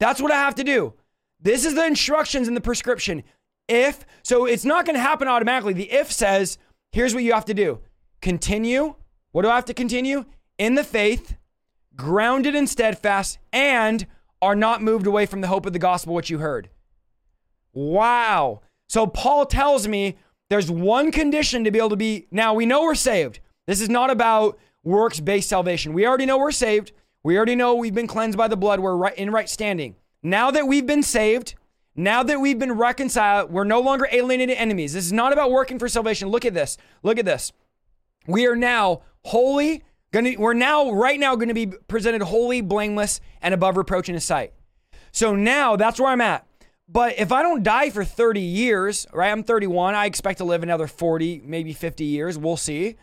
That's 0.00 0.20
what 0.20 0.32
I 0.32 0.36
have 0.36 0.54
to 0.56 0.64
do. 0.64 0.94
This 1.40 1.64
is 1.64 1.74
the 1.74 1.86
instructions 1.86 2.48
in 2.48 2.54
the 2.54 2.60
prescription. 2.60 3.22
If, 3.68 4.04
so 4.22 4.46
it's 4.46 4.64
not 4.64 4.84
going 4.84 4.96
to 4.96 5.00
happen 5.00 5.28
automatically. 5.28 5.72
The 5.72 5.90
if 5.90 6.10
says, 6.12 6.58
here's 6.92 7.14
what 7.14 7.22
you 7.22 7.32
have 7.32 7.44
to 7.46 7.54
do 7.54 7.80
continue. 8.20 8.94
What 9.32 9.42
do 9.42 9.50
I 9.50 9.56
have 9.56 9.64
to 9.66 9.74
continue? 9.74 10.24
In 10.58 10.74
the 10.74 10.84
faith, 10.84 11.36
grounded 11.96 12.54
and 12.54 12.68
steadfast, 12.68 13.38
and 13.52 14.06
are 14.44 14.54
not 14.54 14.82
moved 14.82 15.06
away 15.06 15.26
from 15.26 15.40
the 15.40 15.48
hope 15.48 15.66
of 15.66 15.72
the 15.72 15.78
gospel 15.78 16.14
which 16.14 16.30
you 16.30 16.38
heard. 16.38 16.68
Wow. 17.72 18.60
So 18.88 19.06
Paul 19.06 19.46
tells 19.46 19.88
me 19.88 20.16
there's 20.48 20.70
one 20.70 21.10
condition 21.10 21.64
to 21.64 21.70
be 21.70 21.78
able 21.78 21.90
to 21.90 21.96
be. 21.96 22.26
Now 22.30 22.54
we 22.54 22.66
know 22.66 22.82
we're 22.82 22.94
saved. 22.94 23.40
This 23.66 23.80
is 23.80 23.88
not 23.88 24.10
about 24.10 24.58
works 24.82 25.20
based 25.20 25.48
salvation. 25.48 25.92
We 25.92 26.06
already 26.06 26.26
know 26.26 26.38
we're 26.38 26.52
saved. 26.52 26.92
We 27.22 27.36
already 27.36 27.56
know 27.56 27.74
we've 27.74 27.94
been 27.94 28.06
cleansed 28.06 28.38
by 28.38 28.48
the 28.48 28.56
blood. 28.56 28.80
We're 28.80 28.96
right 28.96 29.16
in 29.16 29.30
right 29.30 29.48
standing. 29.48 29.96
Now 30.22 30.50
that 30.50 30.68
we've 30.68 30.86
been 30.86 31.02
saved, 31.02 31.54
now 31.96 32.22
that 32.22 32.40
we've 32.40 32.58
been 32.58 32.72
reconciled, 32.72 33.50
we're 33.50 33.64
no 33.64 33.80
longer 33.80 34.08
alienated 34.12 34.56
enemies. 34.56 34.92
This 34.92 35.06
is 35.06 35.12
not 35.12 35.32
about 35.32 35.50
working 35.50 35.78
for 35.78 35.88
salvation. 35.88 36.28
Look 36.28 36.44
at 36.44 36.54
this. 36.54 36.76
Look 37.02 37.18
at 37.18 37.24
this. 37.24 37.52
We 38.26 38.46
are 38.46 38.56
now 38.56 39.02
holy. 39.24 39.84
Gonna, 40.14 40.34
we're 40.38 40.54
now, 40.54 40.92
right 40.92 41.18
now, 41.18 41.34
going 41.34 41.48
to 41.48 41.54
be 41.54 41.66
presented 41.66 42.22
holy, 42.22 42.60
blameless, 42.60 43.20
and 43.42 43.52
above 43.52 43.76
reproach 43.76 44.08
in 44.08 44.14
His 44.14 44.22
sight. 44.22 44.52
So 45.10 45.34
now 45.34 45.74
that's 45.74 45.98
where 45.98 46.08
I'm 46.08 46.20
at. 46.20 46.46
But 46.88 47.18
if 47.18 47.32
I 47.32 47.42
don't 47.42 47.64
die 47.64 47.90
for 47.90 48.04
30 48.04 48.40
years, 48.40 49.08
right? 49.12 49.32
I'm 49.32 49.42
31. 49.42 49.96
I 49.96 50.06
expect 50.06 50.38
to 50.38 50.44
live 50.44 50.62
another 50.62 50.86
40, 50.86 51.42
maybe 51.44 51.72
50 51.72 52.04
years. 52.04 52.38
We'll 52.38 52.56
see. 52.56 52.94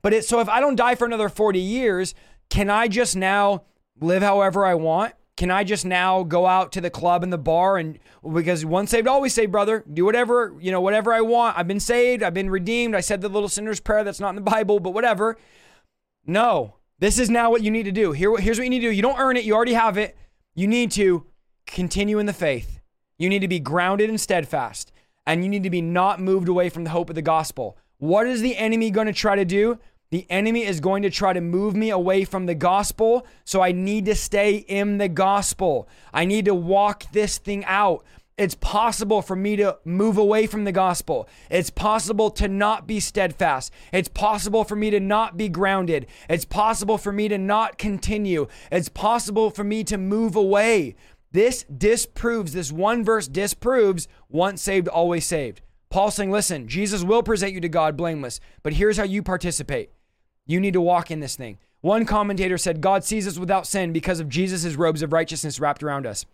But 0.00 0.12
it, 0.12 0.24
so 0.24 0.38
if 0.38 0.48
I 0.48 0.60
don't 0.60 0.76
die 0.76 0.94
for 0.94 1.06
another 1.06 1.28
40 1.28 1.58
years, 1.58 2.14
can 2.50 2.70
I 2.70 2.86
just 2.86 3.16
now 3.16 3.64
live 4.00 4.22
however 4.22 4.64
I 4.64 4.74
want? 4.74 5.14
Can 5.36 5.50
I 5.50 5.64
just 5.64 5.84
now 5.84 6.22
go 6.22 6.46
out 6.46 6.70
to 6.72 6.80
the 6.80 6.90
club 6.90 7.24
and 7.24 7.32
the 7.32 7.38
bar 7.38 7.78
and 7.78 7.98
because 8.32 8.64
once 8.64 8.90
saved, 8.90 9.08
always 9.08 9.34
saved, 9.34 9.50
brother. 9.50 9.84
Do 9.92 10.04
whatever, 10.04 10.54
you 10.60 10.70
know, 10.70 10.80
whatever 10.80 11.12
I 11.12 11.22
want. 11.22 11.58
I've 11.58 11.66
been 11.66 11.80
saved, 11.80 12.22
I've 12.22 12.34
been 12.34 12.50
redeemed. 12.50 12.94
I 12.94 13.00
said 13.00 13.22
the 13.22 13.28
little 13.28 13.48
sinner's 13.48 13.80
prayer 13.80 14.04
that's 14.04 14.20
not 14.20 14.28
in 14.28 14.36
the 14.36 14.42
Bible, 14.42 14.78
but 14.78 14.94
whatever. 14.94 15.36
No. 16.30 16.76
This 17.00 17.18
is 17.18 17.28
now 17.28 17.50
what 17.50 17.62
you 17.62 17.72
need 17.72 17.84
to 17.84 17.92
do. 17.92 18.12
Here, 18.12 18.36
here's 18.36 18.56
what 18.56 18.64
you 18.64 18.70
need 18.70 18.80
to 18.80 18.88
do. 18.88 18.94
You 18.94 19.02
don't 19.02 19.18
earn 19.18 19.36
it, 19.36 19.44
you 19.44 19.52
already 19.52 19.72
have 19.72 19.98
it. 19.98 20.16
You 20.54 20.68
need 20.68 20.92
to 20.92 21.26
continue 21.66 22.18
in 22.18 22.26
the 22.26 22.32
faith 22.32 22.80
You 23.18 23.28
need 23.28 23.40
to 23.40 23.48
be 23.48 23.58
grounded 23.58 24.08
and 24.08 24.20
steadfast, 24.20 24.92
and 25.26 25.42
you 25.42 25.50
need 25.50 25.64
to 25.64 25.70
be 25.70 25.82
not 25.82 26.20
moved 26.20 26.48
away 26.48 26.68
from 26.68 26.84
the 26.84 26.90
hope 26.90 27.10
of 27.10 27.16
the 27.16 27.22
gospel. 27.22 27.76
What 27.98 28.26
is 28.28 28.42
the 28.42 28.56
enemy 28.56 28.90
going 28.90 29.08
to 29.08 29.12
try 29.12 29.34
to 29.34 29.44
do? 29.44 29.78
The 30.10 30.26
enemy 30.30 30.64
is 30.64 30.80
going 30.80 31.02
to 31.02 31.10
try 31.10 31.32
to 31.32 31.40
move 31.40 31.74
me 31.74 31.90
away 31.90 32.24
from 32.24 32.46
the 32.46 32.54
gospel. 32.54 33.26
So 33.44 33.60
I 33.60 33.72
need 33.72 34.06
to 34.06 34.14
stay 34.14 34.56
in 34.56 34.98
the 34.98 35.08
gospel. 35.08 35.88
I 36.12 36.24
need 36.24 36.44
to 36.46 36.54
walk 36.54 37.04
this 37.12 37.38
thing 37.38 37.64
out. 37.64 38.04
It's 38.40 38.54
possible 38.54 39.20
for 39.20 39.36
me 39.36 39.56
to 39.56 39.76
move 39.84 40.16
away 40.16 40.46
from 40.46 40.64
the 40.64 40.72
gospel. 40.72 41.28
It's 41.50 41.68
possible 41.68 42.30
to 42.30 42.48
not 42.48 42.86
be 42.86 42.98
steadfast. 42.98 43.70
It's 43.92 44.08
possible 44.08 44.64
for 44.64 44.74
me 44.74 44.88
to 44.88 44.98
not 44.98 45.36
be 45.36 45.50
grounded. 45.50 46.06
It's 46.26 46.46
possible 46.46 46.96
for 46.96 47.12
me 47.12 47.28
to 47.28 47.36
not 47.36 47.76
continue. 47.76 48.46
It's 48.72 48.88
possible 48.88 49.50
for 49.50 49.62
me 49.62 49.84
to 49.84 49.98
move 49.98 50.36
away. 50.36 50.94
This 51.32 51.64
disproves, 51.64 52.54
this 52.54 52.72
one 52.72 53.04
verse 53.04 53.28
disproves 53.28 54.08
once 54.30 54.62
saved, 54.62 54.88
always 54.88 55.26
saved. 55.26 55.60
Paul 55.90 56.10
saying, 56.10 56.30
listen, 56.30 56.66
Jesus 56.66 57.04
will 57.04 57.22
present 57.22 57.52
you 57.52 57.60
to 57.60 57.68
God 57.68 57.94
blameless, 57.94 58.40
but 58.62 58.72
here's 58.72 58.96
how 58.96 59.04
you 59.04 59.22
participate. 59.22 59.90
You 60.46 60.60
need 60.60 60.72
to 60.72 60.80
walk 60.80 61.10
in 61.10 61.20
this 61.20 61.36
thing. 61.36 61.58
One 61.82 62.06
commentator 62.06 62.56
said, 62.56 62.80
God 62.80 63.04
sees 63.04 63.28
us 63.28 63.38
without 63.38 63.66
sin 63.66 63.92
because 63.92 64.18
of 64.18 64.30
Jesus' 64.30 64.76
robes 64.76 65.02
of 65.02 65.12
righteousness 65.12 65.60
wrapped 65.60 65.82
around 65.82 66.06
us. 66.06 66.24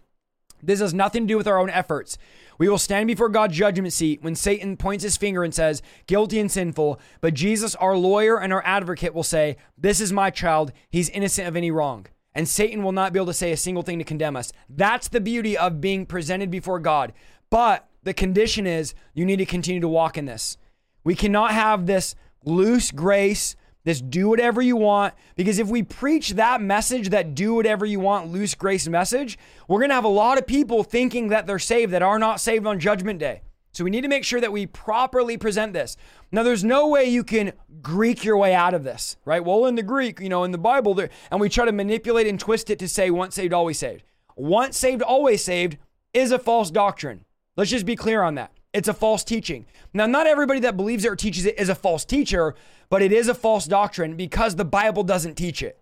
This 0.62 0.80
has 0.80 0.94
nothing 0.94 1.22
to 1.22 1.28
do 1.28 1.36
with 1.36 1.46
our 1.46 1.58
own 1.58 1.70
efforts. 1.70 2.18
We 2.58 2.68
will 2.68 2.78
stand 2.78 3.06
before 3.06 3.28
God's 3.28 3.56
judgment 3.56 3.92
seat 3.92 4.22
when 4.22 4.34
Satan 4.34 4.76
points 4.76 5.04
his 5.04 5.16
finger 5.16 5.44
and 5.44 5.54
says, 5.54 5.82
guilty 6.06 6.38
and 6.40 6.50
sinful. 6.50 7.00
But 7.20 7.34
Jesus, 7.34 7.74
our 7.76 7.96
lawyer 7.96 8.40
and 8.40 8.52
our 8.52 8.62
advocate, 8.64 9.14
will 9.14 9.22
say, 9.22 9.56
This 9.76 10.00
is 10.00 10.12
my 10.12 10.30
child. 10.30 10.72
He's 10.88 11.10
innocent 11.10 11.48
of 11.48 11.56
any 11.56 11.70
wrong. 11.70 12.06
And 12.34 12.48
Satan 12.48 12.82
will 12.82 12.92
not 12.92 13.12
be 13.12 13.18
able 13.18 13.26
to 13.26 13.34
say 13.34 13.52
a 13.52 13.56
single 13.56 13.82
thing 13.82 13.98
to 13.98 14.04
condemn 14.04 14.36
us. 14.36 14.52
That's 14.68 15.08
the 15.08 15.20
beauty 15.20 15.56
of 15.56 15.80
being 15.80 16.04
presented 16.04 16.50
before 16.50 16.78
God. 16.78 17.12
But 17.50 17.88
the 18.02 18.14
condition 18.14 18.66
is 18.66 18.94
you 19.14 19.24
need 19.24 19.36
to 19.36 19.46
continue 19.46 19.80
to 19.80 19.88
walk 19.88 20.18
in 20.18 20.26
this. 20.26 20.58
We 21.02 21.14
cannot 21.14 21.52
have 21.52 21.86
this 21.86 22.14
loose 22.44 22.90
grace 22.90 23.56
this 23.86 24.00
do 24.00 24.28
whatever 24.28 24.60
you 24.60 24.74
want. 24.74 25.14
Because 25.36 25.60
if 25.60 25.68
we 25.68 25.84
preach 25.84 26.30
that 26.32 26.60
message, 26.60 27.10
that 27.10 27.36
do 27.36 27.54
whatever 27.54 27.86
you 27.86 28.00
want, 28.00 28.32
loose 28.32 28.54
grace 28.56 28.88
message, 28.88 29.38
we're 29.68 29.78
going 29.78 29.90
to 29.90 29.94
have 29.94 30.04
a 30.04 30.08
lot 30.08 30.38
of 30.38 30.46
people 30.46 30.82
thinking 30.82 31.28
that 31.28 31.46
they're 31.46 31.60
saved 31.60 31.92
that 31.92 32.02
are 32.02 32.18
not 32.18 32.40
saved 32.40 32.66
on 32.66 32.80
Judgment 32.80 33.20
Day. 33.20 33.42
So 33.70 33.84
we 33.84 33.90
need 33.90 34.00
to 34.00 34.08
make 34.08 34.24
sure 34.24 34.40
that 34.40 34.50
we 34.50 34.66
properly 34.66 35.36
present 35.38 35.72
this. 35.72 35.96
Now, 36.32 36.42
there's 36.42 36.64
no 36.64 36.88
way 36.88 37.04
you 37.04 37.22
can 37.22 37.52
Greek 37.80 38.24
your 38.24 38.36
way 38.36 38.54
out 38.54 38.74
of 38.74 38.82
this, 38.82 39.18
right? 39.24 39.44
Well, 39.44 39.66
in 39.66 39.76
the 39.76 39.84
Greek, 39.84 40.18
you 40.18 40.28
know, 40.28 40.42
in 40.42 40.50
the 40.50 40.58
Bible, 40.58 40.94
there, 40.94 41.10
and 41.30 41.40
we 41.40 41.48
try 41.48 41.64
to 41.64 41.72
manipulate 41.72 42.26
and 42.26 42.40
twist 42.40 42.70
it 42.70 42.80
to 42.80 42.88
say 42.88 43.10
once 43.10 43.36
saved, 43.36 43.52
always 43.52 43.78
saved. 43.78 44.02
Once 44.34 44.76
saved, 44.76 45.00
always 45.00 45.44
saved 45.44 45.78
is 46.12 46.32
a 46.32 46.40
false 46.40 46.72
doctrine. 46.72 47.24
Let's 47.56 47.70
just 47.70 47.86
be 47.86 47.94
clear 47.94 48.22
on 48.22 48.34
that. 48.34 48.50
It's 48.76 48.88
a 48.88 48.92
false 48.92 49.24
teaching. 49.24 49.64
Now, 49.94 50.04
not 50.04 50.26
everybody 50.26 50.60
that 50.60 50.76
believes 50.76 51.06
it 51.06 51.10
or 51.10 51.16
teaches 51.16 51.46
it 51.46 51.58
is 51.58 51.70
a 51.70 51.74
false 51.74 52.04
teacher, 52.04 52.54
but 52.90 53.00
it 53.00 53.10
is 53.10 53.26
a 53.26 53.34
false 53.34 53.64
doctrine 53.64 54.16
because 54.16 54.56
the 54.56 54.66
Bible 54.66 55.02
doesn't 55.02 55.34
teach 55.34 55.62
it. 55.62 55.80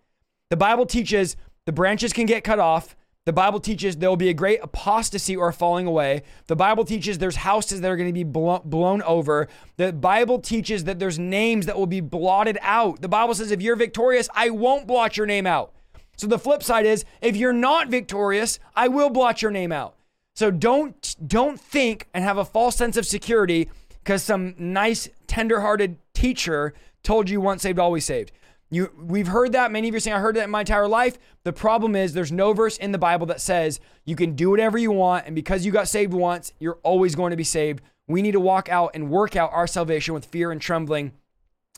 The 0.50 0.56
Bible 0.56 0.86
teaches 0.86 1.36
the 1.66 1.72
branches 1.72 2.12
can 2.12 2.24
get 2.24 2.44
cut 2.44 2.60
off. 2.60 2.94
The 3.24 3.32
Bible 3.32 3.58
teaches 3.58 3.96
there 3.96 4.08
will 4.08 4.16
be 4.16 4.28
a 4.28 4.34
great 4.34 4.60
apostasy 4.62 5.34
or 5.34 5.50
falling 5.50 5.88
away. 5.88 6.22
The 6.46 6.54
Bible 6.54 6.84
teaches 6.84 7.18
there's 7.18 7.34
houses 7.34 7.80
that 7.80 7.90
are 7.90 7.96
going 7.96 8.10
to 8.10 8.12
be 8.12 8.22
blown 8.22 9.02
over. 9.02 9.48
The 9.76 9.92
Bible 9.92 10.38
teaches 10.38 10.84
that 10.84 11.00
there's 11.00 11.18
names 11.18 11.66
that 11.66 11.76
will 11.76 11.88
be 11.88 12.00
blotted 12.00 12.58
out. 12.62 13.00
The 13.00 13.08
Bible 13.08 13.34
says 13.34 13.50
if 13.50 13.60
you're 13.60 13.74
victorious, 13.74 14.28
I 14.36 14.50
won't 14.50 14.86
blot 14.86 15.16
your 15.16 15.26
name 15.26 15.48
out. 15.48 15.72
So 16.16 16.28
the 16.28 16.38
flip 16.38 16.62
side 16.62 16.86
is 16.86 17.04
if 17.20 17.34
you're 17.34 17.52
not 17.52 17.88
victorious, 17.88 18.60
I 18.76 18.86
will 18.86 19.10
blot 19.10 19.42
your 19.42 19.50
name 19.50 19.72
out. 19.72 19.96
So 20.34 20.50
don't 20.50 21.16
don't 21.26 21.60
think 21.60 22.08
and 22.12 22.24
have 22.24 22.38
a 22.38 22.44
false 22.44 22.76
sense 22.76 22.96
of 22.96 23.06
security 23.06 23.70
because 24.02 24.22
some 24.22 24.54
nice 24.58 25.08
tender-hearted 25.26 25.96
teacher 26.12 26.74
told 27.02 27.30
you 27.30 27.40
once 27.40 27.62
saved 27.62 27.78
always 27.78 28.04
saved. 28.04 28.32
You 28.70 28.90
we've 28.98 29.28
heard 29.28 29.52
that 29.52 29.70
many 29.70 29.88
of 29.88 29.94
you 29.94 29.98
are 29.98 30.00
saying 30.00 30.16
I 30.16 30.20
heard 30.20 30.36
that 30.36 30.44
in 30.44 30.50
my 30.50 30.60
entire 30.60 30.88
life. 30.88 31.18
The 31.44 31.52
problem 31.52 31.94
is 31.94 32.12
there's 32.12 32.32
no 32.32 32.52
verse 32.52 32.76
in 32.76 32.90
the 32.90 32.98
Bible 32.98 33.26
that 33.26 33.40
says 33.40 33.78
you 34.04 34.16
can 34.16 34.34
do 34.34 34.50
whatever 34.50 34.76
you 34.76 34.90
want 34.90 35.26
and 35.26 35.34
because 35.36 35.64
you 35.64 35.70
got 35.70 35.86
saved 35.86 36.12
once, 36.12 36.52
you're 36.58 36.80
always 36.82 37.14
going 37.14 37.30
to 37.30 37.36
be 37.36 37.44
saved. 37.44 37.80
We 38.08 38.20
need 38.20 38.32
to 38.32 38.40
walk 38.40 38.68
out 38.68 38.90
and 38.94 39.10
work 39.10 39.36
out 39.36 39.52
our 39.52 39.66
salvation 39.66 40.14
with 40.14 40.26
fear 40.26 40.50
and 40.50 40.60
trembling 40.60 41.12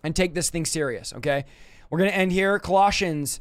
and 0.02 0.16
take 0.16 0.34
this 0.34 0.50
thing 0.50 0.64
serious, 0.64 1.12
okay? 1.12 1.44
We're 1.90 1.98
going 1.98 2.10
to 2.10 2.16
end 2.16 2.32
here 2.32 2.58
Colossians. 2.58 3.40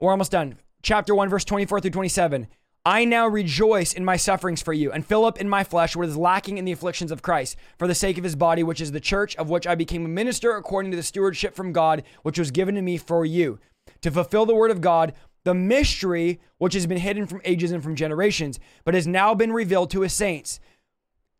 We're 0.00 0.10
almost 0.10 0.32
done. 0.32 0.58
Chapter 0.82 1.14
1 1.14 1.28
verse 1.28 1.44
24 1.44 1.80
through 1.80 1.90
27. 1.90 2.48
I 2.86 3.06
now 3.06 3.26
rejoice 3.26 3.94
in 3.94 4.04
my 4.04 4.16
sufferings 4.16 4.60
for 4.60 4.74
you, 4.74 4.92
and 4.92 5.06
fill 5.06 5.24
up 5.24 5.40
in 5.40 5.48
my 5.48 5.64
flesh 5.64 5.96
what 5.96 6.06
is 6.06 6.18
lacking 6.18 6.58
in 6.58 6.66
the 6.66 6.72
afflictions 6.72 7.10
of 7.10 7.22
Christ, 7.22 7.56
for 7.78 7.88
the 7.88 7.94
sake 7.94 8.18
of 8.18 8.24
his 8.24 8.36
body, 8.36 8.62
which 8.62 8.80
is 8.80 8.92
the 8.92 9.00
church, 9.00 9.34
of 9.36 9.48
which 9.48 9.66
I 9.66 9.74
became 9.74 10.04
a 10.04 10.08
minister 10.08 10.54
according 10.56 10.90
to 10.90 10.96
the 10.96 11.02
stewardship 11.02 11.54
from 11.54 11.72
God, 11.72 12.02
which 12.22 12.38
was 12.38 12.50
given 12.50 12.74
to 12.74 12.82
me 12.82 12.98
for 12.98 13.24
you, 13.24 13.58
to 14.02 14.10
fulfill 14.10 14.44
the 14.44 14.54
word 14.54 14.70
of 14.70 14.82
God, 14.82 15.14
the 15.44 15.54
mystery 15.54 16.40
which 16.58 16.74
has 16.74 16.86
been 16.86 16.98
hidden 16.98 17.26
from 17.26 17.40
ages 17.44 17.72
and 17.72 17.82
from 17.82 17.96
generations, 17.96 18.60
but 18.84 18.94
has 18.94 19.06
now 19.06 19.34
been 19.34 19.52
revealed 19.52 19.90
to 19.90 20.02
his 20.02 20.12
saints. 20.12 20.60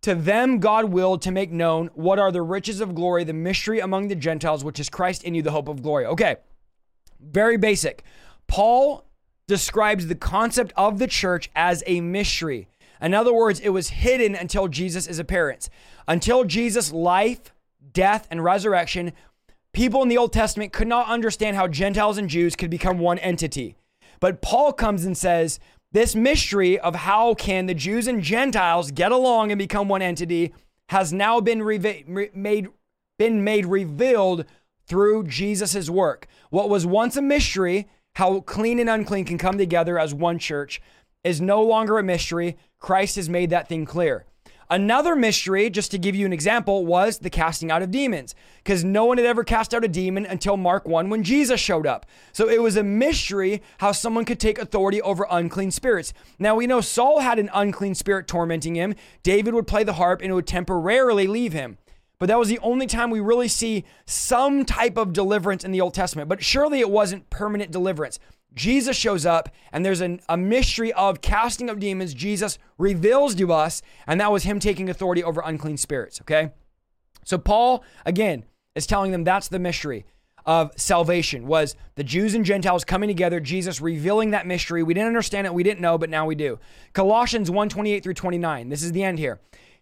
To 0.03 0.15
them 0.15 0.61
God 0.61 0.87
willed 0.87 1.23
to 1.23 1.31
make 1.31 1.51
known 1.51 1.89
what 1.95 2.19
are 2.19 2.33
the 2.33 2.43
riches 2.43 2.81
of 2.81 2.95
glory, 2.95 3.25
the 3.25 3.33
mystery 3.33 3.81
among 3.81 4.09
the 4.09 4.15
Gentiles, 4.15 4.65
which 4.65 4.81
is 4.81 4.91
Christ 4.91 5.25
in 5.25 5.35
you, 5.35 5.43
the 5.43 5.51
hope 5.51 5.69
of 5.69 5.83
glory. 5.83 6.07
Okay, 6.07 6.37
very 7.21 7.57
basic. 7.57 8.03
Paul 8.47 9.07
describes 9.47 10.07
the 10.07 10.15
concept 10.15 10.73
of 10.77 10.99
the 10.99 11.07
church 11.07 11.51
as 11.55 11.83
a 11.87 12.01
mystery. 12.01 12.69
In 13.01 13.15
other 13.15 13.33
words, 13.33 13.61
it 13.61 13.71
was 13.71 13.91
hidden 13.91 14.35
until 14.35 14.69
Jesus' 14.69 15.19
appearance. 15.19 15.69
Until 16.09 16.45
Jesus' 16.45 16.93
life, 16.93 17.53
death, 17.93 18.27
and 18.31 18.43
resurrection, 18.43 19.13
people 19.73 20.03
in 20.03 20.09
the 20.09 20.19
Old 20.19 20.33
Testament 20.33 20.73
could 20.73 20.89
not 20.89 21.09
understand 21.09 21.57
how 21.57 21.69
Gentiles 21.69 22.19
and 22.19 22.31
Jews 22.31 22.57
could 22.57 22.71
become 22.71 22.99
one 22.99 23.19
entity. 23.19 23.77
But 24.21 24.41
Paul 24.41 24.73
comes 24.73 25.05
and 25.05 25.17
says, 25.17 25.59
this 25.93 26.17
mystery 26.17 26.79
of 26.79 26.95
how 26.95 27.35
can 27.35 27.67
the 27.67 27.75
Jews 27.75 28.09
and 28.09 28.21
Gentiles 28.21 28.91
get 28.91 29.13
along 29.13 29.53
and 29.53 29.59
become 29.59 29.87
one 29.87 30.03
entity 30.03 30.53
has 30.89 31.13
now 31.13 31.41
been 31.41 31.63
re- 31.63 32.31
made 32.35 32.69
been 33.17 33.45
made 33.45 33.65
revealed 33.65 34.45
through 34.87 35.25
Jesus' 35.25 35.89
work. 35.89 36.27
What 36.51 36.69
was 36.69 36.85
once 36.85 37.17
a 37.17 37.23
mystery 37.23 37.87
how 38.15 38.41
clean 38.41 38.79
and 38.79 38.91
unclean 38.91 39.25
can 39.25 39.39
come 39.39 39.59
together 39.59 39.99
as 39.99 40.15
one 40.15 40.39
church 40.39 40.81
is 41.23 41.41
no 41.41 41.62
longer 41.62 41.99
a 41.99 42.03
mystery. 42.03 42.57
Christ 42.79 43.17
has 43.17 43.29
made 43.29 43.51
that 43.51 43.69
thing 43.69 43.85
clear. 43.85 44.25
Another 44.71 45.15
mystery, 45.15 45.69
just 45.69 45.91
to 45.91 45.99
give 45.99 46.15
you 46.15 46.25
an 46.25 46.33
example, 46.33 46.87
was 46.87 47.19
the 47.19 47.29
casting 47.29 47.71
out 47.71 47.83
of 47.83 47.91
demons, 47.91 48.35
because 48.59 48.83
no 48.83 49.05
one 49.05 49.19
had 49.19 49.27
ever 49.27 49.45
cast 49.45 49.75
out 49.75 49.85
a 49.85 49.89
demon 49.89 50.25
until 50.25 50.57
Mark 50.57 50.89
1 50.89 51.11
when 51.11 51.23
Jesus 51.23 51.61
showed 51.61 51.87
up. 51.87 52.07
So 52.33 52.49
it 52.49 52.62
was 52.62 52.77
a 52.77 52.83
mystery 52.83 53.62
how 53.79 53.93
someone 53.93 54.25
could 54.25 54.41
take 54.41 54.59
authority 54.59 55.03
over 55.03 55.27
unclean 55.31 55.71
spirits. 55.71 56.15
Now 56.39 56.55
we 56.55 56.67
know 56.67 56.81
Saul 56.81 57.21
had 57.21 57.39
an 57.39 57.51
unclean 57.53 57.95
spirit 57.95 58.27
tormenting 58.27 58.75
him. 58.75 58.95
David 59.23 59.55
would 59.55 59.67
play 59.67 59.85
the 59.85 59.95
harp 59.95 60.23
and 60.23 60.31
it 60.31 60.35
would 60.35 60.47
temporarily 60.47 61.27
leave 61.27 61.53
him. 61.53 61.77
But 62.25 62.29
that 62.29 62.39
was 62.39 62.49
the 62.49 62.59
only 62.61 62.87
time 62.87 63.11
we 63.11 63.20
really 63.20 63.49
see 63.49 63.85
some 64.07 64.64
type 64.64 64.97
of 64.97 65.12
deliverance 65.12 65.62
in 65.62 65.72
the 65.72 65.83
Old 65.83 65.93
Testament. 65.93 66.27
But 66.27 66.43
surely 66.43 66.81
it 66.81 66.89
wasn't 66.89 67.29
permanent 67.29 67.70
deliverance. 67.70 68.18
Jesus 68.55 68.97
shows 68.97 69.27
up 69.27 69.51
and 69.75 69.85
there's 69.85 70.01
an, 70.01 70.22
a 70.27 70.39
mystery 70.39 70.91
of 70.95 71.20
casting 71.20 71.68
of 71.68 71.79
demons. 71.79 72.14
Jesus 72.14 72.59
reveals 72.79 73.35
to 73.35 73.53
us, 73.53 73.83
and 74.07 74.18
that 74.22 74.33
was 74.33 74.45
him 74.45 74.59
taking 74.59 74.89
authority 74.89 75.23
over 75.23 75.43
unclean 75.44 75.77
spirits. 75.77 76.23
Okay. 76.23 76.53
So 77.27 77.36
Paul, 77.36 77.85
again, 78.07 78.47
is 78.74 78.86
telling 78.86 79.12
them 79.12 79.24
that's 79.24 79.49
the 79.49 79.59
mystery 79.59 80.07
of 80.47 80.73
salvation 80.77 81.47
was 81.47 81.77
the 81.97 82.05
Jews 82.05 82.32
and 82.32 82.43
Gentiles 82.43 82.86
coming 82.86 83.09
together, 83.09 83.39
Jesus 83.39 83.82
revealing 83.82 84.31
that 84.31 84.47
mystery. 84.47 84.82
We 84.82 84.94
didn't 84.94 85.09
understand 85.09 85.47
it, 85.47 85.53
we 85.53 85.62
didn't 85.62 85.82
know, 85.82 85.99
but 85.99 86.09
now 86.09 86.24
we 86.24 86.36
do. 86.36 86.59
Colossians 86.94 87.51
1 87.51 87.69
28 87.69 88.03
through 88.03 88.15
29. 88.15 88.70
This 88.70 88.82
is 88.82 88.93
the 88.93 89.05
end 89.05 89.19
here. 89.19 89.40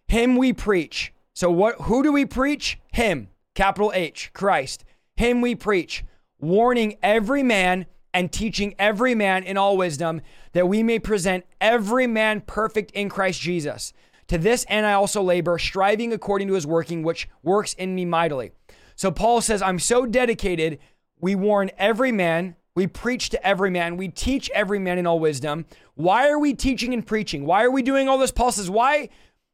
Him 0.09 0.35
we 0.35 0.51
preach 0.51 1.13
so 1.33 1.49
what 1.49 1.81
who 1.81 2.03
do 2.03 2.11
we 2.11 2.25
preach? 2.25 2.79
Him, 2.91 3.29
capital 3.55 3.91
H, 3.93 4.31
Christ. 4.33 4.85
Him 5.15 5.41
we 5.41 5.55
preach, 5.55 6.03
warning 6.39 6.97
every 7.01 7.43
man 7.43 7.85
and 8.13 8.31
teaching 8.31 8.75
every 8.77 9.15
man 9.15 9.43
in 9.43 9.57
all 9.57 9.75
wisdom 9.75 10.21
that 10.53 10.67
we 10.67 10.83
may 10.83 10.99
present 10.99 11.45
every 11.59 12.07
man 12.07 12.41
perfect 12.41 12.91
in 12.91 13.09
Christ 13.09 13.41
Jesus. 13.41 13.93
To 14.27 14.37
this 14.37 14.65
end 14.69 14.85
I 14.85 14.93
also 14.93 15.21
labor, 15.21 15.57
striving 15.57 16.13
according 16.13 16.47
to 16.47 16.53
his 16.53 16.67
working 16.67 17.03
which 17.03 17.27
works 17.41 17.73
in 17.73 17.95
me 17.95 18.05
mightily. 18.05 18.51
So 18.95 19.11
Paul 19.11 19.41
says, 19.41 19.61
I'm 19.61 19.79
so 19.79 20.05
dedicated, 20.05 20.79
we 21.19 21.35
warn 21.35 21.71
every 21.77 22.11
man, 22.11 22.55
we 22.75 22.87
preach 22.87 23.29
to 23.29 23.45
every 23.45 23.69
man, 23.69 23.97
we 23.97 24.07
teach 24.07 24.49
every 24.53 24.79
man 24.79 24.97
in 24.97 25.07
all 25.07 25.19
wisdom. 25.19 25.65
Why 25.95 26.29
are 26.29 26.39
we 26.39 26.53
teaching 26.53 26.93
and 26.93 27.05
preaching? 27.05 27.45
Why 27.45 27.63
are 27.63 27.71
we 27.71 27.81
doing 27.81 28.07
all 28.07 28.17
this? 28.17 28.31
Paul 28.31 28.51
says, 28.51 28.69
Why 28.69 29.09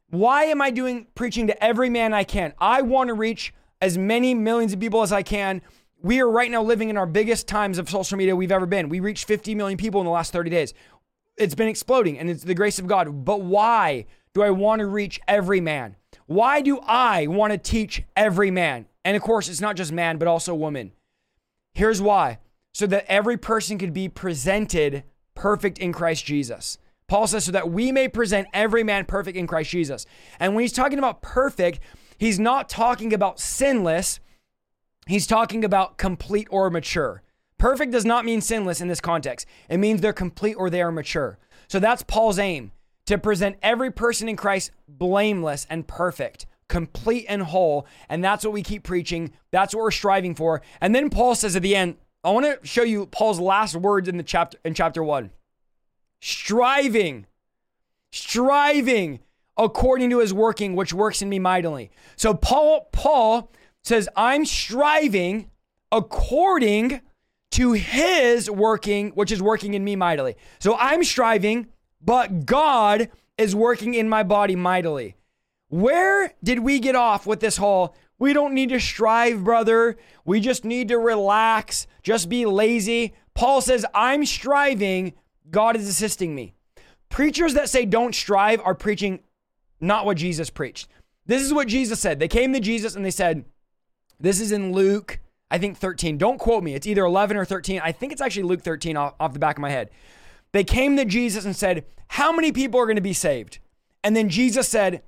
why 0.09 0.45
am 0.45 0.61
I 0.61 0.71
doing 0.71 1.07
preaching 1.15 1.47
to 1.47 1.63
every 1.63 1.89
man 1.89 2.13
I 2.13 2.23
can? 2.23 2.53
I 2.59 2.81
want 2.81 3.09
to 3.09 3.13
reach 3.13 3.53
as 3.81 3.97
many 3.97 4.33
millions 4.33 4.73
of 4.73 4.79
people 4.79 5.01
as 5.01 5.11
I 5.11 5.23
can. 5.23 5.61
We 6.01 6.21
are 6.21 6.29
right 6.29 6.49
now 6.49 6.63
living 6.63 6.89
in 6.89 6.97
our 6.97 7.05
biggest 7.05 7.47
times 7.47 7.77
of 7.77 7.89
social 7.89 8.17
media 8.17 8.35
we've 8.35 8.51
ever 8.51 8.65
been. 8.65 8.89
We 8.89 8.99
reached 8.99 9.27
50 9.27 9.53
million 9.55 9.77
people 9.77 10.01
in 10.01 10.05
the 10.05 10.11
last 10.11 10.33
30 10.33 10.49
days. 10.49 10.73
It's 11.37 11.55
been 11.55 11.67
exploding 11.67 12.17
and 12.17 12.29
it's 12.29 12.43
the 12.43 12.55
grace 12.55 12.79
of 12.79 12.87
God. 12.87 13.25
But 13.25 13.41
why 13.41 14.05
do 14.33 14.41
I 14.41 14.49
want 14.49 14.79
to 14.79 14.87
reach 14.87 15.19
every 15.27 15.61
man? 15.61 15.95
Why 16.25 16.61
do 16.61 16.79
I 16.83 17.27
want 17.27 17.53
to 17.53 17.57
teach 17.57 18.03
every 18.15 18.51
man? 18.51 18.87
And 19.05 19.15
of 19.15 19.21
course, 19.21 19.47
it's 19.49 19.61
not 19.61 19.75
just 19.75 19.91
man, 19.91 20.17
but 20.17 20.27
also 20.27 20.53
woman. 20.53 20.91
Here's 21.73 22.01
why 22.01 22.39
so 22.73 22.87
that 22.87 23.05
every 23.07 23.37
person 23.37 23.77
could 23.77 23.93
be 23.93 24.07
presented 24.07 25.03
perfect 25.35 25.77
in 25.79 25.93
Christ 25.93 26.25
Jesus. 26.25 26.77
Paul 27.09 27.25
says, 27.27 27.43
so 27.43 27.51
that 27.51 27.71
we 27.71 27.91
may 27.91 28.07
present 28.07 28.47
every 28.53 28.83
man 28.83 29.03
perfect 29.03 29.35
in 29.35 29.47
Christ 29.47 29.71
Jesus. 29.71 30.05
And 30.39 30.53
when 30.53 30.61
he's 30.61 30.71
talking 30.71 30.99
about 30.99 31.21
perfect, 31.21 31.79
he's 32.17 32.39
not 32.39 32.69
talking 32.69 33.13
about 33.13 33.39
sinless, 33.39 34.19
he's 35.07 35.25
talking 35.27 35.65
about 35.65 35.97
complete 35.97 36.47
or 36.51 36.69
mature. 36.69 37.23
Perfect 37.57 37.91
does 37.91 38.05
not 38.05 38.25
mean 38.25 38.41
sinless 38.41 38.79
in 38.79 38.87
this 38.87 39.01
context, 39.01 39.47
it 39.69 39.77
means 39.77 39.99
they're 39.99 40.13
complete 40.13 40.53
or 40.53 40.69
they 40.69 40.83
are 40.83 40.91
mature. 40.91 41.39
So 41.67 41.79
that's 41.79 42.03
Paul's 42.03 42.39
aim 42.39 42.71
to 43.07 43.17
present 43.17 43.57
every 43.63 43.91
person 43.91 44.29
in 44.29 44.35
Christ 44.35 44.69
blameless 44.87 45.65
and 45.67 45.87
perfect, 45.87 46.45
complete 46.67 47.25
and 47.27 47.41
whole. 47.41 47.87
And 48.07 48.23
that's 48.23 48.45
what 48.45 48.53
we 48.53 48.61
keep 48.61 48.83
preaching. 48.83 49.33
That's 49.49 49.73
what 49.73 49.81
we're 49.81 49.91
striving 49.91 50.35
for. 50.35 50.61
And 50.79 50.93
then 50.93 51.09
Paul 51.09 51.33
says 51.33 51.55
at 51.55 51.63
the 51.63 51.75
end, 51.75 51.97
I 52.23 52.29
want 52.29 52.45
to 52.45 52.67
show 52.67 52.83
you 52.83 53.07
Paul's 53.07 53.39
last 53.39 53.75
words 53.75 54.07
in 54.07 54.17
the 54.17 54.23
chapter 54.23 54.59
in 54.63 54.75
chapter 54.75 55.03
1 55.03 55.31
striving, 56.19 57.25
striving 58.11 59.19
according 59.57 60.09
to 60.09 60.19
his 60.19 60.33
working, 60.33 60.75
which 60.75 60.93
works 60.93 61.21
in 61.21 61.29
me 61.29 61.39
mightily. 61.39 61.91
So 62.15 62.33
Paul, 62.33 62.89
Paul 62.91 63.51
says, 63.83 64.07
I'm 64.15 64.45
striving 64.45 65.49
according 65.91 67.01
to 67.51 67.73
his 67.73 68.49
working, 68.49 69.09
which 69.11 69.31
is 69.31 69.41
working 69.41 69.73
in 69.73 69.83
me 69.83 69.95
mightily. 69.95 70.35
So 70.59 70.75
I'm 70.77 71.03
striving, 71.03 71.67
but 72.01 72.45
God 72.45 73.09
is 73.37 73.55
working 73.55 73.93
in 73.95 74.07
my 74.07 74.23
body 74.23 74.55
mightily. 74.55 75.15
Where 75.69 76.33
did 76.43 76.59
we 76.59 76.79
get 76.79 76.95
off 76.95 77.27
with 77.27 77.39
this 77.39 77.57
whole 77.57 77.95
we 78.19 78.33
don't 78.33 78.53
need 78.53 78.69
to 78.69 78.79
strive, 78.81 79.45
brother. 79.45 79.97
We 80.25 80.41
just 80.41 80.65
need 80.65 80.89
to 80.89 80.99
relax, 80.99 81.87
just 82.03 82.27
be 82.27 82.45
lazy. 82.45 83.13
Paul 83.33 83.61
says, 83.61 83.85
I'm 83.95 84.25
striving 84.25 85.13
God 85.49 85.75
is 85.75 85.87
assisting 85.87 86.35
me. 86.35 86.53
Preachers 87.09 87.53
that 87.55 87.69
say 87.69 87.85
don't 87.85 88.13
strive 88.13 88.61
are 88.61 88.75
preaching 88.75 89.21
not 89.79 90.05
what 90.05 90.17
Jesus 90.17 90.49
preached. 90.49 90.87
This 91.25 91.41
is 91.41 91.53
what 91.53 91.67
Jesus 91.67 91.99
said. 91.99 92.19
They 92.19 92.27
came 92.27 92.53
to 92.53 92.59
Jesus 92.59 92.95
and 92.95 93.05
they 93.05 93.11
said, 93.11 93.45
This 94.19 94.39
is 94.39 94.51
in 94.51 94.71
Luke, 94.73 95.19
I 95.49 95.57
think 95.57 95.77
13. 95.77 96.17
Don't 96.17 96.37
quote 96.37 96.63
me. 96.63 96.75
It's 96.75 96.87
either 96.87 97.05
11 97.05 97.37
or 97.37 97.45
13. 97.45 97.81
I 97.83 97.91
think 97.91 98.11
it's 98.11 98.21
actually 98.21 98.43
Luke 98.43 98.61
13 98.61 98.97
off, 98.97 99.15
off 99.19 99.33
the 99.33 99.39
back 99.39 99.57
of 99.57 99.61
my 99.61 99.69
head. 99.69 99.89
They 100.51 100.63
came 100.63 100.97
to 100.97 101.05
Jesus 101.05 101.45
and 101.45 101.55
said, 101.55 101.85
How 102.09 102.31
many 102.31 102.51
people 102.51 102.79
are 102.79 102.85
going 102.85 102.95
to 102.95 103.01
be 103.01 103.13
saved? 103.13 103.59
And 104.03 104.15
then 104.15 104.29
Jesus 104.29 104.67
said, 104.67 105.03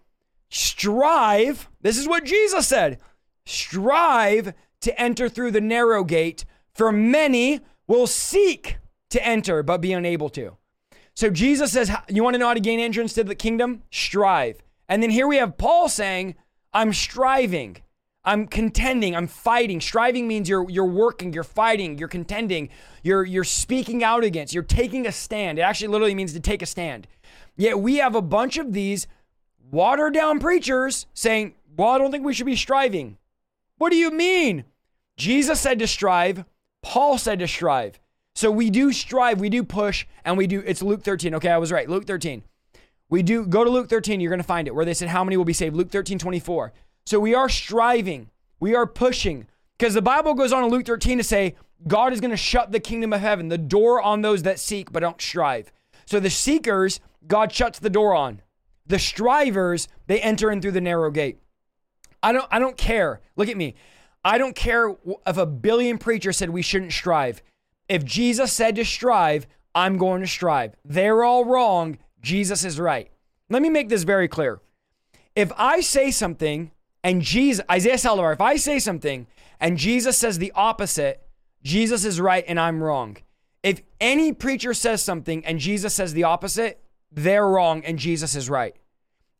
Strive. 0.49 1.69
This 1.81 1.97
is 1.97 2.07
what 2.07 2.25
Jesus 2.25 2.67
said 2.67 2.99
strive 3.45 4.53
to 4.81 5.01
enter 5.01 5.29
through 5.29 5.51
the 5.51 5.61
narrow 5.61 6.03
gate, 6.03 6.45
for 6.73 6.91
many 6.91 7.59
will 7.87 8.07
seek 8.07 8.77
to 9.11 9.25
enter, 9.25 9.63
but 9.63 9.79
be 9.79 9.93
unable 9.93 10.29
to. 10.29 10.57
So 11.13 11.29
Jesus 11.29 11.71
says, 11.71 11.91
You 12.09 12.23
want 12.23 12.33
to 12.33 12.37
know 12.39 12.47
how 12.47 12.53
to 12.53 12.59
gain 12.59 12.79
entrance 12.79 13.13
to 13.13 13.23
the 13.23 13.35
kingdom? 13.35 13.83
Strive. 13.91 14.61
And 14.89 15.01
then 15.01 15.09
here 15.09 15.27
we 15.27 15.37
have 15.37 15.57
Paul 15.57 15.87
saying, 15.87 16.35
I'm 16.73 16.93
striving. 16.93 17.77
I'm 18.23 18.47
contending. 18.47 19.15
I'm 19.15 19.27
fighting. 19.27 19.81
Striving 19.81 20.27
means 20.27 20.47
you're 20.47 20.69
you're 20.69 20.85
working, 20.85 21.33
you're 21.33 21.43
fighting, 21.43 21.97
you're 21.97 22.07
contending, 22.07 22.69
you're 23.03 23.25
you're 23.25 23.43
speaking 23.43 24.03
out 24.03 24.23
against, 24.23 24.53
you're 24.53 24.63
taking 24.63 25.07
a 25.07 25.11
stand. 25.11 25.57
It 25.57 25.63
actually 25.63 25.87
literally 25.87 26.15
means 26.15 26.33
to 26.33 26.39
take 26.39 26.61
a 26.61 26.67
stand. 26.67 27.07
Yet 27.55 27.79
we 27.79 27.97
have 27.97 28.15
a 28.15 28.21
bunch 28.21 28.57
of 28.57 28.73
these 28.73 29.07
watered 29.71 30.13
down 30.13 30.39
preachers 30.39 31.07
saying, 31.13 31.55
Well, 31.75 31.89
I 31.89 31.97
don't 31.97 32.11
think 32.11 32.25
we 32.25 32.33
should 32.33 32.45
be 32.45 32.55
striving. 32.55 33.17
What 33.77 33.91
do 33.91 33.97
you 33.97 34.11
mean? 34.11 34.65
Jesus 35.17 35.59
said 35.59 35.79
to 35.79 35.87
strive, 35.87 36.45
Paul 36.81 37.17
said 37.17 37.39
to 37.39 37.47
strive. 37.47 37.99
So 38.35 38.49
we 38.49 38.69
do 38.69 38.91
strive, 38.91 39.39
we 39.39 39.49
do 39.49 39.63
push, 39.63 40.05
and 40.23 40.37
we 40.37 40.47
do, 40.47 40.63
it's 40.65 40.81
Luke 40.81 41.03
13. 41.03 41.35
Okay, 41.35 41.49
I 41.49 41.57
was 41.57 41.71
right. 41.71 41.89
Luke 41.89 42.05
13. 42.05 42.43
We 43.09 43.23
do, 43.23 43.45
go 43.45 43.63
to 43.63 43.69
Luke 43.69 43.89
13, 43.89 44.21
you're 44.21 44.29
going 44.29 44.39
to 44.39 44.43
find 44.43 44.67
it, 44.67 44.75
where 44.75 44.85
they 44.85 44.93
said, 44.93 45.09
How 45.09 45.23
many 45.23 45.35
will 45.35 45.45
be 45.45 45.53
saved? 45.53 45.75
Luke 45.75 45.91
13, 45.91 46.17
24. 46.17 46.71
So 47.05 47.19
we 47.19 47.35
are 47.35 47.49
striving, 47.49 48.29
we 48.59 48.73
are 48.73 48.87
pushing, 48.87 49.47
because 49.77 49.93
the 49.93 50.01
Bible 50.01 50.33
goes 50.33 50.53
on 50.53 50.63
in 50.63 50.69
Luke 50.69 50.85
13 50.85 51.17
to 51.17 51.23
say, 51.23 51.55
God 51.87 52.13
is 52.13 52.21
going 52.21 52.31
to 52.31 52.37
shut 52.37 52.71
the 52.71 52.79
kingdom 52.79 53.11
of 53.11 53.19
heaven, 53.19 53.49
the 53.49 53.57
door 53.57 54.01
on 54.01 54.21
those 54.21 54.43
that 54.43 54.59
seek 54.59 54.91
but 54.91 55.01
don't 55.01 55.21
strive. 55.21 55.71
So 56.05 56.19
the 56.19 56.29
seekers, 56.29 56.99
God 57.27 57.51
shuts 57.51 57.79
the 57.79 57.89
door 57.89 58.15
on. 58.15 58.41
The 58.85 58.99
strivers, 58.99 59.87
they 60.07 60.21
enter 60.21 60.51
in 60.51 60.61
through 60.61 60.71
the 60.71 60.81
narrow 60.81 61.11
gate. 61.11 61.39
I 62.23 62.31
don't 62.31 62.47
I 62.51 62.59
don't 62.59 62.77
care. 62.77 63.21
Look 63.35 63.49
at 63.49 63.57
me. 63.57 63.75
I 64.23 64.37
don't 64.37 64.55
care 64.55 64.95
if 65.25 65.37
a 65.37 65.45
billion 65.45 65.97
preachers 65.97 66.37
said 66.37 66.49
we 66.49 66.61
shouldn't 66.61 66.93
strive. 66.93 67.41
If 67.91 68.05
Jesus 68.05 68.53
said 68.53 68.77
to 68.77 68.85
strive, 68.85 69.45
I'm 69.75 69.97
going 69.97 70.21
to 70.21 70.27
strive. 70.27 70.75
They're 70.85 71.25
all 71.25 71.43
wrong. 71.43 71.97
Jesus 72.21 72.63
is 72.63 72.79
right. 72.79 73.11
Let 73.49 73.61
me 73.61 73.69
make 73.69 73.89
this 73.89 74.03
very 74.03 74.29
clear. 74.29 74.61
If 75.35 75.51
I 75.57 75.81
say 75.81 76.09
something 76.09 76.71
and 77.03 77.21
Jesus, 77.21 77.65
Isaiah 77.69 77.95
Saldivar, 77.95 78.31
if 78.31 78.39
I 78.39 78.55
say 78.55 78.79
something 78.79 79.27
and 79.59 79.77
Jesus 79.77 80.17
says 80.17 80.39
the 80.39 80.53
opposite, 80.55 81.21
Jesus 81.63 82.05
is 82.05 82.21
right 82.21 82.45
and 82.47 82.57
I'm 82.57 82.81
wrong. 82.81 83.17
If 83.61 83.81
any 83.99 84.31
preacher 84.31 84.73
says 84.73 85.03
something 85.03 85.45
and 85.45 85.59
Jesus 85.59 85.93
says 85.93 86.13
the 86.13 86.23
opposite, 86.23 86.81
they're 87.11 87.45
wrong 87.45 87.83
and 87.83 87.99
Jesus 87.99 88.35
is 88.35 88.49
right. 88.49 88.73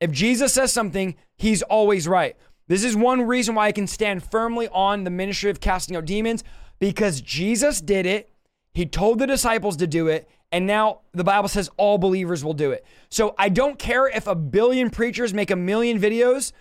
If 0.02 0.12
Jesus 0.12 0.52
says 0.52 0.74
something, 0.74 1.16
he's 1.38 1.62
always 1.62 2.06
right. 2.06 2.36
This 2.68 2.84
is 2.84 2.98
one 2.98 3.22
reason 3.22 3.56
why 3.56 3.68
I 3.68 3.72
can 3.72 3.88
stand 3.88 4.26
firmly 4.30 4.68
on 4.74 5.06
the 5.06 5.10
ministry 5.10 5.50
of 5.50 5.62
casting 5.62 5.96
out 5.96 6.04
demons 6.04 6.44
because 6.80 7.22
Jesus 7.22 7.80
did 7.80 8.06
it 8.06 8.28
he 8.74 8.86
told 8.86 9.20
the 9.20 9.28
disciples 9.28 9.78
to 9.78 9.88
do 9.88 10.08
it, 10.08 10.30
and 10.52 10.66
now 10.66 11.02
the 11.14 11.24
Bible 11.24 11.50
says 11.50 11.70
all 11.78 11.98
believers 11.98 12.44
will 12.44 12.54
do 12.54 12.72
it. 12.72 12.86
So 13.10 13.36
I 13.38 13.50
don't 13.50 13.80
care 13.80 14.08
if 14.08 14.28
a 14.28 14.36
billion 14.36 14.90
preachers 14.90 15.34
make 15.34 15.52
a 15.52 15.56
million 15.56 16.00
videos 16.00 16.52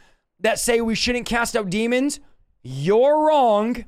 that 0.41 0.59
say 0.59 0.81
we 0.81 0.95
shouldn't 0.95 1.27
cast 1.27 1.57
out 1.57 1.71
demons. 1.71 2.21
You're 2.63 3.27
wrong. 3.27 3.85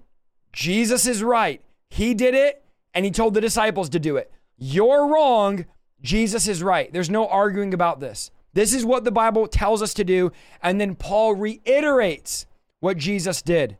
Jesus 0.52 1.06
is 1.06 1.22
right. 1.22 1.62
He 1.90 2.14
did 2.14 2.34
it, 2.34 2.64
and 2.94 3.04
he 3.04 3.10
told 3.10 3.34
the 3.34 3.40
disciples 3.40 3.88
to 3.90 3.98
do 3.98 4.16
it. 4.16 4.32
You're 4.56 5.06
wrong. 5.08 5.66
Jesus 6.00 6.48
is 6.48 6.62
right. 6.62 6.92
There's 6.92 7.10
no 7.10 7.26
arguing 7.28 7.74
about 7.74 8.00
this. 8.00 8.30
This 8.54 8.74
is 8.74 8.84
what 8.84 9.04
the 9.04 9.12
Bible 9.12 9.46
tells 9.46 9.82
us 9.82 9.94
to 9.94 10.04
do. 10.04 10.32
And 10.62 10.80
then 10.80 10.94
Paul 10.94 11.34
reiterates 11.34 12.46
what 12.80 12.96
Jesus 12.96 13.40
did. 13.40 13.78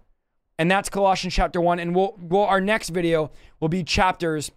And 0.63 0.71
that's 0.71 0.89
Colossians 0.89 1.35
chapter 1.35 1.61
1. 1.61 1.81
And 1.81 1.93
we'll, 1.93 2.17
we'll 2.21 2.45
our 2.45 2.61
next 2.61 2.91
video 2.91 3.33
will 3.59 3.69
be 3.69 3.83
chapters 3.83 4.53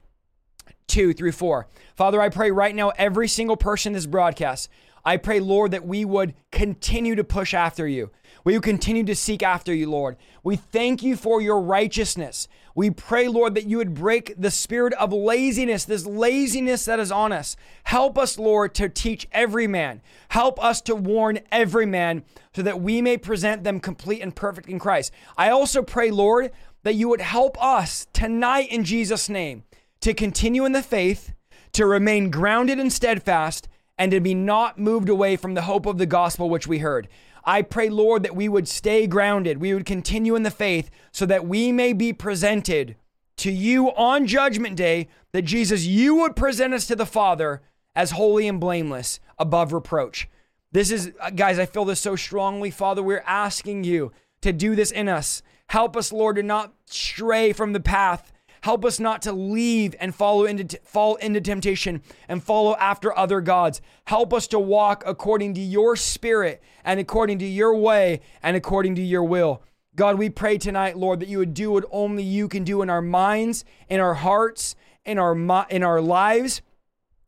2 0.86 1.14
through 1.14 1.32
4. 1.32 1.66
Father, 1.96 2.22
I 2.22 2.30
pray 2.30 2.52
right 2.52 2.76
now, 2.76 2.90
every 2.90 3.28
single 3.28 3.58
person 3.58 3.90
in 3.90 3.94
this 3.96 4.06
broadcast, 4.06 4.70
I 5.04 5.18
pray, 5.18 5.40
Lord, 5.40 5.72
that 5.72 5.84
we 5.84 6.06
would 6.06 6.36
continue 6.52 7.16
to 7.16 7.24
push 7.24 7.56
after 7.56 7.88
you. 7.88 8.12
We 8.44 8.54
would 8.54 8.62
continue 8.62 9.04
to 9.04 9.16
seek 9.16 9.42
after 9.42 9.74
you, 9.74 9.90
Lord. 9.90 10.18
We 10.44 10.58
thank 10.58 11.02
you 11.02 11.16
for 11.16 11.42
your 11.42 11.60
righteousness. 11.60 12.48
We 12.76 12.90
pray, 12.90 13.30
Lord, 13.30 13.56
that 13.56 13.68
you 13.68 13.78
would 13.78 13.94
break 13.94 14.34
the 14.38 14.52
spirit 14.52 14.94
of 14.96 15.14
laziness, 15.14 15.86
this 15.86 16.06
laziness 16.06 16.84
that 16.86 17.00
is 17.00 17.10
on 17.10 17.32
us. 17.32 17.56
Help 17.86 18.18
us, 18.18 18.38
Lord, 18.38 18.76
to 18.76 18.90
teach 18.90 19.30
every 19.32 19.66
man. 19.66 20.02
Help 20.28 20.62
us 20.62 20.82
to 20.82 20.96
warn 20.96 21.40
every 21.54 21.86
man 21.86 22.26
so 22.54 22.62
that 22.62 22.82
we 22.82 23.02
may 23.02 23.18
present 23.18 23.64
them 23.64 23.80
complete 23.80 24.22
and 24.22 24.36
perfect 24.36 24.68
in 24.68 24.78
Christ. 24.78 25.14
I 25.38 25.50
also 25.50 25.82
pray, 25.84 26.12
Lord, 26.12 26.52
that 26.84 26.96
you 26.96 27.08
would 27.08 27.22
help 27.22 27.62
us 27.64 28.08
tonight 28.12 28.70
in 28.70 28.84
Jesus' 28.84 29.30
name 29.30 29.64
to 30.02 30.14
continue 30.14 30.66
in 30.66 30.74
the 30.74 30.84
faith, 30.84 31.34
to 31.72 31.86
remain 31.86 32.30
grounded 32.30 32.78
and 32.78 32.92
steadfast, 32.92 33.70
and 33.98 34.12
to 34.12 34.20
be 34.20 34.34
not 34.34 34.78
moved 34.78 35.08
away 35.08 35.38
from 35.38 35.54
the 35.54 35.62
hope 35.62 35.86
of 35.86 35.98
the 35.98 36.06
gospel 36.06 36.50
which 36.50 36.68
we 36.68 36.80
heard. 36.80 37.08
I 37.46 37.62
pray, 37.62 37.90
Lord, 37.90 38.24
that 38.24 38.36
we 38.36 38.50
would 38.50 38.68
stay 38.68 39.08
grounded, 39.08 39.60
we 39.60 39.74
would 39.74 39.86
continue 39.86 40.36
in 40.36 40.44
the 40.44 40.52
faith 40.52 40.90
so 41.12 41.26
that 41.28 41.48
we 41.48 41.72
may 41.72 41.94
be 41.94 42.12
presented 42.12 42.96
to 43.38 43.52
you 43.52 43.90
on 43.90 44.26
judgment 44.26 44.76
day, 44.76 45.08
that 45.32 45.44
Jesus, 45.44 45.86
you 45.86 46.16
would 46.16 46.36
present 46.36 46.74
us 46.74 46.88
to 46.88 46.96
the 46.96 47.06
Father 47.06 47.62
as 47.96 48.12
holy 48.12 48.48
and 48.48 48.60
blameless, 48.60 49.20
above 49.38 49.74
reproach. 49.74 50.28
This 50.72 50.92
is, 50.92 51.12
uh, 51.22 51.30
guys, 51.30 51.60
I 51.60 51.66
feel 51.66 51.86
this 51.86 52.02
so 52.02 52.16
strongly. 52.16 52.72
Father, 52.72 53.04
we're 53.04 53.24
asking 53.26 53.84
you 53.84 54.12
to 54.42 54.52
do 54.52 54.76
this 54.76 54.92
in 54.92 55.08
us. 55.08 55.42
Help 55.68 55.96
us, 55.96 56.12
Lord, 56.12 56.36
to 56.36 56.44
not 56.44 56.74
stray 56.86 57.54
from 57.54 57.74
the 57.74 57.80
path 57.80 58.32
Help 58.66 58.84
us 58.84 59.00
not 59.00 59.22
to 59.22 59.32
leave 59.32 59.94
and 60.00 60.16
follow 60.16 60.46
into 60.46 60.80
fall 60.84 61.18
into 61.18 61.40
temptation 61.40 62.02
and 62.28 62.44
follow 62.44 62.76
after 62.78 63.16
other 63.16 63.40
gods. 63.40 63.80
Help 64.06 64.34
us 64.34 64.48
to 64.48 64.58
walk 64.58 65.04
according 65.06 65.54
to 65.54 65.62
your 65.62 65.96
spirit 65.96 66.64
and 66.84 67.00
according 67.00 67.38
to 67.38 67.46
your 67.46 67.76
way 67.76 68.22
and 68.42 68.58
according 68.58 68.96
to 68.96 69.04
your 69.04 69.24
will. 69.24 69.62
God, 69.96 70.18
we 70.18 70.32
pray 70.32 70.58
tonight, 70.58 70.98
Lord, 70.98 71.20
that 71.20 71.30
you 71.30 71.38
would 71.38 71.54
do 71.54 71.74
what 71.74 71.86
only 71.92 72.24
you 72.24 72.48
can 72.48 72.64
do 72.64 72.82
in 72.82 72.90
our 72.90 73.04
minds, 73.04 73.66
in 73.88 74.00
our 74.00 74.16
hearts, 74.16 74.76
in 75.06 75.20
our 75.20 75.36
in 75.70 75.84
our 75.84 76.02
lives. 76.02 76.64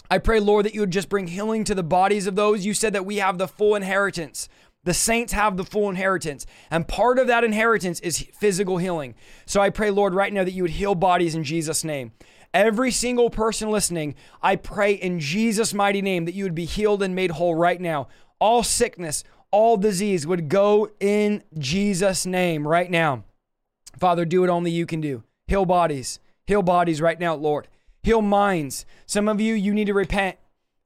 I 0.10 0.18
pray, 0.18 0.40
Lord, 0.40 0.66
that 0.66 0.74
you 0.74 0.80
would 0.80 0.90
just 0.90 1.08
bring 1.08 1.28
healing 1.28 1.66
to 1.66 1.76
the 1.76 1.84
bodies 1.84 2.26
of 2.26 2.36
those. 2.36 2.66
You 2.66 2.74
said 2.74 2.94
that 2.94 3.06
we 3.06 3.18
have 3.18 3.38
the 3.38 3.48
full 3.48 3.76
inheritance. 3.76 4.50
The 4.88 4.94
saints 4.94 5.34
have 5.34 5.58
the 5.58 5.66
full 5.66 5.90
inheritance. 5.90 6.46
And 6.72 6.88
part 6.88 7.20
of 7.20 7.28
that 7.28 7.44
inheritance 7.44 8.00
is 8.00 8.20
physical 8.20 8.78
healing. 8.78 9.16
So 9.46 9.60
I 9.60 9.70
pray, 9.70 9.92
Lord, 9.92 10.14
right 10.14 10.32
now 10.32 10.46
that 10.46 10.54
you 10.54 10.64
would 10.64 10.72
heal 10.72 10.96
bodies 10.96 11.36
in 11.36 11.44
Jesus' 11.44 11.84
name. 11.84 12.14
Every 12.54 12.90
single 12.92 13.30
person 13.30 13.70
listening, 13.70 14.16
I 14.42 14.56
pray 14.56 14.94
in 14.94 15.20
Jesus' 15.20 15.74
mighty 15.74 16.02
name 16.02 16.24
that 16.24 16.36
you 16.36 16.46
would 16.46 16.56
be 16.56 16.64
healed 16.64 17.04
and 17.04 17.14
made 17.14 17.32
whole 17.32 17.54
right 17.54 17.82
now. 17.82 18.08
All 18.40 18.64
sickness, 18.64 19.26
all 19.52 19.76
disease 19.76 20.26
would 20.26 20.48
go 20.48 20.90
in 21.02 21.44
Jesus' 21.58 22.26
name 22.26 22.66
right 22.66 22.90
now. 22.90 23.26
Father, 24.00 24.24
do 24.24 24.40
what 24.40 24.50
only 24.50 24.72
you 24.72 24.86
can 24.86 25.02
do. 25.02 25.22
Heal 25.48 25.66
bodies. 25.66 26.22
Heal 26.46 26.64
bodies 26.64 27.02
right 27.02 27.20
now, 27.20 27.36
Lord. 27.36 27.68
Heal 28.04 28.22
minds. 28.22 28.86
Some 29.06 29.28
of 29.28 29.42
you, 29.42 29.54
you 29.54 29.74
need 29.74 29.88
to 29.88 29.94
repent. 29.94 30.38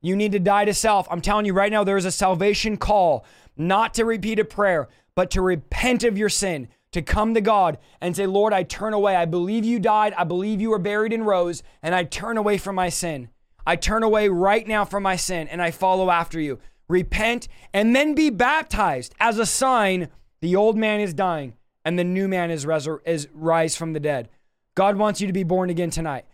You 0.02 0.15
need 0.15 0.32
to 0.32 0.40
die 0.40 0.65
to 0.65 0.73
self. 0.73 1.07
I'm 1.11 1.22
telling 1.22 1.45
you 1.45 1.53
right 1.53 1.72
now, 1.72 1.84
there 1.84 1.98
is 1.98 2.06
a 2.06 2.11
salvation 2.11 2.76
call, 2.76 3.23
not 3.57 3.94
to 3.95 4.06
repeat 4.06 4.40
a 4.40 4.45
prayer, 4.45 4.90
but 5.15 5.32
to 5.32 5.41
repent 5.41 6.03
of 6.03 6.18
your 6.18 6.30
sin, 6.30 6.68
to 6.91 7.02
come 7.02 7.34
to 7.34 7.41
God 7.41 7.78
and 7.99 8.15
say, 8.15 8.26
Lord, 8.26 8.53
I 8.53 8.64
turn 8.64 8.94
away. 8.94 9.15
I 9.15 9.26
believe 9.26 9.65
you 9.65 9.80
died. 9.80 10.14
I 10.18 10.23
believe 10.23 10.61
you 10.61 10.72
were 10.72 10.80
buried 10.80 11.14
and 11.14 11.26
rose, 11.26 11.64
and 11.82 11.95
I 11.95 12.03
turn 12.03 12.38
away 12.38 12.57
from 12.57 12.76
my 12.76 12.90
sin. 12.90 13.30
I 13.65 13.76
turn 13.76 14.03
away 14.03 14.30
right 14.30 14.68
now 14.68 14.86
from 14.86 15.03
my 15.03 15.15
sin 15.15 15.48
and 15.48 15.61
I 15.61 15.72
follow 15.72 16.10
after 16.10 16.40
you. 16.40 16.60
Repent 16.88 17.48
and 17.73 17.95
then 17.95 18.15
be 18.15 18.30
baptized 18.30 19.14
as 19.19 19.38
a 19.38 19.45
sign 19.45 20.10
the 20.41 20.56
old 20.56 20.78
man 20.78 20.99
is 20.99 21.14
dying 21.14 21.53
and 21.86 21.98
the 21.98 22.03
new 22.03 22.28
man 22.28 22.52
is, 22.52 22.65
resur- 22.65 22.99
is 23.06 23.28
rise 23.34 23.76
from 23.76 23.94
the 23.94 23.99
dead. 23.99 24.30
God 24.76 24.98
wants 24.98 25.22
you 25.22 25.28
to 25.28 25.34
be 25.34 25.44
born 25.44 25.69
again 25.69 25.90
tonight. 25.90 26.26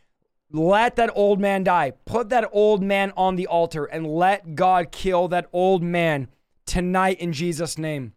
Let 0.50 0.96
that 0.96 1.12
old 1.14 1.40
man 1.40 1.64
die. 1.64 1.92
Put 2.06 2.30
that 2.30 2.50
old 2.54 2.82
man 2.82 3.12
on 3.18 3.36
the 3.36 3.48
altar 3.48 3.84
and 3.86 4.08
let 4.08 4.56
God 4.56 4.92
kill 4.92 5.28
that 5.28 5.50
old 5.52 5.84
man 5.84 6.30
tonight 6.68 7.20
in 7.20 7.34
Jesus' 7.34 7.78
name. 7.78 8.14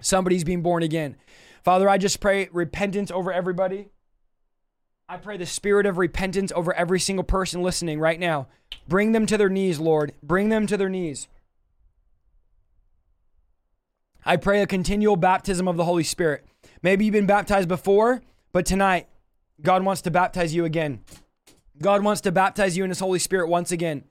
Somebody's 0.00 0.44
being 0.44 0.62
born 0.62 0.82
again. 0.82 1.16
Father, 1.64 1.88
I 1.88 1.98
just 1.98 2.20
pray 2.20 2.48
repentance 2.52 3.10
over 3.10 3.32
everybody. 3.32 3.88
I 5.08 5.16
pray 5.16 5.38
the 5.38 5.46
spirit 5.46 5.86
of 5.86 5.98
repentance 5.98 6.52
over 6.54 6.72
every 6.74 7.00
single 7.00 7.24
person 7.24 7.62
listening 7.62 7.98
right 7.98 8.20
now. 8.20 8.46
Bring 8.86 9.12
them 9.12 9.26
to 9.26 9.38
their 9.38 9.48
knees, 9.48 9.80
Lord. 9.80 10.12
Bring 10.22 10.50
them 10.50 10.66
to 10.66 10.76
their 10.76 10.90
knees. 10.90 11.28
I 14.24 14.36
pray 14.36 14.60
a 14.60 14.66
continual 14.66 15.16
baptism 15.16 15.66
of 15.66 15.78
the 15.78 15.84
Holy 15.84 16.04
Spirit. 16.04 16.44
Maybe 16.82 17.06
you've 17.06 17.12
been 17.12 17.26
baptized 17.26 17.68
before, 17.68 18.22
but 18.52 18.66
tonight, 18.66 19.08
God 19.62 19.82
wants 19.82 20.02
to 20.02 20.10
baptize 20.10 20.54
you 20.54 20.64
again. 20.64 21.00
God 21.80 22.04
wants 22.04 22.20
to 22.22 22.32
baptize 22.32 22.76
you 22.76 22.84
in 22.84 22.90
His 22.90 23.00
Holy 23.00 23.18
Spirit 23.18 23.48
once 23.48 23.72
again. 23.72 24.04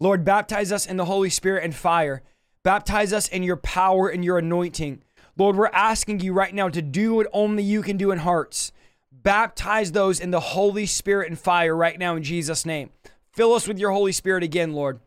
Lord, 0.00 0.24
baptize 0.24 0.72
us 0.72 0.86
in 0.86 0.96
the 0.96 1.04
Holy 1.04 1.30
Spirit 1.30 1.62
and 1.62 1.74
fire. 1.74 2.22
Baptize 2.62 3.12
us 3.12 3.28
in 3.28 3.42
your 3.42 3.56
power 3.56 4.08
and 4.08 4.24
your 4.24 4.38
anointing. 4.38 5.02
Lord, 5.36 5.56
we're 5.56 5.68
asking 5.68 6.20
you 6.20 6.32
right 6.32 6.54
now 6.54 6.68
to 6.68 6.82
do 6.82 7.14
what 7.14 7.26
only 7.32 7.62
you 7.62 7.82
can 7.82 7.96
do 7.96 8.10
in 8.10 8.18
hearts. 8.18 8.72
Baptize 9.10 9.92
those 9.92 10.20
in 10.20 10.30
the 10.30 10.40
Holy 10.40 10.86
Spirit 10.86 11.28
and 11.28 11.38
fire 11.38 11.74
right 11.74 11.98
now 11.98 12.16
in 12.16 12.22
Jesus' 12.22 12.66
name. 12.66 12.90
Fill 13.32 13.54
us 13.54 13.66
with 13.66 13.78
your 13.78 13.90
Holy 13.90 14.12
Spirit 14.12 14.42
again, 14.42 14.72
Lord. 14.72 15.00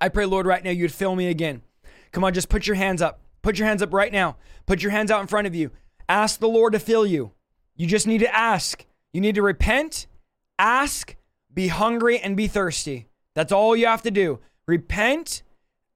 I 0.00 0.08
pray, 0.08 0.26
Lord, 0.26 0.46
right 0.46 0.64
now 0.64 0.70
you'd 0.70 0.92
fill 0.92 1.14
me 1.14 1.28
again. 1.28 1.62
Come 2.10 2.24
on, 2.24 2.34
just 2.34 2.48
put 2.48 2.66
your 2.66 2.76
hands 2.76 3.00
up. 3.00 3.20
Put 3.42 3.58
your 3.58 3.68
hands 3.68 3.82
up 3.82 3.92
right 3.92 4.12
now. 4.12 4.36
Put 4.66 4.82
your 4.82 4.92
hands 4.92 5.10
out 5.10 5.20
in 5.20 5.26
front 5.26 5.46
of 5.46 5.54
you. 5.54 5.70
Ask 6.08 6.40
the 6.40 6.48
Lord 6.48 6.72
to 6.72 6.78
fill 6.78 7.06
you. 7.06 7.32
You 7.76 7.86
just 7.86 8.06
need 8.06 8.18
to 8.18 8.34
ask. 8.34 8.84
You 9.12 9.20
need 9.20 9.34
to 9.34 9.42
repent, 9.42 10.06
ask, 10.58 11.16
be 11.52 11.68
hungry, 11.68 12.18
and 12.18 12.36
be 12.36 12.48
thirsty. 12.48 13.08
That's 13.34 13.52
all 13.52 13.76
you 13.76 13.86
have 13.86 14.02
to 14.02 14.10
do. 14.10 14.40
Repent, 14.66 15.42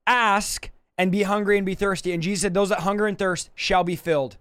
ask, 0.05 0.69
and 0.97 1.11
be 1.11 1.23
hungry 1.23 1.57
and 1.57 1.65
be 1.65 1.75
thirsty. 1.75 2.11
And 2.11 2.23
Jesus 2.23 2.41
said, 2.41 2.53
Those 2.53 2.69
that 2.69 2.81
hunger 2.81 3.07
and 3.07 3.17
thirst 3.17 3.49
shall 3.55 3.83
be 3.83 3.95
filled. 3.95 4.37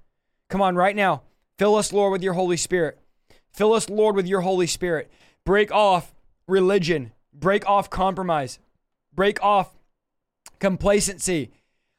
Come 0.49 0.63
on, 0.63 0.77
right 0.77 0.97
now. 0.97 1.23
Fill 1.59 1.75
us, 1.77 1.93
Lord, 1.93 2.13
with 2.13 2.23
your 2.23 2.35
Holy 2.35 2.57
Spirit. 2.57 2.99
Fill 3.51 3.73
us, 3.73 3.89
Lord, 3.89 4.17
with 4.17 4.27
your 4.27 4.43
Holy 4.43 4.67
Spirit. 4.67 5.11
Break 5.45 5.73
off 5.73 6.15
religion. 6.47 7.13
Break 7.33 7.67
off 7.69 7.91
compromise. 7.91 8.59
Break 9.15 9.43
off 9.43 9.77
complacency. 10.59 11.51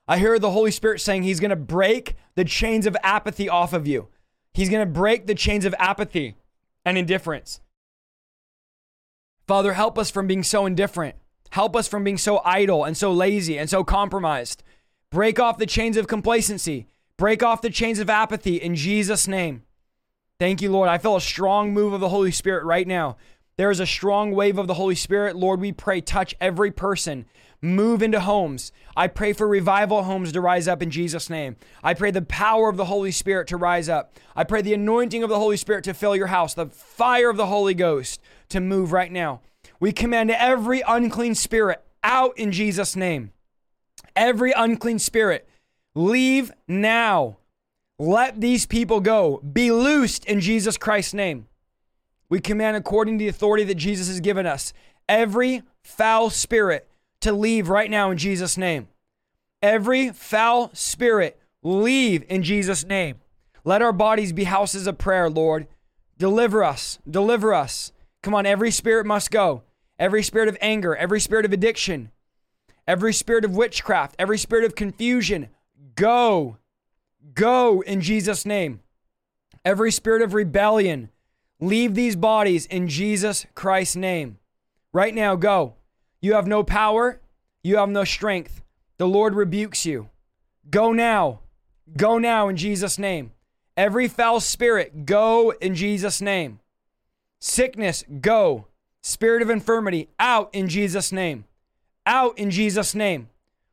I 0.08 0.20
hear 0.20 0.40
the 0.40 0.52
Holy 0.52 0.72
Spirit 0.72 1.02
saying 1.02 1.24
He's 1.24 1.40
going 1.40 1.50
to 1.50 1.56
break 1.56 2.16
the 2.36 2.46
chains 2.46 2.86
of 2.86 2.96
apathy 3.04 3.50
off 3.50 3.74
of 3.74 3.88
you. 3.88 4.08
He's 4.54 4.70
going 4.70 4.86
to 4.86 4.92
break 4.92 5.28
the 5.28 5.36
chains 5.36 5.66
of 5.66 5.76
apathy 5.78 6.36
and 6.86 6.98
indifference. 6.98 7.62
Father, 9.48 9.74
help 9.74 9.98
us 9.98 10.12
from 10.12 10.28
being 10.28 10.44
so 10.44 10.66
indifferent. 10.66 11.16
Help 11.52 11.76
us 11.76 11.88
from 11.88 12.04
being 12.04 12.18
so 12.18 12.42
idle 12.44 12.84
and 12.84 12.96
so 12.96 13.12
lazy 13.12 13.58
and 13.58 13.70
so 13.70 13.84
compromised. 13.84 14.64
Break 15.10 15.40
off 15.40 15.58
the 15.58 15.66
chains 15.66 15.98
of 15.98 16.08
complacency. 16.08 16.88
Break 17.18 17.42
off 17.42 17.62
the 17.62 17.70
chains 17.70 18.00
of 18.00 18.10
apathy 18.10 18.58
in 18.58 18.76
Jesus' 18.76 19.28
name. 19.28 19.64
Thank 20.40 20.62
you, 20.62 20.72
Lord. 20.72 20.90
I 20.90 20.98
feel 20.98 21.16
a 21.16 21.22
strong 21.22 21.74
move 21.74 21.94
of 21.94 22.00
the 22.00 22.10
Holy 22.10 22.32
Spirit 22.32 22.64
right 22.64 22.88
now. 22.88 23.18
There 23.58 23.72
is 23.72 23.80
a 23.80 23.88
strong 23.88 24.32
wave 24.32 24.60
of 24.60 24.68
the 24.68 24.76
Holy 24.76 24.94
Spirit. 24.94 25.36
Lord, 25.36 25.60
we 25.60 25.72
pray, 25.72 26.00
touch 26.02 26.36
every 26.40 26.70
person 26.70 27.26
move 27.62 28.02
into 28.02 28.20
homes. 28.20 28.72
I 28.96 29.08
pray 29.08 29.34
for 29.34 29.48
revival 29.48 30.04
homes 30.04 30.32
to 30.32 30.42
rise 30.42 30.68
up 30.68 30.82
in 30.82 30.92
Jesus' 30.92 31.30
name. 31.30 31.56
I 31.84 31.94
pray 31.94 32.12
the 32.12 32.22
power 32.22 32.70
of 32.70 32.78
the 32.78 32.86
Holy 32.86 33.12
Spirit 33.12 33.48
to 33.48 33.58
rise 33.58 33.90
up. 33.90 34.16
I 34.36 34.44
pray 34.44 34.62
the 34.62 34.74
anointing 34.74 35.24
of 35.24 35.30
the 35.30 35.40
Holy 35.40 35.58
Spirit 35.58 35.84
to 35.86 35.94
fill 35.94 36.16
your 36.16 36.28
house, 36.28 36.54
the 36.54 36.68
fire 36.68 37.30
of 37.30 37.38
the 37.38 37.48
Holy 37.48 37.74
Ghost 37.74 38.22
to 38.50 38.60
move 38.60 38.92
right 38.92 39.12
now. 39.12 39.42
We 39.80 39.92
command 39.92 40.32
every 40.32 40.82
unclean 40.88 41.36
spirit 41.36 41.84
out 42.04 42.38
in 42.38 42.52
Jesus' 42.52 42.96
name. 42.96 43.32
Every 44.16 44.52
unclean 44.52 45.00
spirit, 45.00 45.48
leave 45.94 46.52
now. 46.68 47.38
Let 48.00 48.42
these 48.42 48.66
people 48.66 49.00
go. 49.00 49.38
Be 49.40 49.72
loosed 49.72 50.26
in 50.26 50.40
Jesus 50.40 50.78
Christ's 50.78 51.14
name. 51.14 51.48
We 52.30 52.40
command 52.40 52.78
according 52.78 53.18
to 53.18 53.24
the 53.24 53.30
authority 53.30 53.64
that 53.66 53.76
Jesus 53.76 54.08
has 54.08 54.20
given 54.20 54.46
us. 54.46 54.74
Every 55.08 55.64
foul 55.84 56.30
spirit 56.30 56.88
to 57.22 57.32
leave 57.32 57.70
right 57.70 57.90
now 57.90 58.12
in 58.12 58.18
Jesus' 58.18 58.58
name. 58.58 58.88
Every 59.62 60.12
foul 60.12 60.70
spirit, 60.74 61.40
leave 61.64 62.24
in 62.30 62.44
Jesus' 62.44 62.86
name. 62.86 63.18
Let 63.64 63.82
our 63.82 63.94
bodies 63.94 64.34
be 64.34 64.44
houses 64.44 64.88
of 64.88 64.98
prayer, 64.98 65.30
Lord. 65.30 65.68
Deliver 66.18 66.64
us. 66.64 67.00
Deliver 67.10 67.54
us. 67.54 67.92
Come 68.22 68.36
on, 68.36 68.46
every 68.46 68.72
spirit 68.72 69.06
must 69.06 69.32
go. 69.32 69.64
Every 70.00 70.24
spirit 70.24 70.48
of 70.48 70.58
anger, 70.62 70.96
every 70.96 71.20
spirit 71.20 71.46
of 71.46 71.54
addiction, 71.54 72.12
every 72.88 73.14
spirit 73.14 73.44
of 73.46 73.56
witchcraft, 73.56 74.16
every 74.20 74.38
spirit 74.38 74.66
of 74.66 74.76
confusion, 74.76 75.50
go. 75.96 76.58
Go 77.34 77.82
in 77.82 78.02
Jesus' 78.02 78.46
name. 78.46 78.82
Every 79.66 79.92
spirit 79.92 80.22
of 80.22 80.34
rebellion, 80.34 81.10
leave 81.60 81.96
these 81.96 82.16
bodies 82.16 82.66
in 82.68 82.88
Jesus 82.88 83.46
Christ's 83.56 83.96
name. 83.96 84.38
Right 84.94 85.14
now, 85.14 85.36
go. 85.36 85.76
You 86.22 86.34
have 86.34 86.48
no 86.48 86.64
power. 86.64 87.20
You 87.64 87.78
have 87.78 87.90
no 87.90 88.04
strength. 88.04 88.62
The 88.98 89.08
Lord 89.08 89.36
rebukes 89.36 89.86
you. 89.86 90.10
Go 90.70 90.94
now. 90.94 91.42
Go 91.96 92.18
now 92.18 92.48
in 92.48 92.58
Jesus' 92.58 92.98
name. 92.98 93.32
Every 93.76 94.08
foul 94.08 94.40
spirit, 94.40 95.06
go 95.06 95.52
in 95.62 95.76
Jesus' 95.76 96.20
name. 96.20 96.60
Sickness, 97.40 98.04
go. 98.22 98.68
Spirit 99.08 99.42
of 99.42 99.50
infirmity, 99.50 100.10
out 100.20 100.50
in 100.52 100.68
Jesus' 100.68 101.14
name. 101.14 101.46
Out 102.06 102.38
in 102.38 102.52
Jesus' 102.52 102.94
name. 102.94 103.30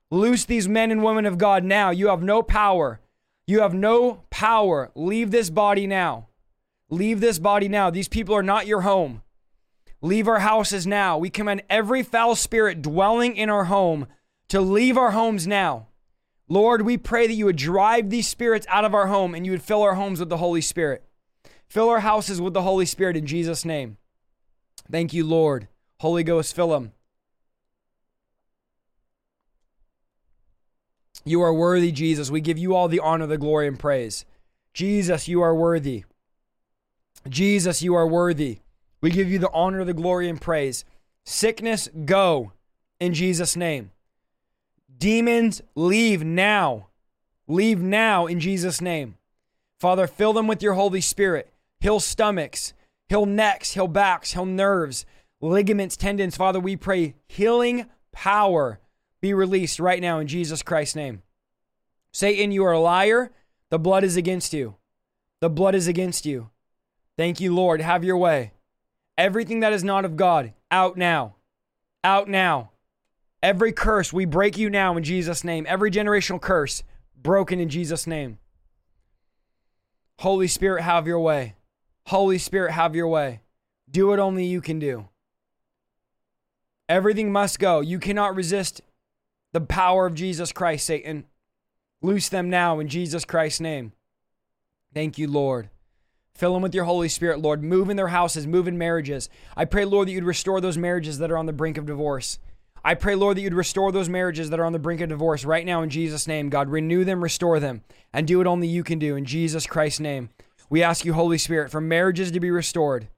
Loose 0.09 0.45
these 0.45 0.69
men 0.69 0.93
and 0.93 1.03
women 1.03 1.27
of 1.27 1.39
God 1.39 1.65
now. 1.65 1.91
You 1.91 2.07
have 2.07 2.23
no 2.23 2.41
power. 2.41 3.01
You 3.45 3.63
have 3.63 3.75
no 3.75 4.23
power. 4.31 4.93
Leave 4.95 5.33
this 5.33 5.51
body 5.51 5.89
now. 5.89 6.29
Leave 6.89 7.19
this 7.19 7.41
body 7.41 7.67
now. 7.67 7.91
These 7.91 8.07
people 8.07 8.33
are 8.37 8.45
not 8.45 8.69
your 8.69 8.83
home. 8.83 9.23
Leave 10.01 10.29
our 10.29 10.39
houses 10.39 10.87
now. 10.87 11.19
We 11.19 11.31
command 11.31 11.65
every 11.69 12.05
foul 12.05 12.37
spirit 12.37 12.81
dwelling 12.81 13.37
in 13.37 13.51
our 13.51 13.65
home 13.65 14.07
to 14.51 14.61
leave 14.61 14.97
our 14.97 15.11
homes 15.11 15.49
now. 15.49 15.89
Lord, 16.49 16.83
we 16.83 16.97
pray 16.97 17.27
that 17.27 17.35
you 17.35 17.47
would 17.47 17.57
drive 17.57 18.09
these 18.09 18.29
spirits 18.29 18.69
out 18.71 18.85
of 18.85 18.95
our 18.95 19.09
home 19.09 19.35
and 19.35 19.45
you 19.45 19.51
would 19.51 19.63
fill 19.63 19.83
our 19.83 19.97
homes 19.97 20.21
with 20.21 20.29
the 20.29 20.37
Holy 20.37 20.61
Spirit. 20.61 21.03
Fill 21.67 21.89
our 21.89 22.01
houses 22.01 22.41
with 22.41 22.55
the 22.55 22.63
Holy 22.63 22.87
Spirit 22.87 23.17
in 23.17 23.27
Jesus' 23.27 23.65
name. 23.65 23.97
Thank 24.91 25.13
you, 25.13 25.25
Lord. 25.25 25.69
Holy 26.01 26.23
Ghost, 26.23 26.55
fill 26.55 26.69
them. 26.69 26.93
You 31.25 31.41
are 31.41 31.55
worthy, 31.55 31.91
Jesus. 31.91 32.31
We 32.31 32.41
give 32.41 32.59
you 32.59 32.75
all 32.75 32.89
the 32.89 33.01
honor, 33.01 33.27
the 33.27 33.39
glory, 33.39 33.67
and 33.67 33.79
praise. 33.79 34.27
Jesus, 34.75 35.27
you 35.27 35.41
are 35.41 35.55
worthy. 35.55 36.05
Jesus, 37.29 37.83
you 37.83 37.95
are 37.95 38.07
worthy. 38.07 38.59
We 39.01 39.11
give 39.11 39.31
you 39.31 39.39
the 39.39 39.51
honor, 39.53 39.85
the 39.85 39.95
glory, 39.95 40.29
and 40.29 40.41
praise. 40.41 40.85
Sickness, 41.25 41.89
go 42.05 42.53
in 43.01 43.15
Jesus' 43.15 43.57
name. 43.57 43.91
Demons, 44.99 45.63
leave 45.75 46.23
now. 46.23 46.89
Leave 47.47 47.81
now 47.81 48.27
in 48.27 48.41
Jesus' 48.41 48.81
name. 48.81 49.17
Father, 49.79 50.07
fill 50.07 50.33
them 50.33 50.47
with 50.47 50.63
your 50.63 50.75
Holy 50.75 51.01
Spirit. 51.01 51.51
Heal 51.81 52.01
stomachs, 52.01 52.73
heal 53.15 53.27
necks, 53.27 53.75
heal 53.75 53.87
backs, 53.87 54.33
heal 54.33 54.45
nerves. 54.45 55.07
ligaments, 55.41 55.97
tendons. 55.97 56.37
Father, 56.37 56.59
we 56.59 56.75
pray 56.75 57.15
healing 57.29 57.87
power 58.11 58.81
be 59.21 59.33
released 59.33 59.79
right 59.79 60.03
now 60.03 60.19
in 60.19 60.27
Jesus 60.27 60.63
Christ's 60.63 60.97
name. 60.97 61.23
Satan, 62.13 62.51
you 62.51 62.65
are 62.65 62.73
a 62.73 62.81
liar. 62.81 63.31
The 63.71 63.79
blood 63.79 64.03
is 64.03 64.17
against 64.17 64.53
you. 64.53 64.75
The 65.41 65.49
blood 65.49 65.77
is 65.77 65.87
against 65.87 66.27
you. 66.27 66.51
Thank 67.17 67.39
you, 67.41 67.55
Lord. 67.55 67.81
Have 67.81 68.03
your 68.03 68.17
way. 68.17 68.53
Everything 69.17 69.61
that 69.61 69.73
is 69.73 69.85
not 69.85 70.05
of 70.05 70.17
God, 70.17 70.53
out 70.73 70.97
now. 70.97 71.37
Out 72.03 72.29
now. 72.29 72.73
Every 73.45 73.73
curse, 73.73 74.13
we 74.13 74.25
break 74.25 74.59
you 74.59 74.69
now 74.71 74.97
in 74.97 75.05
Jesus' 75.05 75.45
name. 75.45 75.67
Every 75.69 75.91
generational 75.93 76.41
curse, 76.41 76.83
broken 77.17 77.61
in 77.61 77.69
Jesus' 77.69 78.09
name. 78.09 78.39
Holy 80.19 80.49
Spirit, 80.49 80.83
have 80.83 81.07
your 81.07 81.21
way. 81.21 81.55
Holy 82.07 82.39
Spirit, 82.39 82.73
have 82.73 82.95
your 82.95 83.09
way. 83.09 83.41
Do 83.91 84.09
what 84.09 84.19
only 84.19 84.45
you 84.45 84.61
can 84.61 84.79
do. 84.79 85.09
Everything 86.89 87.33
must 87.33 87.59
go. 87.59 87.81
You 87.81 87.99
cannot 87.99 88.37
resist 88.37 88.83
the 89.53 89.61
power 89.61 90.07
of 90.07 90.15
Jesus 90.15 90.53
Christ, 90.53 90.87
Satan. 90.87 91.25
Loose 92.03 92.29
them 92.29 92.51
now 92.51 92.79
in 92.81 92.89
Jesus 92.89 93.25
Christ's 93.25 93.61
name. 93.61 93.93
Thank 94.93 95.17
you, 95.17 95.27
Lord. 95.27 95.71
Fill 96.35 96.53
them 96.53 96.63
with 96.63 96.75
your 96.75 96.85
Holy 96.85 97.09
Spirit, 97.09 97.39
Lord. 97.39 97.63
Move 97.63 97.89
in 97.89 97.97
their 97.97 98.09
houses, 98.09 98.47
move 98.47 98.67
in 98.67 98.77
marriages. 98.77 99.31
I 99.57 99.65
pray, 99.65 99.85
Lord, 99.85 100.09
that 100.09 100.13
you'd 100.13 100.25
restore 100.25 100.61
those 100.61 100.77
marriages 100.77 101.19
that 101.19 101.31
are 101.31 101.39
on 101.39 101.47
the 101.47 101.53
brink 101.53 101.79
of 101.79 101.87
divorce. 101.87 102.39
I 102.85 102.95
pray, 102.95 103.15
Lord, 103.15 103.37
that 103.37 103.41
you'd 103.41 103.55
restore 103.55 103.93
those 103.93 104.09
marriages 104.11 104.51
that 104.51 104.61
are 104.61 104.65
on 104.65 104.73
the 104.73 104.79
brink 104.79 105.01
of 105.01 105.09
divorce 105.09 105.45
right 105.45 105.65
now 105.65 105.81
in 105.83 105.89
Jesus' 105.89 106.27
name. 106.27 106.51
God, 106.51 106.69
renew 106.69 107.05
them, 107.05 107.23
restore 107.23 107.61
them, 107.61 107.83
and 108.13 108.27
do 108.27 108.39
what 108.39 108.47
only 108.47 108.69
you 108.69 108.85
can 108.85 108.99
do 108.99 109.17
in 109.17 109.25
Jesus 109.25 109.67
Christ's 109.67 110.01
name. 110.01 110.29
We 110.71 110.83
ask 110.83 111.05
you, 111.05 111.13
Holy 111.13 111.39
Spirit, 111.39 111.71
for 111.71 111.81
marriages 111.81 112.31
to 112.33 112.41
be 112.41 112.51
restored, 112.51 113.09